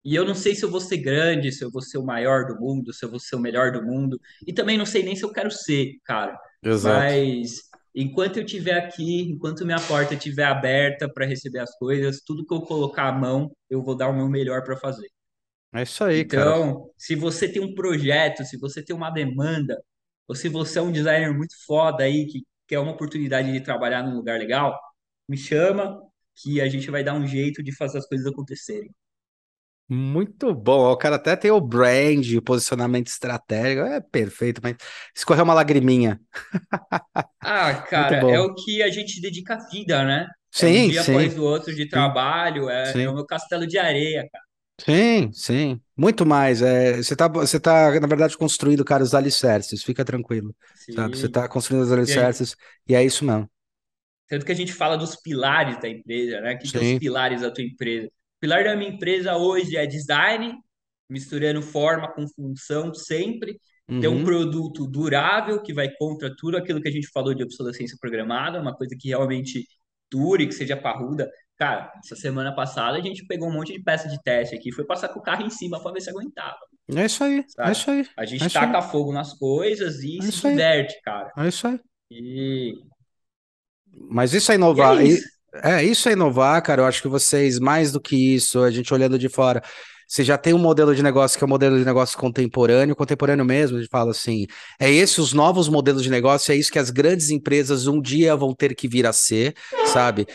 E 0.04 0.14
eu 0.14 0.24
não 0.24 0.34
sei 0.34 0.54
se 0.54 0.64
eu 0.64 0.70
vou 0.70 0.80
ser 0.80 0.98
grande, 0.98 1.50
se 1.52 1.64
eu 1.64 1.70
vou 1.70 1.82
ser 1.82 1.98
o 1.98 2.04
maior 2.04 2.46
do 2.46 2.56
mundo, 2.60 2.92
se 2.92 3.04
eu 3.04 3.10
vou 3.10 3.18
ser 3.18 3.34
o 3.36 3.40
melhor 3.40 3.72
do 3.72 3.82
mundo, 3.84 4.20
e 4.46 4.52
também 4.52 4.78
não 4.78 4.86
sei 4.86 5.02
nem 5.02 5.16
se 5.16 5.24
eu 5.24 5.32
quero 5.32 5.50
ser, 5.50 5.94
cara. 6.04 6.38
Exato. 6.62 7.06
Mas 7.06 7.60
enquanto 7.94 8.36
eu 8.38 8.44
estiver 8.44 8.74
aqui, 8.78 9.22
enquanto 9.22 9.64
minha 9.66 9.80
porta 9.80 10.14
estiver 10.14 10.44
aberta 10.44 11.08
para 11.12 11.26
receber 11.26 11.58
as 11.60 11.76
coisas, 11.76 12.20
tudo 12.24 12.46
que 12.46 12.54
eu 12.54 12.60
colocar 12.62 13.08
a 13.08 13.12
mão, 13.12 13.50
eu 13.68 13.82
vou 13.82 13.96
dar 13.96 14.08
o 14.08 14.16
meu 14.16 14.28
melhor 14.28 14.62
para 14.64 14.76
fazer. 14.76 15.08
É 15.76 15.82
isso 15.82 16.02
aí, 16.04 16.24
cara. 16.24 16.58
Então, 16.58 16.90
se 16.96 17.14
você 17.14 17.48
tem 17.50 17.62
um 17.62 17.74
projeto, 17.74 18.44
se 18.44 18.56
você 18.58 18.82
tem 18.84 18.94
uma 18.96 19.10
demanda, 19.10 19.82
ou 20.28 20.34
se 20.34 20.48
você 20.48 20.78
é 20.78 20.82
um 20.82 20.92
designer 20.92 21.34
muito 21.36 21.54
foda 21.66 22.04
aí, 22.04 22.26
que 22.26 22.44
quer 22.66 22.78
uma 22.78 22.92
oportunidade 22.92 23.52
de 23.52 23.60
trabalhar 23.60 24.02
num 24.02 24.16
lugar 24.16 24.38
legal, 24.38 24.78
me 25.28 25.36
chama 25.36 26.00
que 26.36 26.60
a 26.60 26.68
gente 26.68 26.90
vai 26.90 27.04
dar 27.04 27.14
um 27.14 27.26
jeito 27.26 27.62
de 27.62 27.74
fazer 27.76 27.98
as 27.98 28.06
coisas 28.08 28.26
acontecerem. 28.26 28.90
Muito 29.88 30.52
bom. 30.54 30.90
O 30.90 30.96
cara 30.96 31.14
até 31.16 31.36
tem 31.36 31.50
o 31.50 31.60
brand, 31.60 32.26
o 32.36 32.42
posicionamento 32.42 33.06
estratégico. 33.06 33.86
É 33.86 34.00
perfeito, 34.00 34.60
mas 34.62 34.76
escorreu 35.14 35.44
uma 35.44 35.54
lagriminha. 35.54 36.20
Ah, 37.44 37.82
cara, 37.88 38.18
é 38.28 38.40
o 38.40 38.54
que 38.54 38.82
a 38.82 38.90
gente 38.90 39.20
dedica 39.20 39.54
a 39.54 39.68
vida, 39.68 40.04
né? 40.04 40.26
É 40.58 40.66
um 40.68 40.78
Sim, 40.78 40.84
dia 40.84 41.02
sim, 41.02 41.02
após 41.02 41.38
o 41.38 41.42
outro 41.44 41.74
de 41.74 41.88
trabalho, 41.88 42.68
é, 42.70 42.92
sim. 42.92 43.04
é 43.04 43.08
o 43.10 43.14
meu 43.14 43.26
castelo 43.26 43.66
de 43.66 43.78
areia, 43.78 44.28
cara. 44.32 44.44
Sim, 44.80 45.32
sim. 45.32 45.80
Muito 45.96 46.26
mais. 46.26 46.62
É, 46.62 46.96
você 47.02 47.16
tá, 47.16 47.28
você 47.28 47.58
tá, 47.60 47.98
na 48.00 48.06
verdade, 48.06 48.36
construindo, 48.36 48.84
cara, 48.84 49.02
os 49.02 49.14
alicerces. 49.14 49.82
Fica 49.82 50.04
tranquilo, 50.04 50.54
sabe? 50.90 51.16
Você 51.16 51.28
Sim. 51.28 51.30
tá 51.30 51.48
construindo 51.48 51.82
os 51.84 51.92
E 52.06 52.16
alicerces 52.16 52.56
e 52.88 52.94
é 52.94 53.04
isso 53.04 53.24
mesmo. 53.24 53.50
tanto 54.28 54.44
que 54.44 54.52
a 54.52 54.54
gente 54.54 54.72
fala 54.72 54.96
dos 54.96 55.16
pilares 55.16 55.80
da 55.80 55.88
empresa, 55.88 56.40
né? 56.40 56.56
Que 56.56 56.68
que 56.68 56.76
é 56.76 56.80
os 56.80 56.92
Sim. 56.92 56.98
pilares 56.98 57.42
da 57.42 57.50
tua 57.50 57.64
empresa? 57.64 58.06
O 58.08 58.40
pilar 58.40 58.64
da 58.64 58.76
minha 58.76 58.90
empresa 58.90 59.36
hoje 59.36 59.76
é 59.76 59.86
design, 59.86 60.54
misturando 61.08 61.62
forma 61.62 62.12
com 62.12 62.26
função 62.28 62.92
sempre, 62.94 63.60
ter 63.98 64.08
um 64.08 64.18
Uhum. 64.18 64.24
produto 64.24 64.86
durável 64.86 65.62
que 65.62 65.72
vai 65.72 65.88
contra 65.96 66.34
tudo 66.36 66.56
aquilo 66.56 66.82
que 66.82 66.88
a 66.88 66.90
gente 66.92 67.08
falou 67.08 67.34
de 67.34 67.42
obsolescência 67.44 67.96
programada, 68.00 68.60
uma 68.60 68.74
coisa 68.76 68.96
que 68.98 69.08
realmente 69.08 69.66
dure, 70.10 70.46
que 70.46 70.52
seja 70.52 70.76
parruda. 70.76 71.30
Cara, 71.56 71.90
essa 72.04 72.14
semana 72.16 72.54
passada 72.54 72.98
a 72.98 73.00
gente 73.00 73.26
pegou 73.26 73.48
um 73.48 73.52
monte 73.52 73.72
de 73.72 73.82
peça 73.82 74.08
de 74.08 74.22
teste 74.22 74.54
aqui, 74.54 74.72
foi 74.72 74.84
passar 74.84 75.08
com 75.08 75.20
o 75.20 75.22
carro 75.22 75.42
em 75.46 75.50
cima 75.50 75.82
para 75.82 75.92
ver 75.92 76.00
se 76.02 76.10
aguentava, 76.10 76.58
É 76.94 77.04
isso 77.06 77.22
aí, 77.24 77.44
é 77.64 77.72
sabe? 77.72 77.72
isso 77.72 77.90
aí, 77.90 78.08
A 78.16 78.24
é 78.40 78.48
gente 78.48 78.58
aí, 78.58 78.74
taca 78.74 78.82
fogo 78.82 79.12
nas 79.12 79.34
coisas 79.34 80.00
e 80.02 80.20
é 80.20 80.24
se 80.24 80.28
isso 80.28 80.46
aí, 80.48 80.56
diverte, 80.56 81.00
cara. 81.02 81.32
é 81.38 81.48
isso 81.48 81.68
aí. 81.68 81.80
E, 82.10 82.74
Mas 84.08 84.32
isso 84.34 84.52
é 84.52 84.54
e 84.72 84.80
é 84.80 84.94
inovar. 84.94 85.04
e- 85.04 85.18
isso. 85.18 85.28
É, 85.62 85.82
isso 85.82 86.08
é 86.08 86.12
inovar, 86.12 86.60
cara. 86.62 86.82
Eu 86.82 86.86
acho 86.86 87.00
que 87.00 87.08
vocês, 87.08 87.58
mais 87.58 87.90
do 87.92 88.00
que 88.00 88.14
isso, 88.34 88.62
a 88.62 88.70
gente 88.70 88.92
olhando 88.92 89.18
de 89.18 89.28
fora, 89.28 89.62
você 90.06 90.22
já 90.22 90.36
tem 90.36 90.52
um 90.52 90.58
modelo 90.58 90.94
de 90.94 91.02
negócio 91.02 91.38
que 91.38 91.42
é 91.44 91.46
um 91.46 91.50
modelo 91.50 91.78
de 91.78 91.84
negócio 91.84 92.18
contemporâneo, 92.18 92.94
contemporâneo 92.94 93.44
mesmo, 93.44 93.78
a 93.78 93.80
gente 93.80 93.90
fala 93.90 94.10
assim, 94.10 94.46
é 94.78 94.90
esse 94.90 95.20
os 95.20 95.32
novos 95.32 95.68
modelos 95.68 96.02
de 96.02 96.10
negócio, 96.10 96.52
é 96.52 96.56
isso 96.56 96.70
que 96.70 96.78
as 96.78 96.90
grandes 96.90 97.30
empresas 97.30 97.86
um 97.86 98.00
dia 98.00 98.36
vão 98.36 98.54
ter 98.54 98.74
que 98.74 98.86
vir 98.86 99.06
a 99.06 99.12
ser, 99.12 99.54
sabe? 99.82 100.26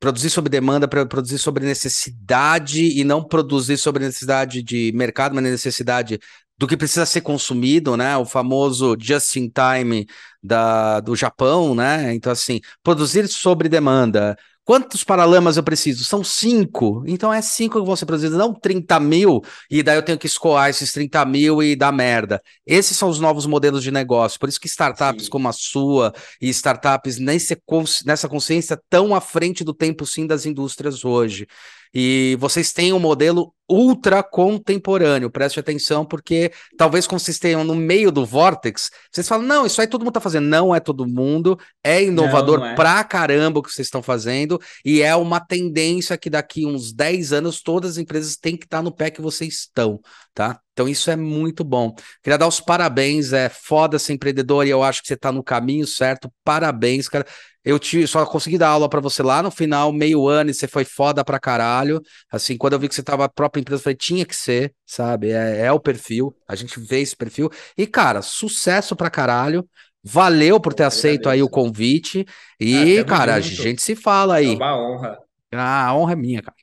Produzir 0.00 0.30
sob 0.30 0.48
demanda, 0.48 0.86
para 0.86 1.04
produzir 1.04 1.38
sobre 1.38 1.64
necessidade 1.64 2.98
e 2.98 3.02
não 3.02 3.22
produzir 3.22 3.76
sobre 3.76 4.04
necessidade 4.04 4.62
de 4.62 4.92
mercado, 4.94 5.34
mas 5.34 5.42
necessidade 5.42 6.20
do 6.56 6.66
que 6.66 6.76
precisa 6.76 7.06
ser 7.06 7.20
consumido, 7.20 7.96
né? 7.96 8.16
O 8.16 8.24
famoso 8.24 8.96
just 8.98 9.36
in 9.36 9.48
time 9.48 10.06
da, 10.42 11.00
do 11.00 11.14
Japão, 11.14 11.74
né? 11.74 12.12
Então, 12.14 12.32
assim, 12.32 12.60
produzir 12.82 13.28
sobre 13.28 13.68
demanda. 13.68 14.36
Quantos 14.68 15.02
paralamas 15.02 15.56
eu 15.56 15.62
preciso? 15.62 16.04
São 16.04 16.22
cinco. 16.22 17.02
Então 17.06 17.32
é 17.32 17.40
cinco 17.40 17.82
que 17.82 17.96
ser 17.96 18.04
produzidos, 18.04 18.36
não 18.36 18.52
30 18.52 19.00
mil, 19.00 19.40
e 19.70 19.82
daí 19.82 19.96
eu 19.96 20.02
tenho 20.02 20.18
que 20.18 20.26
escoar 20.26 20.68
esses 20.68 20.92
30 20.92 21.24
mil 21.24 21.62
e 21.62 21.74
dar 21.74 21.90
merda. 21.90 22.42
Esses 22.66 22.94
são 22.94 23.08
os 23.08 23.18
novos 23.18 23.46
modelos 23.46 23.82
de 23.82 23.90
negócio. 23.90 24.38
Por 24.38 24.46
isso 24.46 24.60
que 24.60 24.66
startups 24.66 25.24
Sim. 25.24 25.30
como 25.30 25.48
a 25.48 25.54
sua 25.54 26.12
e 26.38 26.50
startups 26.50 27.18
nesse, 27.18 27.56
nessa 28.04 28.28
consciência 28.28 28.78
tão 28.90 29.14
à 29.14 29.22
frente 29.22 29.64
do 29.64 29.72
tempo, 29.72 30.04
sim, 30.04 30.26
das 30.26 30.44
indústrias 30.44 31.02
hoje. 31.02 31.46
E 31.94 32.36
vocês 32.40 32.72
têm 32.72 32.92
um 32.92 32.98
modelo 32.98 33.52
ultra 33.70 34.22
contemporâneo, 34.22 35.30
preste 35.30 35.60
atenção, 35.60 36.04
porque 36.04 36.50
talvez 36.78 37.06
quando 37.06 37.20
vocês 37.20 37.38
tenham 37.38 37.62
no 37.62 37.74
meio 37.74 38.10
do 38.10 38.24
Vortex, 38.24 38.90
vocês 39.12 39.28
falam, 39.28 39.46
não, 39.46 39.66
isso 39.66 39.78
aí 39.80 39.86
todo 39.86 40.02
mundo 40.02 40.14
tá 40.14 40.20
fazendo. 40.20 40.46
Não 40.46 40.74
é 40.74 40.80
todo 40.80 41.06
mundo, 41.06 41.58
é 41.84 42.00
Não, 42.00 42.08
inovador 42.08 42.60
não 42.60 42.66
é. 42.68 42.74
pra 42.74 43.04
caramba 43.04 43.60
o 43.60 43.62
que 43.62 43.70
vocês 43.70 43.86
estão 43.86 44.02
fazendo, 44.02 44.58
e 44.84 45.02
é 45.02 45.14
uma 45.14 45.38
tendência 45.38 46.16
que 46.16 46.30
daqui 46.30 46.64
uns 46.64 46.92
10 46.94 47.32
anos 47.34 47.60
todas 47.60 47.92
as 47.92 47.98
empresas 47.98 48.36
têm 48.36 48.56
que 48.56 48.64
estar 48.64 48.82
no 48.82 48.90
pé 48.90 49.10
que 49.10 49.20
vocês 49.20 49.54
estão, 49.54 50.00
tá? 50.32 50.58
Então 50.72 50.88
isso 50.88 51.10
é 51.10 51.16
muito 51.16 51.62
bom. 51.62 51.94
Queria 52.22 52.38
dar 52.38 52.46
os 52.46 52.60
parabéns, 52.60 53.32
é 53.32 53.48
foda 53.48 53.98
ser 53.98 54.14
empreendedor 54.14 54.66
e 54.66 54.70
eu 54.70 54.82
acho 54.82 55.02
que 55.02 55.08
você 55.08 55.16
tá 55.16 55.32
no 55.32 55.42
caminho 55.42 55.86
certo. 55.86 56.32
Parabéns, 56.44 57.08
cara. 57.08 57.26
Eu 57.68 57.78
te, 57.78 58.06
só 58.06 58.24
consegui 58.24 58.56
dar 58.56 58.68
aula 58.68 58.88
pra 58.88 59.00
você 59.00 59.22
lá 59.22 59.42
no 59.42 59.50
final, 59.50 59.92
meio 59.92 60.26
ano, 60.26 60.50
e 60.50 60.54
você 60.54 60.66
foi 60.66 60.84
foda 60.84 61.24
pra 61.24 61.38
caralho. 61.38 62.00
Assim, 62.30 62.56
quando 62.56 62.72
eu 62.74 62.78
vi 62.78 62.88
que 62.88 62.94
você 62.94 63.02
tava 63.02 63.24
a 63.24 63.28
própria 63.28 63.60
empresa, 63.60 63.80
eu 63.80 63.84
falei, 63.84 63.96
tinha 63.96 64.24
que 64.24 64.34
ser, 64.34 64.72
sabe? 64.86 65.30
É, 65.32 65.66
é 65.66 65.72
o 65.72 65.80
perfil, 65.80 66.34
a 66.48 66.54
gente 66.56 66.80
vê 66.80 67.00
esse 67.00 67.14
perfil. 67.16 67.50
E, 67.76 67.86
cara, 67.86 68.22
sucesso 68.22 68.96
pra 68.96 69.10
caralho. 69.10 69.68
Valeu 70.02 70.58
por 70.60 70.72
ter 70.72 70.84
aceito 70.84 71.28
aí 71.28 71.42
o 71.42 71.48
convite. 71.50 72.24
Ah, 72.72 72.86
E, 72.86 72.94
tamo 72.94 73.06
cara, 73.08 73.34
a 73.34 73.40
gente 73.40 73.82
se 73.82 73.94
fala 73.96 74.36
É 74.36 74.40
aí. 74.40 74.56
uma 74.56 74.76
honra. 74.76 75.18
Ah, 75.52 75.86
a 75.88 75.94
honra 75.94 76.12
é 76.12 76.16
minha, 76.16 76.42
cara. 76.42 76.56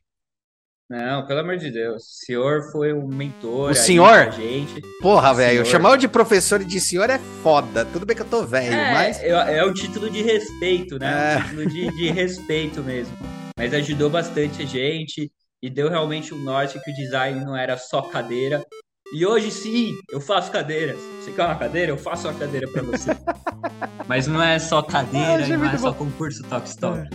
Não, 0.89 1.25
pelo 1.25 1.39
amor 1.39 1.57
de 1.57 1.71
Deus. 1.71 2.03
O 2.03 2.25
senhor 2.25 2.61
foi 2.71 2.93
um 2.93 3.07
mentor 3.07 3.71
O 3.71 3.75
senhor? 3.75 4.25
pra 4.25 4.29
gente. 4.29 4.79
Porra, 5.01 5.31
O 5.31 5.35
velho, 5.35 5.65
chamar 5.65 5.97
de 5.97 6.07
professor 6.07 6.61
e 6.61 6.65
de 6.65 6.79
senhor 6.79 7.09
é 7.09 7.19
foda. 7.41 7.85
Tudo 7.85 8.05
bem 8.05 8.15
que 8.15 8.21
eu 8.21 8.27
tô 8.27 8.43
velho, 8.43 8.73
É, 8.75 8.93
mas. 8.93 9.19
é, 9.19 9.57
é 9.57 9.65
um 9.65 9.73
título 9.73 10.09
de 10.09 10.21
respeito, 10.21 10.99
né? 10.99 11.33
É. 11.33 11.37
Um 11.37 11.41
título 11.41 11.65
de, 11.67 11.91
de 11.97 12.11
respeito 12.11 12.83
mesmo. 12.83 13.17
Mas 13.57 13.73
ajudou 13.73 14.09
bastante 14.11 14.61
a 14.61 14.65
gente 14.65 15.31
e 15.61 15.69
deu 15.71 15.89
realmente 15.89 16.35
um 16.35 16.37
norte 16.37 16.79
que 16.83 16.91
o 16.91 16.93
design 16.93 17.43
não 17.43 17.57
era 17.57 17.77
só 17.77 18.03
cadeira. 18.03 18.63
E 19.13 19.25
hoje 19.25 19.49
sim, 19.49 19.95
eu 20.11 20.21
faço 20.21 20.51
cadeiras. 20.51 20.99
Você 21.21 21.31
quer 21.31 21.45
uma 21.45 21.55
cadeira? 21.55 21.91
Eu 21.91 21.97
faço 21.97 22.27
uma 22.27 22.33
cadeira 22.37 22.67
pra 22.71 22.83
você. 22.83 23.09
Mas 24.07 24.27
não 24.27 24.41
é 24.41 24.59
só 24.59 24.79
Ah, 24.79 24.83
cadeira 24.83 25.47
e 25.47 25.57
não 25.57 25.65
é 25.67 25.77
só 25.79 25.91
bom. 25.91 26.05
concurso 26.05 26.43
Talk 26.43 26.67
Stop. 26.67 27.07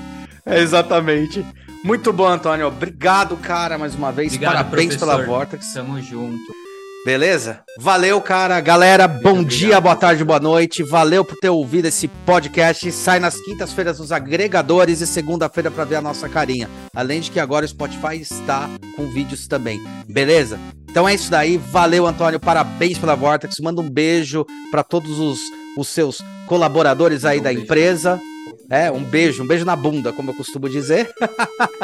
É, 0.44 0.58
exatamente. 0.58 1.44
Muito 1.84 2.12
bom, 2.12 2.26
Antônio. 2.26 2.66
Obrigado, 2.66 3.36
cara, 3.36 3.78
mais 3.78 3.94
uma 3.94 4.12
vez. 4.12 4.32
Obrigado, 4.34 4.52
Parabéns 4.52 4.96
pela 4.96 5.14
professor. 5.14 5.34
Vortex. 5.34 5.72
Tamo 5.72 6.00
junto. 6.00 6.60
Beleza? 7.06 7.60
Valeu, 7.78 8.20
cara. 8.20 8.60
Galera, 8.60 9.08
bom 9.08 9.30
obrigado, 9.40 9.46
dia, 9.48 9.80
boa 9.80 9.96
tarde, 9.96 10.22
boa 10.22 10.38
noite. 10.38 10.82
Valeu 10.82 11.24
por 11.24 11.36
ter 11.38 11.48
ouvido 11.48 11.86
esse 11.86 12.06
podcast. 12.08 12.92
Sai 12.92 13.18
nas 13.18 13.36
quintas-feiras 13.40 13.98
nos 13.98 14.12
agregadores 14.12 15.00
e 15.00 15.06
segunda-feira 15.06 15.70
para 15.70 15.84
ver 15.84 15.96
a 15.96 16.02
nossa 16.02 16.28
carinha. 16.28 16.68
Além 16.94 17.20
de 17.20 17.30
que 17.30 17.40
agora 17.40 17.64
o 17.64 17.68
Spotify 17.68 18.20
está 18.20 18.68
com 18.96 19.06
vídeos 19.10 19.46
também. 19.46 19.80
Beleza? 20.06 20.58
Então 20.90 21.08
é 21.08 21.14
isso 21.14 21.30
daí. 21.30 21.56
Valeu, 21.56 22.06
Antônio. 22.06 22.38
Parabéns 22.38 22.98
pela 22.98 23.14
Vortex. 23.14 23.58
Manda 23.60 23.80
um 23.80 23.88
beijo 23.88 24.44
para 24.70 24.84
todos 24.84 25.18
os, 25.18 25.38
os 25.78 25.88
seus 25.88 26.22
colaboradores 26.46 27.24
aí 27.24 27.38
Um 27.38 27.42
da 27.42 27.48
beijo. 27.48 27.64
empresa. 27.64 28.20
É, 28.68 28.90
um 28.90 29.02
beijo, 29.02 29.42
um 29.42 29.46
beijo 29.46 29.64
na 29.64 29.74
bunda, 29.74 30.12
como 30.12 30.30
eu 30.30 30.34
costumo 30.34 30.68
dizer. 30.68 31.12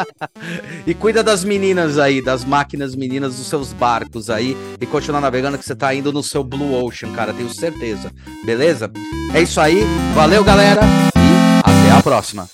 e 0.86 0.94
cuida 0.94 1.22
das 1.22 1.42
meninas 1.42 1.98
aí, 1.98 2.22
das 2.22 2.44
máquinas 2.44 2.94
meninas 2.94 3.36
dos 3.36 3.48
seus 3.48 3.72
barcos 3.72 4.30
aí. 4.30 4.56
E 4.80 4.86
continuar 4.86 5.20
navegando 5.20 5.58
que 5.58 5.64
você 5.64 5.74
tá 5.74 5.92
indo 5.92 6.12
no 6.12 6.22
seu 6.22 6.44
Blue 6.44 6.74
Ocean, 6.84 7.12
cara, 7.12 7.34
tenho 7.34 7.52
certeza. 7.52 8.12
Beleza? 8.44 8.90
É 9.34 9.42
isso 9.42 9.60
aí. 9.60 9.82
Valeu, 10.14 10.44
galera. 10.44 10.82
E 11.16 11.60
até 11.64 11.90
a 11.90 12.02
próxima. 12.02 12.48